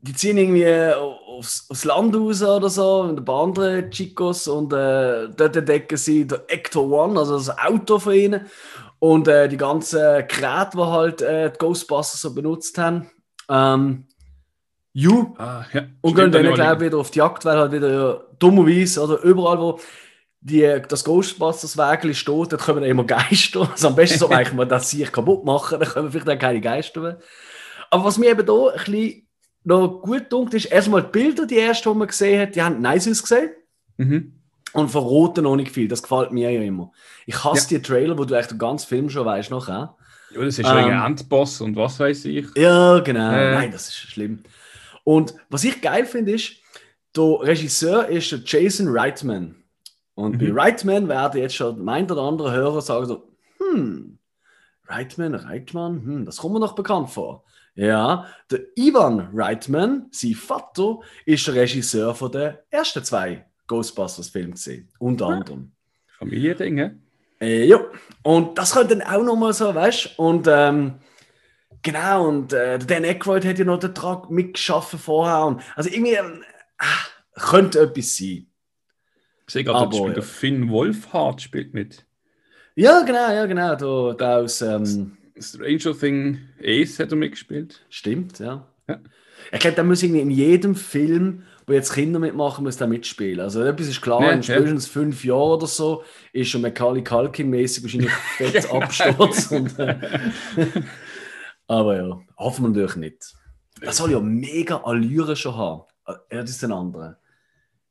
die 0.01 0.13
ziehen 0.13 0.37
irgendwie 0.37 0.67
aufs, 0.67 1.69
aufs 1.69 1.85
Land 1.85 2.13
raus 2.13 2.41
oder 2.43 2.69
so, 2.69 3.03
mit 3.03 3.19
ein 3.19 3.25
paar 3.25 3.43
anderen 3.43 3.89
Chicos 3.89 4.49
und 4.49 4.73
äh, 4.73 5.29
dort 5.29 5.55
entdecken 5.55 5.95
sie 5.95 6.27
der 6.27 6.43
Ector 6.47 6.89
One, 6.91 7.17
also 7.17 7.37
das 7.37 7.57
Auto 7.57 7.99
von 7.99 8.13
ihnen 8.13 8.45
und 9.03 9.27
äh, 9.27 9.49
die 9.49 9.57
ganzen 9.57 9.99
Geräte, 10.29 10.69
die 10.75 10.79
halt 10.79 11.21
äh, 11.21 11.51
die 11.51 11.57
Ghostbusters 11.57 12.21
so 12.21 12.33
benutzt 12.33 12.77
haben. 12.77 13.11
Ähm, 13.49 14.05
you 14.93 15.35
Ah, 15.37 15.65
ja. 15.73 15.87
und 15.99 16.15
gehen 16.15 16.31
dann, 16.31 16.43
glaube 16.43 16.75
ich, 16.75 16.85
wieder 16.85 16.97
auf 16.99 17.11
die 17.11 17.19
Jagd, 17.19 17.43
weil 17.43 17.57
halt 17.57 17.73
wieder 17.73 18.29
dummerweise 18.39 19.03
oder 19.03 19.21
überall, 19.23 19.59
wo 19.59 19.77
die, 20.39 20.81
das 20.87 21.03
Ghostbusters-Wägel 21.03 22.13
steht, 22.13 22.53
dort 22.53 22.59
kommen 22.59 22.79
dann 22.79 22.89
immer 22.89 23.03
Geister. 23.03 23.67
Also 23.71 23.89
am 23.89 23.95
besten 23.97 24.19
so 24.19 24.29
eigentlich 24.29 24.53
mal 24.53 24.65
das 24.65 24.89
sich 24.89 25.11
kaputt 25.11 25.43
machen, 25.43 25.81
dann 25.81 25.89
kommen 25.89 26.09
vielleicht 26.09 26.27
dann 26.29 26.39
keine 26.39 26.61
Geister 26.61 27.01
mehr. 27.01 27.19
Aber 27.91 28.05
was 28.05 28.17
mir 28.17 28.29
eben 28.29 28.45
da 28.45 28.67
ein 28.69 28.85
bisschen 28.85 29.27
noch 29.65 30.01
gut 30.01 30.31
dunkt 30.31 30.53
ist, 30.53 30.67
erstmal 30.67 31.03
die 31.03 31.09
Bilder, 31.09 31.45
die 31.45 31.59
ersten, 31.59 31.91
die 31.91 31.97
man 31.99 32.07
gesehen 32.07 32.41
hat, 32.41 32.55
die 32.55 32.61
haben 32.61 32.79
nice 32.79 33.09
ausgesehen 33.09 33.51
Mhm. 33.97 34.42
Und 34.73 34.89
verroten 34.89 35.43
noch 35.43 35.55
nicht 35.55 35.71
viel. 35.71 35.87
Das 35.87 36.03
gefällt 36.03 36.31
mir 36.31 36.51
ja 36.51 36.61
immer. 36.61 36.91
Ich 37.25 37.43
hasse 37.43 37.67
die 37.69 37.81
Trailer, 37.81 38.17
wo 38.17 38.25
du 38.25 38.33
echt 38.35 38.51
den 38.51 38.57
ganzen 38.59 38.87
Film 38.87 39.09
schon 39.09 39.25
weißt 39.25 39.51
noch. 39.51 39.67
Ja, 39.67 39.95
Ja, 40.31 40.41
das 40.43 40.57
ist 40.59 40.65
Ähm. 40.67 40.77
ein 40.77 41.05
Endboss 41.11 41.61
und 41.61 41.75
was 41.75 41.99
weiß 41.99 42.25
ich. 42.25 42.47
ja 42.55 42.99
genau. 42.99 43.31
Äh. 43.31 43.53
Nein, 43.53 43.71
das 43.71 43.87
ist 43.87 43.95
schlimm. 43.95 44.43
Und 45.03 45.35
was 45.49 45.63
ich 45.63 45.81
geil 45.81 46.05
finde, 46.05 46.31
ist, 46.33 46.53
der 47.15 47.23
Regisseur 47.41 48.07
ist 48.07 48.31
der 48.31 48.39
Jason 48.45 48.87
Reitman. 48.89 49.55
Und 50.15 50.41
Mhm. 50.41 50.55
bei 50.55 50.61
Reitman 50.61 51.07
werden 51.07 51.39
jetzt 51.41 51.55
schon 51.55 51.83
mein 51.83 52.09
oder 52.09 52.21
andere 52.23 52.51
Hörer 52.51 52.81
sagen 52.81 53.05
so, 53.05 53.27
hm, 53.59 54.17
Reitman, 54.87 55.35
Reitman, 55.35 56.03
hm, 56.03 56.25
das 56.25 56.37
kommt 56.37 56.53
mir 56.53 56.59
noch 56.59 56.73
bekannt 56.75 57.09
vor. 57.09 57.43
Ja, 57.75 58.27
der 58.51 58.59
Ivan 58.75 59.29
Reitman, 59.33 60.07
sein 60.11 60.33
Vater, 60.35 60.99
ist 61.25 61.47
der 61.47 61.55
Regisseur 61.55 62.13
von 62.13 62.31
den 62.31 62.53
ersten 62.69 63.03
zwei 63.03 63.45
Ghostbusters-Filmen 63.67 64.51
gesehen. 64.51 64.89
Unter 64.99 65.27
anderem. 65.27 65.71
Familiendinge. 66.17 66.99
Äh, 67.39 67.65
ja, 67.65 67.79
und 68.23 68.57
das 68.57 68.73
könnte 68.73 68.97
dann 68.97 69.07
auch 69.07 69.23
nochmal 69.23 69.53
so, 69.53 69.73
weißt 69.73 70.15
du? 70.17 70.23
Und 70.23 70.47
ähm, 70.49 70.95
genau, 71.81 72.27
und 72.27 72.53
äh, 72.53 72.79
Dan 72.79 73.03
Aykroyd 73.03 73.45
hat 73.45 73.59
ja 73.59 73.65
noch 73.65 73.79
den 73.79 73.93
Trag 73.93 74.29
mitgeschaffen 74.29 74.99
vorher. 74.99 75.45
Und, 75.45 75.61
also 75.75 75.89
irgendwie 75.89 76.17
ah, 76.17 76.85
könnte 77.35 77.81
etwas 77.81 78.17
sein. 78.17 78.47
Ich 79.45 79.53
sehe 79.53 79.63
gerade, 79.63 79.95
ja. 79.95 80.09
der 80.09 80.23
Finn 80.23 80.69
Wolfhard 80.69 81.41
spielt 81.41 81.73
mit. 81.73 82.05
Ja, 82.75 83.01
genau, 83.01 83.31
ja, 83.31 83.45
genau. 83.45 83.75
Da, 83.75 84.13
da 84.17 84.37
aus, 84.37 84.61
ähm, 84.61 85.17
Stranger 85.37 85.97
Thing 85.97 86.39
Ace 86.61 86.99
hat 86.99 87.11
er 87.11 87.17
mitgespielt. 87.17 87.85
stimmt, 87.89 88.39
ja. 88.39 88.67
Ja. 88.87 88.99
Ich 89.51 89.59
glaube, 89.59 89.75
da 89.75 89.83
muss 89.83 90.03
irgendwie 90.03 90.21
in 90.21 90.31
jedem 90.31 90.75
Film, 90.75 91.43
wo 91.65 91.73
jetzt 91.73 91.93
Kinder 91.93 92.19
mitmachen, 92.19 92.63
muss 92.63 92.77
da 92.77 92.87
mitspielen. 92.87 93.39
Also 93.39 93.63
etwas 93.63 93.87
ist 93.87 94.01
klar, 94.01 94.21
Ja, 94.21 94.31
in 94.31 94.43
spätestens 94.43 94.87
fünf 94.87 95.23
Jahren 95.23 95.51
oder 95.53 95.67
so 95.67 96.03
ist 96.31 96.49
schon 96.49 96.61
Macaulay 96.61 97.01
Culkin-mäßig 97.03 97.83
wahrscheinlich 97.83 98.11
fett 98.37 98.71
Absturz. 98.71 99.51
und, 99.51 99.77
äh, 99.79 99.97
aber 101.67 101.95
ja, 101.97 102.21
hoffen 102.37 102.63
wir 102.63 102.69
natürlich 102.69 102.95
nicht. 102.97 103.33
Das 103.81 103.97
soll 103.97 104.11
ja 104.11 104.19
mega 104.19 104.77
Allüre 104.83 105.35
schon 105.35 105.55
haben. 105.55 105.83
Äh, 106.07 106.13
Ja, 106.35 106.41
das 106.41 106.51
ist 106.51 106.63
ein 106.63 106.71
anderer. 106.71 107.17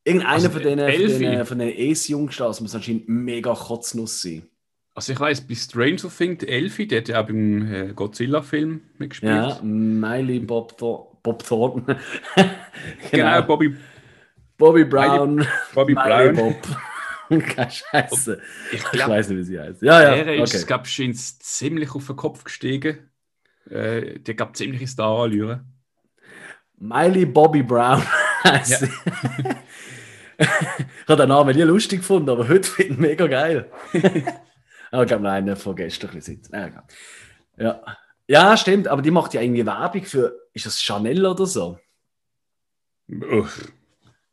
Irgendeiner 0.05 0.33
Also, 0.33 0.49
von 0.49 0.61
denen, 0.61 0.91
von 0.91 1.19
denen, 1.19 1.45
von 1.45 1.59
den 1.59 1.73
Ace-Jungstars 1.91 2.61
muss 2.61 2.75
anscheinend 2.75 3.07
mega 3.07 3.53
Kotznuss 3.53 4.21
sein. 4.21 4.43
Also 4.95 5.13
ich 5.13 5.19
weiß, 5.19 5.41
bei 5.47 5.55
Stranger 5.55 6.09
Thing, 6.15 6.37
der 6.37 6.49
Elfie, 6.49 6.85
der 6.85 6.99
hat 6.99 7.07
ja 7.07 7.21
auch 7.21 7.25
beim 7.25 7.71
äh, 7.71 7.93
Godzilla-Film 7.93 8.81
mitgespielt. 8.99 9.31
Ja, 9.31 9.59
Miley 9.63 10.39
Bob, 10.39 10.77
Thor 10.77 11.12
Bob 11.23 11.43
Thornton. 11.43 11.95
genau. 13.11 13.41
Bobby, 13.43 13.75
Bobby 14.57 14.83
Brown. 14.85 15.47
Bobby 15.73 15.93
Brown. 15.93 16.35
Bob. 16.35 16.55
Scheiße. 17.71 18.41
Ich 18.71 18.83
Ich 18.91 19.07
weiß 19.07 19.29
nicht, 19.29 19.37
wie 19.39 19.43
sie 19.43 19.59
heißt. 19.59 19.81
Ja, 19.81 20.01
ja. 20.01 20.09
er 20.15 20.35
ist, 20.43 20.53
Okay. 20.53 20.65
glaub, 20.67 20.85
scheint 20.85 21.17
ziemlich 21.17 21.95
auf 21.95 22.05
den 22.05 22.15
Kopf 22.17 22.43
gestiegen. 22.43 23.09
Äh, 23.69 24.19
der 24.19 24.35
gab 24.35 24.55
ziemliche 24.55 24.85
Star-Allüre. 24.87 25.63
Miley 26.77 27.25
Bobby 27.25 27.63
Brown 27.63 28.03
heißt 28.43 28.71
Ja. 28.81 28.87
sie. 28.87 28.89
ich 30.37 30.47
habe 31.07 31.21
den 31.21 31.29
Namen 31.29 31.55
nie 31.55 31.61
lustig 31.63 31.99
gefunden, 32.01 32.29
aber 32.29 32.47
heute 32.47 32.67
finde 32.69 32.91
ich 32.93 32.97
ihn 32.97 33.01
mega 33.01 33.27
geil. 33.27 33.71
aber 34.91 35.03
ich 35.03 35.07
glaube, 35.07 35.23
nein, 35.23 35.55
von 35.55 35.75
gestern 35.75 36.09
ein 36.09 36.15
bisschen. 36.17 36.41
Egal. 36.51 36.83
Ja. 37.57 37.81
Ja, 38.27 38.57
stimmt, 38.57 38.87
aber 38.87 39.01
die 39.01 39.11
macht 39.11 39.33
ja 39.33 39.41
irgendwie 39.41 39.65
Werbung 39.65 40.03
für, 40.05 40.33
ist 40.53 40.65
das 40.65 40.81
Chanel 40.81 41.25
oder 41.25 41.45
so? 41.45 41.77
Uff. 43.09 43.71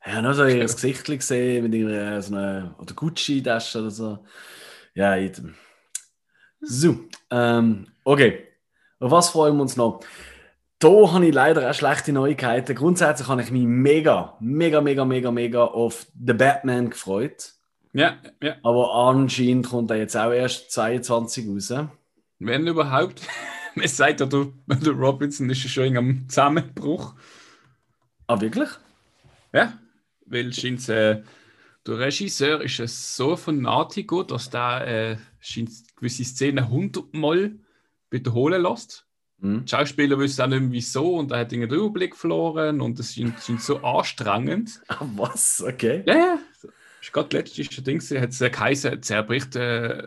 Ja, 0.06 0.22
nur 0.22 0.34
so 0.34 0.44
ihr 0.46 0.60
Gesicht 0.60 1.04
gesehen 1.04 1.64
mit 1.64 1.74
ihrer 1.74 2.22
so 2.22 2.34
einer, 2.34 2.74
oder 2.78 2.94
Gucci-Tasche 2.94 3.80
oder 3.80 3.90
so. 3.90 4.18
Ja, 4.94 5.14
jedem. 5.16 5.54
So, 6.60 7.00
ähm, 7.30 7.86
okay. 8.04 8.46
Auf 8.98 9.10
was 9.10 9.30
freuen 9.30 9.56
wir 9.56 9.62
uns 9.62 9.76
noch? 9.76 10.00
Da 10.78 11.12
habe 11.12 11.26
ich 11.26 11.34
leider 11.34 11.68
auch 11.68 11.74
schlechte 11.74 12.12
Neuigkeiten. 12.12 12.74
Grundsätzlich 12.74 13.28
habe 13.28 13.42
ich 13.42 13.50
mich 13.50 13.64
mega, 13.64 14.36
mega, 14.40 14.80
mega, 14.80 15.04
mega, 15.04 15.30
mega 15.30 15.64
auf 15.64 16.06
The 16.18 16.32
Batman 16.32 16.90
gefreut. 16.90 17.52
Ja, 17.92 18.16
ja. 18.42 18.56
Aber 18.62 18.94
anscheinend 18.94 19.68
kommt 19.68 19.90
er 19.90 19.98
jetzt 19.98 20.16
auch 20.16 20.32
erst 20.32 20.70
22 20.70 21.48
raus. 21.48 21.74
Wenn 22.38 22.66
überhaupt. 22.66 23.20
Man 23.74 23.88
sagt 23.88 24.20
ja, 24.20 24.26
der, 24.26 24.48
der 24.66 24.92
Robinson 24.92 25.48
ist 25.50 25.62
ja 25.62 25.68
schon 25.68 25.96
am 25.96 26.28
Zusammenbruch. 26.28 27.14
Ah, 28.26 28.40
wirklich? 28.40 28.68
Ja, 29.52 29.78
weil 30.26 30.52
scheint, 30.52 30.88
äh, 30.88 31.22
der 31.86 31.98
Regisseur 31.98 32.60
ist 32.62 32.78
es 32.80 33.16
so 33.16 33.36
fanatisch, 33.36 34.06
dass 34.28 34.50
der 34.50 34.86
äh, 34.86 35.16
scheint 35.40 35.70
gewisse 35.96 36.24
Szenen 36.24 36.68
hundertmal 36.68 37.56
wiederholen 38.10 38.62
lässt. 38.62 39.06
Mhm. 39.38 39.64
Die 39.64 39.70
Schauspieler 39.70 40.18
wissen 40.18 40.42
auch 40.42 40.46
nicht 40.46 40.60
mehr 40.60 40.72
wieso 40.72 41.16
und 41.16 41.32
er 41.32 41.40
hat 41.40 41.52
den 41.52 41.62
Überblick 41.62 42.14
verloren 42.14 42.80
und 42.80 42.98
es 43.00 43.14
scheint, 43.14 43.40
scheint 43.40 43.62
so 43.62 43.78
anstrengend. 43.78 44.80
Ah, 44.88 45.06
was? 45.16 45.62
Okay. 45.66 46.02
Ja, 46.06 46.14
ja. 46.14 46.38
Ist 47.00 47.12
gerade 47.12 47.38
letztes 47.38 47.68
Ding, 47.82 48.00
hat 48.00 48.30
es 48.30 48.40
äh, 48.42 48.50
geheißen, 48.50 49.02
zerbricht, 49.02 49.56
äh, 49.56 50.06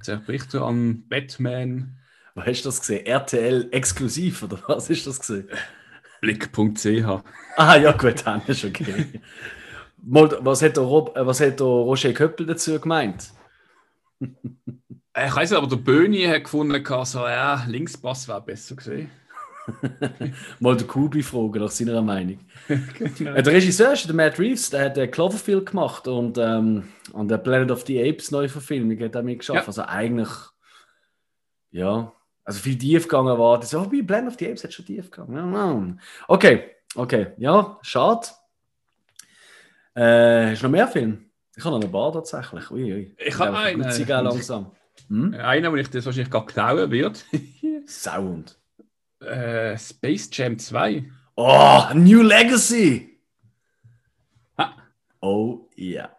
zerbricht 0.00 0.54
er 0.54 0.62
an 0.62 1.06
Batman. 1.08 1.99
Was 2.34 2.46
hast 2.46 2.62
du 2.62 2.68
das 2.68 2.80
gesehen? 2.80 3.06
RTL 3.06 3.68
exklusiv 3.72 4.42
oder 4.42 4.58
was 4.66 4.90
ist 4.90 5.06
das 5.06 5.20
gesehen? 5.20 5.48
Blick.ch. 6.20 7.22
Ah, 7.56 7.76
ja, 7.76 7.92
gut, 7.92 8.22
dann 8.26 8.42
ist 8.46 8.64
okay. 8.64 9.20
Mal, 10.02 10.38
was, 10.40 10.62
hat 10.62 10.76
der 10.76 10.84
Rob, 10.84 11.16
äh, 11.16 11.26
was 11.26 11.40
hat 11.40 11.60
der 11.60 11.66
Roger 11.66 12.12
Köppel 12.12 12.46
dazu 12.46 12.78
gemeint? 12.80 13.32
Äh, 14.20 15.28
Ich 15.28 15.36
weiß 15.36 15.50
nicht, 15.50 15.58
aber 15.58 15.66
der 15.68 15.76
Böni 15.76 16.22
hat 16.24 16.44
gefunden, 16.44 16.84
so, 17.04 17.18
ja, 17.20 17.64
Linkspass 17.66 18.28
wäre 18.28 18.40
besser 18.42 18.76
gesehen. 18.76 19.10
Mal 20.60 20.76
den 20.76 20.86
Kubi 20.88 21.22
fragen 21.22 21.60
nach 21.60 21.70
seiner 21.70 22.02
Meinung. 22.02 22.38
Äh, 22.68 23.42
Der 23.42 23.52
Regisseur 23.52 23.92
ist 23.92 24.06
der 24.06 24.14
Matt 24.14 24.38
Reeves, 24.38 24.70
der 24.70 24.86
hat 24.86 25.12
Cloverfield 25.12 25.66
gemacht 25.66 26.06
und 26.08 26.38
ähm, 26.38 26.88
an 27.12 27.28
der 27.28 27.38
Planet 27.38 27.70
of 27.70 27.84
the 27.86 28.00
Apes 28.00 28.30
neue 28.30 28.48
Verfilmung 28.48 28.98
hat 29.00 29.14
er 29.14 29.22
mitgeschafft. 29.22 29.62
Ja. 29.62 29.66
Also 29.66 29.82
eigentlich, 29.82 30.28
ja, 31.72 32.12
also 32.50 32.62
viel 32.62 32.76
Tiefgang 32.76 33.28
erwartet. 33.28 33.68
So, 33.70 33.90
wie 33.92 34.02
Planet 34.02 34.32
of 34.32 34.38
the 34.38 34.46
Apes 34.48 34.64
hat 34.64 34.72
schon 34.72 34.84
Tiefgang. 34.84 35.32
Ja, 35.32 35.46
nein. 35.46 36.00
Okay, 36.26 36.70
okay, 36.96 37.28
ja, 37.38 37.78
schade. 37.82 38.26
Äh, 39.94 40.50
hast 40.50 40.62
du 40.62 40.66
noch 40.66 40.72
mehr 40.72 40.88
Filme? 40.88 41.18
Ich 41.56 41.64
habe 41.64 41.78
noch 41.78 41.84
ein 41.84 41.92
paar 41.92 42.12
tatsächlich. 42.12 42.70
Ui, 42.70 42.92
ui. 42.92 43.14
Ich 43.18 43.38
habe 43.38 43.56
einen. 43.56 43.82
gut 43.82 43.94
gehen 43.94 44.24
langsam. 44.24 44.72
Hm? 45.08 45.34
Einer, 45.34 45.70
wo 45.70 45.76
ich 45.76 45.90
das 45.90 46.06
wahrscheinlich 46.06 46.30
gerade 46.30 46.46
klauen 46.46 46.90
wird. 46.90 47.24
Sound. 47.86 48.58
äh, 49.20 49.76
Space 49.78 50.28
Jam 50.32 50.58
2. 50.58 51.04
Oh, 51.36 51.82
New 51.94 52.22
Legacy! 52.22 53.18
Ha. 54.58 54.74
Oh 55.20 55.68
ja. 55.76 56.10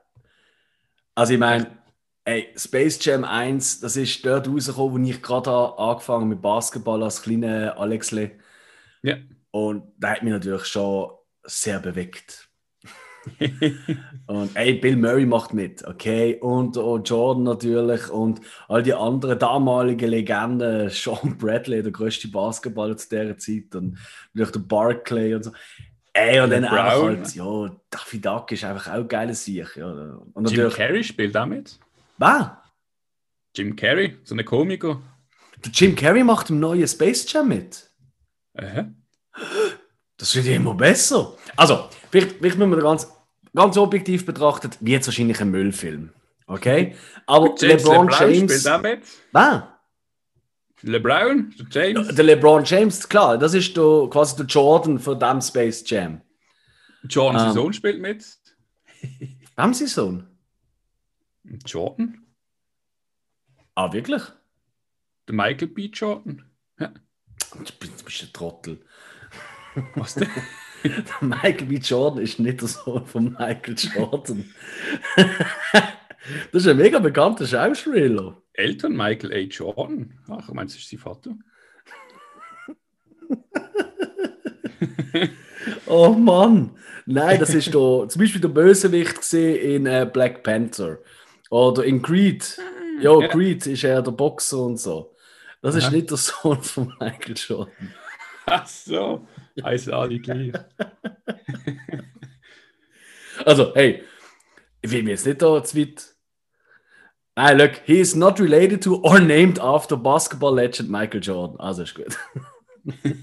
Also 1.14 1.34
ich 1.34 1.40
meine, 1.40 1.81
ey, 2.26 2.50
Space 2.56 3.04
Jam 3.04 3.24
1, 3.24 3.80
das 3.80 3.98
ist 3.98 4.26
dort 4.26 4.48
rausgekommen, 4.48 5.06
wo 5.06 5.10
ich 5.10 5.22
gerade 5.22 5.78
angefangen 5.78 6.30
mit 6.30 6.42
Basketball 6.42 7.04
als 7.04 7.22
kleiner 7.22 7.78
Alexle. 7.78 8.32
Ja. 9.02 9.18
Und 9.52 9.84
da 9.98 10.12
hat 10.12 10.24
mich 10.24 10.32
natürlich 10.32 10.66
schon 10.66 11.12
sehr 11.44 11.80
bewegt. 11.80 12.48
Und 14.28 14.56
ey, 14.56 14.74
Bill 14.74 14.96
Murray 14.96 15.26
macht 15.26 15.54
mit, 15.54 15.86
okay? 15.86 16.40
Und 16.42 16.76
oh, 16.78 16.98
Jordan 16.98 17.44
natürlich 17.44 18.10
und 18.10 18.42
all 18.68 18.82
die 18.82 18.96
anderen 18.96 19.38
damaligen 19.38 20.10
Legenden, 20.10 20.90
Sean 20.90 21.38
Bradley, 21.38 21.84
der 21.84 21.92
größte 21.92 22.30
Basketballer 22.30 22.98
zu 22.98 23.10
dieser 23.10 23.38
Zeit 23.38 23.76
und 23.76 24.00
natürlich 24.34 24.54
der 24.54 24.60
Barclay 24.62 25.36
und 25.36 25.44
so. 25.44 25.52
Ey, 26.14 26.42
und 26.42 26.50
dann 26.50 26.64
Brown. 26.64 26.78
auch 26.80 27.04
halt, 27.04 27.36
ja, 27.36 27.76
Daffy 27.90 28.20
Duck 28.20 28.52
ist 28.52 28.64
einfach 28.64 28.88
auch 28.88 29.02
ein 29.02 29.08
geiler 29.08 29.34
Sieg. 29.34 29.76
Ja. 29.76 30.20
Und 30.34 30.52
Jim 30.52 30.70
Carrey 30.70 31.04
spielt 31.04 31.38
auch 31.38 31.46
was? 32.22 32.48
Jim 33.56 33.76
Carrey, 33.76 34.18
so 34.24 34.36
ein 34.36 34.46
Komiker. 34.46 35.02
Der 35.66 35.72
Jim 35.72 35.96
Carrey 35.96 36.24
macht 36.24 36.50
im 36.50 36.60
neuen 36.60 36.88
Space 36.88 37.32
Jam 37.32 37.50
mit. 37.50 37.90
Äh. 38.54 38.86
Das 40.18 40.36
wird 40.36 40.46
immer 40.48 40.74
besser. 40.76 41.36
Also, 41.58 41.90
vielleicht, 42.12 42.38
vielleicht 42.38 42.58
müssen 42.58 42.72
wir 42.72 42.82
ganz, 42.82 43.12
ganz 43.54 43.76
objektiv 43.78 44.26
betrachtet, 44.26 44.78
wie 44.80 44.92
jetzt 44.92 45.08
wahrscheinlich 45.08 45.42
ein 45.42 45.52
Müllfilm. 45.52 46.14
Okay? 46.48 46.96
Aber 47.26 47.56
James 47.58 47.84
LeBron, 47.84 48.08
LeBron 48.08 48.32
James. 48.32 48.52
spielt 48.62 48.74
auch 48.74 48.82
mit. 48.82 49.02
Was? 49.32 49.64
LeBron, 50.84 51.54
der 51.58 51.94
James. 51.94 52.16
Der 52.16 52.26
LeBron 52.26 52.64
James, 52.64 53.08
klar, 53.08 53.38
das 53.38 53.54
ist 53.54 53.76
der, 53.76 54.08
quasi 54.10 54.36
der 54.38 54.46
Jordan 54.46 55.00
von 55.00 55.20
dem 55.20 55.42
Space 55.42 55.84
Jam. 55.88 56.22
Jordan, 57.04 57.40
sein 57.40 57.50
Ähm. 57.50 57.54
Sohn 57.56 57.74
spielt 57.74 58.00
mit. 58.00 58.26
Haben 59.58 59.74
Sie 59.74 59.88
Sohn? 59.88 60.28
Jordan? 61.66 62.26
Ah, 63.76 63.94
wirklich? 63.94 64.24
Der 65.28 65.36
Michael 65.36 65.68
B. 65.70 65.86
Jordan. 65.88 66.44
Du 66.78 66.88
bist, 67.80 68.02
du 68.02 68.06
bist 68.06 68.24
ein 68.24 68.34
Trottel. 68.34 68.80
Was 69.96 70.16
denn? 70.16 70.28
Der 70.84 71.04
Michael 71.22 71.68
B. 71.68 71.78
Jordan 71.78 72.24
ist 72.24 72.40
nicht 72.40 72.62
der 72.62 72.68
Sohn 72.68 73.06
von 73.06 73.34
Michael 73.34 73.76
Jordan. 73.78 74.52
das 75.16 76.64
ist 76.64 76.68
ein 76.68 76.78
mega 76.78 76.98
bekannter 76.98 77.46
Schauspieler. 77.46 78.42
Eltern 78.54 78.98
Michael 78.98 79.32
A. 79.32 79.38
Jordan. 79.38 80.18
Ach, 80.28 80.50
ich 80.50 80.56
meine, 80.56 80.66
das 80.68 80.78
ist 80.78 80.90
sein 80.90 81.00
Vater. 81.00 81.38
Oh 85.86 86.14
Mann! 86.14 86.72
Nein, 87.06 87.40
das 87.40 87.54
ist 87.54 87.68
der, 87.68 88.08
zum 88.08 88.18
Beispiel 88.18 88.42
der 88.42 88.48
Bösewicht 88.48 89.18
gesehen 89.18 89.56
in 89.58 89.86
äh, 89.86 90.10
Black 90.12 90.42
Panther. 90.42 90.98
Oder 91.52 91.84
in 91.84 92.02
Creed. 92.02 92.58
Ja, 93.02 93.20
Ja. 93.20 93.28
Creed 93.28 93.68
ist 93.68 93.84
er 93.84 94.02
der 94.02 94.12
Boxer 94.12 94.60
und 94.60 94.78
so. 94.78 95.14
Das 95.62 95.76
ist 95.76 95.86
Aha. 95.86 95.92
nicht 95.92 96.10
der 96.10 96.18
Sohn 96.18 96.62
von 96.64 96.94
Michael 97.00 97.36
Jordan. 97.36 97.94
Ach 98.46 98.66
so. 98.66 99.28
Heißen 99.62 99.94
alle 99.94 100.20
gleich. 100.20 100.54
Also, 103.44 103.74
hey, 103.74 104.04
ich 104.84 104.92
will 104.92 105.02
mir 105.02 105.12
jetzt 105.12 105.26
nicht 105.26 105.42
da 105.42 105.64
zu 105.64 105.76
weit. 105.76 106.14
Nein, 107.36 107.58
look, 107.58 107.72
he 107.86 108.00
is 108.00 108.14
not 108.16 108.40
related 108.40 108.84
to 108.84 109.02
or 109.02 109.20
named 109.20 109.60
after 109.60 109.98
basketball 109.98 110.54
legend 110.54 110.92
Michael 110.92 111.22
Jordan. 111.22 111.60
Also 111.60 111.82
ist 111.82 111.96
gut. 111.96 112.16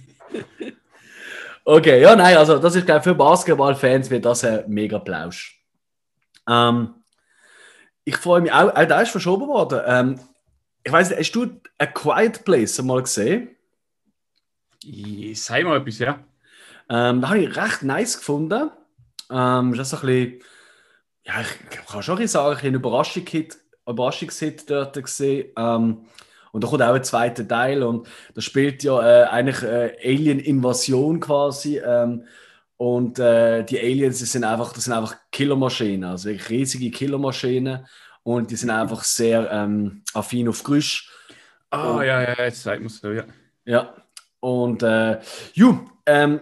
okay, 1.65 2.01
ja, 2.03 2.17
nein, 2.17 2.37
also 2.37 2.59
das 2.59 2.75
ist 2.75 2.85
glaube 2.87 2.99
ich, 2.99 3.05
für 3.05 3.15
Basketballfans 3.15 4.11
wird 4.11 4.25
das 4.25 4.43
ein 4.43 4.65
mega 4.69 4.99
Plausch. 4.99 5.63
Ähm, 6.49 6.95
ich 8.09 8.17
freue 8.17 8.41
mich 8.41 8.53
auch, 8.53 8.75
auch 8.75 8.85
der 8.87 9.03
ist 9.03 9.11
verschoben 9.11 9.49
worden. 9.49 9.83
Ähm, 9.85 10.21
ich 10.83 10.91
weiß 10.91 11.11
nicht, 11.11 11.19
hast 11.19 11.33
du 11.33 11.61
A 11.77 11.85
Quiet 11.85 12.43
Place 12.43 12.81
mal 12.81 13.03
gesehen? 13.03 13.55
Ich 14.83 15.43
sag 15.43 15.65
mal 15.65 15.77
etwas, 15.77 15.99
ja. 15.99 16.19
Ähm, 16.89 17.21
da 17.21 17.29
habe 17.29 17.41
ich 17.41 17.55
recht 17.55 17.83
nice 17.83 18.17
gefunden. 18.17 18.71
Ähm, 19.31 19.73
ist 19.73 19.79
das 19.79 19.91
so 19.91 19.99
ein 19.99 20.07
bisschen, 20.07 20.43
ja, 21.25 21.35
ich 21.43 21.87
kann 21.87 22.03
schon 22.03 22.27
sagen, 22.27 22.49
ein 22.49 22.55
bisschen 22.55 22.75
Überraschungshit, 22.77 23.59
Überraschungshit 23.87 24.71
dort 24.71 24.95
gesehen. 24.95 25.53
Ähm, 25.59 26.07
und 26.53 26.65
da 26.65 26.69
kommt 26.69 26.81
auch 26.81 26.95
ein 26.95 27.05
zweiter 27.05 27.47
Teil 27.47 27.83
und 27.83 28.09
da 28.35 28.41
spielt 28.41 28.83
ja 28.85 29.03
äh, 29.03 29.25
eigentlich 29.25 29.63
äh, 29.63 29.99
Alien-Invasion 30.03 31.21
quasi. 31.21 31.77
Ähm, 31.77 32.25
und 32.79 33.19
äh, 33.19 33.65
die 33.65 33.79
Aliens, 33.79 34.21
das 34.21 34.33
sind 34.33 34.45
einfach, 34.45 34.73
das 34.73 34.85
sind 34.85 34.95
einfach 34.95 35.15
Killermaschinen, 35.31 36.05
also 36.09 36.31
riesige 36.31 36.91
Killermaschinen. 36.91 37.87
Und 38.23 38.51
die 38.51 38.57
sind 38.57 38.71
einfach 38.71 39.05
sehr 39.05 39.51
ähm, 39.51 40.03
affin 40.15 40.49
auf 40.49 40.63
Geräusch. 40.63 41.11
Ah, 41.71 41.97
Oh. 41.97 42.03
ja, 42.03 42.23
ja, 42.23 42.35
jetzt 42.45 42.63
sagt 42.63 42.81
man 42.81 42.89
so, 42.89 43.11
ja. 43.11 43.25
Ja, 43.65 43.95
und 44.41 44.83
äh, 44.83 45.19
ju, 45.55 45.79
ähm, 46.07 46.41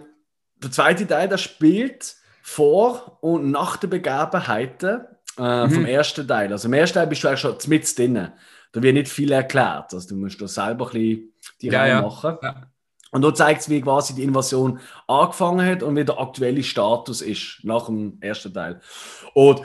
der 0.57 0.71
zweite 0.71 1.05
Teil, 1.07 1.27
der 1.27 1.37
spielt 1.37 2.15
vor 2.41 3.17
und 3.21 3.51
nach 3.51 3.77
den 3.77 3.89
Begebenheiten 3.89 5.01
äh, 5.39 5.65
Mhm. 5.67 5.71
vom 5.71 5.85
ersten 5.85 6.27
Teil. 6.27 6.51
Also 6.51 6.67
im 6.67 6.73
ersten 6.73 6.95
Teil 6.95 7.07
bist 7.07 7.23
du 7.23 7.27
eigentlich 7.27 7.39
schon 7.41 7.57
mit 7.67 7.97
drin. 7.97 8.31
Da 8.73 8.81
wird 8.83 8.93
nicht 8.93 9.07
viel 9.11 9.31
erklärt. 9.31 9.93
Also 9.93 10.09
du 10.09 10.15
musst 10.15 10.41
da 10.41 10.47
selber 10.47 10.85
ein 10.87 10.91
bisschen 10.91 11.33
die 11.61 11.67
Ja, 11.67 11.79
Reihe 11.81 11.91
ja. 11.91 12.01
machen. 12.01 12.37
Ja. 12.41 12.61
Und 13.11 13.21
da 13.21 13.33
zeigt 13.33 13.61
es, 13.61 13.69
wie 13.69 13.81
quasi 13.81 14.13
die 14.15 14.23
Invasion 14.23 14.79
angefangen 15.07 15.65
hat 15.65 15.81
und 15.83 15.95
wie 15.95 16.03
der 16.05 16.19
aktuelle 16.19 16.61
Status 16.63 17.21
ist 17.21 17.59
nach 17.63 17.85
dem 17.85 18.17
ersten 18.21 18.53
Teil. 18.53 18.81
Und 19.33 19.61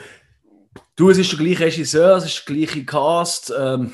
du, 0.96 1.10
es 1.10 1.18
ist 1.18 1.32
der 1.32 1.38
gleiche 1.40 1.64
Regisseur, 1.64 2.16
es 2.18 2.24
ist 2.26 2.48
der 2.48 2.54
gleiche 2.56 2.84
Cast. 2.84 3.52
Ähm, 3.58 3.92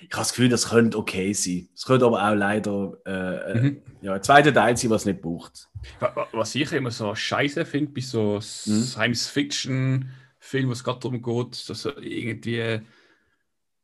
ich 0.00 0.12
habe 0.12 0.20
das 0.20 0.28
Gefühl, 0.30 0.48
das 0.48 0.68
könnte 0.68 0.96
okay 0.96 1.32
sein. 1.32 1.68
Es 1.74 1.84
könnte 1.84 2.06
aber 2.06 2.22
auch 2.22 2.34
leider 2.34 2.92
äh, 3.04 3.50
äh 3.52 3.60
Mhm. 3.60 3.82
ja, 4.00 4.12
ein 4.14 4.22
zweiter 4.22 4.54
Teil 4.54 4.76
sein, 4.76 4.90
was 4.90 5.04
nicht 5.04 5.20
braucht. 5.20 5.68
Wa- 5.98 6.12
wa- 6.14 6.28
Was 6.32 6.54
ich 6.54 6.72
immer 6.72 6.92
so 6.92 7.14
scheiße 7.14 7.64
finde 7.64 7.90
bei 7.92 8.00
so 8.00 8.34
Mhm. 8.36 8.40
Science-Fiction-Filmen, 8.82 10.68
wo 10.68 10.72
es 10.72 10.84
gerade 10.84 11.00
darum 11.00 11.20
geht, 11.20 11.68
dass 11.68 11.84
irgendwie 11.84 12.80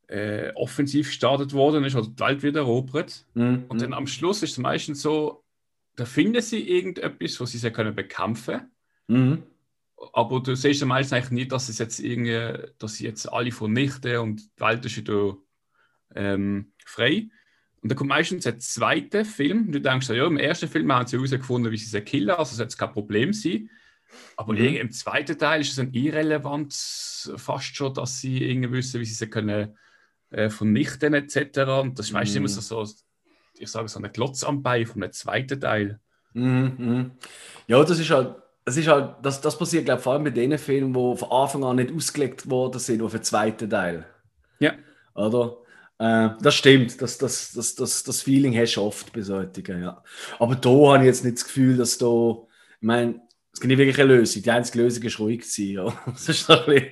äh, 0.09 0.53
offensiv 0.55 1.09
gestartet 1.09 1.53
worden 1.53 1.85
ist 1.85 1.95
oder 1.97 2.09
die 2.09 2.21
Welt 2.21 2.43
wieder 2.43 2.61
erobert. 2.61 3.25
Mhm. 3.35 3.65
Und 3.69 3.81
dann 3.83 3.93
am 3.95 4.07
Schluss 4.07 4.43
ist 4.43 4.53
es 4.53 4.59
meistens 4.59 5.03
so, 5.03 5.45
da 5.97 6.05
finden 6.05 6.43
sie 6.43 6.69
irgendetwas, 6.69 7.41
was 7.41 7.51
sie 7.53 7.59
sehr 7.59 7.73
können 7.73 7.95
bekämpfen 7.95 8.71
Mhm. 9.07 9.43
aber 10.15 10.41
du 10.41 10.55
siehst 10.55 10.81
ja 10.81 10.87
meistens 10.87 11.13
eigentlich 11.13 11.31
nicht, 11.31 11.53
dass 11.53 11.69
es 11.69 11.79
jetzt 11.79 11.99
irgendwie, 12.01 12.69
dass 12.79 12.95
sie 12.97 13.05
jetzt 13.05 13.31
alle 13.33 13.53
vernichten 13.53 14.17
und 14.19 14.41
die 14.41 14.61
Welt 14.61 14.85
ist 14.85 14.97
wieder 14.97 15.37
ähm, 16.15 16.73
frei. 16.85 17.29
Und 17.83 17.91
dann 17.91 17.99
kommt 17.99 18.09
meistens 18.09 18.45
der 18.45 18.59
zweite 18.59 19.25
Film. 19.27 19.67
Und 19.67 19.73
du 19.73 19.81
denkst, 19.81 20.09
ja, 20.09 20.27
im 20.27 20.39
ersten 20.39 20.69
Film 20.69 20.91
haben 20.93 21.07
sie 21.07 21.17
herausgefunden, 21.17 21.71
wie 21.71 21.77
sie 21.77 21.87
sie 21.87 22.01
killen, 22.01 22.31
also 22.31 22.57
soll 22.57 22.67
es 22.67 22.79
kein 22.79 22.93
Problem 22.93 23.33
sein. 23.35 23.69
Aber 24.37 24.55
Mhm. 24.55 24.77
im 24.77 24.91
zweiten 24.91 25.37
Teil 25.39 25.61
ist 25.61 25.71
es 25.71 25.77
dann 25.77 25.93
irrelevant, 25.93 26.73
fast 27.37 27.77
schon, 27.77 27.93
dass 27.95 28.21
sie 28.21 28.43
irgendwie 28.43 28.73
wissen, 28.73 29.01
wie 29.01 29.05
sie 29.05 29.15
sie 29.15 29.29
können 29.29 29.77
äh, 30.35 30.51
vernichten 30.51 31.15
etc. 31.15 31.59
Und 31.83 31.99
das 31.99 32.07
ist 32.07 32.13
meistens 32.13 32.35
Mhm. 32.35 32.39
immer 32.39 32.49
so, 32.49 32.85
so, 32.85 32.95
ich 33.59 33.71
sage 33.71 33.89
so 33.89 33.99
eine 33.99 34.11
Glotz 34.11 34.45
am 34.45 34.63
Bein 34.63 34.87
vom 34.87 35.11
zweiten 35.13 35.61
Teil. 35.61 36.01
Mhm. 36.33 36.75
Mhm. 36.79 37.11
Ja, 37.67 37.83
das 37.85 37.99
ist 37.99 38.11
halt, 38.11 38.37
das 38.65 38.77
ist 38.77 38.89
halt, 38.89 39.17
das, 39.23 39.41
das 39.41 39.59
passiert, 39.59 39.85
glaube 39.85 39.99
ich, 39.99 40.05
vor 40.05 40.15
allem 40.15 40.25
bei 40.25 40.31
den 40.31 40.59
Filmen, 40.59 40.93
die 40.93 41.17
von 41.19 41.31
Anfang 41.31 41.65
an 41.65 41.77
nicht 41.77 41.93
ausgelegt 41.93 42.49
worden 42.51 42.79
sind 42.79 43.03
auf 43.03 43.13
den 43.13 43.23
zweiten 43.23 43.69
Teil. 43.71 44.07
Ja. 44.59 44.73
Oder? 45.15 45.59
Äh, 45.99 46.31
das 46.41 46.55
stimmt, 46.55 47.01
das, 47.01 47.19
das, 47.19 47.53
das, 47.53 47.75
das, 47.77 48.03
das 48.03 48.23
Feeling 48.23 48.57
hast 48.57 48.75
du 48.75 48.83
oft 48.83 49.13
bei 49.13 49.21
solchen, 49.23 49.83
ja. 49.83 50.03
Aber 50.39 50.57
da 50.57 50.71
habe 50.71 50.99
ich 50.99 51.05
jetzt 51.05 51.25
nicht 51.25 51.37
das 51.37 51.45
Gefühl, 51.45 51.77
dass 51.77 51.99
da, 51.99 52.37
ich 52.81 52.87
meine, 52.87 53.21
es 53.53 53.61
gibt 53.61 53.69
nicht 53.69 53.79
wirklich 53.79 54.01
eine 54.01 54.15
Lösung. 54.17 54.43
Die 54.43 54.51
einzige 54.51 54.83
Lösung 54.83 55.05
ist 55.05 55.21
ruhig 55.21 55.45
sein, 55.45 55.67
ja. 55.67 56.03
Das 56.07 56.29
ist 56.29 56.49
doch 56.49 56.67
ein 56.67 56.75
bisschen 56.75 56.91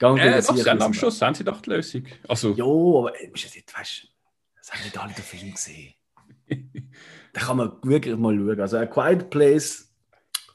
gang 0.00 0.18
Äh, 0.18 0.42
doch, 0.42 0.56
dann 0.64 0.78
ein 0.78 0.82
am 0.82 0.94
Schluss 0.94 1.22
haben 1.22 1.34
sie 1.34 1.44
doch 1.44 1.60
die 1.62 1.70
Lösung. 1.70 2.04
Also, 2.28 2.54
Ja, 2.54 2.64
aber 2.64 3.14
äh, 3.20 3.28
du 3.28 3.32
weißt 3.34 4.02
du, 4.04 4.08
das 4.56 4.72
haben 4.72 4.82
nicht 4.84 4.98
alle 4.98 5.12
den 5.14 5.22
Film 5.24 5.52
gesehen. 5.52 5.94
da 7.32 7.40
kann 7.40 7.56
man 7.58 7.78
wirklich 7.84 8.16
mal 8.16 8.36
schauen. 8.36 8.60
Also, 8.60 8.78
A 8.78 8.86
Quiet 8.86 9.30
Place 9.30 9.94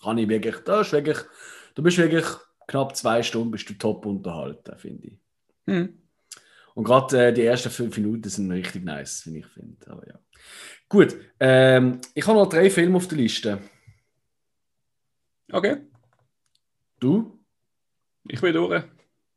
kann 0.04 0.18
ich 0.18 0.28
wirklich, 0.28 0.58
da 0.66 0.82
ist 0.82 0.92
wirklich, 0.92 1.20
du 1.76 1.84
bist 1.84 1.98
wirklich 1.98 2.26
knapp 2.68 2.96
zwei 2.98 3.24
Stunden 3.24 3.52
bist 3.52 3.70
du 3.70 3.76
top 3.76 4.06
unterhalten, 4.06 4.78
finde 4.78 5.08
ich. 5.08 5.20
hm. 5.68 6.02
Und 6.76 6.84
gerade 6.84 7.28
äh, 7.28 7.34
die 7.34 7.44
ersten 7.46 7.70
fünf 7.70 7.96
Minuten 7.98 8.28
sind 8.30 8.52
richtig 8.52 8.84
nice, 8.84 9.26
wie 9.28 9.40
ich 9.40 9.48
finde. 9.48 9.90
Aber 9.90 10.06
ja. 10.08 10.20
Gut, 10.90 11.16
ähm, 11.40 12.02
ich 12.14 12.28
habe 12.28 12.38
noch 12.38 12.50
drei 12.50 12.70
Filme 12.70 12.98
auf 12.98 13.08
der 13.08 13.18
Liste. 13.18 13.62
okay, 15.54 15.78
Du? 17.00 17.40
ich 18.28 18.42
bin 18.42 18.54
durch. 18.54 18.84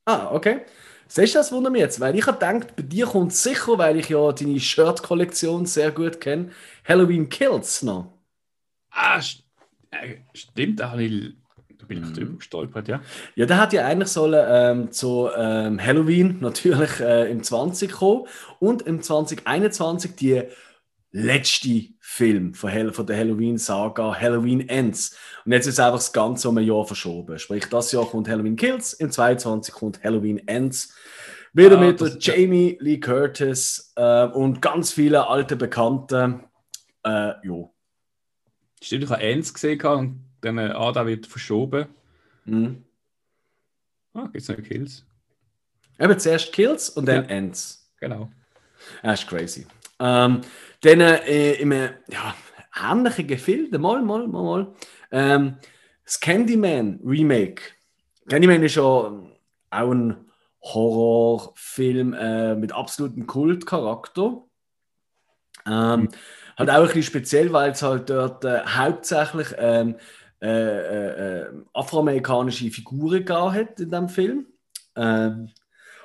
Ah, 0.09 0.30
okay. 0.35 0.62
Siehst 1.06 1.35
du, 1.35 1.39
das 1.39 1.52
wundert 1.52 1.72
mich 1.72 1.80
jetzt? 1.82 2.01
Weil 2.01 2.16
ich 2.16 2.26
habe 2.26 2.39
gedacht, 2.39 2.76
bei 2.76 2.82
dir 2.82 3.06
kommt 3.06 3.32
sicher, 3.35 3.78
weil 3.78 3.97
ich 3.98 4.09
ja 4.09 4.32
deine 4.32 4.59
Shirt-Kollektion 4.60 5.66
sehr 5.66 5.90
gut 5.93 6.20
kenne, 6.20 6.51
Halloween 6.86 7.28
Kills 7.28 7.82
noch. 7.82 8.12
Ah, 8.90 9.20
st 9.20 9.44
äh, 9.90 10.16
stimmt, 10.35 10.80
da, 10.80 10.90
habe 10.90 11.05
ich, 11.05 11.35
da 11.78 11.86
bin 11.86 12.02
ich 12.02 12.05
Mhm. 12.05 12.12
drüber 12.12 12.36
gestolpert, 12.36 12.89
ja. 12.89 13.01
Ja, 13.36 13.47
der 13.47 13.59
hat 13.59 13.72
ja 13.72 13.86
eigentlich 13.86 14.09
sollen 14.09 14.44
ähm, 14.48 14.93
zu 14.93 15.28
ähm, 15.36 15.80
Halloween 15.85 16.39
natürlich 16.40 17.01
äh, 17.01 17.30
im 17.30 17.43
20 17.43 17.93
kommen 17.93 18.26
und 18.60 18.82
im 18.82 19.02
2021 19.02 20.16
die 20.16 20.43
letzte 21.10 21.89
Film 22.01 22.55
von, 22.55 22.70
Hall 22.70 22.93
von 22.93 23.06
der 23.06 23.16
Halloween-Saga 23.16 24.14
Halloween 24.18 24.68
Ends. 24.68 25.16
Und 25.44 25.52
jetzt 25.52 25.66
ist 25.66 25.80
einfach 25.80 25.98
das 25.98 26.12
Ganze 26.12 26.48
um 26.48 26.59
ein 26.59 26.64
Jahr 26.64 26.85
verschoben. 26.85 27.39
Sprich, 27.39 27.66
das 27.66 27.93
Jahr 27.93 28.06
kommt 28.06 28.28
Halloween 28.28 28.56
Kills, 28.56 28.93
im 28.94 29.10
22 29.10 29.72
kommt 29.74 30.02
Halloween 30.05 30.47
Ends. 30.47 30.94
Wieder 31.55 31.78
Ah, 31.78 31.80
mit 31.80 32.01
der 32.01 32.16
Jamie 32.18 32.76
Lee 32.80 33.01
Curtis 33.01 33.93
äh, 33.97 34.26
und 34.26 34.60
ganz 34.60 34.93
viele 34.93 35.26
alte 35.28 35.56
Bekannte. 35.56 36.40
Äh, 37.05 37.32
jo. 37.43 37.74
Stimmt, 38.82 39.05
ich 39.05 39.10
habe 39.10 39.22
eins 39.22 39.52
gesehen 39.52 39.80
und 39.85 40.24
dann, 40.43 40.59
äh, 40.59 40.70
ah, 40.74 40.93
da 40.93 41.06
wird 41.06 41.26
verschoben. 41.26 41.86
Mhm. 42.44 42.85
Ah, 44.12 44.24
gibt 44.24 44.36
es 44.36 44.48
noch 44.48 44.56
Kills? 44.62 45.05
Eben 45.98 46.18
zuerst 46.18 46.52
Kills 46.52 46.90
und 46.90 47.06
dann 47.06 47.24
Ja. 47.24 47.30
Ends. 47.30 47.90
Genau. 47.98 48.30
Das 49.02 49.20
ist 49.20 49.28
crazy. 49.28 49.66
Ähm, 49.98 50.43
dann 50.80 51.00
äh, 51.00 51.52
im 51.55 51.72
äh, 51.72 51.90
ja, 52.09 52.34
ähnlichen 52.80 53.26
Gefilde, 53.26 53.78
mal, 53.78 54.02
mal, 54.02 54.26
mal, 54.28 54.42
mal. 54.42 54.74
Ähm, 55.10 55.56
das 56.05 56.20
Candyman 56.20 57.00
Remake. 57.05 57.62
Candyman 58.28 58.62
ist 58.62 58.76
ja 58.76 58.82
auch 58.82 59.30
ein 59.70 60.16
Horrorfilm 60.62 62.14
äh, 62.14 62.55
mit 62.55 62.72
absolutem 62.72 63.26
Kultcharakter. 63.26 64.42
Ähm, 65.66 66.09
halt 66.56 66.70
auch 66.70 66.74
ein 66.74 66.86
bisschen 66.86 67.02
speziell, 67.02 67.52
weil 67.52 67.72
es 67.72 67.82
halt 67.82 68.10
dort 68.10 68.44
äh, 68.44 68.60
hauptsächlich 68.64 69.48
ähm, 69.59 69.96
äh, 70.40 70.48
äh, 70.48 71.40
äh, 71.40 71.52
afroamerikanische 71.74 72.70
Figuren 72.70 73.28
hat 73.52 73.80
in 73.80 73.90
dem 73.90 74.09
Film. 74.09 74.46
Ähm, 74.96 75.50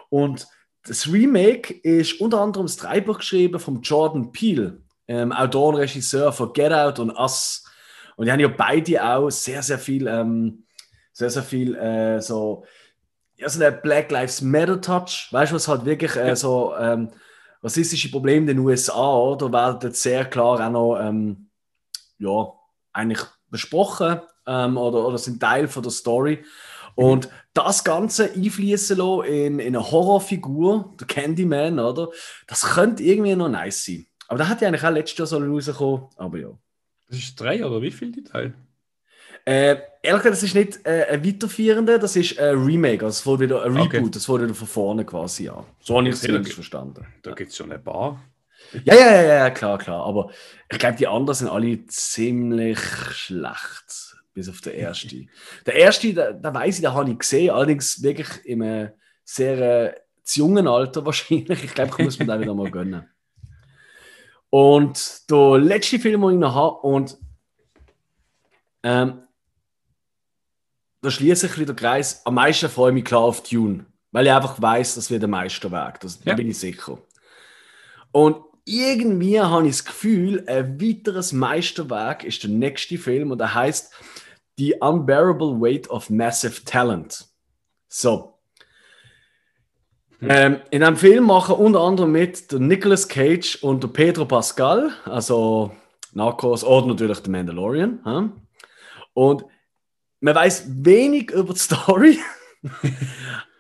und 0.10 0.48
das 0.86 1.12
Remake 1.12 1.74
ist 1.74 2.20
unter 2.20 2.42
anderem 2.42 2.66
das 2.66 2.78
Drehbuch 2.78 3.20
geschrieben 3.20 3.60
von 3.60 3.82
Jordan 3.82 4.32
Peele, 4.32 4.82
ähm, 5.08 5.32
Autor 5.32 5.70
und 5.70 5.76
Regisseur 5.76 6.32
von 6.34 6.52
Get 6.54 6.74
Out 6.74 7.00
und 7.00 7.12
Us. 7.12 7.66
Und 8.16 8.26
die 8.26 8.32
haben 8.32 8.40
ja 8.40 8.50
beide 8.50 9.04
auch 9.04 9.30
sehr, 9.30 9.64
sehr 9.64 9.80
viel, 9.80 10.08
ähm, 10.08 10.66
sehr, 11.14 11.30
sehr 11.30 11.44
viel 11.44 11.76
äh, 11.76 12.22
so, 12.22 12.66
ja, 13.38 13.48
so 13.50 13.64
einen 13.64 13.82
Black 13.82 14.12
Lives 14.12 14.42
Matter 14.42 14.80
Touch. 14.80 15.30
Weißt 15.32 15.52
du, 15.52 15.56
was 15.56 15.68
halt 15.68 15.86
wirklich 15.86 16.16
äh, 16.16 16.36
so 16.36 16.76
ähm, 16.78 17.10
rassistische 17.64 18.12
Probleme 18.12 18.42
in 18.42 18.58
den 18.58 18.60
USA, 18.60 19.16
oder? 19.16 19.52
Werden 19.52 19.94
sehr 19.94 20.26
klar 20.26 20.60
auch 20.60 20.70
noch, 20.70 21.00
ähm, 21.00 21.50
ja, 22.20 22.54
eigentlich 22.92 23.22
besprochen 23.50 24.20
ähm, 24.46 24.78
oder, 24.78 25.08
oder 25.08 25.18
sind 25.18 25.40
Teil 25.40 25.68
von 25.68 25.84
der 25.84 25.92
Story. 25.92 26.44
Und 26.96 27.30
das 27.54 27.84
Ganze 27.84 28.32
einfließen 28.34 28.98
lassen 28.98 29.24
in, 29.26 29.60
in 29.60 29.76
eine 29.76 29.92
Horrorfigur, 29.92 30.94
der 31.00 31.08
Candyman, 31.08 31.80
oder? 31.80 32.10
Das 32.48 32.62
könnte 32.62 33.04
irgendwie 33.04 33.36
noch 33.36 33.50
nice 33.50 33.86
sein. 33.86 34.06
Aber 34.28 34.40
da 34.40 34.48
hat 34.48 34.62
ja 34.62 34.68
eigentlich 34.68 34.84
auch 34.84 34.92
letztes 34.92 35.18
Jahr 35.18 35.28
so 35.28 35.38
rausgekommen, 35.38 36.08
aber 36.18 36.38
ja. 36.38 36.50
Das 37.10 37.18
ist 37.20 37.40
drei 37.40 37.64
oder 37.66 37.82
wie 37.82 37.92
viel 37.92 38.12
die 38.12 38.24
Teil? 38.24 38.54
Äh, 39.46 39.78
ehrlich 40.02 40.24
gesagt, 40.24 40.26
das 40.26 40.44
ist 40.44 40.56
nicht 40.56 40.86
äh, 40.86 41.06
ein 41.10 41.26
weiterführender, 41.26 42.00
das 42.00 42.16
ist 42.16 42.40
ein 42.40 42.58
Remake, 42.64 43.06
also 43.06 43.20
es 43.20 43.26
wurde 43.26 43.44
wieder 43.44 43.64
ein 43.64 43.78
Okay. 43.78 43.98
Reboot, 43.98 44.16
das 44.16 44.30
wurde 44.30 44.46
wieder 44.46 44.56
von 44.56 44.68
vorne 44.68 45.06
quasi 45.06 45.50
an. 45.50 45.66
So 45.82 45.98
habe 45.98 46.08
ich 46.08 46.14
es 46.14 46.20
Okay, 46.22 46.28
zumindest 46.28 46.52
okay. 46.52 46.56
verstanden. 46.56 47.06
Da 47.22 47.34
gibt 47.34 47.52
es 47.52 47.58
schon 47.58 47.72
ein 47.72 47.84
paar. 47.84 48.24
Ja, 48.86 48.96
ja, 48.96 49.12
ja, 49.12 49.22
ja, 49.24 49.50
klar, 49.50 49.78
klar. 49.78 50.06
Aber 50.06 50.32
ich 50.72 50.80
glaube, 50.80 50.96
die 50.96 51.08
anderen 51.08 51.38
sind 51.38 51.50
alle 51.50 51.86
ziemlich 51.88 52.80
schlecht. 52.80 54.13
Bis 54.34 54.50
auf 54.50 54.62
den 54.62 54.74
ersten. 54.74 55.30
Der 55.66 55.76
erste, 55.76 56.14
da, 56.14 56.32
da 56.34 56.54
weiß 56.54 56.78
ich, 56.78 56.82
da 56.84 56.94
habe 56.94 57.12
ich 57.12 57.20
gesehen, 57.20 57.52
allerdings 57.52 58.02
wirklich 58.02 58.46
im 58.46 58.62
äh, 58.62 58.92
sehr 59.24 59.92
äh, 59.94 59.96
jungen 60.34 60.68
Alter 60.68 61.06
wahrscheinlich. 61.06 61.64
Ich 61.64 61.74
glaube, 61.74 61.92
ich 61.98 62.04
muss 62.04 62.18
mir 62.20 62.26
den 62.26 62.42
wieder 62.42 62.56
mal 62.56 62.72
gönnen. 62.72 63.08
Und 64.50 65.30
der 65.30 65.58
letzte 65.60 66.00
Film, 66.00 66.22
den 66.22 66.32
ich 66.32 66.38
noch 66.38 66.56
habe, 66.56 66.76
und 66.88 67.18
ähm, 68.84 69.24
da 71.02 71.12
schließe 71.12 71.46
ich 71.48 71.52
bisschen 71.54 71.68
den 71.68 71.76
Kreis. 71.76 72.22
Am 72.26 72.36
meisten 72.36 72.70
freue 72.70 72.92
ich 72.92 72.96
mich 72.96 73.06
klar 73.06 73.22
auf 73.22 73.44
Dune, 73.44 73.86
weil 74.12 74.26
ich 74.26 74.32
einfach 74.32 74.62
weiß, 74.62 74.96
das 74.96 75.10
wird 75.10 75.22
der 75.22 75.30
Meisterwerk. 75.30 76.00
Das, 76.00 76.20
Da 76.20 76.32
Ja. 76.32 76.36
bin 76.36 76.50
ich 76.50 76.58
sicher. 76.60 76.98
Und 78.12 78.38
irgendwie 78.66 79.42
habe 79.42 79.68
ich 79.68 79.74
das 79.78 79.86
Gefühl, 79.86 80.44
ein 80.48 80.80
weiteres 80.80 81.34
Meisterwerk 81.34 82.24
ist 82.24 82.44
der 82.44 82.50
nächste 82.52 82.98
Film 82.98 83.32
und 83.32 83.40
der 83.40 83.54
heißt 83.54 83.92
The 84.58 84.76
Unbearable 84.82 85.60
Weight 85.60 85.90
of 85.90 86.10
Massive 86.10 86.64
Talent. 86.66 87.26
So. 87.88 88.34
Ähm, 90.22 90.62
in 90.72 90.84
einem 90.84 90.96
Film 90.96 91.26
machen 91.26 91.56
unter 91.56 91.82
anderem 91.82 92.12
mit 92.12 92.52
der 92.52 92.60
Nicolas 92.60 93.08
Cage 93.08 93.58
und 93.62 93.84
der 93.84 93.90
Pedro 93.90 94.26
Pascal, 94.26 94.92
also 95.04 95.76
Narcos 96.14 96.64
oder 96.64 96.88
natürlich 96.88 97.20
der 97.20 97.32
Mandalorian. 97.32 98.00
hä? 98.06 98.30
Und 99.14 99.46
man 100.22 100.36
weiß 100.36 100.66
wenig 100.86 101.32
über 101.32 101.54
die 101.54 101.60
Story, 101.60 102.20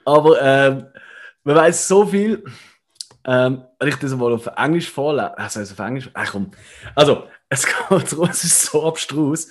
aber 0.06 0.41
ähm, 0.41 0.88
man 1.44 1.56
weiß 1.56 1.88
so 1.88 2.06
viel. 2.06 2.44
Ähm, 3.26 3.64
ich 3.84 3.95
das 3.98 4.15
mal 4.15 4.34
auf 4.34 4.48
Englisch 4.57 4.90
vorlese, 4.90 5.38
also 5.38 5.60
auf 5.61 5.80
Englisch, 5.80 6.10
ach 6.14 6.32
komm. 6.32 6.52
Also, 6.95 7.28
es 7.49 7.65
geht 7.65 8.11
darum, 8.11 8.30
es 8.30 8.44
ist 8.44 8.61
so 8.64 8.86
abstrus. 8.86 9.49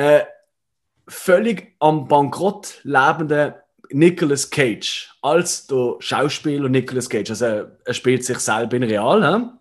Äh, 0.00 0.24
völlig 1.08 1.74
am 1.78 2.08
Bankrott 2.08 2.80
lebende 2.84 3.62
Nicolas 3.90 4.48
Cage 4.48 5.14
als 5.20 5.66
der 5.66 5.96
Schauspieler 5.98 6.70
Nicolas 6.70 7.10
Cage, 7.10 7.28
also 7.28 7.44
er 7.84 7.92
spielt 7.94 8.24
sich 8.24 8.38
selber 8.38 8.78
in 8.78 8.84
real, 8.84 9.52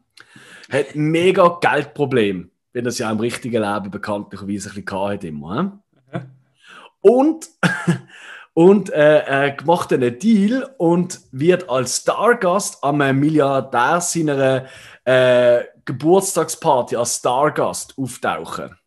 he? 0.70 0.78
hat 0.78 0.96
mega 0.96 1.58
Geldproblem, 1.60 2.52
wenn 2.72 2.86
das 2.86 3.00
ja 3.00 3.12
im 3.12 3.20
richtigen 3.20 3.62
Leben 3.62 3.92
bekanntlicherweise 3.92 4.70
ein 4.70 4.86
bisschen 4.86 5.10
hat 5.10 5.24
immer. 5.26 5.82
He? 6.10 6.20
Und, 7.02 7.50
und 8.54 8.92
äh, 8.92 9.20
er 9.26 9.58
macht 9.66 9.92
einen 9.92 10.20
Deal 10.20 10.74
und 10.78 11.20
wird 11.34 11.70
als 11.70 11.98
Stargast 11.98 12.82
am 12.82 13.00
Milliardär 13.20 14.00
seiner 14.00 14.68
äh, 15.04 15.66
Geburtstagsparty 15.84 16.96
als 16.96 17.18
Stargast 17.18 17.98
auftauchen. 17.98 18.78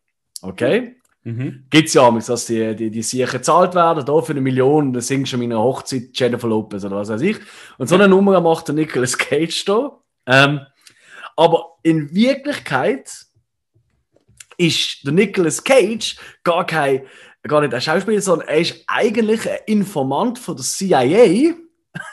Okay? 0.41 0.95
Mhm. 1.23 1.65
Gibt 1.69 1.87
es 1.87 1.93
ja 1.93 2.01
auch, 2.01 2.19
dass 2.21 2.45
die, 2.45 2.75
die, 2.75 2.91
die 2.91 3.01
sicher 3.01 3.27
gezahlt 3.27 3.75
werden, 3.75 4.05
da 4.05 4.21
für 4.21 4.33
eine 4.33 4.41
Million, 4.41 4.91
dann 4.91 5.01
singst 5.01 5.31
du 5.31 5.37
an 5.37 5.41
meiner 5.41 5.59
Hochzeit 5.59 6.09
Jennifer 6.13 6.47
Lopez 6.47 6.83
oder 6.83 6.97
was 6.97 7.09
weiß 7.09 7.21
ich. 7.21 7.37
Und 7.77 7.87
so 7.87 7.95
eine 7.95 8.09
Nummer 8.09 8.39
macht 8.41 8.67
der 8.67 8.75
Nicolas 8.75 9.17
Cage 9.17 9.65
da. 9.65 9.99
Ähm, 10.25 10.61
aber 11.35 11.77
in 11.81 12.13
Wirklichkeit 12.13 13.09
ist 14.57 15.05
der 15.05 15.13
Nicolas 15.13 15.63
Cage 15.63 16.17
gar 16.43 16.65
kein, 16.65 17.03
gar 17.43 17.61
nicht 17.61 17.73
ein 17.73 17.81
Schauspieler, 17.81 18.21
sondern 18.21 18.49
er 18.49 18.59
ist 18.59 18.83
eigentlich 18.87 19.49
ein 19.49 19.59
Informant 19.65 20.39
von 20.39 20.57
der 20.57 20.65
CIA, 20.65 21.53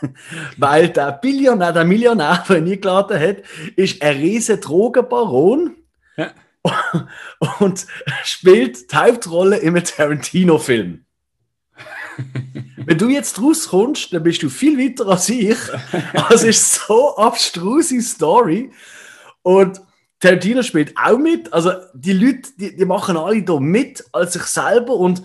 weil 0.57 0.89
der 0.89 1.13
Billionär, 1.13 1.73
der 1.73 1.85
Millionär, 1.85 2.45
der 2.49 2.59
ihn 2.59 2.71
eingeladen 2.71 3.21
hat, 3.21 3.37
ist 3.75 4.01
ein 4.03 4.17
riesen 4.17 4.61
Drogenbaron. 4.61 5.77
Ja. 6.17 6.33
Und 7.59 7.87
spielt 8.25 8.93
die 8.93 8.97
Hauptrolle 8.97 9.59
im 9.59 9.83
Tarantino-Film. 9.83 11.05
Wenn 12.77 12.99
du 12.99 13.09
jetzt 13.09 13.41
rauskommst, 13.41 14.13
dann 14.13 14.23
bist 14.23 14.43
du 14.43 14.49
viel 14.49 14.79
weiter 14.79 15.07
als 15.07 15.29
ich. 15.29 15.57
Es 16.31 16.43
ist 16.43 16.75
so 16.75 17.17
abstruse 17.17 18.01
Story. 18.03 18.71
Und 19.43 19.81
Tarantino 20.19 20.63
spielt 20.63 20.95
auch 20.97 21.19
mit. 21.19 21.53
Also 21.53 21.73
die 21.95 22.13
Leute, 22.13 22.51
die, 22.59 22.77
die 22.77 22.85
machen 22.85 23.17
alle 23.17 23.43
da 23.43 23.59
mit 23.59 24.05
als 24.13 24.35
sich 24.35 24.43
selber. 24.43 24.95
Und 24.95 25.23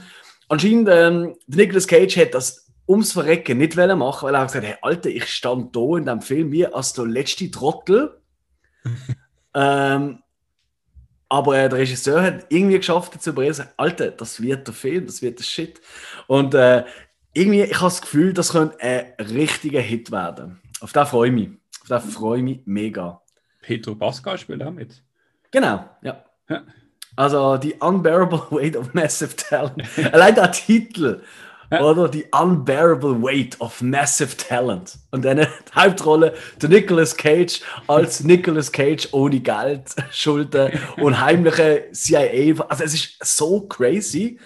anscheinend, 0.47 0.89
ähm, 0.89 1.35
Nicolas 1.47 1.87
Cage 1.87 2.17
hat 2.17 2.33
das 2.33 2.65
ums 2.87 3.11
Verrecken 3.11 3.57
nicht 3.57 3.75
machen, 3.75 4.25
weil 4.25 4.35
er 4.35 4.41
hat 4.41 4.47
gesagt 4.47 4.65
hey, 4.65 4.75
Alter, 4.81 5.09
ich 5.09 5.25
stand 5.25 5.75
da 5.75 5.97
in 5.97 6.05
dem 6.05 6.21
Film 6.21 6.51
wie 6.51 6.65
als 6.65 6.93
der 6.93 7.05
letzte 7.05 7.51
Trottel. 7.51 8.21
ähm, 9.53 10.19
aber 11.29 11.57
äh, 11.57 11.69
der 11.69 11.79
Regisseur 11.79 12.21
hat 12.21 12.45
irgendwie 12.49 12.77
geschafft, 12.77 13.21
zu 13.21 13.31
überreden, 13.31 13.67
Alter, 13.77 14.11
das 14.11 14.41
wird 14.41 14.67
der 14.67 14.73
Film, 14.73 15.05
das 15.05 15.21
wird 15.21 15.39
der 15.39 15.43
Shit. 15.43 15.81
Und 16.27 16.53
äh, 16.53 16.83
irgendwie, 17.33 17.63
ich 17.63 17.75
habe 17.75 17.85
das 17.85 18.01
Gefühl, 18.01 18.33
das 18.33 18.51
könnte 18.51 18.79
ein 18.79 19.13
richtiger 19.19 19.81
Hit 19.81 20.11
werden. 20.11 20.61
Auf 20.81 20.93
den 20.93 21.05
freue 21.05 21.29
ich 21.29 21.33
mich. 21.35 21.49
Auf 21.89 22.03
den 22.03 22.11
freue 22.11 22.37
ich 22.37 22.43
mich 22.43 22.59
mega. 22.65 23.21
Pedro 23.61 23.95
Pascal 23.95 24.37
spielt 24.37 24.63
auch 24.63 24.71
mit. 24.71 25.01
Genau, 25.51 25.85
ja. 26.01 26.23
ja. 26.49 26.63
Also, 27.15 27.57
die 27.57 27.73
Unbearable 27.73 28.41
Weight 28.51 28.75
of 28.75 28.93
Massive 28.93 29.35
Talent. 29.35 29.83
Allein 30.13 30.35
der 30.35 30.51
Titel 30.51 31.21
oder 31.69 32.09
die 32.09 32.25
Unbearable 32.31 33.21
Weight 33.21 33.59
of 33.59 33.81
Massive 33.81 34.35
Talent. 34.37 34.97
Und 35.11 35.25
dann 35.25 35.37
die 35.37 35.47
Hauptrolle 35.75 36.33
der 36.61 36.69
Nicolas 36.69 37.15
Cage 37.15 37.61
als 37.87 38.23
Nicolas 38.23 38.71
Cage 38.71 39.09
ohne 39.11 39.39
Geld, 39.39 39.95
Schulden 40.11 40.71
und 40.97 41.19
heimliche 41.19 41.91
CIA. 41.91 42.63
Also 42.67 42.83
es 42.83 42.93
ist 42.93 43.25
so 43.25 43.61
crazy. 43.61 44.39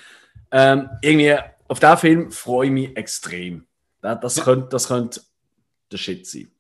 Ähm, 0.51 0.89
irgendwie 1.01 1.37
auf 1.67 1.79
den 1.79 1.97
Film 1.97 2.31
freue 2.31 2.67
ich 2.67 2.73
mich 2.73 2.97
extrem. 2.97 3.65
Das, 4.01 4.41
könnte, 4.43 4.69
das 4.69 4.87
könnte 4.87 5.21
der 5.91 5.97
Shit 5.97 6.25
sein. 6.25 6.51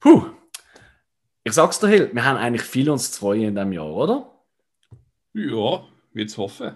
Puh. 0.00 0.26
Ich 1.44 1.52
sag's 1.52 1.78
dir, 1.78 1.88
Hill, 1.88 2.10
wir 2.12 2.24
haben 2.24 2.38
eigentlich 2.38 2.62
viel 2.62 2.88
uns 2.88 3.12
zu 3.12 3.20
freuen 3.20 3.42
in 3.42 3.54
diesem 3.54 3.72
Jahr, 3.72 3.90
oder? 3.90 4.30
Ja, 5.34 5.84
jetzt 6.14 6.38
hoffen. 6.38 6.74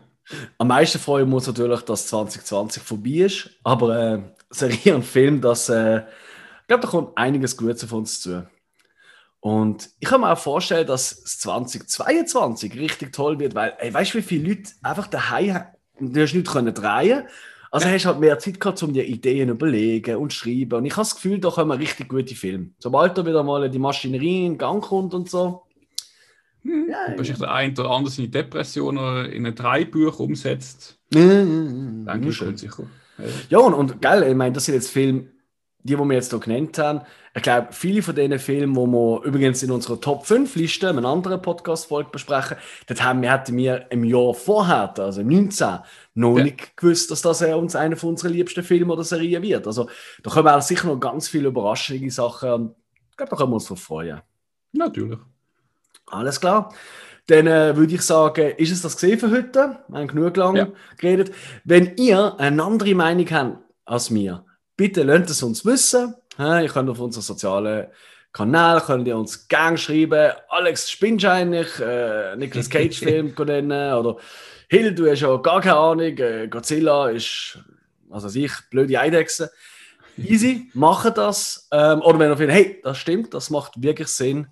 Am 0.58 0.68
meisten 0.68 0.98
freuen 0.98 1.28
wir 1.28 1.36
uns 1.36 1.46
natürlich, 1.46 1.82
dass 1.82 2.06
2020 2.08 2.82
vorbei 2.82 3.10
ist. 3.10 3.50
Aber 3.64 3.98
äh, 3.98 4.22
Serie 4.50 4.94
und 4.94 5.04
Film, 5.04 5.40
das, 5.40 5.68
äh, 5.68 5.98
ich 5.98 6.66
glaube, 6.68 6.82
da 6.82 6.88
kommt 6.88 7.16
einiges 7.16 7.56
Gutes 7.56 7.84
auf 7.84 7.92
uns 7.92 8.20
zu. 8.20 8.48
Und 9.40 9.90
ich 10.00 10.08
kann 10.08 10.20
mir 10.20 10.32
auch 10.32 10.38
vorstellen, 10.38 10.86
dass 10.86 11.22
2022 11.24 12.74
richtig 12.74 13.12
toll 13.12 13.38
wird, 13.38 13.54
weil, 13.54 13.74
ey, 13.78 13.94
weißt 13.94 14.14
du, 14.14 14.18
wie 14.18 14.22
viele 14.22 14.48
Leute 14.48 14.72
einfach 14.82 15.06
daheim 15.06 15.62
du 16.00 16.22
hast 16.22 16.34
nicht 16.34 16.48
können 16.48 16.74
drehen 16.74 17.24
also 17.70 17.86
ja. 17.86 17.94
hast 17.94 18.06
halt 18.06 18.20
mehr 18.20 18.38
Zeit 18.38 18.60
gehabt, 18.60 18.82
um 18.82 18.92
dir 18.92 19.06
Ideen 19.06 19.50
überlegen 19.50 20.16
und 20.16 20.32
schreiben. 20.32 20.78
Und 20.78 20.86
ich 20.86 20.92
habe 20.92 21.02
das 21.02 21.14
Gefühl, 21.14 21.38
da 21.38 21.50
kommen 21.50 21.78
richtig 21.78 22.08
gute 22.08 22.34
Filme. 22.34 22.70
Sobald 22.78 23.18
da 23.18 23.26
wieder 23.26 23.42
mal 23.42 23.68
die 23.68 23.78
Maschinerie 23.78 24.46
in 24.46 24.58
Gang 24.58 24.82
kommt 24.82 25.14
und 25.14 25.28
so. 25.28 25.64
Ja, 26.68 27.16
Wahrscheinlich 27.16 27.38
der 27.38 27.52
eine 27.52 27.72
oder 27.72 27.90
andere 27.90 28.12
seine 28.12 28.28
Depression 28.28 28.98
in 29.26 29.46
ein 29.46 29.54
Dreibuch 29.54 30.18
umsetzt. 30.18 30.98
Mhm. 31.14 32.04
Danke 32.04 32.32
schön. 32.32 32.56
Sicher. 32.56 32.84
Ja, 33.48 33.58
und, 33.58 33.74
und 33.74 34.02
geil, 34.02 34.22
ich 34.22 34.34
meine, 34.34 34.52
das 34.52 34.66
sind 34.66 34.74
jetzt 34.74 34.90
Filme, 34.90 35.28
die, 35.82 35.96
die 35.96 35.98
wir 35.98 36.14
jetzt 36.14 36.30
hier 36.30 36.40
genannt 36.40 36.78
haben. 36.78 37.00
Ich 37.34 37.42
glaube, 37.42 37.68
viele 37.70 38.02
von 38.02 38.14
diesen 38.14 38.38
Filmen, 38.38 38.74
die 38.74 38.92
wir 38.92 39.22
übrigens 39.24 39.62
in 39.62 39.70
unserer 39.70 40.00
Top 40.00 40.26
5 40.26 40.54
Liste, 40.56 40.88
in 40.88 40.98
einer 40.98 41.08
anderen 41.08 41.40
Podcast-Folge 41.40 42.10
besprechen, 42.10 42.56
das 42.86 43.02
haben 43.02 43.22
wir, 43.22 43.32
hätten 43.32 43.56
wir 43.56 43.86
im 43.90 44.04
Jahr 44.04 44.34
vorher, 44.34 44.92
also 44.98 45.20
im 45.20 45.28
19, 45.28 45.78
noch 46.14 46.36
ja. 46.36 46.44
nicht 46.44 46.76
gewusst, 46.76 47.10
dass 47.10 47.22
das 47.22 47.42
uns 47.42 47.76
einer 47.76 47.96
von 47.96 48.10
unseren 48.10 48.32
liebsten 48.32 48.62
Filme 48.62 48.92
oder 48.92 49.04
Serien 49.04 49.42
wird. 49.42 49.66
Also 49.66 49.88
da 50.22 50.30
kommen 50.30 50.48
auch 50.48 50.62
sicher 50.62 50.88
noch 50.88 51.00
ganz 51.00 51.28
viele 51.28 51.48
überraschende 51.48 52.10
Sachen. 52.10 52.74
Ich 53.10 53.16
glaube, 53.16 53.30
da 53.30 53.36
können 53.36 53.50
wir 53.50 53.54
uns 53.54 53.66
drauf 53.66 53.80
freuen. 53.80 54.20
Natürlich. 54.72 55.18
Alles 56.10 56.40
klar. 56.40 56.74
Dann 57.26 57.46
äh, 57.46 57.76
würde 57.76 57.94
ich 57.94 58.02
sagen, 58.02 58.52
ist 58.56 58.72
es 58.72 58.82
das 58.82 58.94
gesehen 58.94 59.18
für 59.18 59.30
heute? 59.30 59.78
Wir 59.88 59.98
haben 59.98 60.08
genug 60.08 60.36
lang 60.36 60.56
ja. 60.56 60.68
geredet. 60.96 61.32
Wenn 61.64 61.94
ihr 61.96 62.38
eine 62.38 62.62
andere 62.62 62.94
Meinung 62.94 63.30
habt 63.30 63.58
als 63.84 64.08
mir, 64.10 64.44
bitte 64.76 65.02
lasst 65.02 65.30
es 65.30 65.42
uns 65.42 65.64
wissen. 65.64 66.14
Ihr 66.38 66.68
könnt 66.68 66.88
auf 66.88 67.00
unseren 67.00 67.22
sozialen 67.22 67.88
Kanal 68.32 68.80
könnt 68.80 69.08
ihr 69.08 69.16
uns 69.16 69.48
gerne 69.48 69.76
schreiben. 69.76 70.32
Alex, 70.48 70.90
spinnst 70.90 71.24
eigentlich? 71.24 71.80
Äh, 71.80 72.36
Nicolas 72.36 72.70
Cage-Film 72.70 73.34
nennen? 73.46 73.94
Oder 73.94 74.16
Hill, 74.68 74.94
du 74.94 75.10
hast 75.10 75.20
ja 75.20 75.36
gar 75.38 75.60
keine 75.60 75.76
Ahnung. 75.76 76.16
Äh, 76.18 76.48
Godzilla 76.48 77.08
ist, 77.08 77.58
was 78.08 78.24
weiß 78.24 78.36
ich, 78.36 78.52
blöde 78.70 78.98
Eidechse. 78.98 79.50
Easy, 80.16 80.70
machen 80.74 81.12
das. 81.14 81.68
Ähm, 81.72 82.00
oder 82.02 82.18
wenn 82.18 82.30
ihr 82.30 82.36
findet, 82.36 82.56
hey, 82.56 82.80
das 82.82 82.98
stimmt, 82.98 83.34
das 83.34 83.50
macht 83.50 83.82
wirklich 83.82 84.08
Sinn 84.08 84.46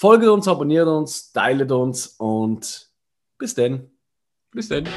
Folgt 0.00 0.26
uns, 0.26 0.48
abonniert 0.48 0.88
uns, 0.88 1.30
teilt 1.30 1.70
uns 1.70 2.06
und 2.16 2.90
bis 3.36 3.54
dann. 3.54 3.90
Bis 4.50 4.66
dann. 4.66 4.88